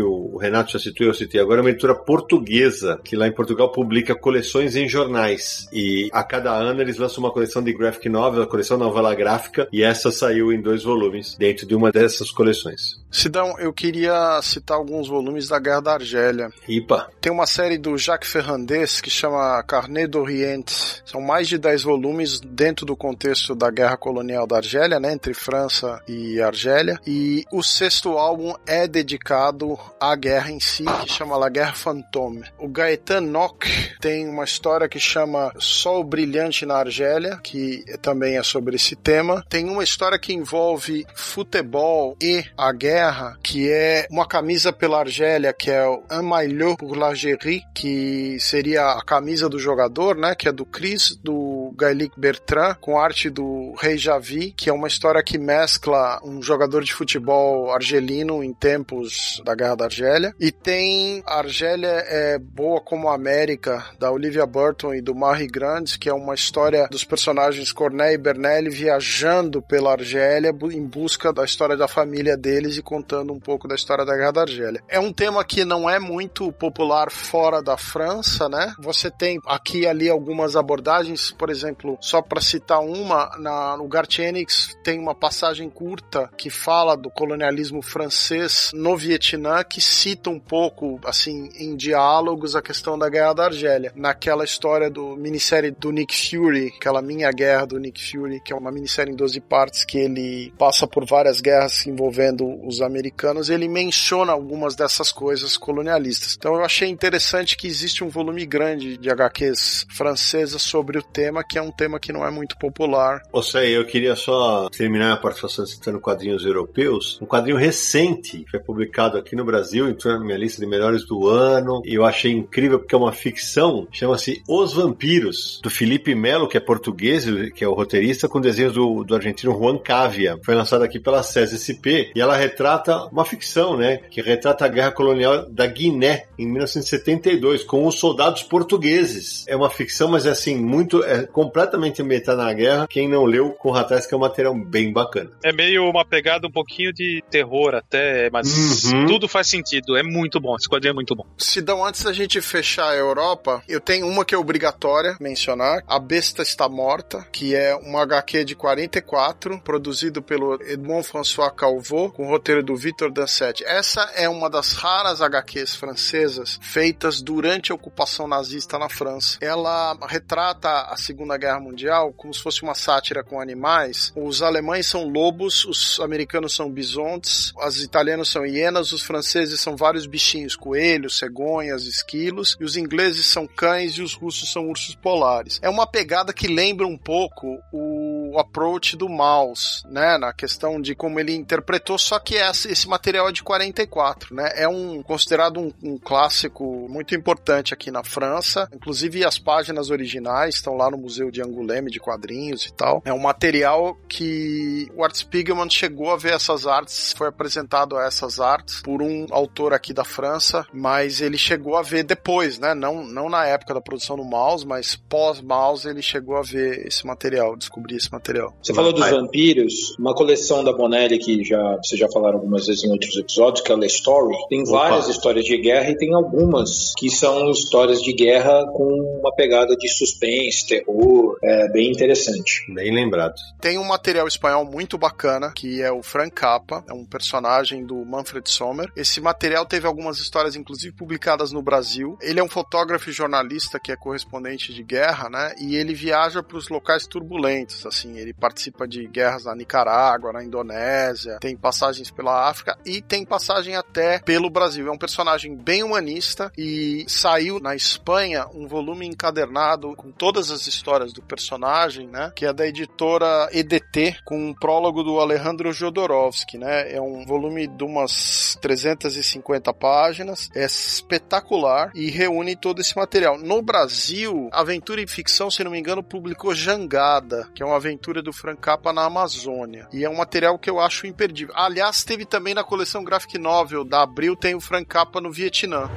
o 0.00 0.36
Renato 0.36 0.70
já 0.70 0.78
citou 0.78 1.08
eu 1.08 1.14
citei 1.14 1.40
agora, 1.40 1.60
é 1.60 1.62
uma 1.62 1.70
editora 1.70 1.96
portuguesa, 1.96 3.00
que 3.02 3.16
lá 3.16 3.26
em 3.26 3.32
Portugal 3.32 3.72
publica 3.72 4.14
coleções 4.14 4.76
em 4.76 4.88
jornais. 4.88 5.68
E 5.72 6.08
a 6.12 6.22
cada 6.22 6.52
ano 6.52 6.80
eles 6.80 6.96
lançam 6.96 7.24
uma 7.24 7.32
coleção 7.32 7.62
de 7.62 7.72
graphic 7.72 8.08
novel, 8.08 8.42
a 8.42 8.46
coleção 8.46 8.78
novela 8.78 9.14
gráfica, 9.14 9.66
e 9.72 9.82
essa 9.82 10.12
saiu 10.12 10.52
em 10.52 10.60
dois 10.60 10.84
volumes, 10.84 11.34
dentro 11.36 11.66
de 11.66 11.74
uma 11.74 11.90
dessas 11.90 12.30
coleções. 12.30 13.04
Sidão, 13.10 13.58
eu 13.58 13.72
queria 13.72 14.40
citar 14.42 14.76
alguns 14.76 15.08
volumes 15.08 15.48
da 15.48 15.58
Guerra 15.58 15.80
da 15.80 15.94
Argélia. 15.94 16.50
Ipa, 16.68 17.08
Tem 17.20 17.32
uma 17.32 17.46
série 17.46 17.78
do 17.78 17.96
Jacques 17.96 18.30
Ferrandez 18.30 19.00
que 19.00 19.08
chama 19.08 19.62
Carnet 19.62 20.06
d'Orient. 20.06 20.70
São 21.04 21.20
mais 21.20 21.48
de 21.48 21.56
10 21.56 21.82
volumes 21.82 22.38
dentro 22.40 22.75
do 22.84 22.96
contexto 22.96 23.54
da 23.54 23.70
Guerra 23.70 23.96
Colonial 23.96 24.46
da 24.46 24.56
Argélia, 24.56 25.00
né, 25.00 25.12
entre 25.12 25.32
França 25.34 26.02
e 26.06 26.40
Argélia. 26.40 26.98
E 27.06 27.44
o 27.52 27.62
sexto 27.62 28.18
álbum 28.18 28.54
é 28.66 28.86
dedicado 28.86 29.78
à 30.00 30.14
guerra 30.16 30.50
em 30.50 30.60
si, 30.60 30.84
que 30.84 31.10
chama 31.10 31.36
La 31.36 31.48
Guerre 31.48 31.76
Fantôme. 31.76 32.44
O 32.58 32.68
Gaetan 32.68 33.20
Nock 33.20 33.66
tem 34.00 34.28
uma 34.28 34.44
história 34.44 34.88
que 34.88 34.98
chama 34.98 35.52
Sol 35.58 36.04
Brilhante 36.04 36.66
na 36.66 36.76
Argélia, 36.76 37.38
que 37.42 37.84
também 38.02 38.36
é 38.36 38.42
sobre 38.42 38.76
esse 38.76 38.96
tema. 38.96 39.44
Tem 39.48 39.68
uma 39.68 39.84
história 39.84 40.18
que 40.18 40.32
envolve 40.32 41.06
futebol 41.14 42.16
e 42.20 42.44
a 42.56 42.72
guerra, 42.72 43.36
que 43.42 43.70
é 43.70 44.06
uma 44.10 44.26
camisa 44.26 44.72
pela 44.72 45.00
Argélia, 45.00 45.52
que 45.52 45.70
é 45.70 45.86
o 45.86 46.02
Un 46.10 46.22
Maillot 46.22 46.76
pour 46.76 46.96
l'Algérie, 46.96 47.62
que 47.74 48.38
seria 48.40 48.92
a 48.92 49.04
camisa 49.04 49.48
do 49.48 49.58
jogador, 49.58 50.16
né, 50.16 50.34
que 50.34 50.48
é 50.48 50.52
do 50.52 50.64
Chris, 50.64 51.16
do 51.22 51.72
Gaelic 51.76 52.18
Bertrand, 52.18 52.55
com 52.80 52.98
arte 52.98 53.28
do 53.30 53.74
Rei 53.78 53.96
Javi, 53.96 54.52
que 54.52 54.70
é 54.70 54.72
uma 54.72 54.88
história 54.88 55.22
que 55.22 55.38
mescla 55.38 56.20
um 56.24 56.42
jogador 56.42 56.82
de 56.82 56.92
futebol 56.92 57.72
argelino 57.72 58.42
em 58.42 58.52
tempos 58.52 59.40
da 59.44 59.54
Guerra 59.54 59.76
da 59.76 59.84
Argélia. 59.84 60.34
E 60.40 60.50
tem 60.50 61.22
a 61.26 61.38
Argélia 61.38 62.04
é 62.06 62.38
boa 62.38 62.80
como 62.80 63.08
a 63.08 63.14
América, 63.14 63.84
da 63.98 64.10
Olivia 64.10 64.46
Burton 64.46 64.94
e 64.94 65.00
do 65.00 65.14
Marie 65.14 65.46
Grandes, 65.46 65.96
que 65.96 66.08
é 66.08 66.14
uma 66.14 66.34
história 66.34 66.88
dos 66.88 67.04
personagens 67.04 67.72
Corneille 67.72 68.14
e 68.14 68.18
Bernelli 68.18 68.70
viajando 68.70 69.62
pela 69.62 69.92
Argélia 69.92 70.54
em 70.72 70.84
busca 70.84 71.32
da 71.32 71.44
história 71.44 71.76
da 71.76 71.88
família 71.88 72.36
deles 72.36 72.76
e 72.76 72.82
contando 72.82 73.32
um 73.32 73.40
pouco 73.40 73.68
da 73.68 73.74
história 73.74 74.04
da 74.04 74.16
Guerra 74.16 74.32
da 74.32 74.40
Argélia. 74.42 74.82
É 74.88 74.98
um 74.98 75.12
tema 75.12 75.44
que 75.44 75.64
não 75.64 75.88
é 75.88 75.98
muito 75.98 76.50
popular 76.52 77.10
fora 77.10 77.62
da 77.62 77.76
França, 77.76 78.48
né? 78.48 78.74
Você 78.78 79.10
tem 79.10 79.38
aqui 79.46 79.80
e 79.80 79.86
ali 79.86 80.08
algumas 80.08 80.56
abordagens, 80.56 81.30
por 81.30 81.50
exemplo, 81.50 81.98
só 82.00 82.22
para 82.22 82.40
citar 82.46 82.80
uma, 82.80 83.30
na, 83.38 83.76
no 83.76 83.88
Gartienix 83.88 84.76
tem 84.82 84.98
uma 84.98 85.14
passagem 85.14 85.68
curta 85.68 86.30
que 86.36 86.48
fala 86.48 86.96
do 86.96 87.10
colonialismo 87.10 87.82
francês 87.82 88.70
no 88.72 88.96
Vietnã, 88.96 89.62
que 89.64 89.80
cita 89.80 90.30
um 90.30 90.38
pouco, 90.38 91.00
assim, 91.04 91.50
em 91.58 91.76
diálogos 91.76 92.54
a 92.54 92.62
questão 92.62 92.98
da 92.98 93.08
Guerra 93.08 93.34
da 93.34 93.44
Argélia. 93.46 93.92
Naquela 93.94 94.44
história 94.44 94.88
do 94.88 95.16
minissérie 95.16 95.70
do 95.70 95.90
Nick 95.90 96.30
Fury, 96.30 96.72
aquela 96.76 97.02
Minha 97.02 97.30
Guerra 97.32 97.66
do 97.66 97.78
Nick 97.78 98.10
Fury, 98.10 98.40
que 98.40 98.52
é 98.52 98.56
uma 98.56 98.70
minissérie 98.70 99.12
em 99.12 99.16
12 99.16 99.40
partes 99.40 99.84
que 99.84 99.98
ele 99.98 100.52
passa 100.58 100.86
por 100.86 101.04
várias 101.04 101.40
guerras 101.40 101.86
envolvendo 101.86 102.46
os 102.66 102.80
americanos, 102.80 103.50
ele 103.50 103.68
menciona 103.68 104.32
algumas 104.32 104.74
dessas 104.74 105.10
coisas 105.10 105.56
colonialistas. 105.56 106.34
Então 106.36 106.54
eu 106.54 106.64
achei 106.64 106.88
interessante 106.88 107.56
que 107.56 107.66
existe 107.66 108.04
um 108.04 108.08
volume 108.08 108.46
grande 108.46 108.96
de 108.96 109.10
HQs 109.10 109.86
francesas 109.90 110.62
sobre 110.62 110.98
o 110.98 111.02
tema, 111.02 111.42
que 111.42 111.58
é 111.58 111.62
um 111.62 111.70
tema 111.70 111.98
que 111.98 112.12
não 112.12 112.24
é 112.24 112.30
muito 112.36 112.56
popular. 112.58 113.22
Seja, 113.42 113.66
eu 113.66 113.84
queria 113.86 114.14
só 114.14 114.68
terminar 114.68 115.12
a 115.12 115.16
participação 115.16 115.64
citando 115.64 116.00
quadrinhos 116.00 116.44
europeus. 116.44 117.18
Um 117.22 117.26
quadrinho 117.26 117.56
recente, 117.56 118.44
foi 118.50 118.60
publicado 118.60 119.16
aqui 119.16 119.34
no 119.34 119.44
Brasil, 119.44 119.88
entrou 119.88 120.14
na 120.14 120.24
minha 120.24 120.36
lista 120.36 120.60
de 120.60 120.66
melhores 120.66 121.06
do 121.06 121.28
ano, 121.28 121.80
e 121.84 121.94
eu 121.94 122.04
achei 122.04 122.32
incrível 122.32 122.78
porque 122.78 122.94
é 122.94 122.98
uma 122.98 123.12
ficção, 123.12 123.88
chama-se 123.90 124.42
Os 124.48 124.74
Vampiros, 124.74 125.60
do 125.62 125.70
Felipe 125.70 126.14
Melo, 126.14 126.48
que 126.48 126.56
é 126.56 126.60
português, 126.60 127.24
que 127.54 127.64
é 127.64 127.68
o 127.68 127.74
roteirista, 127.74 128.28
com 128.28 128.40
desenhos 128.40 128.74
do, 128.74 129.04
do 129.04 129.14
argentino 129.14 129.52
Juan 129.52 129.78
Cavia. 129.78 130.38
Foi 130.44 130.54
lançado 130.54 130.82
aqui 130.82 131.00
pela 131.00 131.22
SESI-SP, 131.22 132.12
e 132.14 132.20
ela 132.20 132.36
retrata 132.36 133.06
uma 133.06 133.24
ficção, 133.24 133.76
né, 133.76 133.98
que 134.10 134.20
retrata 134.20 134.64
a 134.64 134.68
guerra 134.68 134.92
colonial 134.92 135.48
da 135.48 135.66
Guiné, 135.66 136.26
em 136.38 136.46
1972, 136.46 137.62
com 137.62 137.86
os 137.86 137.98
soldados 137.98 138.42
portugueses. 138.42 139.44
É 139.48 139.56
uma 139.56 139.70
ficção, 139.70 140.08
mas 140.08 140.26
é 140.26 140.30
assim, 140.30 140.56
muito, 140.56 141.02
é 141.04 141.26
completamente 141.26 142.02
ambientada 142.26 142.36
na 142.44 142.52
guerra. 142.52 142.86
Quem 142.88 143.08
não 143.08 143.24
leu, 143.24 143.50
corra 143.50 143.82
atrás, 143.82 144.06
que 144.06 144.14
é 144.14 144.16
um 144.16 144.20
material 144.20 144.54
bem 144.54 144.92
bacana. 144.92 145.30
É 145.44 145.52
meio 145.52 145.84
uma 145.88 146.04
pegada 146.04 146.46
um 146.46 146.50
pouquinho 146.50 146.92
de 146.92 147.22
terror 147.30 147.74
até, 147.74 148.28
mas 148.30 148.84
Uhum. 148.84 149.06
tudo 149.06 149.28
faz 149.28 149.48
sentido. 149.48 149.96
É 149.96 150.02
muito 150.02 150.40
bom. 150.40 150.56
Esse 150.56 150.68
quadrinho 150.68 150.92
é 150.92 150.94
muito 150.94 151.14
bom. 151.14 151.24
Sidão, 151.38 151.84
antes 151.84 152.02
da 152.02 152.12
gente 152.12 152.40
fechar 152.40 152.90
a 152.90 152.96
Europa, 152.96 153.62
eu 153.68 153.80
tenho 153.80 154.06
uma 154.06 154.24
que 154.24 154.34
é 154.34 154.38
obrigatória 154.38 155.16
mencionar. 155.20 155.82
A 155.86 155.98
Besta 155.98 156.42
Está 156.42 156.68
Morta, 156.68 157.26
que 157.32 157.54
é 157.54 157.74
uma 157.76 158.02
HQ 158.02 158.44
de 158.44 158.54
44, 158.54 159.60
produzido 159.60 160.22
pelo 160.22 160.54
Edmond 160.62 161.06
François 161.06 161.52
Calvot, 161.54 162.12
com 162.12 162.26
o 162.26 162.28
roteiro 162.30 162.62
do 162.62 162.74
Victor 162.76 163.10
Danset. 163.12 163.62
Essa 163.64 164.02
é 164.14 164.28
uma 164.28 164.48
das 164.50 164.72
raras 164.72 165.20
HQs 165.20 165.76
francesas 165.76 166.58
feitas 166.62 167.20
durante 167.22 167.72
a 167.72 167.74
ocupação 167.74 168.26
nazista 168.26 168.78
na 168.78 168.88
França. 168.88 169.38
Ela 169.40 169.96
retrata 170.08 170.68
a 170.82 170.96
Segunda 170.96 171.36
Guerra 171.36 171.60
Mundial 171.60 172.12
como 172.16 172.32
se 172.32 172.42
fosse 172.42 172.62
uma 172.62 172.74
sátira 172.74 173.22
com 173.22 173.40
animais. 173.40 174.12
Os 174.16 174.42
alemães 174.42 174.86
são 174.86 175.08
lobos, 175.08 175.64
os 175.64 176.00
americanos 176.00 176.54
são 176.54 176.70
bisontes, 176.70 177.52
os 177.56 177.82
italianos 177.82 178.30
são 178.30 178.44
hienas, 178.44 178.92
os 178.92 179.02
franceses 179.02 179.60
são 179.60 179.76
vários 179.76 180.06
bichinhos, 180.06 180.56
coelhos, 180.56 181.18
cegonhas, 181.18 181.84
esquilos, 181.84 182.56
e 182.60 182.64
os 182.64 182.76
ingleses 182.76 183.26
são 183.26 183.46
cães 183.46 183.92
e 183.92 184.02
os 184.02 184.14
russos 184.14 184.52
são 184.52 184.68
ursos 184.68 184.94
polares. 184.94 185.58
É 185.62 185.68
uma 185.68 185.86
pegada 185.86 186.32
que 186.32 186.46
lembra 186.46 186.86
um 186.86 186.98
pouco 186.98 187.58
o 187.72 188.38
approach 188.38 188.96
do 188.96 189.08
Maus, 189.08 189.82
né, 189.88 190.18
na 190.18 190.32
questão 190.32 190.80
de 190.80 190.94
como 190.94 191.20
ele 191.20 191.34
interpretou, 191.34 191.98
só 191.98 192.18
que 192.18 192.34
esse 192.34 192.70
esse 192.70 192.88
material 192.88 193.28
é 193.28 193.32
de 193.32 193.42
44, 193.42 194.34
né, 194.34 194.50
é 194.54 194.68
um 194.68 195.02
considerado 195.02 195.60
um, 195.60 195.72
um 195.82 195.98
clássico 195.98 196.86
muito 196.88 197.14
importante 197.14 197.72
aqui 197.72 197.90
na 197.90 198.04
França, 198.04 198.68
inclusive 198.74 199.24
as 199.24 199.38
páginas 199.38 199.90
originais 199.90 200.56
estão 200.56 200.76
lá 200.76 200.90
no 200.90 200.98
Museu 200.98 201.30
de 201.30 201.42
Angoulême 201.42 201.90
de 201.90 202.00
quadrinhos 202.06 202.66
e 202.66 202.72
tal. 202.72 203.02
É 203.04 203.12
um 203.12 203.18
material 203.18 203.98
que 204.08 204.88
o 204.94 205.02
Art 205.02 205.16
Spiegelman 205.16 205.68
chegou 205.68 206.10
a 206.12 206.16
ver 206.16 206.34
essas 206.34 206.66
artes, 206.66 207.12
foi 207.16 207.26
apresentado 207.26 207.96
a 207.96 208.04
essas 208.04 208.38
artes 208.38 208.80
por 208.82 209.02
um 209.02 209.26
autor 209.30 209.74
aqui 209.74 209.92
da 209.92 210.04
França, 210.04 210.64
mas 210.72 211.20
ele 211.20 211.36
chegou 211.36 211.74
a 211.74 211.82
ver 211.82 212.04
depois, 212.04 212.60
né? 212.60 212.74
Não, 212.74 213.04
não 213.04 213.28
na 213.28 213.44
época 213.44 213.74
da 213.74 213.80
produção 213.80 214.16
do 214.16 214.24
Mouse, 214.24 214.64
mas 214.64 214.94
pós-Mouse 214.94 215.88
ele 215.88 216.00
chegou 216.00 216.36
a 216.36 216.42
ver 216.42 216.86
esse 216.86 217.04
material, 217.04 217.56
descobrir 217.56 217.96
esse 217.96 218.12
material. 218.12 218.54
Você 218.62 218.72
falou 218.72 218.92
dos 218.92 219.10
vampiros, 219.10 219.96
uma 219.98 220.14
coleção 220.14 220.62
da 220.62 220.72
Bonelli 220.72 221.18
que 221.18 221.42
já 221.42 221.76
vocês 221.82 221.98
já 221.98 222.08
falaram 222.08 222.36
algumas 222.36 222.66
vezes 222.66 222.84
em 222.84 222.90
outros 222.90 223.16
episódios, 223.16 223.64
que 223.64 223.72
é 223.72 223.74
a 223.74 223.78
The 223.78 223.86
Story. 223.86 224.36
Tem 224.48 224.62
Opa. 224.62 224.70
várias 224.70 225.08
histórias 225.08 225.44
de 225.44 225.58
guerra 225.58 225.90
e 225.90 225.96
tem 225.96 226.14
algumas 226.14 226.94
que 226.96 227.10
são 227.10 227.50
histórias 227.50 228.00
de 228.00 228.12
guerra 228.12 228.66
com 228.72 229.18
uma 229.20 229.34
pegada 229.34 229.76
de 229.76 229.88
suspense, 229.88 230.66
terror, 230.66 231.36
é 231.42 231.68
bem 231.72 231.95
interessante. 231.96 232.64
Bem 232.72 232.94
lembrado. 232.94 233.34
Tem 233.60 233.78
um 233.78 233.84
material 233.84 234.28
espanhol 234.28 234.64
muito 234.64 234.96
bacana, 234.96 235.52
que 235.54 235.82
é 235.82 235.90
o 235.90 236.02
Frank 236.02 236.32
Cappa, 236.32 236.84
é 236.88 236.92
um 236.92 237.04
personagem 237.04 237.84
do 237.84 238.04
Manfred 238.04 238.48
Sommer. 238.48 238.90
Esse 238.94 239.20
material 239.20 239.64
teve 239.66 239.86
algumas 239.86 240.18
histórias, 240.18 240.54
inclusive, 240.54 240.94
publicadas 240.94 241.52
no 241.52 241.62
Brasil. 241.62 242.18
Ele 242.20 242.40
é 242.40 242.44
um 242.44 242.48
fotógrafo 242.48 243.10
e 243.10 243.12
jornalista 243.12 243.80
que 243.80 243.90
é 243.90 243.96
correspondente 243.96 244.74
de 244.74 244.82
guerra, 244.82 245.28
né? 245.30 245.54
E 245.58 245.76
ele 245.76 245.94
viaja 245.94 246.42
para 246.42 246.56
os 246.56 246.68
locais 246.68 247.06
turbulentos, 247.06 247.86
assim. 247.86 248.18
Ele 248.18 248.34
participa 248.34 248.86
de 248.86 249.06
guerras 249.06 249.44
na 249.44 249.54
Nicarágua, 249.54 250.32
na 250.32 250.44
Indonésia, 250.44 251.38
tem 251.40 251.56
passagens 251.56 252.10
pela 252.10 252.48
África 252.48 252.76
e 252.84 253.00
tem 253.00 253.24
passagem 253.24 253.76
até 253.76 254.18
pelo 254.18 254.50
Brasil. 254.50 254.86
É 254.86 254.90
um 254.90 254.98
personagem 254.98 255.56
bem 255.56 255.82
humanista 255.82 256.52
e 256.56 257.04
saiu 257.08 257.58
na 257.60 257.74
Espanha 257.74 258.46
um 258.54 258.66
volume 258.66 259.06
encadernado 259.06 259.94
com 259.96 260.10
todas 260.10 260.50
as 260.50 260.66
histórias 260.66 261.12
do 261.12 261.22
personagem, 261.22 261.46
né? 261.86 262.32
Que 262.34 262.46
é 262.46 262.52
da 262.52 262.66
editora 262.66 263.48
EDT, 263.52 264.18
com 264.24 264.50
um 264.50 264.54
prólogo 264.54 265.02
do 265.02 265.20
Alejandro 265.20 265.72
Jodorowsky, 265.72 266.58
né? 266.58 266.92
É 266.92 267.00
um 267.00 267.24
volume 267.24 267.66
de 267.66 267.84
umas 267.84 268.58
350 268.60 269.72
páginas, 269.74 270.48
é 270.54 270.64
espetacular 270.64 271.90
e 271.94 272.10
reúne 272.10 272.56
todo 272.56 272.80
esse 272.80 272.96
material. 272.96 273.38
No 273.38 273.62
Brasil, 273.62 274.48
Aventura 274.52 275.00
e 275.00 275.06
Ficção, 275.06 275.50
se 275.50 275.62
não 275.62 275.70
me 275.70 275.78
engano, 275.78 276.02
publicou 276.02 276.54
Jangada, 276.54 277.48
que 277.54 277.62
é 277.62 277.66
uma 277.66 277.76
aventura 277.76 278.22
do 278.22 278.32
Frank 278.32 278.60
Capra 278.60 278.92
na 278.92 279.04
Amazônia. 279.04 279.88
E 279.92 280.04
é 280.04 280.10
um 280.10 280.16
material 280.16 280.58
que 280.58 280.70
eu 280.70 280.80
acho 280.80 281.06
imperdível. 281.06 281.54
Aliás, 281.56 282.04
teve 282.04 282.24
também 282.24 282.54
na 282.54 282.64
coleção 282.64 283.04
Graphic 283.04 283.38
Novel 283.38 283.84
da 283.84 284.02
Abril, 284.02 284.34
tem 284.36 284.54
o 284.54 284.60
Frank 284.60 284.86
Capra 284.86 285.20
no 285.20 285.30
Vietnã. 285.30 285.90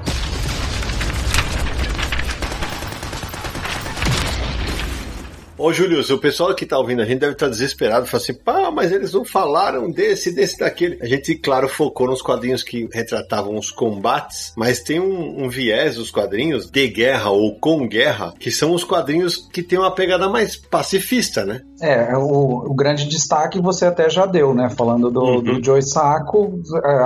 Ô, 5.60 5.74
Júlio, 5.74 6.00
o 6.00 6.18
pessoal 6.18 6.56
que 6.56 6.66
tá 6.66 6.80
ouvindo 6.80 7.02
a 7.02 7.06
gente 7.06 7.20
deve 7.20 7.34
estar 7.34 7.50
desesperado, 7.50 8.06
fala 8.06 8.24
assim, 8.24 8.34
pá, 8.34 8.72
mas 8.72 8.94
eles 8.94 9.12
não 9.12 9.26
falaram 9.26 9.92
desse, 9.92 10.34
desse, 10.34 10.58
daquele. 10.58 10.98
A 11.02 11.06
gente, 11.06 11.36
claro, 11.36 11.68
focou 11.68 12.08
nos 12.08 12.22
quadrinhos 12.22 12.64
que 12.64 12.88
retratavam 12.94 13.58
os 13.58 13.70
combates, 13.70 14.54
mas 14.56 14.80
tem 14.82 15.02
um, 15.02 15.44
um 15.44 15.50
viés 15.50 15.96
dos 15.96 16.12
quadrinhos 16.12 16.72
de 16.72 16.88
guerra 16.88 17.30
ou 17.32 17.60
com 17.60 17.86
guerra, 17.90 18.34
que 18.40 18.50
são 18.50 18.72
os 18.74 18.86
quadrinhos 18.86 19.36
que 19.52 19.62
tem 19.62 19.78
uma 19.78 19.94
pegada 19.94 20.30
mais 20.30 20.56
pacifista, 20.56 21.46
né? 21.46 21.60
É, 21.82 22.16
o, 22.16 22.72
o 22.72 22.74
grande 22.74 23.06
destaque 23.06 23.62
você 23.62 23.86
até 23.86 24.10
já 24.10 24.26
deu, 24.26 24.54
né? 24.54 24.70
Falando 24.70 25.12
do, 25.12 25.20
Uhum. 25.20 25.44
do 25.44 25.64
Joe 25.64 25.82
Sacco, 25.82 26.62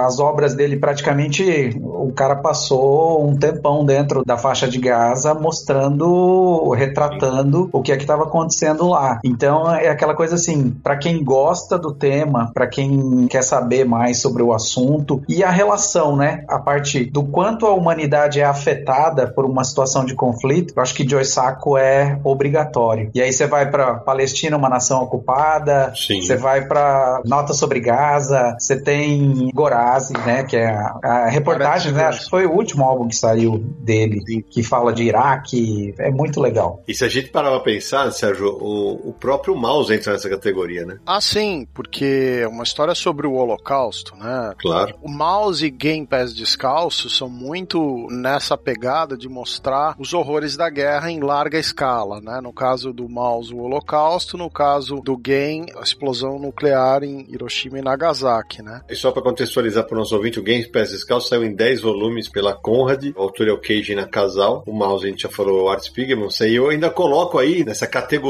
as 0.05 0.19
obras 0.19 0.53
dele 0.53 0.77
praticamente 0.77 1.75
o 1.81 2.11
cara 2.13 2.35
passou 2.35 3.27
um 3.27 3.35
tempão 3.35 3.83
dentro 3.83 4.23
da 4.23 4.37
faixa 4.37 4.67
de 4.67 4.77
Gaza 4.77 5.33
mostrando, 5.33 6.69
retratando 6.69 7.69
o 7.73 7.81
que 7.81 7.91
é 7.91 7.97
que 7.97 8.03
estava 8.03 8.23
acontecendo 8.23 8.42
lá. 8.89 9.19
Então 9.23 9.73
é 9.73 9.89
aquela 9.89 10.15
coisa 10.15 10.35
assim, 10.35 10.71
para 10.71 10.97
quem 10.97 11.23
gosta 11.23 11.77
do 11.77 11.93
tema, 11.93 12.51
para 12.53 12.67
quem 12.67 13.27
quer 13.27 13.43
saber 13.43 13.85
mais 13.85 14.19
sobre 14.21 14.41
o 14.43 14.53
assunto 14.53 15.21
e 15.27 15.43
a 15.43 15.49
relação, 15.49 16.15
né? 16.15 16.43
A 16.47 16.59
parte 16.59 17.05
do 17.05 17.23
quanto 17.23 17.65
a 17.65 17.73
humanidade 17.73 18.39
é 18.39 18.45
afetada 18.45 19.27
por 19.27 19.45
uma 19.45 19.63
situação 19.63 20.05
de 20.05 20.15
conflito, 20.15 20.73
eu 20.75 20.81
acho 20.81 20.93
que 20.93 21.07
Joe 21.07 21.25
Sacco 21.25 21.77
é 21.77 22.19
obrigatório. 22.23 23.09
E 23.13 23.21
aí 23.21 23.31
você 23.31 23.47
vai 23.47 23.69
para 23.69 23.95
Palestina, 23.95 24.57
uma 24.57 24.69
nação 24.69 25.01
ocupada, 25.01 25.93
Sim. 25.95 26.21
você 26.21 26.35
vai 26.35 26.67
para 26.67 27.21
Nota 27.25 27.53
sobre 27.53 27.79
Gaza, 27.79 28.55
você 28.59 28.81
tem 28.81 29.49
Gorazi, 29.53 30.13
né, 30.25 30.43
que 30.43 30.57
é 30.57 30.67
a, 30.67 30.99
a 31.03 31.29
reportagem, 31.29 31.91
né, 31.91 32.05
acho 32.05 32.23
que 32.23 32.29
foi 32.29 32.45
o 32.45 32.51
último 32.51 32.83
álbum 32.83 33.07
que 33.07 33.15
saiu 33.15 33.57
dele, 33.79 34.43
que 34.49 34.63
fala 34.63 34.93
de 34.93 35.03
Iraque, 35.03 35.93
é 35.99 36.11
muito 36.11 36.39
legal. 36.39 36.83
E 36.87 36.93
se 36.93 37.03
a 37.03 37.09
gente 37.09 37.29
parar 37.29 37.51
pra 37.51 37.59
pensar, 37.59 38.11
Sérgio, 38.33 38.47
o, 38.47 39.09
o 39.09 39.13
próprio 39.13 39.55
mouse 39.55 39.93
entra 39.93 40.13
nessa 40.13 40.29
categoria, 40.29 40.85
né? 40.85 40.99
Ah, 41.05 41.21
sim, 41.21 41.67
porque 41.73 42.39
é 42.41 42.47
uma 42.47 42.63
história 42.63 42.95
sobre 42.95 43.27
o 43.27 43.33
Holocausto, 43.33 44.15
né? 44.15 44.53
Claro. 44.59 44.95
O 45.01 45.09
Mouse 45.09 45.65
e 45.65 45.69
Game 45.69 46.05
Pass 46.05 46.33
Descalço 46.33 47.09
são 47.09 47.29
muito 47.29 48.07
nessa 48.09 48.57
pegada 48.57 49.15
de 49.15 49.29
mostrar 49.29 49.95
os 49.99 50.13
horrores 50.13 50.57
da 50.57 50.69
guerra 50.69 51.11
em 51.11 51.19
larga 51.19 51.59
escala, 51.59 52.19
né? 52.19 52.41
No 52.41 52.51
caso 52.51 52.91
do 52.91 53.07
Mouse, 53.07 53.53
o 53.53 53.59
Holocausto, 53.59 54.37
no 54.37 54.49
caso 54.49 54.95
do 54.97 55.15
Game, 55.15 55.71
a 55.77 55.81
explosão 55.81 56.39
nuclear 56.39 57.03
em 57.03 57.25
Hiroshima 57.29 57.79
e 57.79 57.81
Nagasaki, 57.81 58.61
né? 58.61 58.81
E 58.89 58.95
só 58.95 59.11
para 59.11 59.21
contextualizar 59.21 59.85
para 59.85 59.95
o 59.95 59.99
nosso 59.99 60.15
ouvinte, 60.15 60.39
o 60.39 60.43
Games 60.43 60.67
Pass 60.67 60.91
Descalço 60.91 61.29
saiu 61.29 61.43
em 61.43 61.53
10 61.53 61.81
volumes 61.81 62.27
pela 62.27 62.53
Conrad, 62.53 63.05
o 63.15 63.21
autor 63.21 63.47
é 63.47 63.51
o 63.51 63.59
Keiji 63.59 63.95
Nakazal, 63.95 64.63
o 64.65 64.73
mouse 64.73 65.05
a 65.05 65.09
gente 65.09 65.23
já 65.23 65.29
falou, 65.29 65.63
o 65.63 65.69
Art 65.69 65.83
Spiegelman, 65.83 66.29
e 66.41 66.55
eu 66.55 66.69
ainda 66.69 66.89
coloco 66.89 67.37
aí, 67.37 67.63
nessa 67.63 67.85
categoria, 67.85 68.22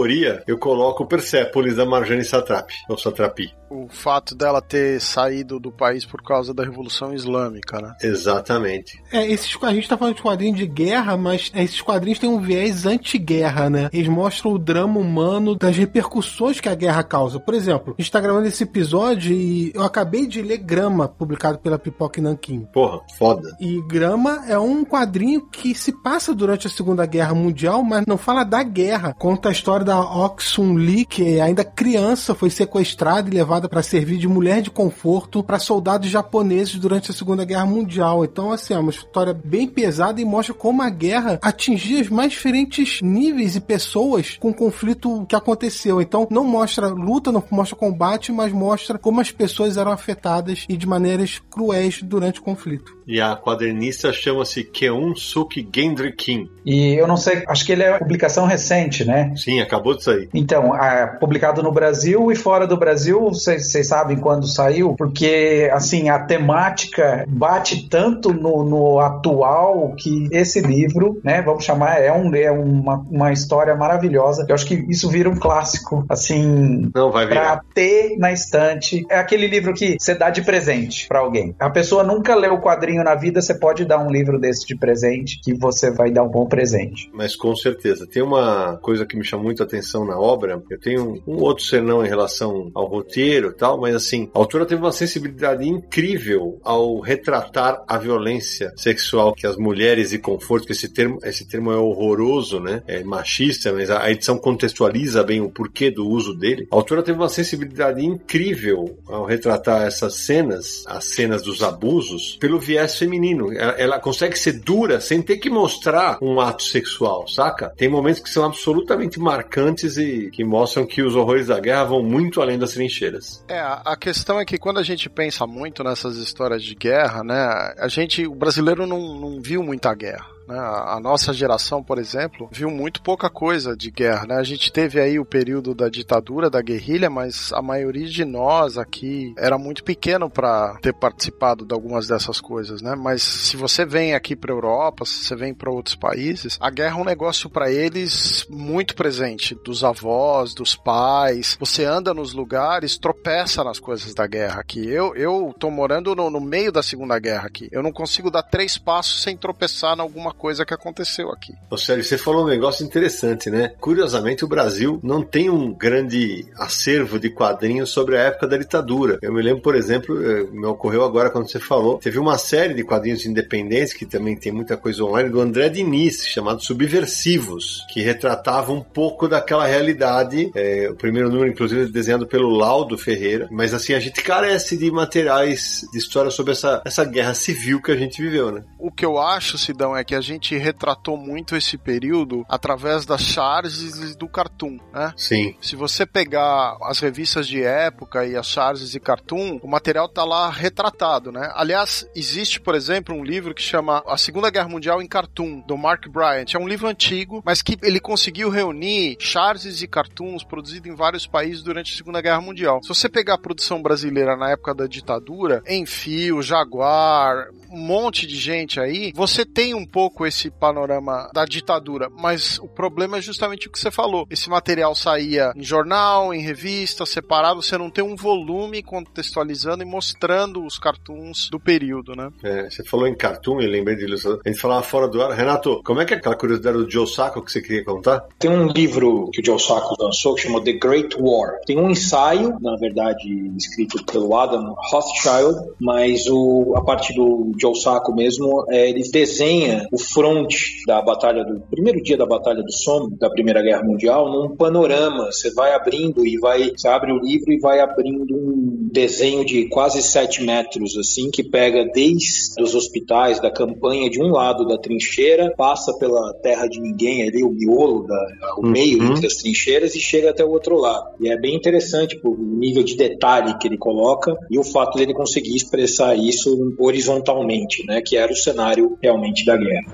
eu 0.47 0.57
coloco 0.57 1.03
o 1.03 1.07
Persepolis 1.07 1.75
da 1.75 1.85
Marjane 1.85 2.23
Satrapi, 2.23 2.75
ou 2.89 2.97
Satrapi. 2.97 3.53
O 3.73 3.87
fato 3.89 4.35
dela 4.35 4.61
ter 4.61 5.01
saído 5.01 5.59
do 5.59 5.71
país 5.71 6.05
por 6.05 6.21
causa 6.21 6.53
da 6.53 6.63
Revolução 6.63 7.13
Islâmica, 7.13 7.81
né? 7.81 7.95
Exatamente. 8.01 9.01
É, 9.11 9.25
esses, 9.29 9.57
a 9.61 9.73
gente 9.73 9.89
tá 9.89 9.97
falando 9.97 10.15
de 10.15 10.21
quadrinhos 10.21 10.57
de 10.57 10.67
guerra, 10.67 11.17
mas 11.17 11.51
esses 11.55 11.81
quadrinhos 11.81 12.19
têm 12.19 12.29
um 12.29 12.39
viés 12.39 12.85
anti-guerra, 12.85 13.69
né? 13.69 13.89
Eles 13.91 14.07
mostram 14.07 14.53
o 14.53 14.59
drama 14.59 14.99
humano 14.99 15.55
das 15.55 15.75
repercussões 15.75 16.59
que 16.59 16.69
a 16.69 16.75
guerra 16.75 17.03
causa. 17.03 17.39
Por 17.39 17.53
exemplo, 17.53 17.95
a 17.97 18.01
gente 18.01 18.11
tá 18.11 18.19
gravando 18.19 18.47
esse 18.47 18.63
episódio 18.63 19.33
e 19.33 19.71
eu 19.73 19.83
acabei 19.83 20.27
de 20.27 20.41
ler 20.41 20.57
Grama, 20.57 21.07
publicado 21.07 21.57
pela 21.59 21.79
Pipoca 21.79 22.21
Nanquim. 22.21 22.67
Porra, 22.71 23.01
foda. 23.17 23.55
E 23.59 23.81
Grama 23.87 24.43
é 24.47 24.57
um 24.57 24.85
quadrinho 24.85 25.41
que 25.49 25.73
se 25.75 25.91
passa 25.91 26.33
durante 26.33 26.67
a 26.67 26.69
Segunda 26.69 27.05
Guerra 27.05 27.33
Mundial, 27.33 27.83
mas 27.83 28.05
não 28.05 28.17
fala 28.17 28.43
da 28.43 28.61
guerra. 28.63 29.13
Conta 29.13 29.49
a 29.49 29.51
história 29.51 29.85
da 29.85 29.99
Oxun 29.99 30.75
Lee, 30.75 31.05
que 31.05 31.39
ainda 31.39 31.63
criança 31.63 32.35
foi 32.35 32.49
sequestrada 32.49 33.29
e 33.29 33.33
levada 33.33 33.62
para 33.69 33.83
servir 33.83 34.17
de 34.17 34.27
mulher 34.27 34.61
de 34.61 34.69
conforto 34.69 35.43
para 35.43 35.59
soldados 35.59 36.09
japoneses 36.09 36.75
durante 36.75 37.11
a 37.11 37.13
Segunda 37.13 37.45
Guerra 37.45 37.65
Mundial. 37.65 38.23
Então, 38.23 38.51
assim, 38.51 38.73
é 38.73 38.77
uma 38.77 38.91
história 38.91 39.33
bem 39.33 39.67
pesada 39.67 40.21
e 40.21 40.25
mostra 40.25 40.53
como 40.53 40.81
a 40.81 40.89
guerra 40.89 41.39
atingia 41.41 42.01
os 42.01 42.09
mais 42.09 42.31
diferentes 42.31 43.01
níveis 43.01 43.55
e 43.55 43.61
pessoas 43.61 44.37
com 44.39 44.49
o 44.49 44.53
conflito 44.53 45.25
que 45.27 45.35
aconteceu. 45.35 46.01
Então, 46.01 46.27
não 46.29 46.43
mostra 46.43 46.87
luta, 46.87 47.31
não 47.31 47.43
mostra 47.49 47.75
combate, 47.75 48.31
mas 48.31 48.51
mostra 48.51 48.97
como 48.97 49.21
as 49.21 49.31
pessoas 49.31 49.77
eram 49.77 49.91
afetadas 49.91 50.65
e 50.67 50.77
de 50.77 50.87
maneiras 50.87 51.41
cruéis 51.49 52.01
durante 52.01 52.39
o 52.39 52.43
conflito. 52.43 52.97
E 53.05 53.19
a 53.19 53.35
quadernista 53.35 54.13
chama-se 54.13 54.63
Keun 54.63 55.15
Suk 55.15 55.67
Gendry 55.73 56.15
Kim. 56.15 56.49
E 56.65 56.93
eu 56.93 57.07
não 57.07 57.17
sei, 57.17 57.43
acho 57.47 57.65
que 57.65 57.71
ele 57.71 57.83
é 57.83 57.97
publicação 57.97 58.45
recente, 58.45 59.03
né? 59.03 59.33
Sim, 59.35 59.59
acabou 59.59 59.95
de 59.95 60.03
sair. 60.03 60.29
Então, 60.33 60.75
é 60.75 61.07
publicado 61.19 61.61
no 61.61 61.71
Brasil 61.71 62.31
e 62.31 62.35
fora 62.35 62.65
do 62.65 62.77
Brasil, 62.77 63.33
vocês 63.59 63.87
sabem 63.87 64.17
quando 64.17 64.47
saiu, 64.47 64.95
porque 64.95 65.69
assim, 65.71 66.09
a 66.09 66.19
temática 66.19 67.25
bate 67.27 67.87
tanto 67.89 68.33
no, 68.33 68.63
no, 68.63 68.99
atual 68.99 69.93
que 69.97 70.27
esse 70.31 70.61
livro, 70.61 71.19
né, 71.23 71.41
vamos 71.41 71.63
chamar, 71.63 72.01
é, 72.01 72.11
um, 72.11 72.33
é 72.35 72.51
uma, 72.51 72.97
uma 73.09 73.31
história 73.31 73.75
maravilhosa. 73.75 74.45
Eu 74.47 74.55
acho 74.55 74.65
que 74.65 74.75
isso 74.89 75.09
vira 75.09 75.29
um 75.29 75.35
clássico, 75.35 76.05
assim, 76.09 76.89
Não, 76.93 77.11
vai 77.11 77.25
virar. 77.25 77.41
pra 77.41 77.63
ter 77.73 78.17
na 78.17 78.31
estante. 78.31 79.05
É 79.09 79.17
aquele 79.17 79.47
livro 79.47 79.73
que 79.73 79.97
você 79.99 80.15
dá 80.15 80.29
de 80.29 80.41
presente 80.41 81.07
pra 81.07 81.19
alguém. 81.19 81.55
A 81.59 81.69
pessoa 81.69 82.03
nunca 82.03 82.35
leu 82.35 82.53
o 82.53 82.61
quadrinho 82.61 83.03
na 83.03 83.15
vida, 83.15 83.41
você 83.41 83.53
pode 83.53 83.85
dar 83.85 83.99
um 83.99 84.09
livro 84.09 84.39
desse 84.39 84.65
de 84.65 84.75
presente 84.75 85.39
que 85.41 85.53
você 85.53 85.91
vai 85.91 86.11
dar 86.11 86.23
um 86.23 86.29
bom 86.29 86.45
presente. 86.45 87.09
Mas 87.13 87.35
com 87.35 87.55
certeza. 87.55 88.07
Tem 88.07 88.21
uma 88.21 88.77
coisa 88.81 89.05
que 89.05 89.17
me 89.17 89.23
chama 89.23 89.43
muito 89.43 89.61
a 89.61 89.65
atenção 89.65 90.05
na 90.05 90.17
obra. 90.17 90.61
Eu 90.69 90.79
tenho 90.79 91.21
um 91.27 91.41
outro 91.41 91.63
senão 91.63 92.05
em 92.05 92.09
relação 92.09 92.71
ao 92.73 92.85
roteiro 92.85 93.42
e 93.49 93.53
tal, 93.53 93.79
mas 93.79 93.95
assim, 93.95 94.29
a 94.33 94.39
autora 94.39 94.65
teve 94.65 94.81
uma 94.81 94.91
sensibilidade 94.91 95.67
incrível 95.67 96.59
ao 96.63 96.99
retratar 96.99 97.83
a 97.87 97.97
violência 97.97 98.73
sexual 98.75 99.33
que 99.33 99.47
as 99.47 99.57
mulheres 99.57 100.13
e 100.13 100.19
conforto, 100.19 100.65
que 100.65 100.71
esse 100.71 100.89
termo, 100.89 101.19
esse 101.23 101.47
termo 101.47 101.71
é 101.71 101.77
horroroso, 101.77 102.59
né? 102.59 102.81
É 102.87 103.03
machista, 103.03 103.71
mas 103.73 103.89
a, 103.89 104.09
edição 104.11 104.37
contextualiza 104.37 105.23
bem 105.23 105.41
o 105.41 105.49
porquê 105.49 105.89
do 105.89 106.07
uso 106.07 106.33
dele. 106.33 106.67
A 106.71 106.75
autora 106.75 107.03
teve 107.03 107.17
uma 107.17 107.29
sensibilidade 107.29 108.03
incrível 108.03 108.97
ao 109.07 109.25
retratar 109.25 109.83
essas 109.83 110.15
cenas, 110.15 110.83
as 110.87 111.05
cenas 111.05 111.41
dos 111.41 111.63
abusos, 111.63 112.37
pelo 112.39 112.59
viés 112.59 112.97
feminino. 112.97 113.51
Ela, 113.51 113.71
ela 113.73 113.99
consegue 113.99 114.37
ser 114.37 114.53
dura 114.53 114.99
sem 114.99 115.21
ter 115.21 115.37
que 115.37 115.49
mostrar 115.49 116.17
um 116.21 116.39
ato 116.39 116.63
sexual, 116.63 117.27
saca? 117.27 117.69
Tem 117.77 117.89
momentos 117.89 118.21
que 118.21 118.29
são 118.29 118.45
absolutamente 118.45 119.19
marcantes 119.19 119.97
e 119.97 120.29
que 120.31 120.43
mostram 120.43 120.85
que 120.85 121.01
os 121.01 121.15
horrores 121.15 121.47
da 121.47 121.59
guerra 121.59 121.85
vão 121.85 122.03
muito 122.03 122.41
além 122.41 122.57
das 122.57 122.73
trincheiras. 122.73 123.22
É, 123.47 123.59
a 123.59 123.95
questão 123.95 124.39
é 124.39 124.45
que 124.45 124.57
quando 124.57 124.79
a 124.79 124.83
gente 124.83 125.09
pensa 125.09 125.45
muito 125.45 125.83
nessas 125.83 126.17
histórias 126.17 126.63
de 126.63 126.75
guerra, 126.75 127.23
né, 127.23 127.73
a 127.77 127.87
gente, 127.87 128.25
o 128.27 128.35
brasileiro 128.35 128.85
não, 128.85 129.19
não 129.19 129.41
viu 129.41 129.63
muita 129.63 129.93
guerra. 129.93 130.27
Né? 130.53 130.59
A 130.59 130.99
nossa 130.99 131.33
geração, 131.33 131.83
por 131.83 131.97
exemplo, 131.97 132.47
viu 132.51 132.69
muito 132.69 133.01
pouca 133.01 133.29
coisa 133.29 133.75
de 133.75 133.89
guerra. 133.89 134.27
Né? 134.27 134.35
A 134.35 134.43
gente 134.43 134.71
teve 134.71 134.99
aí 134.99 135.19
o 135.19 135.25
período 135.25 135.73
da 135.73 135.89
ditadura, 135.89 136.49
da 136.49 136.61
guerrilha, 136.61 137.09
mas 137.09 137.51
a 137.53 137.61
maioria 137.61 138.07
de 138.07 138.23
nós 138.23 138.77
aqui 138.77 139.33
era 139.37 139.57
muito 139.57 139.83
pequeno 139.83 140.29
para 140.29 140.77
ter 140.81 140.93
participado 140.93 141.65
de 141.65 141.73
algumas 141.73 142.07
dessas 142.07 142.39
coisas. 142.39 142.81
Né? 142.81 142.95
Mas 142.95 143.23
se 143.23 143.57
você 143.57 143.83
vem 143.83 144.13
aqui 144.13 144.35
para 144.35 144.53
Europa, 144.53 145.05
se 145.05 145.23
você 145.23 145.35
vem 145.35 145.53
para 145.53 145.71
outros 145.71 145.95
países, 145.95 146.57
a 146.61 146.69
guerra 146.69 146.99
é 146.99 147.01
um 147.01 147.05
negócio 147.05 147.49
para 147.49 147.71
eles 147.71 148.45
muito 148.49 148.95
presente, 148.95 149.55
dos 149.55 149.83
avós, 149.83 150.53
dos 150.53 150.75
pais. 150.75 151.57
Você 151.59 151.83
anda 151.83 152.13
nos 152.13 152.33
lugares, 152.33 152.97
tropeça 152.97 153.63
nas 153.63 153.79
coisas 153.79 154.13
da 154.13 154.27
guerra 154.27 154.61
aqui. 154.61 154.87
Eu 154.87 155.15
eu 155.15 155.53
morando 155.73 156.15
no, 156.15 156.29
no 156.29 156.39
meio 156.39 156.71
da 156.71 156.83
Segunda 156.83 157.17
Guerra 157.17 157.47
aqui. 157.47 157.67
Eu 157.71 157.81
não 157.81 157.91
consigo 157.91 158.29
dar 158.29 158.43
três 158.43 158.77
passos 158.77 159.23
sem 159.23 159.35
tropeçar 159.35 159.97
em 159.97 160.01
alguma 160.01 160.33
coisa 160.43 160.65
que 160.65 160.73
aconteceu 160.73 161.29
aqui. 161.29 161.53
Ô, 161.69 161.77
Sérgio, 161.77 162.03
você 162.03 162.17
falou 162.17 162.43
um 162.43 162.49
negócio 162.49 162.85
interessante, 162.85 163.49
né? 163.49 163.71
Curiosamente, 163.79 164.43
o 164.43 164.47
Brasil 164.47 164.99
não 165.01 165.21
tem 165.21 165.49
um 165.49 165.73
grande 165.73 166.45
acervo 166.57 167.17
de 167.17 167.29
quadrinhos 167.29 167.91
sobre 167.91 168.17
a 168.17 168.23
época 168.23 168.45
da 168.45 168.57
ditadura. 168.57 169.19
Eu 169.21 169.31
me 169.31 169.41
lembro, 169.41 169.61
por 169.61 169.73
exemplo, 169.73 170.21
eh, 170.21 170.43
me 170.51 170.65
ocorreu 170.65 171.05
agora 171.05 171.29
quando 171.29 171.49
você 171.49 171.61
falou, 171.61 171.97
teve 171.97 172.19
uma 172.19 172.37
série 172.37 172.73
de 172.73 172.83
quadrinhos 172.83 173.25
independentes, 173.25 173.93
que 173.93 174.05
também 174.05 174.35
tem 174.35 174.51
muita 174.51 174.75
coisa 174.75 175.05
online, 175.05 175.29
do 175.29 175.39
André 175.39 175.69
Diniz, 175.69 176.27
chamado 176.27 176.61
Subversivos, 176.61 177.85
que 177.93 178.01
retratava 178.01 178.73
um 178.73 178.81
pouco 178.81 179.29
daquela 179.29 179.65
realidade. 179.65 180.51
É, 180.53 180.89
o 180.91 180.95
primeiro 180.95 181.29
número, 181.29 181.51
inclusive, 181.51 181.89
desenhado 181.89 182.27
pelo 182.27 182.49
Laudo 182.49 182.97
Ferreira. 182.97 183.47
Mas 183.49 183.73
assim, 183.73 183.93
a 183.93 183.99
gente 184.01 184.21
carece 184.21 184.75
de 184.75 184.91
materiais 184.91 185.85
de 185.93 185.97
história 185.97 186.29
sobre 186.29 186.51
essa, 186.51 186.81
essa 186.83 187.05
guerra 187.05 187.33
civil 187.33 187.81
que 187.81 187.93
a 187.93 187.95
gente 187.95 188.21
viveu, 188.21 188.51
né? 188.51 188.61
O 188.77 188.91
que 188.91 189.05
eu 189.05 189.17
acho, 189.17 189.57
Sidão, 189.57 189.95
é 189.95 190.03
que 190.03 190.13
a 190.13 190.19
gente 190.23 190.57
retratou 190.57 191.17
muito 191.17 191.55
esse 191.55 191.77
período 191.77 192.45
através 192.49 193.05
das 193.05 193.21
charges 193.21 194.11
e 194.11 194.17
do 194.17 194.27
cartoon, 194.27 194.79
né? 194.91 195.13
Sim. 195.15 195.55
Se 195.61 195.75
você 195.75 196.05
pegar 196.05 196.77
as 196.83 196.99
revistas 196.99 197.47
de 197.47 197.61
época 197.61 198.25
e 198.25 198.35
as 198.35 198.47
charges 198.47 198.95
e 198.95 198.99
cartoon, 198.99 199.59
o 199.61 199.67
material 199.67 200.07
tá 200.07 200.23
lá 200.23 200.49
retratado, 200.49 201.31
né? 201.31 201.51
Aliás, 201.53 202.07
existe, 202.15 202.59
por 202.59 202.75
exemplo, 202.75 203.15
um 203.15 203.23
livro 203.23 203.53
que 203.53 203.61
chama 203.61 204.03
A 204.07 204.17
Segunda 204.17 204.49
Guerra 204.49 204.69
Mundial 204.69 205.01
em 205.01 205.07
Cartoon, 205.07 205.61
do 205.61 205.77
Mark 205.77 206.07
Bryant. 206.07 206.53
É 206.53 206.59
um 206.59 206.67
livro 206.67 206.87
antigo, 206.87 207.41
mas 207.45 207.61
que 207.61 207.77
ele 207.83 207.99
conseguiu 207.99 208.49
reunir 208.49 209.17
charges 209.19 209.81
e 209.81 209.87
cartoons 209.87 210.43
produzidos 210.43 210.89
em 210.89 210.95
vários 210.95 211.27
países 211.27 211.61
durante 211.61 211.93
a 211.93 211.97
Segunda 211.97 212.21
Guerra 212.21 212.41
Mundial. 212.41 212.81
Se 212.81 212.89
você 212.89 213.09
pegar 213.09 213.35
a 213.35 213.37
produção 213.37 213.81
brasileira 213.81 214.35
na 214.35 214.51
época 214.51 214.73
da 214.73 214.87
ditadura, 214.87 215.61
Enfio, 215.67 216.41
Jaguar, 216.41 217.47
um 217.73 217.79
monte 217.79 218.27
de 218.27 218.37
gente 218.37 218.79
aí, 218.79 219.11
você 219.15 219.43
tem 219.43 219.73
um 219.73 219.85
pouco 219.85 220.25
esse 220.25 220.51
panorama 220.51 221.29
da 221.33 221.43
ditadura, 221.43 222.07
mas 222.09 222.59
o 222.59 222.67
problema 222.67 223.17
é 223.17 223.21
justamente 223.21 223.67
o 223.67 223.71
que 223.71 223.79
você 223.79 223.89
falou. 223.89 224.27
Esse 224.29 224.49
material 224.49 224.93
saía 224.93 225.51
em 225.55 225.63
jornal, 225.63 226.33
em 226.33 226.41
revista, 226.41 227.05
separado, 227.05 227.61
você 227.61 227.77
não 227.77 227.89
tem 227.89 228.03
um 228.03 228.15
volume 228.15 228.83
contextualizando 228.83 229.83
e 229.83 229.85
mostrando 229.85 230.63
os 230.63 230.77
cartoons 230.77 231.49
do 231.49 231.59
período, 231.59 232.15
né? 232.15 232.29
É, 232.43 232.69
você 232.69 232.83
falou 232.83 233.07
em 233.07 233.15
cartoon, 233.15 233.59
eu 233.59 233.69
lembrei 233.69 233.95
de 233.95 234.03
ilustrador. 234.03 234.41
A 234.45 234.49
gente 234.49 234.61
falava 234.61 234.83
fora 234.83 235.07
do 235.07 235.21
ar. 235.21 235.31
Renato, 235.31 235.81
como 235.83 236.01
é 236.01 236.05
que 236.05 236.13
é 236.13 236.17
aquela 236.17 236.35
curiosidade 236.35 236.77
do 236.77 236.89
Joe 236.89 237.07
Sacco 237.07 237.43
que 237.43 237.51
você 237.51 237.61
queria 237.61 237.83
contar? 237.83 238.23
Tem 238.37 238.51
um 238.51 238.67
livro 238.67 239.29
que 239.31 239.41
o 239.41 239.45
Joe 239.45 239.59
Sacco 239.59 239.95
lançou 239.99 240.35
que 240.35 240.41
chama 240.41 240.63
The 240.63 240.73
Great 240.73 241.15
War. 241.19 241.59
Tem 241.65 241.79
um 241.79 241.89
ensaio, 241.89 242.57
na 242.61 242.75
verdade, 242.75 243.51
escrito 243.57 244.03
pelo 244.05 244.35
Adam 244.35 244.75
Rothschild, 244.91 245.71
mas 245.79 246.27
o, 246.27 246.73
a 246.75 246.83
parte 246.83 247.13
do 247.13 247.51
Joe 247.63 247.75
Sacco 247.75 248.13
mesmo, 248.13 248.65
é, 248.69 248.89
ele 248.89 249.03
desenha 249.09 249.87
o 249.91 249.97
front 249.97 250.53
da 250.87 251.01
batalha 251.01 251.43
do 251.43 251.61
primeiro 251.69 252.01
dia 252.01 252.17
da 252.17 252.25
batalha 252.25 252.61
do 252.61 252.71
Somme, 252.71 253.17
da 253.17 253.29
Primeira 253.29 253.61
Guerra 253.61 253.83
Mundial, 253.83 254.31
num 254.31 254.55
panorama. 254.55 255.25
Você 255.25 255.53
vai 255.53 255.73
abrindo 255.73 256.25
e 256.25 256.37
vai, 256.37 256.71
você 256.75 256.87
abre 256.87 257.11
o 257.11 257.19
livro 257.19 257.51
e 257.51 257.59
vai 257.59 257.79
abrindo 257.79 258.35
um 258.35 258.89
desenho 258.91 259.45
de 259.45 259.67
quase 259.69 260.01
7 260.01 260.43
metros, 260.43 260.97
assim, 260.97 261.29
que 261.31 261.43
pega 261.43 261.85
desde 261.93 262.61
os 262.61 262.75
hospitais 262.75 263.39
da 263.39 263.51
campanha 263.51 264.09
de 264.09 264.21
um 264.21 264.29
lado 264.31 264.65
da 264.65 264.77
trincheira, 264.77 265.53
passa 265.57 265.93
pela 265.97 266.33
terra 266.41 266.67
de 266.67 266.79
ninguém 266.79 267.27
ali, 267.27 267.43
o 267.43 267.49
miolo, 267.51 268.05
da, 268.05 268.27
o 268.57 268.67
meio 268.67 268.93
Uhum. 269.03 269.11
entre 269.11 269.27
as 269.27 269.35
trincheiras 269.35 269.95
e 269.95 269.99
chega 269.99 270.29
até 270.29 270.43
o 270.43 270.49
outro 270.49 270.75
lado. 270.75 271.05
E 271.19 271.29
é 271.29 271.37
bem 271.37 271.55
interessante 271.55 272.19
por 272.19 272.31
o 272.31 272.57
nível 272.57 272.83
de 272.83 272.95
detalhe 272.95 273.57
que 273.57 273.67
ele 273.67 273.77
coloca 273.77 274.35
e 274.49 274.59
o 274.59 274.63
fato 274.63 274.97
dele 274.97 275.13
conseguir 275.13 275.55
expressar 275.55 276.15
isso 276.15 276.75
horizontalmente, 276.79 277.52
né, 277.87 278.01
que 278.01 278.17
era 278.17 278.31
o 278.31 278.35
cenário 278.35 278.97
realmente 279.01 279.45
da 279.45 279.55
guerra. 279.55 279.85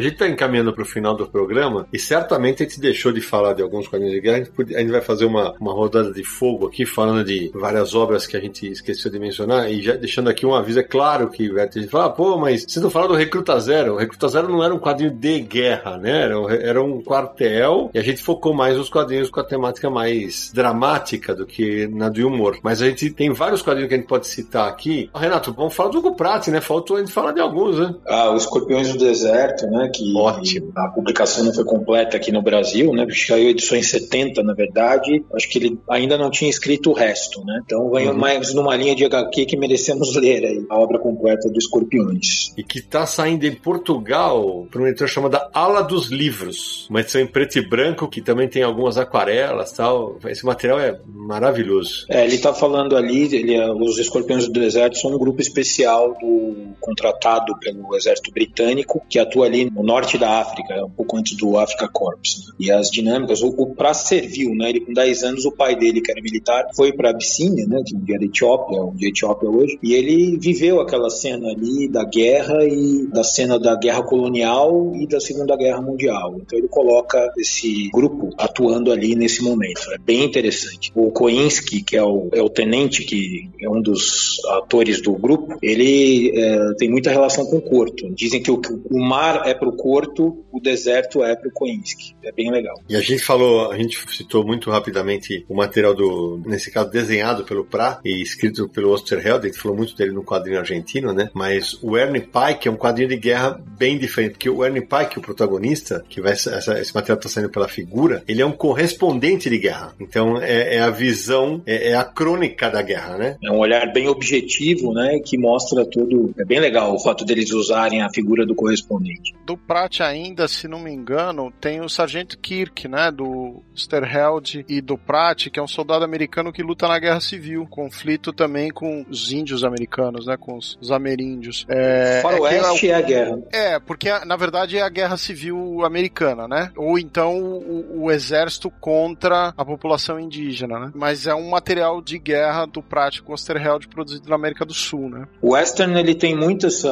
A 0.00 0.02
gente 0.02 0.16
tá 0.16 0.26
encaminhando 0.28 0.72
pro 0.72 0.84
final 0.84 1.14
do 1.14 1.26
programa 1.26 1.86
e 1.92 1.98
certamente 1.98 2.62
a 2.62 2.66
gente 2.66 2.80
deixou 2.80 3.12
de 3.12 3.20
falar 3.20 3.52
de 3.52 3.62
alguns 3.62 3.86
quadrinhos 3.86 4.14
de 4.14 4.20
guerra. 4.20 4.36
A 4.36 4.38
gente, 4.40 4.50
podia- 4.50 4.76
a 4.76 4.80
gente 4.80 4.90
vai 4.90 5.00
fazer 5.00 5.24
uma, 5.26 5.54
uma 5.60 5.72
rodada 5.72 6.12
de 6.12 6.24
fogo 6.24 6.66
aqui, 6.66 6.86
falando 6.86 7.24
de 7.24 7.50
várias 7.54 7.94
obras 7.94 8.26
que 8.26 8.36
a 8.36 8.40
gente 8.40 8.66
esqueceu 8.66 9.10
de 9.10 9.18
mencionar 9.18 9.70
e 9.70 9.82
já 9.82 9.94
deixando 9.94 10.28
aqui 10.30 10.46
um 10.46 10.54
aviso. 10.54 10.80
É 10.80 10.82
claro 10.82 11.28
que 11.28 11.50
vai 11.50 11.66
ter 11.68 11.80
gente 11.80 11.86
que 11.86 11.92
fala, 11.92 12.06
"Ah, 12.06 12.10
pô, 12.10 12.36
mas 12.38 12.64
vocês 12.66 12.82
não 12.82 12.90
falaram 12.90 13.12
do 13.12 13.18
Recruta 13.18 13.58
Zero. 13.60 13.94
O 13.94 13.96
Recruta 13.98 14.28
Zero 14.28 14.48
não 14.48 14.64
era 14.64 14.74
um 14.74 14.78
quadrinho 14.78 15.10
de 15.10 15.40
guerra, 15.40 15.98
né? 15.98 16.22
Era 16.22 16.40
um, 16.40 16.48
era 16.50 16.82
um 16.82 17.02
quartel 17.02 17.90
e 17.92 17.98
a 17.98 18.02
gente 18.02 18.22
focou 18.22 18.54
mais 18.54 18.76
nos 18.76 18.88
quadrinhos 18.88 19.28
com 19.30 19.40
a 19.40 19.44
temática 19.44 19.90
mais 19.90 20.50
dramática 20.54 21.34
do 21.34 21.44
que 21.46 21.86
na 21.88 22.08
do 22.08 22.26
humor. 22.26 22.58
Mas 22.62 22.80
a 22.80 22.86
gente 22.88 23.10
tem 23.10 23.30
vários 23.32 23.60
quadrinhos 23.62 23.88
que 23.88 23.94
a 23.94 23.98
gente 23.98 24.06
pode 24.08 24.26
citar 24.26 24.68
aqui. 24.68 25.10
Renato, 25.14 25.52
vamos 25.52 25.74
falar 25.74 25.90
do 25.90 25.98
Hugo 25.98 26.14
Pratt, 26.16 26.48
né? 26.48 26.60
Faltou 26.60 26.96
a 26.96 27.00
gente 27.00 27.12
falar 27.12 27.32
de 27.32 27.40
alguns, 27.40 27.78
né? 27.78 27.94
Ah, 28.06 28.30
os 28.32 28.44
Escorpiões 28.44 28.92
do 28.92 28.98
Deserto, 28.98 29.66
né? 29.66 29.89
Que 29.92 30.14
Ótimo. 30.16 30.72
a 30.76 30.88
publicação 30.88 31.44
não 31.44 31.52
foi 31.54 31.64
completa 31.64 32.16
aqui 32.16 32.30
no 32.32 32.42
Brasil, 32.42 32.92
né? 32.92 33.06
Saiu 33.26 33.48
edição 33.50 33.76
em 33.76 33.82
70, 33.82 34.42
na 34.42 34.54
verdade. 34.54 35.24
Acho 35.34 35.48
que 35.48 35.58
ele 35.58 35.78
ainda 35.88 36.16
não 36.16 36.30
tinha 36.30 36.48
escrito 36.50 36.90
o 36.90 36.92
resto, 36.92 37.44
né? 37.44 37.60
Então 37.64 37.90
vem 37.90 38.08
Uhum. 38.08 38.16
mais 38.16 38.54
numa 38.54 38.74
linha 38.76 38.94
de 38.94 39.04
HQ 39.04 39.46
que 39.46 39.56
merecemos 39.56 40.14
ler 40.16 40.44
aí, 40.44 40.64
a 40.68 40.78
obra 40.78 40.98
completa 40.98 41.48
do 41.50 41.58
Escorpiões. 41.58 42.52
E 42.56 42.62
que 42.62 42.80
tá 42.80 43.06
saindo 43.06 43.44
em 43.46 43.54
Portugal 43.54 44.66
por 44.70 44.80
uma 44.80 44.88
editora 44.88 45.08
chamada 45.10 45.48
Ala 45.52 45.82
dos 45.82 46.10
Livros. 46.10 46.86
Uma 46.90 47.00
edição 47.00 47.20
em 47.20 47.26
preto 47.26 47.58
e 47.58 47.68
branco 47.68 48.08
que 48.08 48.20
também 48.20 48.48
tem 48.48 48.62
algumas 48.62 48.96
aquarelas 48.98 49.72
tal. 49.72 50.18
Esse 50.26 50.44
material 50.44 50.78
é 50.80 50.98
maravilhoso. 51.06 52.06
É, 52.08 52.24
ele 52.24 52.34
está 52.36 52.52
falando 52.54 52.96
ali, 52.96 53.24
ele, 53.34 53.54
é- 53.54 53.70
os 53.72 53.98
Escorpiões 53.98 54.46
do 54.46 54.52
Deserto 54.52 54.98
são 54.98 55.12
um 55.14 55.18
grupo 55.18 55.40
especial 55.40 56.14
do 56.20 56.70
contratado 56.80 57.56
pelo 57.60 57.94
exército 57.96 58.30
britânico 58.32 59.00
que 59.08 59.18
atua 59.18 59.46
ali 59.46 59.70
no 59.70 59.79
norte 59.82 60.18
da 60.18 60.40
África, 60.40 60.84
um 60.84 60.90
pouco 60.90 61.16
antes 61.16 61.36
do 61.36 61.58
Africa 61.58 61.88
Corps. 61.88 62.46
né? 62.46 62.54
E 62.58 62.70
as 62.70 62.90
dinâmicas, 62.90 63.42
o, 63.42 63.48
o 63.48 63.74
Pra 63.74 63.94
serviu, 63.94 64.54
né? 64.54 64.70
Ele 64.70 64.80
com 64.80 64.92
10 64.92 65.22
anos, 65.22 65.44
o 65.44 65.52
pai 65.52 65.74
dele, 65.76 66.00
que 66.00 66.10
era 66.10 66.20
militar, 66.20 66.68
foi 66.74 66.92
para 66.92 67.10
Abissínia, 67.10 67.66
né? 67.66 67.82
Que 67.84 68.14
era 68.14 68.24
Etiópia, 68.24 68.80
onde 68.82 69.06
é 69.06 69.08
Etiópia 69.08 69.48
hoje, 69.48 69.78
e 69.82 69.94
ele 69.94 70.38
viveu 70.38 70.80
aquela 70.80 71.08
cena 71.10 71.48
ali 71.48 71.88
da 71.88 72.04
guerra 72.04 72.64
e 72.64 73.06
da 73.06 73.24
cena 73.24 73.58
da 73.58 73.74
guerra 73.76 74.02
colonial 74.02 74.92
e 74.94 75.06
da 75.06 75.20
Segunda 75.20 75.56
Guerra 75.56 75.80
Mundial. 75.80 76.36
Então 76.40 76.58
ele 76.58 76.68
coloca 76.68 77.32
esse 77.38 77.88
grupo 77.92 78.30
atuando 78.38 78.92
ali 78.92 79.14
nesse 79.14 79.42
momento. 79.42 79.80
É 79.92 79.98
bem 79.98 80.24
interessante. 80.24 80.90
O 80.94 81.10
Koinski, 81.10 81.82
que 81.82 81.96
é 81.96 82.04
o, 82.04 82.28
é 82.32 82.42
o 82.42 82.48
tenente, 82.48 83.04
que 83.04 83.48
é 83.60 83.68
um 83.68 83.80
dos 83.80 84.40
atores 84.50 85.00
do 85.02 85.12
grupo, 85.12 85.56
ele 85.62 86.32
é, 86.34 86.74
tem 86.78 86.90
muita 86.90 87.10
relação 87.10 87.46
com 87.46 87.56
o 87.56 87.62
Corto. 87.62 88.10
Dizem 88.14 88.42
que 88.42 88.50
o, 88.50 88.60
o 88.90 89.00
mar 89.00 89.42
é 89.46 89.54
pro 89.60 89.76
Corto, 89.76 90.44
o 90.50 90.58
deserto 90.58 91.22
é 91.22 91.36
pro 91.36 91.52
Koinski. 91.52 92.16
É 92.24 92.32
bem 92.32 92.50
legal. 92.50 92.74
E 92.88 92.96
a 92.96 93.00
gente 93.00 93.22
falou, 93.22 93.70
a 93.70 93.76
gente 93.76 93.98
citou 94.10 94.44
muito 94.44 94.70
rapidamente 94.70 95.44
o 95.48 95.54
material 95.54 95.94
do, 95.94 96.40
nesse 96.46 96.70
caso, 96.70 96.90
desenhado 96.90 97.44
pelo 97.44 97.64
Pra 97.64 98.00
e 98.04 98.22
escrito 98.22 98.68
pelo 98.68 98.90
Osterheld, 98.90 99.46
a 99.46 99.48
gente 99.50 99.60
falou 99.60 99.76
muito 99.76 99.94
dele 99.94 100.12
no 100.12 100.24
quadrinho 100.24 100.58
argentino, 100.58 101.12
né? 101.12 101.30
Mas 101.34 101.78
o 101.82 101.96
Ernie 101.96 102.22
Pike 102.22 102.68
é 102.68 102.70
um 102.70 102.76
quadrinho 102.76 103.10
de 103.10 103.16
guerra 103.16 103.60
bem 103.78 103.98
diferente, 103.98 104.32
porque 104.32 104.50
o 104.50 104.64
Ernie 104.64 104.80
Pike, 104.80 105.18
o 105.18 105.22
protagonista, 105.22 106.04
que 106.08 106.20
vai, 106.20 106.32
essa, 106.32 106.80
esse 106.80 106.94
material 106.94 107.18
está 107.18 107.28
saindo 107.28 107.50
pela 107.50 107.68
figura, 107.68 108.24
ele 108.26 108.40
é 108.40 108.46
um 108.46 108.52
correspondente 108.52 109.50
de 109.50 109.58
guerra. 109.58 109.94
Então 110.00 110.40
é, 110.40 110.76
é 110.76 110.80
a 110.80 110.90
visão, 110.90 111.62
é, 111.66 111.90
é 111.90 111.94
a 111.94 112.04
crônica 112.04 112.70
da 112.70 112.82
guerra, 112.82 113.18
né? 113.18 113.36
É 113.44 113.50
um 113.50 113.58
olhar 113.58 113.92
bem 113.92 114.08
objetivo, 114.08 114.92
né? 114.92 115.18
Que 115.24 115.36
mostra 115.36 115.84
tudo. 115.84 116.34
É 116.38 116.44
bem 116.44 116.60
legal 116.60 116.94
o 116.94 116.98
fato 116.98 117.24
deles 117.24 117.52
usarem 117.52 118.02
a 118.02 118.10
figura 118.10 118.46
do 118.46 118.54
correspondente. 118.54 119.34
Do 119.50 119.56
Pratt 119.56 120.00
ainda, 120.00 120.46
se 120.46 120.68
não 120.68 120.78
me 120.78 120.92
engano, 120.92 121.52
tem 121.60 121.80
o 121.80 121.88
Sargento 121.88 122.38
Kirk, 122.38 122.86
né? 122.86 123.10
Do 123.10 123.64
Sterheld 123.74 124.64
e 124.68 124.80
do 124.80 124.96
Pratt, 124.96 125.48
que 125.48 125.58
é 125.58 125.62
um 125.62 125.66
soldado 125.66 126.04
americano 126.04 126.52
que 126.52 126.62
luta 126.62 126.86
na 126.86 126.96
Guerra 127.00 127.20
Civil. 127.20 127.66
Conflito 127.68 128.32
também 128.32 128.70
com 128.70 129.04
os 129.10 129.32
índios 129.32 129.64
americanos, 129.64 130.24
né? 130.24 130.36
Com 130.36 130.56
os, 130.56 130.78
os 130.80 130.92
ameríndios. 130.92 131.66
É, 131.68 132.20
Faroeste 132.22 132.86
é, 132.86 132.90
é 132.90 132.94
a 132.94 133.00
guerra. 133.00 133.38
é, 133.52 133.80
porque 133.80 134.08
na 134.24 134.36
verdade 134.36 134.78
é 134.78 134.82
a 134.82 134.88
Guerra 134.88 135.16
Civil 135.16 135.84
americana, 135.84 136.46
né? 136.46 136.70
Ou 136.76 136.96
então 136.96 137.36
o, 137.36 138.04
o 138.04 138.10
exército 138.12 138.70
contra 138.70 139.52
a 139.56 139.64
população 139.64 140.20
indígena, 140.20 140.78
né? 140.78 140.92
Mas 140.94 141.26
é 141.26 141.34
um 141.34 141.50
material 141.50 142.00
de 142.00 142.20
guerra 142.20 142.66
do 142.66 142.84
Pratt 142.84 143.18
com 143.18 143.32
Osterheld 143.32 143.88
produzido 143.88 144.28
na 144.28 144.36
América 144.36 144.64
do 144.64 144.74
Sul, 144.74 145.10
né? 145.10 145.26
O 145.42 145.54
western 145.54 145.98
ele 145.98 146.14
tem 146.14 146.36
muito 146.36 146.68
essa, 146.68 146.88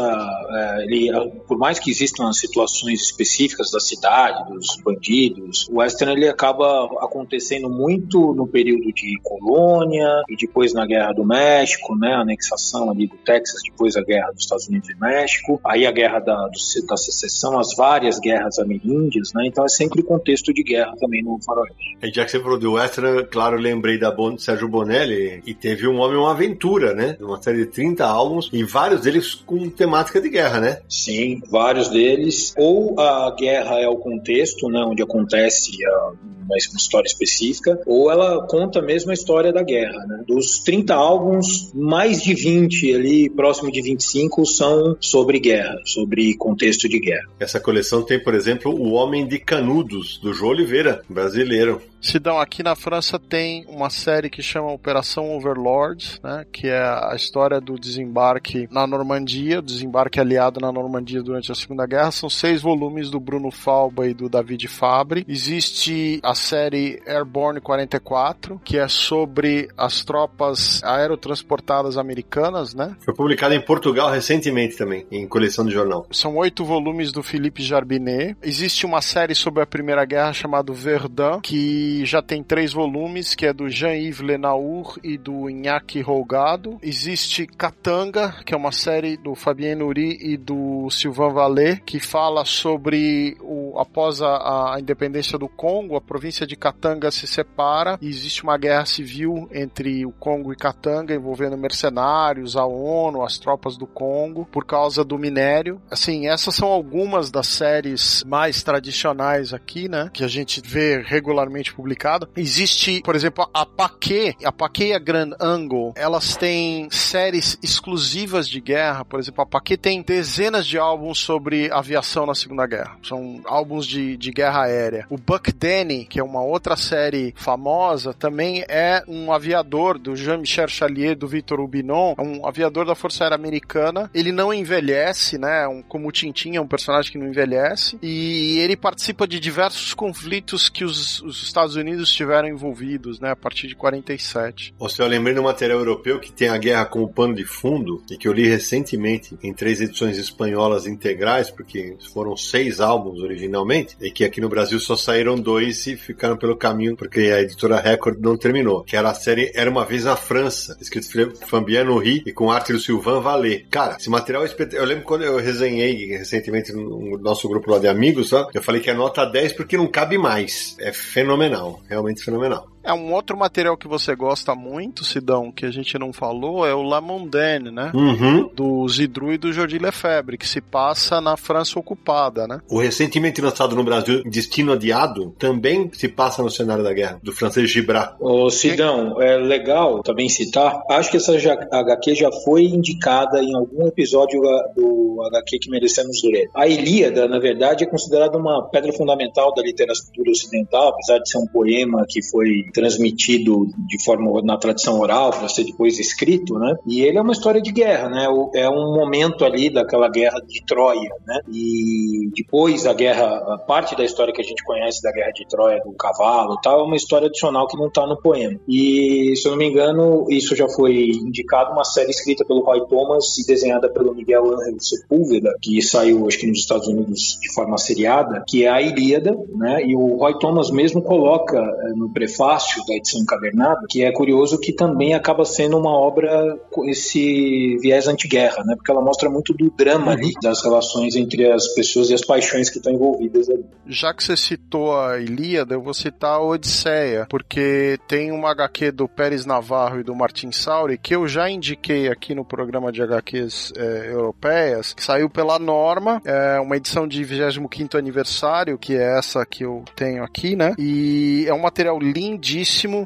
é, 0.50 0.82
ele, 0.82 1.12
por 1.46 1.56
mais 1.56 1.78
que 1.78 1.88
existam 1.88 2.28
as 2.28 2.47
situações 2.48 3.02
específicas 3.02 3.70
da 3.70 3.80
cidade, 3.80 4.52
dos 4.52 4.66
bandidos, 4.82 5.68
o 5.70 5.78
western 5.78 6.12
ele 6.14 6.28
acaba 6.28 6.84
acontecendo 7.00 7.68
muito 7.68 8.32
no 8.34 8.46
período 8.46 8.92
de 8.92 9.18
colônia 9.22 10.22
e 10.28 10.36
depois 10.36 10.72
na 10.72 10.86
Guerra 10.86 11.12
do 11.12 11.24
México, 11.24 11.96
né, 11.96 12.14
a 12.14 12.20
anexação 12.20 12.90
ali 12.90 13.06
do 13.06 13.16
Texas, 13.18 13.60
depois 13.64 13.96
a 13.96 14.02
Guerra 14.02 14.30
dos 14.32 14.42
Estados 14.42 14.68
Unidos 14.68 14.88
e 14.90 14.96
México, 15.00 15.60
aí 15.64 15.86
a 15.86 15.90
Guerra 15.90 16.18
da, 16.20 16.34
do- 16.48 16.86
da 16.86 16.96
secessão, 16.96 17.58
as 17.58 17.74
várias 17.76 18.18
guerras 18.18 18.58
ameríndias, 18.58 19.32
né, 19.34 19.46
então 19.46 19.64
é 19.64 19.68
sempre 19.68 20.02
contexto 20.02 20.52
de 20.52 20.62
guerra 20.62 20.94
também 20.98 21.22
no 21.22 21.38
faroeste. 21.44 21.96
E 22.02 22.10
já 22.12 22.24
que 22.24 22.30
você 22.30 22.40
falou 22.40 22.58
do 22.58 22.72
Western, 22.72 23.24
claro, 23.26 23.56
lembrei 23.58 23.98
da 23.98 24.10
Bon, 24.10 24.36
Sérgio 24.38 24.68
Bonelli, 24.68 25.42
e 25.46 25.54
teve 25.54 25.86
Um 25.88 25.98
Homem 25.98 26.16
Uma 26.18 26.30
Aventura, 26.32 26.94
né? 26.94 27.16
Uma 27.20 27.40
série 27.42 27.58
de 27.58 27.66
30 27.66 28.04
álbuns, 28.06 28.48
e 28.52 28.62
vários 28.64 29.00
deles 29.02 29.34
com 29.34 29.68
temática 29.68 30.20
de 30.20 30.28
guerra, 30.28 30.60
né? 30.60 30.80
Sim, 30.88 31.40
vários 31.50 31.88
deles. 31.88 32.37
Ou 32.56 32.98
a 32.98 33.34
guerra 33.38 33.78
é 33.80 33.88
o 33.88 33.96
contexto, 33.96 34.68
né, 34.68 34.80
onde 34.84 35.02
acontece 35.02 35.72
a- 35.86 36.12
uma 36.48 36.56
história 36.56 37.06
específica, 37.06 37.78
ou 37.86 38.10
ela 38.10 38.46
conta 38.46 38.80
mesmo 38.80 39.10
a 39.10 39.14
história 39.14 39.52
da 39.52 39.62
guerra. 39.62 40.02
Né? 40.06 40.24
Dos 40.26 40.60
30 40.60 40.94
álbuns, 40.94 41.70
mais 41.74 42.22
de 42.22 42.32
20 42.32 42.94
ali, 42.94 43.28
próximo 43.28 43.70
de 43.70 43.82
25, 43.82 44.46
são 44.46 44.96
sobre 44.98 45.38
guerra, 45.40 45.76
sobre 45.84 46.34
contexto 46.38 46.88
de 46.88 46.98
guerra. 47.00 47.28
Essa 47.38 47.60
coleção 47.60 48.02
tem, 48.02 48.18
por 48.22 48.34
exemplo, 48.34 48.72
O 48.74 48.92
Homem 48.92 49.26
de 49.26 49.38
Canudos, 49.38 50.18
do 50.22 50.32
João 50.32 50.52
Oliveira, 50.52 51.02
brasileiro. 51.06 51.82
Sidão, 52.00 52.38
aqui 52.38 52.62
na 52.62 52.76
França 52.76 53.18
tem 53.18 53.64
uma 53.68 53.90
série 53.90 54.30
que 54.30 54.42
chama 54.42 54.72
Operação 54.72 55.36
Overlord, 55.36 56.20
né, 56.22 56.46
que 56.52 56.68
é 56.68 56.80
a 56.80 57.12
história 57.14 57.60
do 57.60 57.78
desembarque 57.78 58.68
na 58.70 58.86
Normandia, 58.86 59.60
desembarque 59.60 60.20
aliado 60.20 60.60
na 60.60 60.70
Normandia 60.70 61.22
durante 61.22 61.50
a 61.50 61.54
Segunda 61.54 61.86
Guerra. 61.86 62.10
São 62.10 62.30
seis 62.30 62.62
volumes 62.62 63.10
do 63.10 63.18
Bruno 63.18 63.50
Falba 63.50 64.06
e 64.06 64.14
do 64.14 64.28
David 64.28 64.68
Fabre. 64.68 65.24
Existe 65.28 66.20
a 66.22 66.34
série 66.34 67.02
Airborne 67.06 67.60
44, 67.60 68.60
que 68.64 68.78
é 68.78 68.86
sobre 68.86 69.68
as 69.76 70.04
tropas 70.04 70.82
aerotransportadas 70.84 71.98
americanas, 71.98 72.74
né? 72.74 72.96
Foi 73.00 73.14
publicado 73.14 73.54
em 73.54 73.60
Portugal 73.60 74.10
recentemente 74.10 74.76
também, 74.76 75.06
em 75.10 75.26
coleção 75.26 75.64
de 75.64 75.72
jornal. 75.72 76.06
São 76.10 76.36
oito 76.36 76.64
volumes 76.64 77.10
do 77.10 77.22
Philippe 77.22 77.62
Jarbinet. 77.62 78.36
Existe 78.42 78.86
uma 78.86 79.02
série 79.02 79.34
sobre 79.34 79.62
a 79.62 79.66
Primeira 79.66 80.04
Guerra 80.04 80.32
chamada 80.32 80.72
Verdun, 80.72 81.40
que 81.40 81.87
já 82.04 82.22
tem 82.22 82.42
três 82.42 82.72
volumes, 82.72 83.34
que 83.34 83.46
é 83.46 83.52
do 83.52 83.68
Jean-Yves 83.68 84.20
Lenaur 84.20 84.98
e 85.02 85.16
do 85.16 85.48
Iñaki 85.48 86.00
Rolgado. 86.00 86.78
Existe 86.82 87.46
Katanga, 87.46 88.34
que 88.44 88.54
é 88.54 88.56
uma 88.56 88.72
série 88.72 89.16
do 89.16 89.34
Fabien 89.34 89.76
Nuri 89.76 90.18
e 90.20 90.36
do 90.36 90.88
Sylvain 90.90 91.32
Vallée, 91.32 91.80
que 91.84 92.00
fala 92.00 92.44
sobre 92.44 93.36
o, 93.40 93.78
após 93.78 94.20
a, 94.22 94.74
a 94.74 94.80
independência 94.80 95.38
do 95.38 95.48
Congo, 95.48 95.96
a 95.96 96.00
província 96.00 96.46
de 96.46 96.56
Katanga 96.56 97.10
se 97.10 97.26
separa 97.26 97.98
e 98.00 98.08
existe 98.08 98.42
uma 98.42 98.56
guerra 98.56 98.86
civil 98.86 99.48
entre 99.52 100.04
o 100.04 100.12
Congo 100.12 100.52
e 100.52 100.56
Katanga 100.56 101.14
envolvendo 101.14 101.56
mercenários, 101.56 102.56
a 102.56 102.64
ONU, 102.64 103.22
as 103.22 103.38
tropas 103.38 103.76
do 103.76 103.86
Congo, 103.86 104.46
por 104.50 104.64
causa 104.64 105.04
do 105.04 105.18
minério. 105.18 105.80
Assim, 105.90 106.26
essas 106.26 106.54
são 106.54 106.68
algumas 106.68 107.30
das 107.30 107.46
séries 107.48 108.24
mais 108.24 108.62
tradicionais 108.62 109.52
aqui, 109.52 109.88
né? 109.88 110.10
Que 110.12 110.24
a 110.24 110.28
gente 110.28 110.60
vê 110.64 111.00
regularmente 111.00 111.72
publicada. 111.78 112.28
Existe, 112.36 113.00
por 113.02 113.14
exemplo, 113.14 113.48
a 113.54 113.64
Paquet, 113.64 114.34
a 114.44 114.50
Paquet 114.50 114.88
e 114.88 114.92
a 114.94 114.98
Grand 114.98 115.30
Angle, 115.40 115.92
elas 115.94 116.36
têm 116.36 116.90
séries 116.90 117.56
exclusivas 117.62 118.48
de 118.48 118.60
guerra. 118.60 119.04
Por 119.04 119.20
exemplo, 119.20 119.42
a 119.42 119.46
Paquet 119.46 119.76
tem 119.76 120.02
dezenas 120.02 120.66
de 120.66 120.76
álbuns 120.76 121.20
sobre 121.20 121.70
aviação 121.70 122.26
na 122.26 122.34
Segunda 122.34 122.66
Guerra. 122.66 122.98
São 123.04 123.40
álbuns 123.44 123.86
de, 123.86 124.16
de 124.16 124.32
guerra 124.32 124.64
aérea. 124.64 125.06
O 125.08 125.16
Buck 125.16 125.52
Danny, 125.52 126.04
que 126.04 126.18
é 126.18 126.24
uma 126.24 126.42
outra 126.42 126.76
série 126.76 127.32
famosa, 127.36 128.12
também 128.12 128.64
é 128.68 129.04
um 129.06 129.32
aviador 129.32 129.98
do 129.98 130.16
Jean-Michel 130.16 130.66
Chalier, 130.66 131.16
do 131.16 131.28
Victor 131.28 131.60
Ubinon, 131.60 132.14
é 132.18 132.22
um 132.22 132.44
aviador 132.44 132.84
da 132.84 132.96
Força 132.96 133.22
Aérea 133.22 133.36
Americana. 133.36 134.10
Ele 134.12 134.32
não 134.32 134.52
envelhece, 134.52 135.38
né? 135.38 135.68
Um, 135.68 135.82
como 135.82 136.08
o 136.08 136.12
Tintin 136.12 136.56
é 136.56 136.60
um 136.60 136.66
personagem 136.66 137.12
que 137.12 137.18
não 137.18 137.28
envelhece. 137.28 137.98
E 138.02 138.58
ele 138.58 138.76
participa 138.76 139.28
de 139.28 139.38
diversos 139.38 139.94
conflitos 139.94 140.68
que 140.68 140.84
os, 140.84 141.20
os 141.22 141.42
Estados 141.42 141.67
Unidos 141.76 142.12
tiveram 142.12 142.48
envolvidos, 142.48 143.20
né? 143.20 143.30
A 143.30 143.36
partir 143.36 143.68
de 143.68 143.76
47. 143.76 144.74
Você, 144.78 145.02
eu 145.02 145.06
lembrei 145.06 145.38
um 145.38 145.44
material 145.44 145.78
europeu 145.78 146.18
que 146.18 146.32
tem 146.32 146.48
a 146.48 146.58
guerra 146.58 146.86
como 146.86 147.12
pano 147.12 147.34
de 147.34 147.44
fundo 147.44 148.02
e 148.10 148.16
que 148.16 148.28
eu 148.28 148.32
li 148.32 148.48
recentemente 148.48 149.36
em 149.42 149.52
três 149.52 149.80
edições 149.80 150.18
espanholas 150.18 150.86
integrais, 150.86 151.50
porque 151.50 151.96
foram 152.12 152.36
seis 152.36 152.80
álbuns 152.80 153.20
originalmente, 153.20 153.96
e 154.00 154.10
que 154.10 154.24
aqui 154.24 154.40
no 154.40 154.48
Brasil 154.48 154.78
só 154.80 154.96
saíram 154.96 155.36
dois 155.36 155.86
e 155.86 155.96
ficaram 155.96 156.36
pelo 156.36 156.56
caminho 156.56 156.96
porque 156.96 157.20
a 157.20 157.40
editora 157.40 157.80
Record 157.80 158.18
não 158.20 158.36
terminou. 158.36 158.84
Que 158.84 158.96
era 158.96 159.10
a 159.10 159.14
série 159.14 159.50
Era 159.54 159.70
uma 159.70 159.84
vez 159.84 160.04
na 160.04 160.16
França, 160.16 160.76
escrito 160.80 161.08
Fabiano 161.46 161.98
Ri 161.98 162.22
e 162.26 162.32
com 162.32 162.50
arte 162.50 162.72
do 162.72 162.80
Sylvain 162.80 163.20
Vallée. 163.20 163.66
Cara, 163.70 163.96
esse 163.98 164.10
material 164.10 164.44
é. 164.44 164.48
Eu 164.72 164.84
lembro 164.84 165.04
quando 165.04 165.24
eu 165.24 165.38
resenhei 165.38 166.06
recentemente 166.06 166.72
no 166.72 167.18
nosso 167.18 167.48
grupo 167.48 167.70
lá 167.70 167.78
de 167.78 167.88
amigos, 167.88 168.32
ó, 168.32 168.48
eu 168.52 168.62
falei 168.62 168.80
que 168.80 168.90
é 168.90 168.94
nota 168.94 169.24
10 169.24 169.52
porque 169.54 169.76
não 169.76 169.86
cabe 169.86 170.18
mais. 170.18 170.76
É 170.80 170.92
fenomenal, 170.92 171.57
realmente 171.88 172.22
fenomenal. 172.22 172.64
É 172.88 172.92
um 172.94 173.12
outro 173.12 173.36
material 173.36 173.76
que 173.76 173.86
você 173.86 174.16
gosta 174.16 174.54
muito, 174.54 175.04
Sidão, 175.04 175.52
que 175.52 175.66
a 175.66 175.70
gente 175.70 175.98
não 175.98 176.10
falou, 176.10 176.66
é 176.66 176.74
o 176.74 176.80
La 176.80 177.02
Mondaine, 177.02 177.70
né? 177.70 177.92
Uhum. 177.94 178.48
Do 178.54 178.88
Zidru 178.88 179.30
e 179.30 179.36
do 179.36 179.52
Jordi 179.52 179.78
Lefebvre, 179.78 180.38
que 180.38 180.48
se 180.48 180.62
passa 180.62 181.20
na 181.20 181.36
França 181.36 181.78
ocupada, 181.78 182.46
né? 182.48 182.62
O 182.66 182.80
recentemente 182.80 183.42
lançado 183.42 183.76
no 183.76 183.84
Brasil, 183.84 184.22
Destino 184.24 184.72
Adiado, 184.72 185.34
também 185.38 185.90
se 185.92 186.08
passa 186.08 186.42
no 186.42 186.50
cenário 186.50 186.82
da 186.82 186.94
guerra, 186.94 187.20
do 187.22 187.30
francês 187.30 187.68
Gibrat. 187.68 188.14
Ô, 188.18 188.48
Sidão, 188.48 189.20
é 189.20 189.36
legal 189.36 190.02
também 190.02 190.30
citar, 190.30 190.80
acho 190.88 191.10
que 191.10 191.18
essa 191.18 191.34
HQ 191.36 192.14
já 192.14 192.30
foi 192.42 192.62
indicada 192.62 193.42
em 193.42 193.54
algum 193.54 193.86
episódio 193.86 194.40
do 194.74 195.22
HQ 195.26 195.58
que 195.58 195.70
merecemos 195.70 196.22
ler. 196.24 196.48
A 196.54 196.66
Ilíada, 196.66 197.28
na 197.28 197.38
verdade, 197.38 197.84
é 197.84 197.86
considerada 197.86 198.38
uma 198.38 198.66
pedra 198.70 198.94
fundamental 198.94 199.52
da 199.52 199.60
literatura 199.60 200.30
ocidental, 200.30 200.88
apesar 200.88 201.18
de 201.18 201.28
ser 201.28 201.36
um 201.36 201.46
poema 201.46 202.06
que 202.08 202.22
foi 202.22 202.64
transmitido 202.78 203.66
de 203.76 204.04
forma 204.04 204.40
na 204.42 204.56
tradição 204.56 205.00
oral 205.00 205.30
para 205.30 205.48
ser 205.48 205.64
depois 205.64 205.98
escrito, 205.98 206.56
né? 206.58 206.76
E 206.86 207.00
ele 207.02 207.18
é 207.18 207.20
uma 207.20 207.32
história 207.32 207.60
de 207.60 207.72
guerra, 207.72 208.08
né? 208.08 208.26
É 208.54 208.68
um 208.68 208.94
momento 208.94 209.44
ali 209.44 209.68
daquela 209.68 210.08
guerra 210.08 210.40
de 210.46 210.64
Troia, 210.64 211.10
né? 211.26 211.40
E 211.52 212.30
depois 212.36 212.86
a 212.86 212.92
guerra, 212.92 213.26
a 213.54 213.58
parte 213.58 213.96
da 213.96 214.04
história 214.04 214.32
que 214.32 214.40
a 214.40 214.44
gente 214.44 214.62
conhece 214.62 215.02
da 215.02 215.10
guerra 215.10 215.32
de 215.32 215.44
Troia 215.48 215.82
do 215.84 215.92
cavalo, 215.92 216.56
tal, 216.62 216.80
é 216.80 216.84
uma 216.84 216.96
história 216.96 217.26
adicional 217.26 217.66
que 217.66 217.76
não 217.76 217.88
está 217.88 218.06
no 218.06 218.16
poema. 218.16 218.58
E 218.68 219.34
se 219.34 219.48
eu 219.48 219.52
não 219.52 219.58
me 219.58 219.68
engano, 219.68 220.26
isso 220.30 220.54
já 220.54 220.68
foi 220.68 221.10
indicado 221.10 221.72
uma 221.72 221.84
série 221.84 222.10
escrita 222.10 222.44
pelo 222.44 222.60
Roy 222.60 222.86
Thomas 222.86 223.38
e 223.38 223.46
desenhada 223.46 223.88
pelo 223.90 224.14
Miguel 224.14 224.44
Ángel 224.54 224.78
Sepúlveda, 224.78 225.50
que 225.60 225.82
saiu 225.82 226.28
acho 226.28 226.38
que 226.38 226.46
nos 226.46 226.60
Estados 226.60 226.86
Unidos 226.86 227.38
de 227.40 227.52
forma 227.52 227.76
seriada, 227.76 228.44
que 228.46 228.64
é 228.64 228.68
a 228.68 228.80
Ilíada, 228.80 229.36
né? 229.56 229.82
E 229.84 229.96
o 229.96 230.16
Roy 230.16 230.38
Thomas 230.38 230.70
mesmo 230.70 231.02
coloca 231.02 231.58
eh, 231.58 231.92
no 231.96 232.12
prefácio 232.12 232.67
da 232.86 232.94
edição 232.94 233.20
encadernada, 233.20 233.80
que 233.88 234.04
é 234.04 234.12
curioso 234.12 234.58
que 234.58 234.72
também 234.72 235.14
acaba 235.14 235.44
sendo 235.44 235.78
uma 235.78 235.90
obra 235.90 236.58
com 236.70 236.84
esse 236.88 237.76
viés 237.80 238.06
antiguerra, 238.08 238.62
né? 238.64 238.74
Porque 238.76 238.90
ela 238.90 239.02
mostra 239.02 239.28
muito 239.30 239.52
do 239.52 239.70
drama 239.70 240.12
ali, 240.12 240.32
das 240.42 240.62
relações 240.62 241.16
entre 241.16 241.50
as 241.50 241.68
pessoas 241.74 242.10
e 242.10 242.14
as 242.14 242.24
paixões 242.24 242.70
que 242.70 242.78
estão 242.78 242.92
envolvidas 242.92 243.48
ali. 243.48 243.64
Já 243.86 244.12
que 244.12 244.22
você 244.22 244.36
citou 244.36 244.98
a 244.98 245.18
Ilíada, 245.18 245.74
eu 245.74 245.82
vou 245.82 245.94
citar 245.94 246.32
a 246.32 246.42
Odisseia, 246.42 247.26
porque 247.28 247.98
tem 248.06 248.30
uma 248.30 248.50
HQ 248.50 248.92
do 248.92 249.08
Pérez 249.08 249.46
Navarro 249.46 250.00
e 250.00 250.04
do 250.04 250.14
Martin 250.14 250.52
Sauri 250.52 250.98
que 250.98 251.14
eu 251.14 251.26
já 251.26 251.48
indiquei 251.48 252.08
aqui 252.08 252.34
no 252.34 252.44
programa 252.44 252.92
de 252.92 253.02
HQs 253.02 253.72
é, 253.76 254.12
europeias, 254.12 254.92
que 254.92 255.02
saiu 255.02 255.30
pela 255.30 255.58
Norma, 255.58 256.20
é 256.24 256.60
uma 256.60 256.76
edição 256.76 257.06
de 257.06 257.24
25º 257.24 257.98
aniversário, 257.98 258.78
que 258.78 258.94
é 258.94 259.18
essa 259.18 259.44
que 259.46 259.64
eu 259.64 259.84
tenho 259.96 260.22
aqui, 260.22 260.56
né? 260.56 260.74
E 260.78 261.44
é 261.46 261.54
um 261.54 261.60
material 261.60 261.98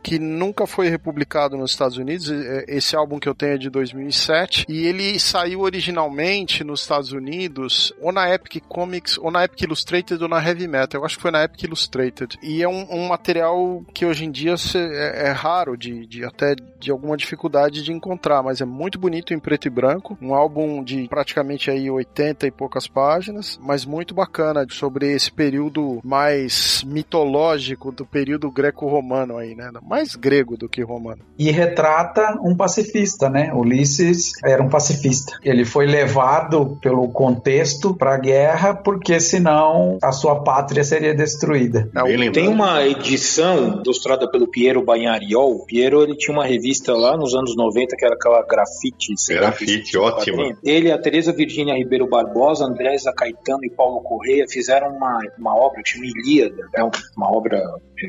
que 0.02 0.18
nunca 0.18 0.66
foi 0.66 0.88
republicado 0.88 1.56
nos 1.56 1.72
Estados 1.72 1.96
Unidos. 1.96 2.30
É, 2.30 2.64
esse 2.68 2.94
álbum 2.94 3.18
que 3.18 3.28
eu 3.28 3.34
tenho 3.34 3.54
é 3.54 3.58
de 3.58 3.70
2007 3.70 4.66
e 4.68 4.86
ele 4.86 5.18
saiu 5.18 5.60
originalmente 5.60 6.62
nos 6.62 6.82
Estados 6.82 7.12
Unidos 7.12 7.92
ou 8.00 8.12
na 8.12 8.32
Epic 8.32 8.62
Comics 8.68 9.18
ou 9.18 9.30
na 9.30 9.44
Epic 9.44 9.62
Illustrated 9.62 10.22
ou 10.22 10.28
na 10.28 10.44
Heavy 10.44 10.68
Metal. 10.68 11.00
Eu 11.00 11.04
acho 11.04 11.16
que 11.16 11.22
foi 11.22 11.30
na 11.30 11.44
Epic 11.44 11.64
Illustrated. 11.64 12.38
E 12.42 12.62
é 12.62 12.68
um, 12.68 12.86
um 12.90 13.08
material 13.08 13.82
que 13.92 14.06
hoje 14.06 14.24
em 14.24 14.30
dia 14.30 14.54
é, 14.74 15.28
é 15.28 15.30
raro 15.30 15.76
de, 15.76 16.06
de, 16.06 16.24
até 16.24 16.54
de 16.78 16.90
alguma 16.90 17.16
dificuldade 17.16 17.82
de 17.82 17.92
encontrar, 17.92 18.42
mas 18.42 18.60
é 18.60 18.64
muito 18.64 18.98
bonito 18.98 19.32
em 19.32 19.38
preto 19.38 19.66
e 19.66 19.70
branco. 19.70 20.16
Um 20.20 20.34
álbum 20.34 20.82
de 20.82 21.08
praticamente 21.08 21.70
aí 21.70 21.90
80 21.90 22.46
e 22.46 22.50
poucas 22.50 22.86
páginas, 22.86 23.58
mas 23.62 23.84
muito 23.84 24.14
bacana 24.14 24.66
sobre 24.70 25.12
esse 25.12 25.30
período 25.30 26.00
mais 26.04 26.82
mitológico 26.84 27.92
do 27.92 28.04
período 28.04 28.50
greco-romano 28.50 29.31
aí, 29.38 29.54
né? 29.54 29.70
Mais 29.82 30.14
grego 30.14 30.56
do 30.56 30.68
que 30.68 30.82
romano. 30.82 31.22
E 31.38 31.50
retrata 31.50 32.38
um 32.42 32.56
pacifista, 32.56 33.28
né? 33.28 33.52
Ulisses 33.54 34.32
era 34.44 34.62
um 34.62 34.68
pacifista. 34.68 35.38
Ele 35.42 35.64
foi 35.64 35.86
levado 35.86 36.78
pelo 36.80 37.08
contexto 37.08 37.94
para 37.94 38.14
a 38.14 38.18
guerra 38.18 38.74
porque 38.74 39.18
senão 39.20 39.98
a 40.02 40.12
sua 40.12 40.42
pátria 40.42 40.84
seria 40.84 41.14
destruída. 41.14 41.88
Tem 42.32 42.48
uma 42.48 42.84
edição 42.86 43.82
ilustrada 43.84 44.30
pelo 44.30 44.48
Piero 44.48 44.84
Bagnariol. 44.84 45.64
Piero 45.66 46.02
ele 46.02 46.16
tinha 46.16 46.36
uma 46.36 46.46
revista 46.46 46.92
lá 46.94 47.16
nos 47.16 47.34
anos 47.34 47.56
90 47.56 47.96
que 47.96 48.04
era 48.04 48.14
aquela 48.14 48.42
grafite. 48.46 49.14
Grafite, 49.28 49.98
ótima. 49.98 50.56
Ele, 50.62 50.90
a 50.90 50.98
Teresa 50.98 51.32
Virgínia 51.32 51.74
Ribeiro 51.74 52.08
Barbosa, 52.08 52.64
Andrésa 52.64 53.12
Caetano 53.12 53.64
e 53.64 53.70
Paulo 53.70 54.00
Correia 54.00 54.46
fizeram 54.48 54.88
uma, 54.88 55.18
uma 55.38 55.54
obra 55.54 55.82
que 55.82 55.90
chama 55.90 56.06
Ilíada. 56.06 56.68
É 56.74 56.82
uma 56.82 57.30
obra 57.30 57.60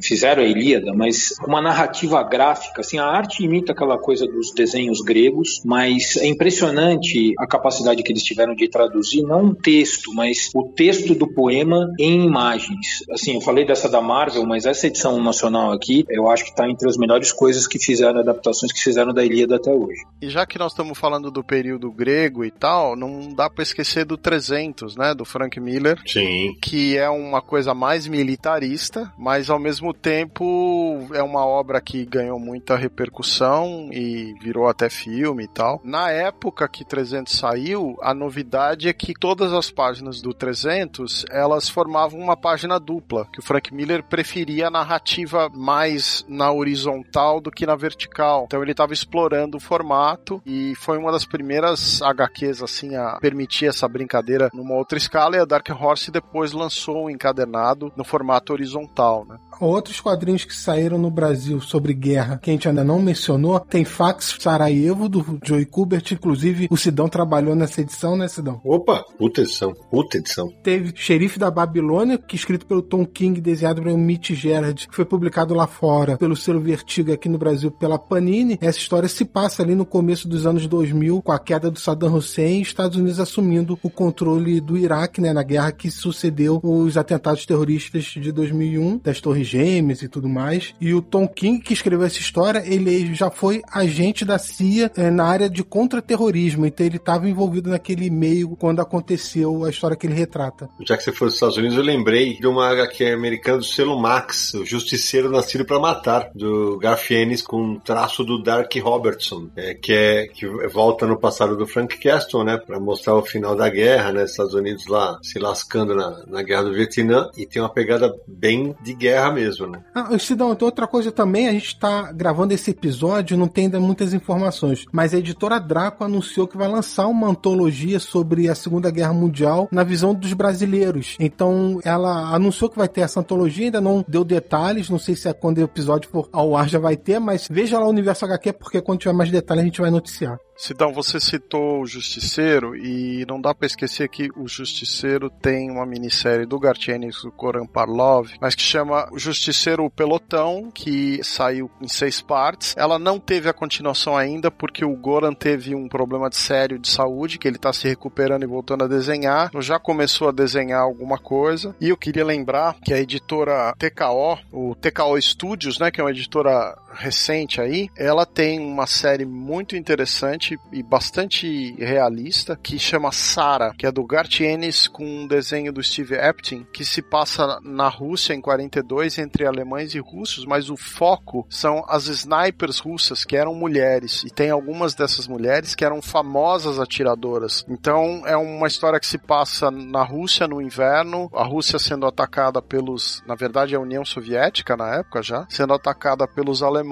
fizeram 0.02 0.44
a 0.44 0.46
Ilíada, 0.46 0.94
mas 0.94 1.13
uma 1.46 1.62
narrativa 1.62 2.22
gráfica, 2.24 2.82
assim, 2.82 2.98
a 2.98 3.06
arte 3.06 3.44
imita 3.44 3.72
aquela 3.72 3.98
coisa 3.98 4.26
dos 4.26 4.54
desenhos 4.54 5.02
gregos, 5.02 5.62
mas 5.66 6.18
é 6.18 6.28
impressionante 6.28 7.34
a 7.38 7.48
capacidade 7.48 8.04
que 8.04 8.12
eles 8.12 8.24
tiveram 8.24 8.56
de 8.56 8.68
traduzir, 8.70 9.22
não 9.24 9.46
um 9.46 9.54
texto, 9.54 10.14
mas 10.14 10.50
o 10.56 10.64
texto 10.64 11.16
do 11.16 11.28
poema 11.28 11.92
em 12.00 12.26
imagens. 12.26 13.04
Assim, 13.12 13.36
eu 13.36 13.42
falei 13.42 13.66
dessa 13.66 13.90
da 13.90 14.02
Marvel, 14.02 14.46
mas 14.46 14.66
essa 14.66 14.88
edição 14.88 15.22
nacional 15.22 15.72
aqui, 15.72 16.06
eu 16.10 16.30
acho 16.30 16.44
que 16.44 16.52
está 16.52 16.70
entre 16.70 16.88
as 16.88 16.98
melhores 16.98 17.32
coisas 17.32 17.68
que 17.68 17.80
fizeram, 17.80 18.20
adaptações 18.20 18.72
que 18.72 18.80
fizeram 18.82 19.14
da 19.14 19.24
Ilíada 19.24 19.56
até 19.56 19.72
hoje. 19.72 20.02
E 20.22 20.30
já 20.30 20.46
que 20.46 20.58
nós 20.58 20.72
estamos 20.72 20.98
falando 20.98 21.30
do 21.30 21.44
período 21.44 21.92
grego 21.92 22.46
e 22.46 22.52
tal, 22.52 22.96
não 22.96 23.34
dá 23.34 23.50
para 23.50 23.64
esquecer 23.64 24.06
do 24.06 24.18
300, 24.18 24.96
né, 24.96 25.14
do 25.14 25.26
Frank 25.26 25.60
Miller. 25.60 26.00
Sim. 26.06 26.56
Que 26.62 26.98
é 26.98 27.10
uma 27.10 27.42
coisa 27.42 27.74
mais 27.74 28.08
militarista, 28.08 29.12
mas 29.18 29.50
ao 29.50 29.60
mesmo 29.60 29.94
tempo, 29.94 31.03
é 31.14 31.24
uma 31.24 31.46
obra 31.46 31.82
que 31.82 32.06
ganhou 32.06 32.40
muita 32.40 32.76
repercussão 32.76 33.90
e 33.92 34.34
virou 34.42 34.68
até 34.68 34.90
filme 34.90 35.44
e 35.44 35.48
tal. 35.48 35.82
Na 35.84 36.10
época 36.10 36.68
que 36.68 36.86
300 36.86 37.34
saiu, 37.34 37.98
a 38.02 38.14
novidade 38.14 38.88
é 38.88 38.94
que 38.94 39.14
todas 39.14 39.54
as 39.54 39.72
páginas 39.72 40.22
do 40.22 40.34
300, 40.34 41.26
elas 41.30 41.70
formavam 41.70 42.20
uma 42.20 42.38
página 42.38 42.80
dupla, 42.80 43.28
que 43.32 43.40
o 43.40 43.44
Frank 43.44 43.74
Miller 43.74 44.04
preferia 44.04 44.68
a 44.68 44.72
narrativa 44.72 45.50
mais 45.54 46.26
na 46.28 46.52
horizontal 46.52 47.40
do 47.40 47.52
que 47.52 47.66
na 47.66 47.76
vertical. 47.76 48.46
Então 48.46 48.62
ele 48.62 48.72
estava 48.72 48.94
explorando 48.94 49.58
o 49.58 49.60
formato 49.60 50.42
e 50.46 50.74
foi 50.76 50.98
uma 50.98 51.12
das 51.12 51.26
primeiras 51.26 52.02
HQs 52.02 52.62
assim 52.62 52.96
a 52.96 53.18
permitir 53.20 53.68
essa 53.68 53.88
brincadeira 53.88 54.50
numa 54.54 54.76
outra 54.76 54.98
escala 54.98 55.36
e 55.36 55.40
a 55.40 55.46
Dark 55.46 55.68
Horse 55.70 56.12
depois 56.12 56.52
lançou 56.52 57.06
o 57.06 57.10
encadernado 57.10 57.92
no 57.96 58.04
formato 58.04 58.54
horizontal, 58.54 59.26
né? 59.26 59.38
Outros 59.60 60.02
quadrinhos 60.02 60.46
que 60.46 60.56
saíram 60.56 60.93
no 60.98 61.12
Brasil 61.12 61.60
sobre 61.60 61.94
guerra, 61.94 62.40
que 62.42 62.50
a 62.50 62.54
gente 62.54 62.68
ainda 62.68 62.84
não 62.84 63.02
mencionou, 63.02 63.60
tem 63.60 63.86
Fax 63.86 64.38
Sarajevo, 64.40 65.10
do 65.10 65.40
Joey 65.44 65.66
Kubert, 65.66 66.12
inclusive 66.12 66.68
o 66.70 66.78
Sidão 66.78 67.08
trabalhou 67.08 67.56
nessa 67.56 67.82
edição, 67.82 68.16
né, 68.16 68.28
Sidão? 68.28 68.62
Opa, 68.64 69.04
puta 69.18 69.42
edição, 69.42 69.74
puta 69.90 70.18
edição. 70.18 70.52
Teve 70.64 70.94
Xerife 70.96 71.40
da 71.40 71.52
Babilônia, 71.52 72.18
que 72.18 72.36
é 72.36 72.38
escrito 72.38 72.66
pelo 72.66 72.82
Tom 72.82 73.06
King, 73.06 73.40
desenhado 73.40 73.82
pelo 73.82 73.98
Mitch 73.98 74.32
Gerard, 74.32 74.88
que 74.88 74.96
foi 74.96 75.06
publicado 75.06 75.54
lá 75.54 75.68
fora 75.68 76.18
pelo 76.18 76.36
selo 76.36 76.60
Vertigo 76.60 77.12
aqui 77.12 77.30
no 77.30 77.38
Brasil 77.38 77.72
pela 77.72 78.00
Panini. 78.00 78.58
Essa 78.62 78.80
história 78.80 79.10
se 79.10 79.26
passa 79.26 79.64
ali 79.64 79.76
no 79.76 79.86
começo 79.86 80.28
dos 80.28 80.46
anos 80.46 80.68
2000, 80.68 81.22
com 81.22 81.32
a 81.32 81.40
queda 81.40 81.70
do 81.70 81.80
Saddam 81.80 82.16
Hussein 82.16 82.60
e 82.60 82.62
Estados 82.62 82.98
Unidos 82.98 83.20
assumindo 83.20 83.78
o 83.82 83.90
controle 83.90 84.60
do 84.60 84.78
Iraque, 84.78 85.22
né, 85.22 85.34
na 85.34 85.44
guerra 85.44 85.72
que 85.72 85.90
sucedeu 85.90 86.60
os 86.64 86.98
atentados 86.98 87.46
terroristas 87.46 88.04
de 88.04 88.32
2001, 88.32 89.00
das 89.00 89.20
Torres 89.20 89.48
Gêmeas 89.48 90.02
e 90.02 90.08
tudo 90.08 90.30
mais. 90.30 90.74
E 90.84 90.94
o 90.94 91.02
Tom 91.02 91.26
King, 91.26 91.64
que 91.64 91.72
escreveu 91.72 92.06
essa 92.06 92.20
história, 92.20 92.62
ele 92.66 93.16
já 93.16 93.32
foi 93.32 93.62
agente 93.72 94.26
da 94.26 94.38
CIA 94.38 94.92
é, 94.98 95.10
na 95.10 95.24
área 95.24 95.50
de 95.50 95.64
contra-terrorismo, 95.64 96.66
então 96.66 96.86
ele 96.86 96.98
estava 96.98 97.30
envolvido 97.30 97.70
naquele 97.70 98.10
meio 98.10 98.50
quando 98.58 98.82
aconteceu 98.82 99.64
a 99.64 99.70
história 99.70 99.96
que 99.96 100.06
ele 100.06 100.14
retrata. 100.14 100.70
Já 100.86 100.98
que 100.98 101.04
você 101.04 101.14
foi 101.14 101.28
dos 101.28 101.36
Estados 101.36 101.56
Unidos, 101.56 101.78
eu 101.78 101.84
lembrei 101.84 102.38
de 102.38 102.46
uma 102.46 102.68
HQ 102.68 103.06
americana 103.06 103.60
do 103.60 103.64
selo 103.64 103.98
Max, 103.98 104.56
O 104.56 104.66
Justiceiro 104.66 105.32
Nascido 105.32 105.64
para 105.64 105.80
Matar, 105.80 106.30
do 106.36 106.78
Garfienes, 106.78 107.42
com 107.42 107.62
um 107.62 107.80
traço 107.80 108.26
do 108.26 108.44
Dark 108.44 108.76
Robertson, 108.76 109.48
é, 109.56 109.74
que 109.76 109.94
é 109.94 110.28
que 110.28 110.46
volta 110.68 111.08
no 111.08 111.18
passado 111.18 111.56
do 111.56 111.66
Frank 111.66 111.98
Castle, 111.98 112.44
né, 112.44 112.58
para 112.58 112.78
mostrar 112.78 113.16
o 113.16 113.24
final 113.24 113.56
da 113.56 113.70
guerra, 113.70 114.12
né, 114.12 114.26
Estados 114.26 114.54
Unidos 114.54 114.86
lá 114.88 115.18
se 115.24 115.40
lascando 115.40 115.96
na, 115.96 116.26
na 116.28 116.44
guerra 116.44 116.64
do 116.64 116.74
Vietnã, 116.74 117.30
e 117.38 117.46
tem 117.46 117.62
uma 117.62 117.70
pegada 117.70 118.14
bem 118.28 118.76
de 118.84 118.94
guerra 118.94 119.32
mesmo, 119.32 119.66
né. 119.68 119.82
Ah, 119.96 120.10
Cidão, 120.20 120.52
então 120.52 120.73
outra 120.74 120.88
coisa 120.88 121.12
também, 121.12 121.48
a 121.48 121.52
gente 121.52 121.80
tá 121.80 122.12
gravando 122.12 122.54
esse 122.54 122.72
episódio, 122.72 123.38
não 123.38 123.48
tem 123.48 123.66
ainda 123.66 123.80
muitas 123.80 124.14
informações, 124.14 124.86
mas 124.92 125.14
a 125.14 125.20
editora 125.20 125.60
Draco 125.60 126.04
anunciou 126.04 126.48
que 126.48 126.58
vai 126.58 126.68
lançar 126.68 127.08
uma 127.08 127.28
antologia 127.28 128.00
sobre 128.00 128.50
a 128.50 128.56
Segunda 128.56 128.90
Guerra 128.90 129.14
Mundial 129.14 129.70
na 129.72 129.84
visão 129.84 130.14
dos 130.14 130.34
brasileiros. 130.34 131.16
Então, 131.20 131.80
ela 131.84 132.34
anunciou 132.34 132.70
que 132.70 132.78
vai 132.78 132.88
ter 132.88 133.02
essa 133.02 133.20
antologia, 133.20 133.66
ainda 133.66 133.80
não 133.80 134.04
deu 134.08 134.24
detalhes, 134.24 134.90
não 134.90 135.00
sei 135.00 135.16
se 135.16 135.30
é 135.30 135.34
quando 135.34 135.60
o 135.60 135.64
episódio 135.64 136.10
for 136.10 136.28
ao 136.32 136.58
ar 136.58 136.68
já 136.68 136.80
vai 136.80 136.98
ter, 136.98 137.20
mas 137.20 137.48
veja 137.50 137.80
lá 137.80 137.86
o 137.86 137.90
Universo 137.90 138.26
HQ, 138.26 138.54
porque 138.54 138.82
quando 138.82 139.00
tiver 139.00 139.14
mais 139.14 139.30
detalhes 139.30 139.62
a 139.62 139.66
gente 139.66 139.82
vai 139.82 139.92
noticiar. 139.92 140.40
Sidão, 140.56 140.94
você 140.94 141.20
citou 141.20 141.82
o 141.82 141.86
Justiceiro 141.86 142.76
e 142.76 143.26
não 143.28 143.42
dá 143.42 143.54
para 143.54 143.66
esquecer 143.66 144.08
que 144.08 144.30
o 144.36 144.48
Justiceiro 144.48 145.30
tem 145.30 145.70
uma 145.70 145.86
minissérie 145.86 146.46
do 146.46 146.60
Gartienes, 146.60 147.22
do 147.22 147.32
Coran 147.32 147.66
Parlov, 147.66 148.30
mas 148.40 148.56
que 148.56 148.62
chama 148.62 149.10
O 149.12 149.20
Justiceiro 149.20 149.90
Pelotão, 149.90 150.72
que 150.74 151.24
saiu 151.24 151.70
em 151.82 151.88
seis 151.88 152.22
partes. 152.22 152.76
Ela 152.78 153.00
não 153.00 153.20
teve 153.20 153.50
a 153.50 153.54
continuação 153.54 154.16
ainda 154.16 154.52
porque 154.52 154.86
o 154.86 154.96
Goran 154.96 155.34
teve 155.34 155.76
um 155.76 155.88
problema 155.88 156.30
de 156.30 156.38
sério 156.38 156.80
de 156.80 156.90
saúde, 156.90 157.38
que 157.38 157.48
ele 157.48 157.58
tá 157.58 157.74
se 157.74 157.88
recuperando 157.88 158.44
e 158.44 158.48
voltando 158.48 158.84
a 158.84 158.88
desenhar. 158.88 159.48
Então 159.48 159.62
já 159.62 159.80
começou 159.80 160.30
a 160.30 160.32
desenhar 160.32 160.82
alguma 160.82 161.18
coisa. 161.18 161.76
E 161.82 161.90
eu 161.90 161.98
queria 161.98 162.26
lembrar 162.26 162.76
que 162.84 162.94
a 162.94 163.00
editora 163.00 163.74
TKO, 163.78 164.38
o 164.52 164.76
TKO 164.76 165.20
Studios, 165.22 165.80
né, 165.80 165.92
que 165.92 166.00
é 166.00 166.04
uma 166.04 166.12
editora 166.12 166.78
recente 166.94 167.60
aí, 167.60 167.90
ela 167.98 168.26
tem 168.26 168.60
uma 168.60 168.86
série 168.86 169.26
muito 169.26 169.76
interessante 169.76 170.60
e 170.72 170.84
bastante 170.84 171.74
realista 171.78 172.58
que 172.62 172.78
chama 172.78 173.12
Sara, 173.12 173.74
que 173.78 173.86
é 173.86 173.92
do 173.92 174.06
Gartienes 174.06 174.88
com 174.88 175.04
um 175.06 175.28
desenho 175.28 175.74
do 175.74 175.84
Steve 175.84 176.16
Epting, 176.16 176.66
que 176.72 176.86
se 176.86 177.02
passa 177.02 177.60
na 177.64 177.88
Rússia 177.88 178.34
em 178.34 178.42
42 178.42 179.18
entre 179.18 179.46
alemães 179.46 179.96
e 179.96 180.00
russos, 180.00 180.46
mas 180.46 180.70
o 180.70 180.78
foco 180.78 181.46
são 181.50 181.84
as 181.88 182.08
snipers 182.08 182.80
russas 182.80 183.24
que 183.24 183.36
eram 183.36 183.56
mulheres 183.56 184.24
e 184.24 184.30
tem 184.30 184.50
algumas 184.50 184.94
dessas 184.94 185.28
mulheres 185.28 185.76
que 185.76 185.86
eram 185.86 186.02
famosas 186.02 186.80
atiradoras. 186.80 187.66
Então 187.68 188.24
é 188.26 188.38
uma 188.38 188.68
história 188.68 189.00
que 189.00 189.08
se 189.08 189.18
passa 189.18 189.72
na 189.72 190.04
Rússia 190.04 190.48
no 190.48 190.62
inverno, 190.62 191.30
a 191.34 191.44
Rússia 191.44 191.80
sendo 191.80 192.06
atacada 192.06 192.62
pelos, 192.62 193.24
na 193.26 193.36
verdade 193.36 193.76
a 193.76 193.80
União 193.80 194.06
Soviética 194.06 194.78
na 194.78 194.96
época 194.96 195.24
já, 195.24 195.46
sendo 195.50 195.74
atacada 195.74 196.28
pelos 196.28 196.62
alemães 196.62 196.83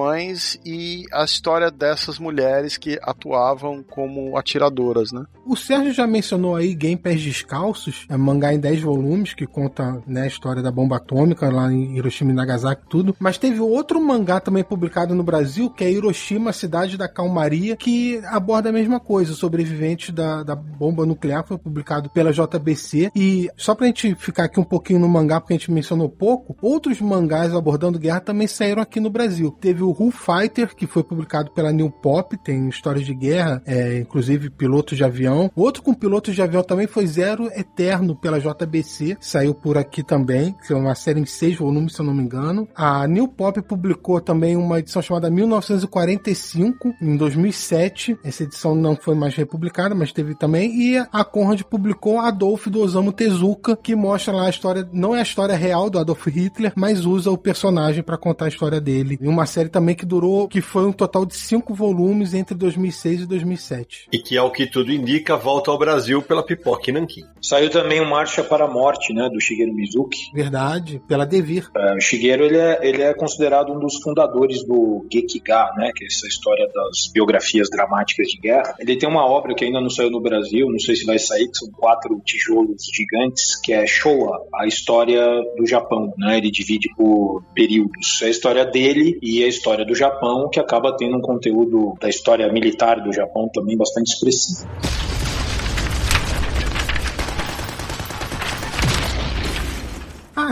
e 0.65 1.05
a 1.11 1.23
história 1.23 1.69
dessas 1.69 2.19
mulheres 2.19 2.77
que 2.77 2.99
atuavam 3.01 3.83
como 3.83 4.37
atiradoras, 4.37 5.11
né? 5.11 5.25
O 5.45 5.55
Sérgio 5.55 5.91
já 5.91 6.05
mencionou 6.05 6.55
aí 6.55 6.73
Game 6.73 6.97
Pés 6.97 7.21
Descalços, 7.21 8.05
é 8.09 8.15
um 8.15 8.19
mangá 8.19 8.53
em 8.53 8.59
10 8.59 8.81
volumes 8.81 9.33
que 9.33 9.45
conta 9.45 10.01
né, 10.07 10.23
a 10.23 10.27
história 10.27 10.61
da 10.61 10.71
bomba 10.71 10.97
atômica 10.97 11.49
lá 11.49 11.71
em 11.71 11.97
Hiroshima 11.97 12.31
e 12.31 12.35
Nagasaki 12.35 12.83
tudo, 12.89 13.15
mas 13.19 13.37
teve 13.37 13.59
outro 13.59 13.99
mangá 13.99 14.39
também 14.39 14.63
publicado 14.63 15.15
no 15.15 15.23
Brasil 15.23 15.69
que 15.69 15.83
é 15.83 15.91
Hiroshima, 15.91 16.53
Cidade 16.53 16.97
da 16.97 17.07
Calmaria, 17.07 17.75
que 17.75 18.21
aborda 18.25 18.69
a 18.69 18.71
mesma 18.71 18.99
coisa, 18.99 19.33
sobreviventes 19.33 20.13
da, 20.13 20.43
da 20.43 20.55
bomba 20.55 21.05
nuclear, 21.05 21.45
foi 21.45 21.57
publicado 21.57 22.09
pela 22.09 22.31
JBC 22.31 23.11
e 23.15 23.49
só 23.57 23.73
pra 23.73 23.87
gente 23.87 24.15
ficar 24.15 24.45
aqui 24.45 24.59
um 24.59 24.63
pouquinho 24.63 24.99
no 24.99 25.09
mangá, 25.09 25.39
porque 25.39 25.53
a 25.53 25.57
gente 25.57 25.71
mencionou 25.71 26.09
pouco, 26.09 26.55
outros 26.61 27.01
mangás 27.01 27.53
abordando 27.53 27.99
guerra 27.99 28.19
também 28.19 28.47
saíram 28.47 28.81
aqui 28.81 28.99
no 28.99 29.09
Brasil. 29.09 29.51
Teve 29.59 29.80
o 29.83 29.89
Who 29.89 30.11
Fighter, 30.11 30.75
que 30.75 30.87
foi 30.87 31.03
publicado 31.03 31.51
pela 31.51 31.71
New 31.71 31.89
Pop, 31.89 32.37
tem 32.37 32.67
histórias 32.69 33.05
de 33.05 33.13
guerra, 33.13 33.61
é, 33.65 33.99
inclusive 33.99 34.49
pilotos 34.49 34.97
de 34.97 35.03
avião. 35.03 35.51
Outro 35.55 35.83
com 35.83 35.93
pilotos 35.93 36.35
de 36.35 36.41
avião 36.41 36.63
também 36.63 36.87
foi 36.87 37.05
Zero 37.07 37.47
Eterno 37.55 38.15
pela 38.15 38.39
JBC, 38.39 39.17
saiu 39.19 39.53
por 39.53 39.77
aqui 39.77 40.03
também, 40.03 40.55
que 40.65 40.73
é 40.73 40.75
uma 40.75 40.95
série 40.95 41.19
em 41.19 41.25
seis 41.25 41.57
volumes, 41.57 41.93
se 41.93 42.01
eu 42.01 42.05
não 42.05 42.13
me 42.13 42.23
engano. 42.23 42.67
A 42.75 43.07
New 43.07 43.27
Pop 43.27 43.61
publicou 43.61 44.19
também 44.19 44.55
uma 44.55 44.79
edição 44.79 45.01
chamada 45.01 45.29
1945, 45.29 46.93
em 47.01 47.15
2007. 47.15 48.17
Essa 48.23 48.43
edição 48.43 48.75
não 48.75 48.95
foi 48.95 49.15
mais 49.15 49.35
republicada, 49.35 49.95
mas 49.95 50.11
teve 50.11 50.35
também. 50.35 50.71
E 50.75 50.97
a 50.97 51.23
Conrad 51.23 51.61
publicou 51.63 52.19
Adolf 52.19 52.67
do 52.67 52.81
Osamu 52.81 53.11
Tezuka, 53.11 53.75
que 53.75 53.95
mostra 53.95 54.33
lá 54.33 54.47
a 54.47 54.49
história, 54.49 54.87
não 54.91 55.15
é 55.15 55.19
a 55.19 55.23
história 55.23 55.55
real 55.55 55.89
do 55.89 55.99
Adolf 55.99 56.27
Hitler, 56.27 56.73
mas 56.75 57.05
usa 57.05 57.31
o 57.31 57.37
personagem 57.37 58.03
para 58.03 58.17
contar 58.17 58.45
a 58.45 58.49
história 58.49 58.79
dele. 58.79 59.17
E 59.21 59.27
uma 59.27 59.45
série 59.45 59.69
também 59.71 59.95
que 59.95 60.05
durou, 60.05 60.47
que 60.47 60.61
foi 60.61 60.85
um 60.85 60.91
total 60.91 61.25
de 61.25 61.35
cinco 61.35 61.73
volumes 61.73 62.33
entre 62.33 62.55
2006 62.55 63.21
e 63.21 63.25
2007. 63.25 64.07
E 64.11 64.19
que, 64.19 64.37
ao 64.37 64.51
que 64.51 64.67
tudo 64.67 64.91
indica, 64.91 65.35
volta 65.37 65.71
ao 65.71 65.77
Brasil 65.77 66.21
pela 66.21 66.45
Pipoca 66.45 66.89
e 66.89 66.93
Nanquim. 66.93 67.23
Saiu 67.41 67.69
também 67.69 67.99
o 67.99 68.09
Marcha 68.09 68.43
para 68.43 68.65
a 68.65 68.67
Morte, 68.67 69.13
né, 69.13 69.29
do 69.29 69.39
Shigeru 69.39 69.73
Mizuki. 69.73 70.31
Verdade, 70.33 71.01
pela 71.07 71.25
Devir. 71.25 71.69
É, 71.75 71.95
o 71.95 71.99
Shigeru 71.99 72.45
ele 72.45 72.57
é, 72.57 72.79
ele 72.81 73.01
é 73.01 73.13
considerado 73.13 73.71
um 73.73 73.79
dos 73.79 73.95
fundadores 74.01 74.63
do 74.65 75.05
Gekiga, 75.11 75.71
né, 75.77 75.91
que 75.95 76.03
é 76.03 76.07
essa 76.07 76.27
história 76.27 76.67
das 76.67 77.11
biografias 77.13 77.69
dramáticas 77.69 78.27
de 78.27 78.39
guerra. 78.39 78.75
Ele 78.79 78.97
tem 78.97 79.09
uma 79.09 79.25
obra 79.25 79.55
que 79.55 79.65
ainda 79.65 79.79
não 79.79 79.89
saiu 79.89 80.11
no 80.11 80.21
Brasil, 80.21 80.67
não 80.69 80.79
sei 80.79 80.95
se 80.95 81.05
vai 81.05 81.17
sair, 81.17 81.47
que 81.47 81.57
são 81.57 81.71
quatro 81.71 82.19
tijolos 82.25 82.83
gigantes, 82.93 83.59
que 83.61 83.73
é 83.73 83.85
Showa, 83.87 84.39
a 84.55 84.67
história 84.67 85.25
do 85.57 85.65
Japão, 85.65 86.13
né? 86.17 86.37
Ele 86.37 86.51
divide 86.51 86.89
por 86.95 87.43
períodos. 87.53 88.21
É 88.21 88.25
a 88.25 88.29
história 88.29 88.65
dele 88.65 89.17
e 89.21 89.43
a 89.43 89.47
história 89.47 89.60
do 89.85 89.95
Japão, 89.95 90.49
que 90.49 90.59
acaba 90.59 90.95
tendo 90.95 91.17
um 91.17 91.21
conteúdo 91.21 91.95
da 91.99 92.09
história 92.09 92.51
militar 92.51 93.01
do 93.01 93.13
Japão 93.13 93.49
também 93.53 93.77
bastante 93.77 94.13
expressivo. 94.13 94.67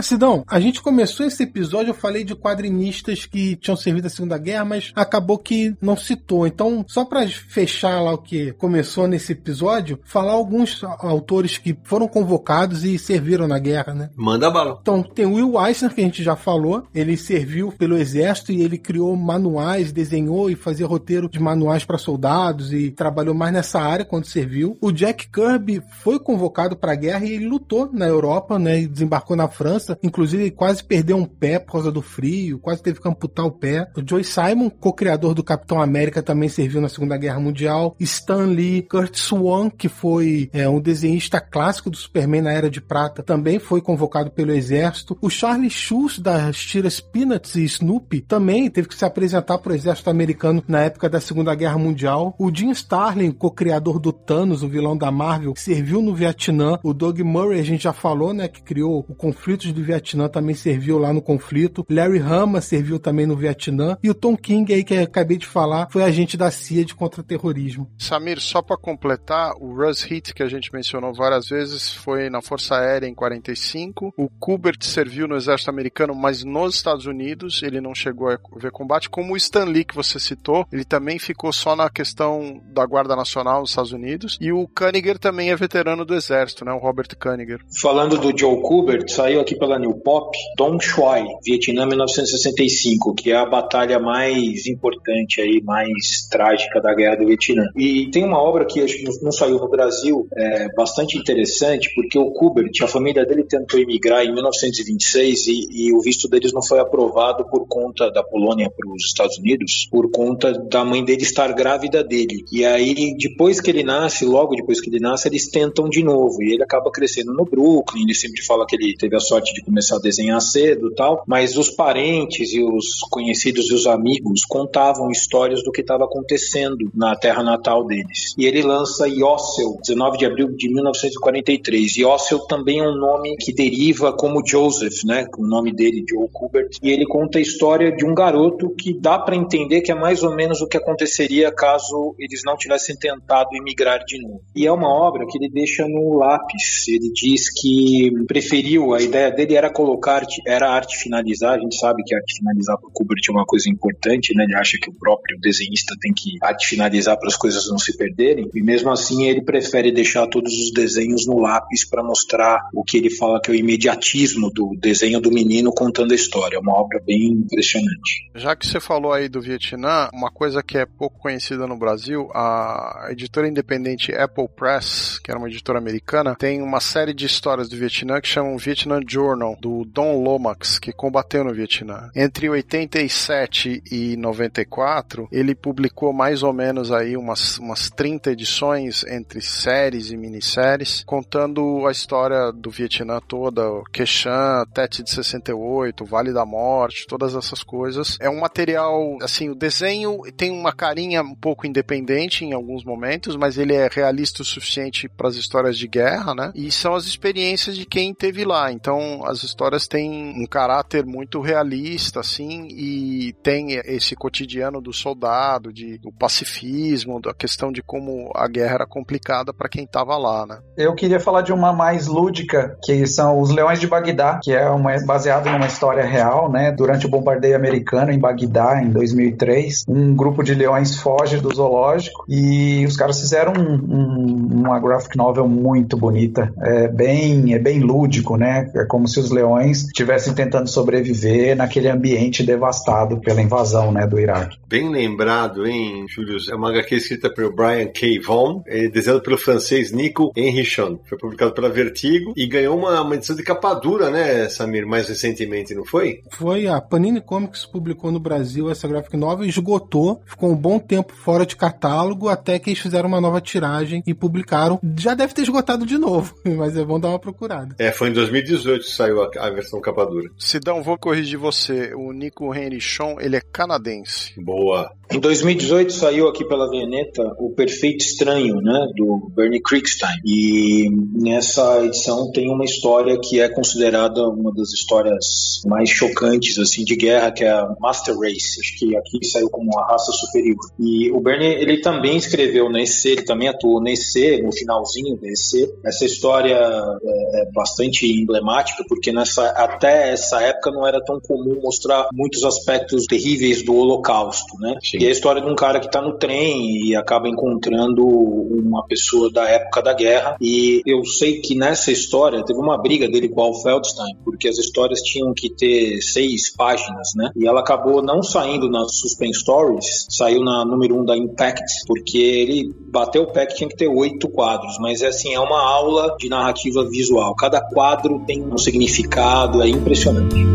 Ah, 0.00 0.02
Sidão, 0.02 0.44
a 0.48 0.58
gente 0.58 0.80
começou 0.80 1.26
esse 1.26 1.42
episódio, 1.42 1.90
eu 1.90 1.94
falei 1.94 2.24
de 2.24 2.34
quadrinistas 2.34 3.26
que 3.26 3.54
tinham 3.56 3.76
servido 3.76 4.06
a 4.06 4.10
Segunda 4.10 4.38
Guerra, 4.38 4.64
mas 4.64 4.92
acabou 4.96 5.36
que 5.36 5.76
não 5.78 5.94
citou. 5.94 6.46
Então, 6.46 6.82
só 6.88 7.04
para 7.04 7.28
fechar 7.28 8.00
lá 8.00 8.14
o 8.14 8.16
que 8.16 8.50
começou 8.52 9.06
nesse 9.06 9.32
episódio, 9.32 10.00
falar 10.02 10.32
alguns 10.32 10.82
autores 11.00 11.58
que 11.58 11.76
foram 11.84 12.08
convocados 12.08 12.82
e 12.82 12.98
serviram 12.98 13.46
na 13.46 13.58
guerra, 13.58 13.92
né? 13.92 14.08
Manda 14.16 14.50
bala. 14.50 14.78
Então, 14.80 15.02
tem 15.02 15.26
o 15.26 15.34
Will 15.34 15.66
Eisner, 15.66 15.92
que 15.92 16.00
a 16.00 16.04
gente 16.04 16.22
já 16.22 16.34
falou. 16.34 16.82
Ele 16.94 17.14
serviu 17.14 17.70
pelo 17.70 17.98
exército 17.98 18.52
e 18.52 18.62
ele 18.62 18.78
criou 18.78 19.14
manuais, 19.14 19.92
desenhou 19.92 20.48
e 20.50 20.54
fazia 20.56 20.86
roteiro 20.86 21.28
de 21.28 21.38
manuais 21.38 21.84
para 21.84 21.98
soldados 21.98 22.72
e 22.72 22.90
trabalhou 22.90 23.34
mais 23.34 23.52
nessa 23.52 23.78
área 23.78 24.06
quando 24.06 24.24
serviu. 24.24 24.78
O 24.80 24.92
Jack 24.92 25.28
Kirby 25.28 25.82
foi 26.02 26.18
convocado 26.18 26.74
para 26.74 26.92
a 26.92 26.96
guerra 26.96 27.26
e 27.26 27.34
ele 27.34 27.46
lutou 27.46 27.90
na 27.92 28.06
Europa, 28.06 28.58
né? 28.58 28.80
E 28.80 28.86
desembarcou 28.86 29.36
na 29.36 29.46
França. 29.46 29.89
Inclusive, 30.02 30.50
quase 30.50 30.82
perdeu 30.82 31.16
um 31.16 31.24
pé 31.24 31.58
por 31.58 31.72
causa 31.72 31.92
do 31.92 32.02
frio, 32.02 32.58
quase 32.58 32.82
teve 32.82 33.00
que 33.00 33.08
amputar 33.08 33.46
o 33.46 33.52
pé. 33.52 33.88
O 33.96 34.02
Joe 34.06 34.24
Simon, 34.24 34.70
co-criador 34.70 35.34
do 35.34 35.44
Capitão 35.44 35.80
América, 35.80 36.22
também 36.22 36.48
serviu 36.48 36.80
na 36.80 36.88
Segunda 36.88 37.16
Guerra 37.16 37.40
Mundial. 37.40 37.96
Stan 38.00 38.46
Lee, 38.46 38.82
Kurt 38.82 39.16
Swan, 39.16 39.70
que 39.70 39.88
foi 39.88 40.50
é, 40.52 40.68
um 40.68 40.80
desenhista 40.80 41.40
clássico 41.40 41.90
do 41.90 41.96
Superman 41.96 42.42
na 42.42 42.52
Era 42.52 42.70
de 42.70 42.80
Prata, 42.80 43.22
também 43.22 43.58
foi 43.58 43.80
convocado 43.80 44.30
pelo 44.30 44.52
Exército. 44.52 45.16
O 45.20 45.30
Charlie 45.30 45.70
Schultz, 45.70 46.18
das 46.18 46.58
tiras 46.58 47.00
Peanuts 47.00 47.54
e 47.54 47.64
Snoopy, 47.64 48.20
também 48.22 48.70
teve 48.70 48.88
que 48.88 48.94
se 48.94 49.04
apresentar 49.04 49.58
para 49.58 49.72
o 49.72 49.74
Exército 49.74 50.10
Americano 50.10 50.62
na 50.66 50.80
época 50.82 51.08
da 51.08 51.20
Segunda 51.20 51.54
Guerra 51.54 51.78
Mundial. 51.78 52.34
O 52.38 52.54
Jim 52.54 52.70
Starlin, 52.70 53.32
co-criador 53.32 53.98
do 53.98 54.12
Thanos, 54.12 54.62
o 54.62 54.68
vilão 54.68 54.96
da 54.96 55.10
Marvel, 55.10 55.54
serviu 55.56 56.02
no 56.02 56.14
Vietnã. 56.14 56.78
O 56.82 56.92
Doug 56.92 57.20
Murray, 57.20 57.60
a 57.60 57.64
gente 57.64 57.84
já 57.84 57.92
falou, 57.92 58.32
né, 58.32 58.48
que 58.48 58.62
criou 58.62 59.04
o 59.08 59.14
conflito 59.14 59.72
do 59.80 59.86
Vietnã 59.86 60.28
também 60.28 60.54
serviu 60.54 60.98
lá 60.98 61.12
no 61.12 61.22
conflito. 61.22 61.84
Larry 61.88 62.18
Hama 62.18 62.60
serviu 62.60 62.98
também 62.98 63.26
no 63.26 63.36
Vietnã. 63.36 63.96
E 64.02 64.10
o 64.10 64.14
Tom 64.14 64.36
King, 64.36 64.72
aí 64.72 64.84
que 64.84 64.94
eu 64.94 65.02
acabei 65.02 65.38
de 65.38 65.46
falar, 65.46 65.88
foi 65.90 66.02
agente 66.02 66.36
da 66.36 66.50
CIA 66.50 66.84
de 66.84 66.94
contra-terrorismo. 66.94 67.90
Samir, 67.98 68.40
só 68.40 68.62
para 68.62 68.76
completar, 68.76 69.52
o 69.58 69.74
Russ 69.74 70.04
Heath, 70.10 70.32
que 70.34 70.42
a 70.42 70.48
gente 70.48 70.72
mencionou 70.72 71.14
várias 71.14 71.48
vezes, 71.48 71.92
foi 71.92 72.28
na 72.28 72.42
Força 72.42 72.76
Aérea 72.76 73.06
em 73.06 73.14
45. 73.14 74.12
O 74.16 74.28
Kubert 74.28 74.82
serviu 74.82 75.26
no 75.26 75.36
Exército 75.36 75.70
Americano, 75.70 76.14
mas 76.14 76.44
nos 76.44 76.74
Estados 76.74 77.06
Unidos. 77.06 77.62
Ele 77.62 77.80
não 77.80 77.94
chegou 77.94 78.28
a 78.28 78.38
ver 78.56 78.70
combate. 78.70 79.08
Como 79.08 79.32
o 79.32 79.36
Stan 79.36 79.64
Lee, 79.64 79.84
que 79.84 79.94
você 79.94 80.18
citou, 80.18 80.66
ele 80.72 80.84
também 80.84 81.18
ficou 81.18 81.52
só 81.52 81.74
na 81.74 81.88
questão 81.88 82.60
da 82.72 82.84
Guarda 82.84 83.16
Nacional 83.16 83.60
nos 83.60 83.70
Estados 83.70 83.92
Unidos. 83.92 84.38
E 84.40 84.52
o 84.52 84.66
Kaniger 84.68 85.18
também 85.18 85.50
é 85.50 85.56
veterano 85.56 86.04
do 86.04 86.14
Exército, 86.14 86.64
né? 86.64 86.72
O 86.72 86.78
Robert 86.78 87.08
Kaniger. 87.18 87.60
Falando 87.80 88.18
do 88.18 88.36
Joe 88.36 88.60
Kubert, 88.62 89.08
saiu 89.08 89.40
aqui 89.40 89.54
pela 89.60 89.78
New 89.78 89.94
Pop, 90.00 90.36
Dong 90.56 90.82
Xuai, 90.82 91.24
Vietnã 91.44 91.86
1965, 91.86 93.14
que 93.14 93.30
é 93.30 93.36
a 93.36 93.46
batalha 93.46 94.00
mais 94.00 94.66
importante 94.66 95.40
aí, 95.40 95.60
mais 95.62 96.26
trágica 96.30 96.80
da 96.80 96.94
Guerra 96.94 97.16
do 97.16 97.26
Vietnã. 97.26 97.64
E 97.76 98.10
tem 98.10 98.24
uma 98.24 98.42
obra 98.42 98.64
que 98.64 98.80
acho 98.80 98.96
que 98.96 99.04
não 99.22 99.30
saiu 99.30 99.58
no 99.58 99.68
Brasil, 99.68 100.26
é 100.34 100.68
bastante 100.74 101.18
interessante, 101.18 101.92
porque 101.94 102.18
o 102.18 102.30
Kubert, 102.32 102.72
a 102.82 102.88
família 102.88 103.24
dele 103.24 103.44
tentou 103.44 103.78
emigrar 103.78 104.24
em 104.24 104.32
1926 104.32 105.46
e, 105.46 105.68
e 105.70 105.94
o 105.94 106.00
visto 106.00 106.28
deles 106.28 106.52
não 106.52 106.62
foi 106.62 106.80
aprovado 106.80 107.44
por 107.50 107.66
conta 107.68 108.10
da 108.10 108.22
Polônia 108.22 108.70
para 108.70 108.90
os 108.90 109.04
Estados 109.04 109.38
Unidos, 109.38 109.86
por 109.90 110.10
conta 110.10 110.52
da 110.52 110.84
mãe 110.84 111.04
dele 111.04 111.22
estar 111.22 111.52
grávida 111.52 112.02
dele. 112.02 112.44
E 112.50 112.64
aí, 112.64 113.14
depois 113.16 113.60
que 113.60 113.70
ele 113.70 113.82
nasce, 113.82 114.24
logo 114.24 114.54
depois 114.54 114.80
que 114.80 114.88
ele 114.88 115.00
nasce, 115.00 115.28
eles 115.28 115.50
tentam 115.50 115.88
de 115.88 116.02
novo. 116.02 116.42
E 116.42 116.54
ele 116.54 116.62
acaba 116.62 116.90
crescendo 116.90 117.32
no 117.32 117.44
Brooklyn, 117.44 118.04
ele 118.04 118.14
sempre 118.14 118.42
fala 118.44 118.66
que 118.66 118.76
ele 118.76 118.94
teve 118.96 119.16
a 119.16 119.20
sorte 119.20 119.49
de 119.52 119.62
começar 119.62 119.96
a 119.96 120.00
desenhar 120.00 120.40
cedo 120.40 120.92
tal, 120.94 121.22
mas 121.26 121.56
os 121.56 121.70
parentes 121.70 122.52
e 122.52 122.62
os 122.62 123.00
conhecidos 123.10 123.70
e 123.70 123.74
os 123.74 123.86
amigos 123.86 124.44
contavam 124.44 125.10
histórias 125.10 125.62
do 125.62 125.72
que 125.72 125.80
estava 125.80 126.04
acontecendo 126.04 126.90
na 126.94 127.16
terra 127.16 127.42
natal 127.42 127.86
deles. 127.86 128.34
E 128.36 128.46
ele 128.46 128.62
lança 128.62 129.08
Yossel, 129.08 129.78
19 129.80 130.18
de 130.18 130.26
abril 130.26 130.48
de 130.56 130.68
1943. 130.72 131.96
Yossel 131.96 132.40
também 132.46 132.80
é 132.80 132.88
um 132.88 132.96
nome 132.96 133.36
que 133.36 133.52
deriva 133.52 134.12
como 134.12 134.46
Joseph, 134.46 135.04
né, 135.04 135.26
o 135.38 135.46
nome 135.46 135.72
dele, 135.72 136.04
Joe 136.08 136.28
Kubert, 136.32 136.76
e 136.82 136.90
ele 136.90 137.06
conta 137.06 137.38
a 137.38 137.42
história 137.42 137.94
de 137.94 138.04
um 138.04 138.14
garoto 138.14 138.70
que 138.70 138.92
dá 138.92 139.18
para 139.18 139.36
entender 139.36 139.80
que 139.80 139.92
é 139.92 139.94
mais 139.94 140.22
ou 140.22 140.34
menos 140.34 140.60
o 140.60 140.68
que 140.68 140.76
aconteceria 140.76 141.52
caso 141.52 142.14
eles 142.18 142.42
não 142.44 142.56
tivessem 142.56 142.96
tentado 142.96 143.50
emigrar 143.54 144.04
de 144.04 144.20
novo. 144.20 144.40
E 144.54 144.66
é 144.66 144.72
uma 144.72 144.88
obra 144.88 145.26
que 145.26 145.38
ele 145.38 145.48
deixa 145.48 145.86
no 145.86 146.18
lápis. 146.18 146.88
Ele 146.88 147.10
diz 147.12 147.50
que 147.52 148.10
preferiu, 148.26 148.94
a 148.94 149.02
ideia 149.02 149.30
dele 149.46 149.56
era 149.56 149.70
colocar, 149.70 150.22
era 150.46 150.70
arte 150.70 150.96
finalizar. 150.96 151.54
A 151.54 151.60
gente 151.60 151.76
sabe 151.76 152.02
que 152.04 152.14
arte 152.14 152.36
finalizar 152.36 152.76
para 152.78 152.88
o 152.88 152.92
Kubert 152.92 153.20
é 153.28 153.32
uma 153.32 153.44
coisa 153.44 153.68
importante, 153.68 154.34
né? 154.34 154.44
Ele 154.44 154.54
acha 154.54 154.78
que 154.80 154.90
o 154.90 154.92
próprio 154.92 155.38
desenhista 155.40 155.94
tem 156.00 156.12
que 156.12 156.38
arte 156.42 156.66
finalizar 156.66 157.18
para 157.18 157.28
as 157.28 157.36
coisas 157.36 157.68
não 157.70 157.78
se 157.78 157.96
perderem. 157.96 158.48
E 158.54 158.62
mesmo 158.62 158.90
assim, 158.90 159.26
ele 159.26 159.42
prefere 159.42 159.92
deixar 159.92 160.26
todos 160.26 160.52
os 160.52 160.72
desenhos 160.72 161.26
no 161.26 161.38
lápis 161.38 161.88
para 161.88 162.02
mostrar 162.02 162.60
o 162.74 162.84
que 162.84 162.98
ele 162.98 163.10
fala 163.10 163.40
que 163.40 163.50
é 163.50 163.54
o 163.54 163.56
imediatismo 163.56 164.50
do 164.50 164.76
desenho 164.78 165.20
do 165.20 165.30
menino 165.30 165.72
contando 165.72 166.12
a 166.12 166.14
história. 166.14 166.56
É 166.56 166.60
uma 166.60 166.78
obra 166.78 167.00
bem 167.04 167.32
impressionante. 167.32 168.30
Já 168.34 168.54
que 168.54 168.66
você 168.66 168.80
falou 168.80 169.12
aí 169.12 169.28
do 169.28 169.40
Vietnã, 169.40 170.08
uma 170.12 170.30
coisa 170.30 170.62
que 170.62 170.78
é 170.78 170.86
pouco 170.86 171.18
conhecida 171.18 171.66
no 171.66 171.78
Brasil, 171.78 172.28
a 172.34 173.08
editora 173.10 173.48
independente 173.48 174.14
Apple 174.14 174.48
Press, 174.54 175.18
que 175.22 175.30
era 175.30 175.38
uma 175.38 175.48
editora 175.48 175.78
americana, 175.78 176.34
tem 176.36 176.62
uma 176.62 176.80
série 176.80 177.14
de 177.14 177.26
histórias 177.26 177.68
do 177.68 177.76
Vietnã 177.76 178.20
que 178.20 178.28
chamam 178.28 178.56
Vietnam 178.56 179.00
Journal, 179.06 179.29
do 179.60 179.84
Don 179.84 180.22
Lomax, 180.22 180.78
que 180.78 180.92
combateu 180.92 181.44
no 181.44 181.54
Vietnã. 181.54 182.10
Entre 182.14 182.48
87 182.48 183.82
e 183.90 184.16
94, 184.16 185.28
ele 185.30 185.54
publicou 185.54 186.12
mais 186.12 186.42
ou 186.42 186.52
menos 186.52 186.92
aí 186.92 187.16
umas, 187.16 187.58
umas 187.58 187.90
30 187.90 188.32
edições 188.32 189.04
entre 189.04 189.40
séries 189.40 190.10
e 190.10 190.16
minisséries, 190.16 191.02
contando 191.06 191.86
a 191.86 191.90
história 191.90 192.52
do 192.52 192.70
Vietnã 192.70 193.20
toda, 193.26 193.70
o 193.70 193.84
Quechan, 193.84 194.64
Tete 194.72 195.02
de 195.02 195.10
68, 195.10 196.04
Vale 196.04 196.32
da 196.32 196.44
Morte, 196.44 197.06
todas 197.06 197.34
essas 197.34 197.62
coisas. 197.62 198.16
É 198.20 198.28
um 198.28 198.40
material, 198.40 199.18
assim, 199.22 199.48
o 199.48 199.54
desenho 199.54 200.20
tem 200.36 200.50
uma 200.50 200.72
carinha 200.72 201.22
um 201.22 201.34
pouco 201.34 201.66
independente 201.66 202.44
em 202.44 202.52
alguns 202.52 202.84
momentos, 202.84 203.36
mas 203.36 203.58
ele 203.58 203.74
é 203.74 203.88
realista 203.90 204.42
o 204.42 204.44
suficiente 204.44 205.08
para 205.08 205.28
as 205.28 205.36
histórias 205.36 205.78
de 205.78 205.86
guerra, 205.86 206.34
né? 206.34 206.52
E 206.54 206.70
são 206.70 206.94
as 206.94 207.04
experiências 207.04 207.76
de 207.76 207.84
quem 207.84 208.14
teve 208.14 208.44
lá. 208.44 208.72
Então, 208.72 209.19
as 209.24 209.42
histórias 209.42 209.86
têm 209.86 210.34
um 210.42 210.46
caráter 210.46 211.04
muito 211.04 211.40
realista, 211.40 212.20
assim, 212.20 212.68
e 212.70 213.34
tem 213.42 213.80
esse 213.84 214.14
cotidiano 214.14 214.80
do 214.80 214.92
soldado, 214.92 215.72
de, 215.72 215.98
do 215.98 216.12
pacifismo, 216.12 217.20
da 217.20 217.32
questão 217.32 217.72
de 217.72 217.82
como 217.82 218.30
a 218.34 218.46
guerra 218.48 218.74
era 218.74 218.86
complicada 218.86 219.52
para 219.52 219.68
quem 219.68 219.84
estava 219.84 220.16
lá, 220.16 220.46
né? 220.46 220.58
Eu 220.76 220.94
queria 220.94 221.20
falar 221.20 221.42
de 221.42 221.52
uma 221.52 221.72
mais 221.72 222.06
lúdica, 222.06 222.76
que 222.82 223.06
são 223.06 223.40
os 223.40 223.50
Leões 223.50 223.80
de 223.80 223.86
Bagdá, 223.86 224.40
que 224.42 224.52
é 224.52 224.68
uma, 224.68 224.94
baseado 225.04 225.50
numa 225.50 225.66
história 225.66 226.04
real, 226.04 226.50
né? 226.50 226.72
Durante 226.72 227.06
o 227.06 227.10
bombardeio 227.10 227.56
americano 227.56 228.12
em 228.12 228.18
Bagdá, 228.18 228.82
em 228.82 228.90
2003, 228.90 229.84
um 229.88 230.14
grupo 230.14 230.42
de 230.42 230.54
leões 230.54 230.96
foge 230.96 231.38
do 231.38 231.54
zoológico 231.54 232.24
e 232.28 232.84
os 232.86 232.96
caras 232.96 233.20
fizeram 233.20 233.52
um, 233.52 233.74
um, 233.74 234.60
uma 234.60 234.78
graphic 234.78 235.16
novel 235.16 235.48
muito 235.48 235.96
bonita. 235.96 236.52
É 236.60 236.88
bem, 236.88 237.54
é 237.54 237.58
bem 237.58 237.80
lúdico, 237.80 238.36
né? 238.36 238.70
É 238.74 238.84
como 238.84 239.08
se 239.10 239.20
os 239.20 239.30
leões 239.30 239.84
estivessem 239.84 240.34
tentando 240.34 240.68
sobreviver 240.68 241.56
naquele 241.56 241.88
ambiente 241.88 242.42
devastado 242.42 243.20
pela 243.20 243.42
invasão, 243.42 243.92
né, 243.92 244.06
do 244.06 244.18
Iraque. 244.18 244.58
Bem 244.68 244.88
lembrado, 244.88 245.66
hein, 245.66 246.06
Júlio? 246.08 246.38
É 246.50 246.54
uma 246.54 246.70
HQ 246.70 246.94
escrita 246.94 247.30
pelo 247.32 247.54
Brian 247.54 247.86
K. 247.86 248.20
Vaughan, 248.20 248.62
é 248.66 248.88
desenhado 248.88 249.22
pelo 249.22 249.36
francês 249.36 249.92
Nico 249.92 250.32
Henrichon. 250.36 250.98
Foi 251.08 251.18
publicado 251.18 251.52
pela 251.52 251.68
Vertigo 251.68 252.32
e 252.36 252.46
ganhou 252.46 252.78
uma, 252.78 253.00
uma 253.00 253.14
edição 253.14 253.36
de 253.36 253.42
capa 253.42 253.74
dura, 253.74 254.10
né, 254.10 254.48
Samir, 254.48 254.86
mais 254.86 255.08
recentemente, 255.08 255.74
não 255.74 255.84
foi? 255.84 256.20
Foi, 256.30 256.66
a 256.66 256.80
Panini 256.80 257.20
Comics 257.20 257.64
publicou 257.66 258.10
no 258.10 258.20
Brasil 258.20 258.70
essa 258.70 258.86
graphic 258.88 259.16
novel, 259.16 259.46
esgotou, 259.46 260.22
ficou 260.26 260.50
um 260.50 260.56
bom 260.56 260.78
tempo 260.78 261.12
fora 261.12 261.44
de 261.44 261.56
catálogo, 261.56 262.28
até 262.28 262.58
que 262.58 262.70
eles 262.70 262.80
fizeram 262.80 263.08
uma 263.08 263.20
nova 263.20 263.40
tiragem 263.40 264.02
e 264.06 264.14
publicaram. 264.14 264.78
Já 264.96 265.14
deve 265.14 265.34
ter 265.34 265.42
esgotado 265.42 265.86
de 265.86 265.98
novo, 265.98 266.34
mas 266.44 266.76
é 266.76 266.84
bom 266.84 266.98
dar 266.98 267.08
uma 267.08 267.18
procurada. 267.18 267.74
É, 267.78 267.90
foi 267.90 268.10
em 268.10 268.12
2018 268.12 268.84
que 268.84 268.90
saiu 269.00 269.22
a, 269.22 269.30
a 269.38 269.50
versão 269.50 269.80
capa 269.80 270.04
dura. 270.04 270.28
Sidão, 270.36 270.82
vou 270.82 270.98
corrigir 270.98 271.38
você. 271.38 271.94
O 271.94 272.12
Nico 272.12 272.54
Henrichon, 272.54 273.16
ele 273.18 273.36
é 273.36 273.40
canadense. 273.40 274.32
Boa. 274.38 274.90
Em 275.12 275.18
2018 275.18 275.92
saiu 275.92 276.28
aqui 276.28 276.44
pela 276.44 276.70
Veneta 276.70 277.34
o 277.36 277.50
Perfeito 277.50 278.04
Estranho, 278.04 278.54
né, 278.62 278.86
do 278.94 279.28
Bernie 279.34 279.60
Kriegstein. 279.60 280.14
E 280.24 280.88
nessa 281.20 281.84
edição 281.84 282.30
tem 282.30 282.48
uma 282.48 282.64
história 282.64 283.18
que 283.20 283.40
é 283.40 283.48
considerada 283.48 284.28
uma 284.28 284.52
das 284.54 284.68
histórias 284.72 285.62
mais 285.66 285.90
chocantes 285.90 286.56
assim 286.60 286.84
de 286.84 286.94
guerra, 286.94 287.32
que 287.32 287.42
é 287.42 287.50
a 287.50 287.74
Master 287.80 288.16
Race. 288.16 288.60
Acho 288.60 288.78
que 288.78 288.96
aqui 288.96 289.26
saiu 289.26 289.50
como 289.50 289.76
a 289.80 289.86
raça 289.90 290.12
superior. 290.12 290.56
E 290.78 291.10
o 291.10 291.20
Bernie 291.20 291.54
ele 291.54 291.80
também 291.80 292.16
escreveu 292.16 292.70
na 292.70 292.80
EC, 292.80 293.06
ele 293.06 293.22
também 293.22 293.48
atuou 293.48 293.82
na 293.82 293.90
EC, 293.90 294.40
no 294.44 294.52
finalzinho 294.52 295.16
da 295.16 295.26
EC. 295.26 295.74
Essa 295.84 296.04
história 296.04 296.54
é, 296.54 297.42
é 297.42 297.50
bastante 297.52 298.06
emblemática 298.06 298.84
porque 298.90 299.12
nessa 299.12 299.46
até 299.50 300.12
essa 300.12 300.42
época 300.42 300.72
não 300.72 300.84
era 300.84 301.00
tão 301.00 301.20
comum 301.20 301.60
mostrar 301.62 302.08
muitos 302.12 302.44
aspectos 302.44 303.06
terríveis 303.06 303.64
do 303.64 303.76
Holocausto, 303.76 304.58
né? 304.58 304.74
Sim. 304.82 304.98
E 304.98 305.06
a 305.06 305.10
história 305.10 305.40
de 305.40 305.48
um 305.48 305.54
cara 305.54 305.78
que 305.78 305.86
está 305.86 306.02
no 306.02 306.18
trem 306.18 306.88
e 306.88 306.96
acaba 306.96 307.28
encontrando 307.28 308.04
uma 308.04 308.84
pessoa 308.86 309.30
da 309.30 309.48
época 309.48 309.80
da 309.80 309.92
guerra. 309.92 310.36
E 310.40 310.82
eu 310.84 311.04
sei 311.04 311.40
que 311.40 311.54
nessa 311.54 311.92
história 311.92 312.44
teve 312.44 312.58
uma 312.58 312.76
briga 312.76 313.08
dele 313.08 313.28
com 313.28 313.50
o 313.50 313.54
Feldstein, 313.62 314.16
porque 314.24 314.48
as 314.48 314.58
histórias 314.58 315.00
tinham 315.02 315.32
que 315.32 315.48
ter 315.50 316.02
seis 316.02 316.52
páginas, 316.54 317.10
né? 317.14 317.30
E 317.36 317.46
ela 317.46 317.60
acabou 317.60 318.02
não 318.02 318.24
saindo 318.24 318.68
nas 318.68 318.96
Suspense 318.96 319.40
Stories, 319.40 320.06
saiu 320.08 320.42
na 320.42 320.64
número 320.64 321.00
um 321.00 321.04
da 321.04 321.16
Impact, 321.16 321.62
porque 321.86 322.18
ele 322.18 322.74
bateu 322.88 323.22
o 323.22 323.32
pé 323.32 323.46
que 323.46 323.54
tinha 323.54 323.68
que 323.68 323.76
ter 323.76 323.88
oito 323.88 324.28
quadros. 324.28 324.76
Mas 324.80 325.00
é 325.00 325.06
assim, 325.06 325.32
é 325.32 325.40
uma 325.40 325.62
aula 325.62 326.16
de 326.18 326.28
narrativa 326.28 326.84
visual. 326.88 327.36
Cada 327.36 327.60
quadro 327.60 328.24
tem 328.26 328.42
um 328.42 328.58
significado, 328.70 329.62
é 329.62 329.68
impressionante. 329.68 330.46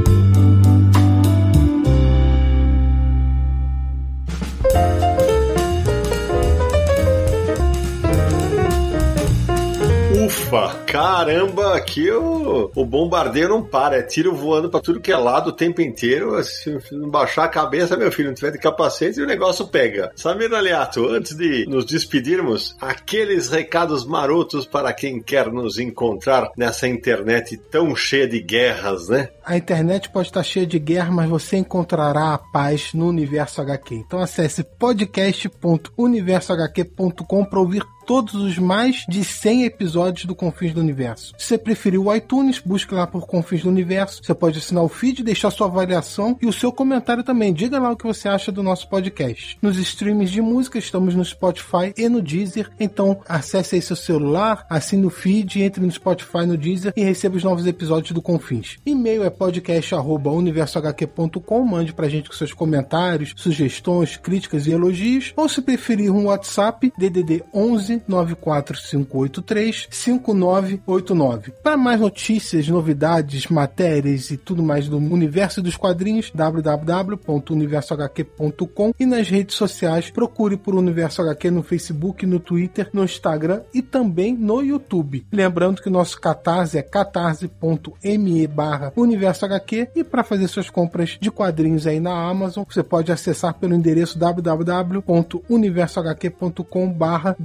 Ufa, 10.26 10.74
caramba, 10.88 11.76
aqui 11.76 12.10
o, 12.10 12.72
o 12.74 12.84
bombardeio 12.84 13.48
não 13.48 13.62
para, 13.62 13.98
é 13.98 14.02
tiro 14.02 14.34
voando 14.34 14.72
pra 14.72 14.80
tudo 14.80 15.00
que 15.00 15.12
é 15.12 15.18
lado 15.18 15.52
o 15.52 15.54
tempo 15.54 15.84
inteiro. 15.84 16.44
Se 16.44 16.80
não 16.94 17.12
baixar 17.12 17.44
a 17.44 17.48
cabeça, 17.48 17.96
meu 17.96 18.12
filho, 18.12 18.30
não 18.30 18.36
tiver 18.36 18.50
de 18.50 18.58
capacete, 18.58 19.22
o 19.22 19.28
negócio 19.28 19.68
pega. 19.68 20.12
Samir 20.16 20.52
Aliato, 20.52 21.08
antes 21.08 21.36
de 21.36 21.68
nos 21.68 21.86
despedirmos, 21.86 22.76
aqueles 22.82 23.52
recados 23.52 24.04
marotos 24.04 24.66
para 24.66 24.92
quem 24.94 25.22
quer 25.22 25.52
nos 25.52 25.78
encontrar 25.78 26.50
nessa 26.58 26.88
internet 26.88 27.56
tão 27.70 27.96
cheia 27.96 28.28
de 28.28 28.42
guerras, 28.42 29.10
né? 29.10 29.30
A 29.46 29.56
internet 29.56 30.10
pode 30.10 30.30
estar 30.30 30.42
cheia 30.42 30.66
de 30.66 30.80
guerra, 30.80 31.12
mas 31.12 31.30
você 31.30 31.58
encontrará 31.58 32.34
a 32.34 32.40
paz 32.40 32.96
no 32.96 33.08
universo 33.08 33.62
HQ. 33.62 33.94
Então 33.94 34.20
acesse 34.20 34.64
podcast.universohq.com 34.64 37.46
para 37.46 37.60
ouvir 37.60 37.84
todos 38.06 38.36
os 38.36 38.60
mais 38.60 39.04
de 39.10 39.24
100 39.24 39.66
episódios 39.66 40.26
do 40.26 40.36
Confins 40.36 40.74
do 40.74 40.80
Universo. 40.80 41.34
Se 41.38 41.48
você 41.48 41.58
preferir 41.58 42.00
o 42.00 42.14
iTunes, 42.14 42.60
busque 42.60 42.94
lá 42.94 43.08
por 43.08 43.26
Confins 43.26 43.64
do 43.64 43.70
Universo. 43.70 44.22
Você 44.24 44.34
pode 44.34 44.60
assinar 44.60 44.84
o 44.84 44.90
feed, 44.90 45.24
deixar 45.24 45.50
sua 45.50 45.68
avaliação 45.68 46.38
e 46.42 46.46
o 46.46 46.54
seu 46.54 46.72
comentário 46.72 47.24
também. 47.24 47.52
Diga 47.52 47.80
lá 47.80 47.92
o 47.92 47.98
que 47.98 48.06
você 48.06 48.30
acha 48.30 48.52
do 48.52 48.62
nosso 48.62 48.88
podcast. 48.88 49.58
Nos 49.62 49.78
streams 49.78 50.32
de 50.32 50.42
música, 50.42 50.78
estamos 50.78 51.16
no 51.16 51.26
Spotify 51.26 51.94
e 51.98 52.08
no 52.08 52.22
Deezer. 52.22 52.70
Então, 52.80 53.20
acesse 53.28 53.74
aí 53.76 53.82
seu 53.82 53.96
celular, 53.96 54.68
assine 54.70 55.06
o 55.06 55.10
feed, 55.10 55.64
entre 55.64 55.84
no 55.84 55.92
Spotify, 55.92 56.46
no 56.46 56.58
Deezer 56.58 56.94
e 56.96 57.04
receba 57.04 57.38
os 57.38 57.44
novos 57.44 57.66
episódios 57.66 58.12
do 58.12 58.22
Confins. 58.22 58.78
E-mail 58.86 59.24
é 59.24 59.32
podcast.universohq.com. 59.32 61.66
Mande 61.66 61.92
pra 61.94 62.08
gente 62.08 62.30
com 62.30 62.36
seus 62.36 62.54
comentários, 62.54 63.34
sugestões, 63.36 64.18
críticas 64.18 64.68
e 64.68 64.72
elogios. 64.72 65.34
Ou 65.36 65.50
se 65.50 65.60
preferir 65.62 66.12
um 66.12 66.26
WhatsApp, 66.26 66.94
DDD 66.98 67.44
11 67.54 67.95
94583 68.08 69.88
5989. 69.90 71.52
Para 71.64 71.78
mais 71.78 72.00
notícias, 72.00 72.68
novidades, 72.68 73.48
matérias 73.48 74.30
e 74.32 74.38
tudo 74.38 74.64
mais 74.64 74.88
do 74.88 74.98
universo 74.98 75.62
dos 75.62 75.78
quadrinhos, 75.78 76.32
www.universohq.com 76.34 78.94
e 79.00 79.06
nas 79.06 79.30
redes 79.30 79.56
sociais, 79.56 80.10
procure 80.10 80.58
por 80.58 80.74
Universo 80.76 81.22
HQ 81.22 81.52
no 81.52 81.64
Facebook, 81.64 82.26
no 82.26 82.40
Twitter, 82.40 82.90
no 82.94 83.04
Instagram 83.04 83.62
e 83.74 83.82
também 83.82 84.36
no 84.36 84.62
YouTube. 84.62 85.26
Lembrando 85.32 85.82
que 85.82 85.90
nosso 85.90 86.20
catarse 86.20 86.78
é 86.78 86.82
catarse.me 86.82 88.48
barra 88.48 88.92
Universo 88.96 89.46
HQ 89.46 89.90
e 89.96 90.04
para 90.04 90.24
fazer 90.24 90.48
suas 90.48 90.70
compras 90.70 91.18
de 91.20 91.32
quadrinhos 91.32 91.88
aí 91.88 92.00
na 92.00 92.30
Amazon, 92.30 92.64
você 92.68 92.84
pode 92.84 93.12
acessar 93.12 93.56
pelo 93.56 93.76
endereço 93.76 94.18
www.universohq.com 94.18 96.92
barra 96.92 97.36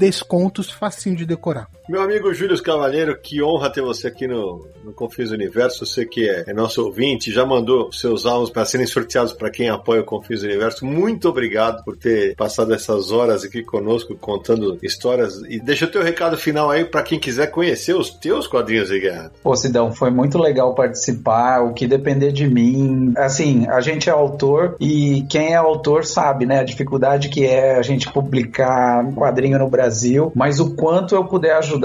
descontos, 0.41 0.71
facinho 0.71 1.17
de 1.17 1.27
decorar. 1.27 1.69
Meu 1.91 2.03
amigo 2.03 2.33
Júlio 2.33 2.63
Cavalheiro, 2.63 3.19
que 3.21 3.43
honra 3.43 3.69
ter 3.69 3.83
você 3.83 4.07
aqui 4.07 4.25
no, 4.25 4.65
no 4.85 4.93
Confis 4.93 5.33
Universo. 5.33 5.85
Você 5.85 6.07
que 6.07 6.31
é, 6.31 6.45
é 6.47 6.55
nosso 6.55 6.85
ouvinte, 6.85 7.33
já 7.33 7.45
mandou 7.45 7.91
seus 7.91 8.27
álbuns 8.27 8.49
para 8.49 8.65
serem 8.65 8.87
sorteados 8.87 9.33
para 9.33 9.51
quem 9.51 9.69
apoia 9.69 10.01
o 10.01 10.05
Confis 10.05 10.45
Universo. 10.45 10.87
Muito 10.87 11.29
obrigado 11.29 11.83
por 11.83 11.97
ter 11.97 12.37
passado 12.37 12.73
essas 12.73 13.11
horas 13.11 13.43
aqui 13.43 13.65
conosco 13.65 14.15
contando 14.15 14.79
histórias. 14.85 15.43
E 15.49 15.59
deixa 15.59 15.85
o 15.85 15.91
teu 15.91 16.01
recado 16.01 16.37
final 16.37 16.71
aí 16.71 16.85
para 16.85 17.03
quem 17.03 17.19
quiser 17.19 17.49
conhecer 17.49 17.97
os 17.97 18.09
teus 18.09 18.47
quadrinhos 18.47 18.89
de 18.89 19.01
guerra. 19.01 19.33
Pô, 19.43 19.57
Sidão, 19.57 19.93
foi 19.93 20.13
muito 20.13 20.39
legal 20.39 20.73
participar. 20.77 21.61
O 21.65 21.75
que 21.75 21.89
depender 21.89 22.31
de 22.31 22.47
mim. 22.47 23.13
Assim, 23.17 23.67
a 23.67 23.81
gente 23.81 24.09
é 24.09 24.13
autor 24.13 24.77
e 24.79 25.27
quem 25.29 25.55
é 25.55 25.57
autor 25.57 26.05
sabe, 26.05 26.47
né? 26.47 26.61
A 26.61 26.65
dificuldade 26.65 27.31
que 27.31 27.45
é 27.45 27.75
a 27.75 27.83
gente 27.83 28.13
publicar 28.13 29.05
um 29.05 29.13
quadrinho 29.13 29.59
no 29.59 29.69
Brasil, 29.69 30.31
mas 30.37 30.61
o 30.61 30.77
quanto 30.77 31.17
eu 31.17 31.25
puder 31.25 31.57
ajudar 31.57 31.80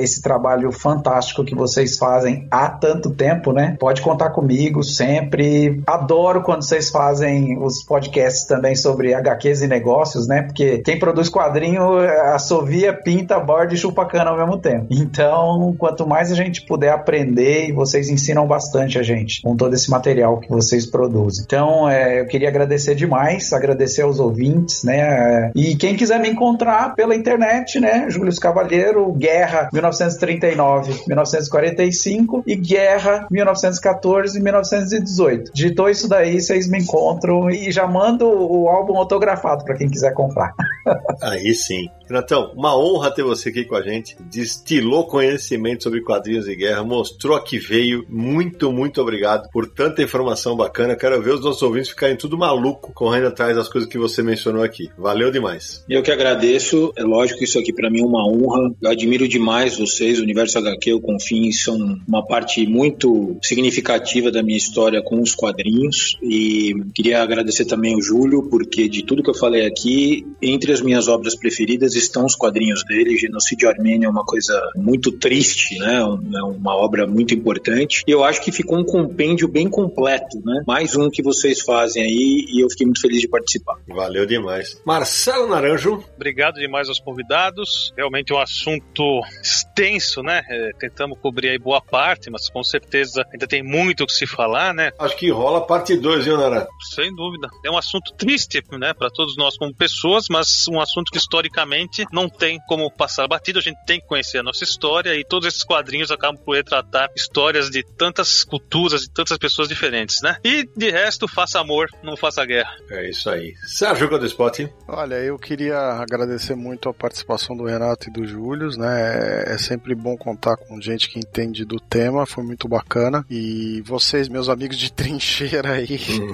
esse 0.00 0.22
trabalho 0.22 0.70
fantástico 0.72 1.44
que 1.44 1.54
vocês 1.54 1.98
fazem 1.98 2.46
há 2.50 2.68
tanto 2.68 3.10
tempo, 3.10 3.52
né? 3.52 3.76
Pode 3.78 4.02
contar 4.02 4.30
comigo 4.30 4.82
sempre. 4.82 5.82
Adoro 5.86 6.42
quando 6.42 6.62
vocês 6.62 6.90
fazem 6.90 7.58
os 7.58 7.82
podcasts 7.82 8.44
também 8.44 8.74
sobre 8.74 9.14
HQs 9.14 9.62
e 9.62 9.68
negócios, 9.68 10.26
né? 10.26 10.42
Porque 10.42 10.78
quem 10.78 10.98
produz 10.98 11.28
quadrinho 11.28 11.98
assovia, 12.34 12.92
pinta, 12.92 13.38
borda 13.38 13.74
e 13.74 13.76
chupa 13.76 14.04
cana 14.04 14.30
ao 14.30 14.36
mesmo 14.36 14.58
tempo. 14.58 14.86
Então, 14.90 15.74
quanto 15.78 16.06
mais 16.06 16.30
a 16.30 16.34
gente 16.34 16.62
puder 16.62 16.92
aprender, 16.92 17.72
vocês 17.72 18.08
ensinam 18.08 18.46
bastante 18.46 18.98
a 18.98 19.02
gente 19.02 19.42
com 19.42 19.56
todo 19.56 19.74
esse 19.74 19.90
material 19.90 20.38
que 20.38 20.48
vocês 20.48 20.86
produzem. 20.86 21.44
Então, 21.44 21.88
é, 21.88 22.20
eu 22.20 22.26
queria 22.26 22.48
agradecer 22.48 22.94
demais, 22.94 23.52
agradecer 23.52 24.02
aos 24.02 24.18
ouvintes, 24.18 24.84
né? 24.84 25.50
E 25.54 25.76
quem 25.76 25.96
quiser 25.96 26.20
me 26.20 26.28
encontrar 26.28 26.94
pela 26.94 27.14
internet, 27.14 27.78
né? 27.80 28.06
Júlio 28.08 28.32
Cavalheiro, 28.40 29.11
Guerra 29.12 29.68
1939-1945 29.72 32.42
e 32.46 32.56
Guerra 32.56 33.26
1914-1918. 33.32 35.50
Digitou 35.52 35.88
isso 35.88 36.08
daí, 36.08 36.40
vocês 36.40 36.68
me 36.68 36.78
encontram 36.78 37.48
e 37.50 37.70
já 37.70 37.86
mando 37.86 38.26
o 38.26 38.68
álbum 38.68 38.96
autografado 38.96 39.64
para 39.64 39.76
quem 39.76 39.88
quiser 39.88 40.12
comprar. 40.14 40.52
Aí 41.22 41.54
sim. 41.54 41.88
Renatão, 42.12 42.52
uma 42.54 42.78
honra 42.78 43.10
ter 43.10 43.22
você 43.22 43.48
aqui 43.48 43.64
com 43.64 43.74
a 43.74 43.80
gente. 43.80 44.14
Destilou 44.30 45.06
conhecimento 45.06 45.82
sobre 45.82 46.02
quadrinhos 46.02 46.44
de 46.44 46.54
guerra, 46.54 46.84
mostrou 46.84 47.42
que 47.42 47.58
veio. 47.58 48.04
Muito, 48.06 48.70
muito 48.70 49.00
obrigado 49.00 49.48
por 49.50 49.66
tanta 49.66 50.02
informação 50.02 50.54
bacana. 50.54 50.94
Quero 50.94 51.22
ver 51.22 51.32
os 51.32 51.40
nossos 51.42 51.62
ouvintes 51.62 51.88
ficarem 51.88 52.14
tudo 52.14 52.36
maluco 52.36 52.92
correndo 52.92 53.28
atrás 53.28 53.56
das 53.56 53.66
coisas 53.66 53.88
que 53.88 53.96
você 53.96 54.22
mencionou 54.22 54.62
aqui. 54.62 54.90
Valeu 54.98 55.30
demais. 55.30 55.82
Eu 55.88 56.02
que 56.02 56.10
agradeço. 56.10 56.92
É 56.96 57.02
lógico 57.02 57.38
que 57.38 57.46
isso 57.46 57.58
aqui 57.58 57.72
para 57.72 57.88
mim 57.88 58.02
é 58.02 58.04
uma 58.04 58.28
honra. 58.28 58.74
Eu 58.82 58.90
admiro 58.90 59.26
demais 59.26 59.78
vocês. 59.78 60.20
O 60.20 60.22
Universo 60.22 60.58
HQ, 60.58 60.92
o 60.92 61.00
Confins, 61.00 61.64
são 61.64 61.98
uma 62.06 62.26
parte 62.26 62.66
muito 62.66 63.38
significativa 63.42 64.30
da 64.30 64.42
minha 64.42 64.58
história 64.58 65.02
com 65.02 65.18
os 65.18 65.34
quadrinhos. 65.34 66.18
E 66.22 66.74
queria 66.94 67.22
agradecer 67.22 67.64
também 67.64 67.96
o 67.96 68.02
Júlio, 68.02 68.50
porque 68.50 68.86
de 68.86 69.02
tudo 69.02 69.22
que 69.22 69.30
eu 69.30 69.34
falei 69.34 69.64
aqui, 69.64 70.26
entre 70.42 70.72
as 70.72 70.82
minhas 70.82 71.08
obras 71.08 71.34
preferidas 71.34 71.94
estão 72.04 72.24
os 72.24 72.34
quadrinhos 72.34 72.84
dele. 72.84 73.16
Genocídio 73.16 73.68
Armênio 73.68 74.06
é 74.06 74.10
uma 74.10 74.24
coisa 74.24 74.60
muito 74.76 75.12
triste, 75.12 75.78
né? 75.78 76.00
É 76.00 76.42
uma 76.42 76.74
obra 76.74 77.06
muito 77.06 77.34
importante. 77.34 78.02
E 78.06 78.10
eu 78.10 78.24
acho 78.24 78.42
que 78.42 78.52
ficou 78.52 78.78
um 78.78 78.84
compêndio 78.84 79.48
bem 79.48 79.68
completo, 79.68 80.40
né? 80.44 80.62
Mais 80.66 80.96
um 80.96 81.10
que 81.10 81.22
vocês 81.22 81.60
fazem 81.60 82.02
aí 82.02 82.46
e 82.48 82.64
eu 82.64 82.70
fiquei 82.70 82.86
muito 82.86 83.00
feliz 83.00 83.20
de 83.20 83.28
participar. 83.28 83.76
Valeu 83.88 84.26
demais. 84.26 84.80
Marcelo 84.84 85.48
Naranjo. 85.48 86.02
Obrigado 86.16 86.54
demais 86.54 86.88
aos 86.88 87.00
convidados. 87.00 87.92
Realmente 87.96 88.32
um 88.32 88.38
assunto 88.38 89.20
extenso, 89.42 90.22
né? 90.22 90.42
É, 90.48 90.70
tentamos 90.78 91.18
cobrir 91.20 91.50
aí 91.50 91.58
boa 91.58 91.80
parte, 91.80 92.30
mas 92.30 92.48
com 92.48 92.62
certeza 92.62 93.24
ainda 93.32 93.46
tem 93.46 93.62
muito 93.62 94.04
o 94.04 94.06
que 94.06 94.12
se 94.12 94.26
falar, 94.26 94.74
né? 94.74 94.90
Acho 94.98 95.16
que 95.16 95.30
rola 95.30 95.66
parte 95.66 95.96
2, 95.96 96.24
viu, 96.24 96.36
Nara? 96.36 96.68
Sem 96.94 97.14
dúvida. 97.14 97.48
É 97.64 97.70
um 97.70 97.76
assunto 97.76 98.12
triste, 98.16 98.62
né, 98.72 98.92
para 98.94 99.10
todos 99.10 99.36
nós 99.36 99.56
como 99.56 99.74
pessoas, 99.74 100.26
mas 100.30 100.66
um 100.68 100.80
assunto 100.80 101.10
que 101.10 101.18
historicamente 101.18 101.81
não 102.12 102.28
tem 102.28 102.60
como 102.66 102.90
passar 102.90 103.26
batido. 103.26 103.58
A 103.58 103.62
gente 103.62 103.78
tem 103.86 104.00
que 104.00 104.06
conhecer 104.06 104.38
a 104.38 104.42
nossa 104.42 104.64
história 104.64 105.14
e 105.14 105.24
todos 105.24 105.48
esses 105.48 105.64
quadrinhos 105.64 106.10
acabam 106.10 106.40
por 106.42 106.56
retratar 106.56 107.10
histórias 107.16 107.70
de 107.70 107.82
tantas 107.96 108.44
culturas, 108.44 109.02
de 109.02 109.10
tantas 109.10 109.38
pessoas 109.38 109.68
diferentes, 109.68 110.20
né? 110.22 110.36
E 110.44 110.68
de 110.76 110.90
resto, 110.90 111.28
faça 111.28 111.60
amor, 111.60 111.88
não 112.02 112.16
faça 112.16 112.44
guerra. 112.44 112.74
É 112.90 113.08
isso 113.08 113.28
aí. 113.30 113.54
Sérgio 113.66 114.08
Godespot. 114.08 114.68
Olha, 114.88 115.16
eu 115.16 115.38
queria 115.38 115.78
agradecer 115.78 116.54
muito 116.54 116.88
a 116.88 116.94
participação 116.94 117.56
do 117.56 117.64
Renato 117.64 118.08
e 118.08 118.12
do 118.12 118.26
Júlio, 118.26 118.70
né? 118.76 119.44
É 119.46 119.58
sempre 119.58 119.94
bom 119.94 120.16
contar 120.16 120.56
com 120.56 120.80
gente 120.80 121.08
que 121.08 121.18
entende 121.18 121.64
do 121.64 121.78
tema, 121.78 122.26
foi 122.26 122.44
muito 122.44 122.68
bacana. 122.68 123.24
E 123.30 123.82
vocês, 123.82 124.28
meus 124.28 124.48
amigos 124.48 124.78
de 124.78 124.90
trincheira 124.92 125.72
aí, 125.72 125.86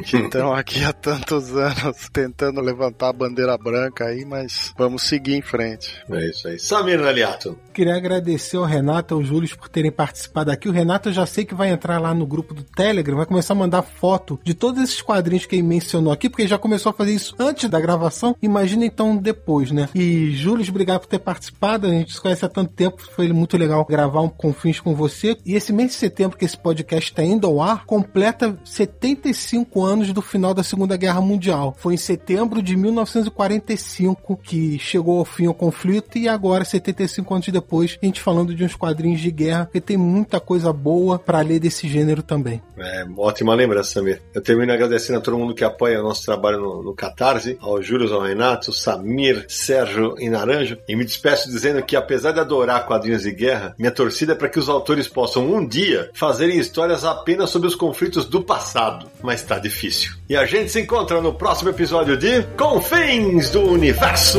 que 0.04 0.16
estão 0.16 0.52
aqui 0.52 0.84
há 0.84 0.92
tantos 0.92 1.56
anos 1.56 2.08
tentando 2.12 2.60
levantar 2.60 3.08
a 3.08 3.12
bandeira 3.12 3.56
branca 3.56 4.06
aí, 4.06 4.24
mas 4.24 4.72
vamos 4.76 5.02
seguir 5.02 5.36
em 5.38 5.42
frente. 5.42 5.94
É 6.10 6.28
isso 6.28 6.48
aí. 6.48 6.58
Samir 6.58 7.00
Naliato. 7.00 7.58
Queria 7.72 7.96
agradecer 7.96 8.56
ao 8.56 8.64
Renato 8.64 9.14
e 9.14 9.16
ao 9.16 9.24
Júlio 9.24 9.48
por 9.56 9.68
terem 9.68 9.90
participado 9.90 10.50
aqui. 10.50 10.68
O 10.68 10.72
Renato 10.72 11.08
eu 11.08 11.12
já 11.12 11.24
sei 11.26 11.44
que 11.44 11.54
vai 11.54 11.70
entrar 11.70 12.00
lá 12.00 12.12
no 12.12 12.26
grupo 12.26 12.52
do 12.52 12.62
Telegram, 12.62 13.16
vai 13.16 13.26
começar 13.26 13.54
a 13.54 13.56
mandar 13.56 13.82
foto 13.82 14.38
de 14.42 14.52
todos 14.52 14.82
esses 14.82 15.00
quadrinhos 15.00 15.46
que 15.46 15.56
ele 15.56 15.62
mencionou 15.62 16.12
aqui, 16.12 16.28
porque 16.28 16.42
ele 16.42 16.48
já 16.48 16.58
começou 16.58 16.90
a 16.90 16.92
fazer 16.92 17.12
isso 17.12 17.34
antes 17.38 17.70
da 17.70 17.80
gravação. 17.80 18.36
Imagina 18.42 18.84
então 18.84 19.16
depois, 19.16 19.70
né? 19.70 19.88
E 19.94 20.32
Júlio, 20.32 20.68
obrigado 20.68 21.00
por 21.00 21.06
ter 21.06 21.18
participado. 21.18 21.86
A 21.86 21.90
gente 21.90 22.12
se 22.12 22.20
conhece 22.20 22.44
há 22.44 22.48
tanto 22.48 22.72
tempo, 22.72 23.02
foi 23.14 23.32
muito 23.32 23.56
legal 23.56 23.84
gravar 23.84 24.22
um 24.22 24.28
Confins 24.28 24.80
com 24.80 24.94
você. 24.94 25.36
E 25.44 25.54
esse 25.54 25.72
mês 25.72 25.90
de 25.90 25.94
setembro 25.94 26.36
que 26.36 26.44
esse 26.44 26.56
podcast 26.56 27.10
está 27.10 27.22
indo 27.22 27.46
ao 27.46 27.60
ar, 27.60 27.84
completa 27.86 28.58
75 28.64 29.84
anos 29.84 30.12
do 30.12 30.20
final 30.20 30.52
da 30.52 30.62
Segunda 30.62 30.96
Guerra 30.96 31.20
Mundial. 31.20 31.74
Foi 31.78 31.94
em 31.94 31.98
setembro 31.98 32.62
de 32.62 32.76
1945 32.76 34.36
que 34.36 34.78
chegou 34.78 35.18
ao 35.18 35.24
fim 35.28 35.46
o 35.46 35.54
conflito 35.54 36.18
e 36.18 36.28
agora, 36.28 36.64
75 36.64 37.34
anos 37.34 37.48
depois, 37.48 37.98
a 38.02 38.06
gente 38.06 38.20
falando 38.20 38.54
de 38.54 38.64
uns 38.64 38.74
quadrinhos 38.74 39.20
de 39.20 39.30
guerra, 39.30 39.64
porque 39.66 39.80
tem 39.80 39.96
muita 39.96 40.40
coisa 40.40 40.72
boa 40.72 41.18
para 41.18 41.40
ler 41.40 41.60
desse 41.60 41.86
gênero 41.88 42.22
também. 42.22 42.60
É, 42.76 43.04
ótima 43.16 43.54
lembrança, 43.54 43.92
Samir. 43.94 44.20
Eu 44.34 44.42
termino 44.42 44.72
agradecendo 44.72 45.18
a 45.18 45.22
todo 45.22 45.38
mundo 45.38 45.54
que 45.54 45.64
apoia 45.64 46.00
o 46.00 46.02
nosso 46.02 46.24
trabalho 46.24 46.60
no, 46.60 46.82
no 46.82 46.94
Catarse, 46.94 47.56
ao 47.60 47.82
Júlio, 47.82 48.12
ao 48.12 48.22
Renato, 48.22 48.72
Samir, 48.72 49.44
Sérgio 49.48 50.14
e 50.18 50.28
Naranjo, 50.28 50.78
e 50.88 50.96
me 50.96 51.04
despeço 51.04 51.50
dizendo 51.50 51.82
que, 51.82 51.96
apesar 51.96 52.32
de 52.32 52.40
adorar 52.40 52.86
quadrinhos 52.86 53.22
de 53.22 53.32
guerra, 53.32 53.74
minha 53.78 53.90
torcida 53.90 54.32
é 54.32 54.34
para 54.34 54.48
que 54.48 54.58
os 54.58 54.68
autores 54.68 55.08
possam 55.08 55.46
um 55.46 55.66
dia 55.66 56.10
fazerem 56.14 56.58
histórias 56.58 57.04
apenas 57.04 57.50
sobre 57.50 57.68
os 57.68 57.74
conflitos 57.74 58.24
do 58.24 58.42
passado, 58.42 59.08
mas 59.22 59.42
tá 59.42 59.58
difícil. 59.58 60.12
E 60.28 60.36
a 60.36 60.46
gente 60.46 60.70
se 60.70 60.80
encontra 60.80 61.20
no 61.20 61.34
próximo 61.34 61.70
episódio 61.70 62.16
de 62.16 62.42
Confins 62.56 63.50
do 63.50 63.62
Universo! 63.62 64.38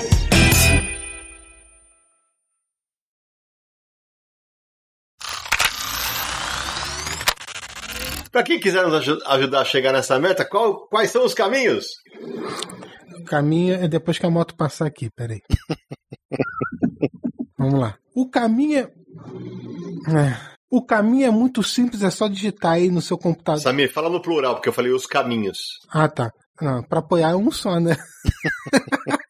Para 8.31 8.43
quem 8.43 8.59
quiser 8.59 8.83
nos 8.85 8.93
aju- 8.95 9.19
ajudar 9.27 9.61
a 9.61 9.65
chegar 9.65 9.91
nessa 9.93 10.17
meta, 10.19 10.45
qual- 10.45 10.87
quais 10.87 11.11
são 11.11 11.25
os 11.25 11.33
caminhos? 11.33 11.85
O 13.19 13.23
caminho 13.25 13.75
é 13.75 13.87
depois 13.87 14.17
que 14.17 14.25
a 14.25 14.29
moto 14.29 14.55
passar 14.55 14.85
aqui, 14.87 15.09
peraí. 15.15 15.41
Vamos 17.57 17.79
lá. 17.79 17.95
O 18.15 18.29
caminho 18.29 18.79
é... 18.79 18.91
é. 20.17 20.51
O 20.69 20.83
caminho 20.85 21.27
é 21.27 21.31
muito 21.31 21.61
simples, 21.61 22.01
é 22.01 22.09
só 22.09 22.27
digitar 22.29 22.73
aí 22.73 22.89
no 22.89 23.01
seu 23.01 23.17
computador. 23.17 23.61
Samir, 23.61 23.91
fala 23.91 24.09
no 24.09 24.21
plural, 24.21 24.55
porque 24.55 24.69
eu 24.69 24.73
falei 24.73 24.93
os 24.93 25.05
caminhos. 25.05 25.57
Ah, 25.89 26.07
tá. 26.07 26.31
Não, 26.61 26.81
pra 26.83 26.99
apoiar 26.99 27.31
é 27.31 27.35
um 27.35 27.51
só, 27.51 27.77
né? 27.79 27.97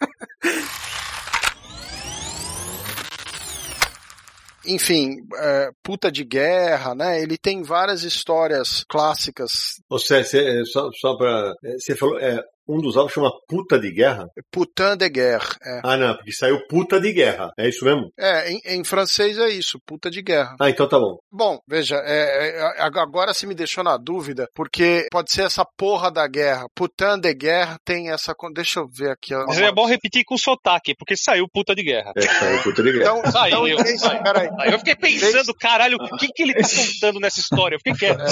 Enfim, 4.74 5.18
é, 5.36 5.70
puta 5.84 6.12
de 6.12 6.24
guerra, 6.24 6.94
né? 6.96 7.22
Ele 7.22 7.38
tem 7.38 7.62
várias 7.64 8.04
histórias 8.04 8.84
clássicas. 8.90 9.82
Você, 9.90 10.24
você- 10.24 10.66
só, 10.66 10.90
só 11.00 11.16
pra. 11.18 11.54
é, 11.64 11.74
Você 11.78 11.96
falou, 11.96 12.20
é, 12.20 12.42
um 12.78 12.82
dos 12.82 12.96
álbuns 12.98 13.14
chama 13.14 13.32
Puta 13.48 13.80
de 13.80 13.92
Guerra? 13.92 14.26
Putain 14.52 14.96
de 14.98 15.10
guerre. 15.10 15.48
É, 15.64 15.82
Ah, 15.84 15.98
não, 15.98 16.16
porque 16.16 16.32
saiu 16.32 16.60
Puta 16.68 17.00
de 17.00 17.12
Guerra. 17.14 17.52
É 17.58 17.68
isso 17.70 17.84
mesmo? 17.86 18.10
É, 18.18 18.52
em, 18.52 18.62
em 18.66 18.84
francês 18.84 19.38
é 19.38 19.50
isso, 19.50 19.78
puta 19.86 20.10
de 20.10 20.22
guerra. 20.22 20.56
Ah, 20.60 20.70
então 20.70 20.88
tá 20.88 20.98
bom. 21.00 21.18
Bom, 21.32 21.60
veja, 21.68 21.96
é, 22.06 22.60
é, 22.60 22.82
agora 22.82 23.34
se 23.34 23.46
me 23.46 23.54
deixou 23.56 23.84
na 23.84 23.98
dúvida, 23.98 24.48
porque 24.56 25.06
pode 25.12 25.32
ser 25.32 25.44
essa 25.44 25.64
porra 25.78 26.12
da 26.12 26.28
guerra. 26.28 26.66
Putain 26.76 27.20
de 27.20 27.34
guerra 27.34 27.78
tem 27.86 28.10
essa. 28.12 28.34
Deixa 28.54 28.80
eu 28.80 28.88
ver 28.92 29.12
aqui. 29.12 29.34
ó. 29.36 29.46
Mas 29.48 29.60
é 29.60 29.72
bom 29.72 29.86
repetir 29.86 30.24
com 30.26 30.38
sotaque, 30.38 30.94
porque 30.98 31.16
saiu 31.18 31.46
puta 31.52 31.76
de 31.76 31.84
guerra. 31.84 32.12
É, 32.16 32.22
saiu 32.22 32.62
Puta 32.64 32.84
de 32.84 32.92
Guerra. 32.92 33.04
Então, 33.20 33.32
Saiu, 33.32 33.68
então, 33.68 33.84
vez- 33.84 34.00
saiu. 34.02 34.24
peraí. 34.24 34.50
Eu 34.72 34.78
fiquei 34.80 34.96
pensando, 34.96 35.54
caralho, 35.60 35.98
o 35.98 36.18
que, 36.18 36.28
que 36.28 36.44
ele 36.44 36.54
tá 36.54 36.68
contando 36.68 37.20
nessa 37.20 37.40
história? 37.40 37.76
Eu 37.76 37.80
fiquei 37.80 37.94
quieto. 37.94 38.22
É. 38.22 38.32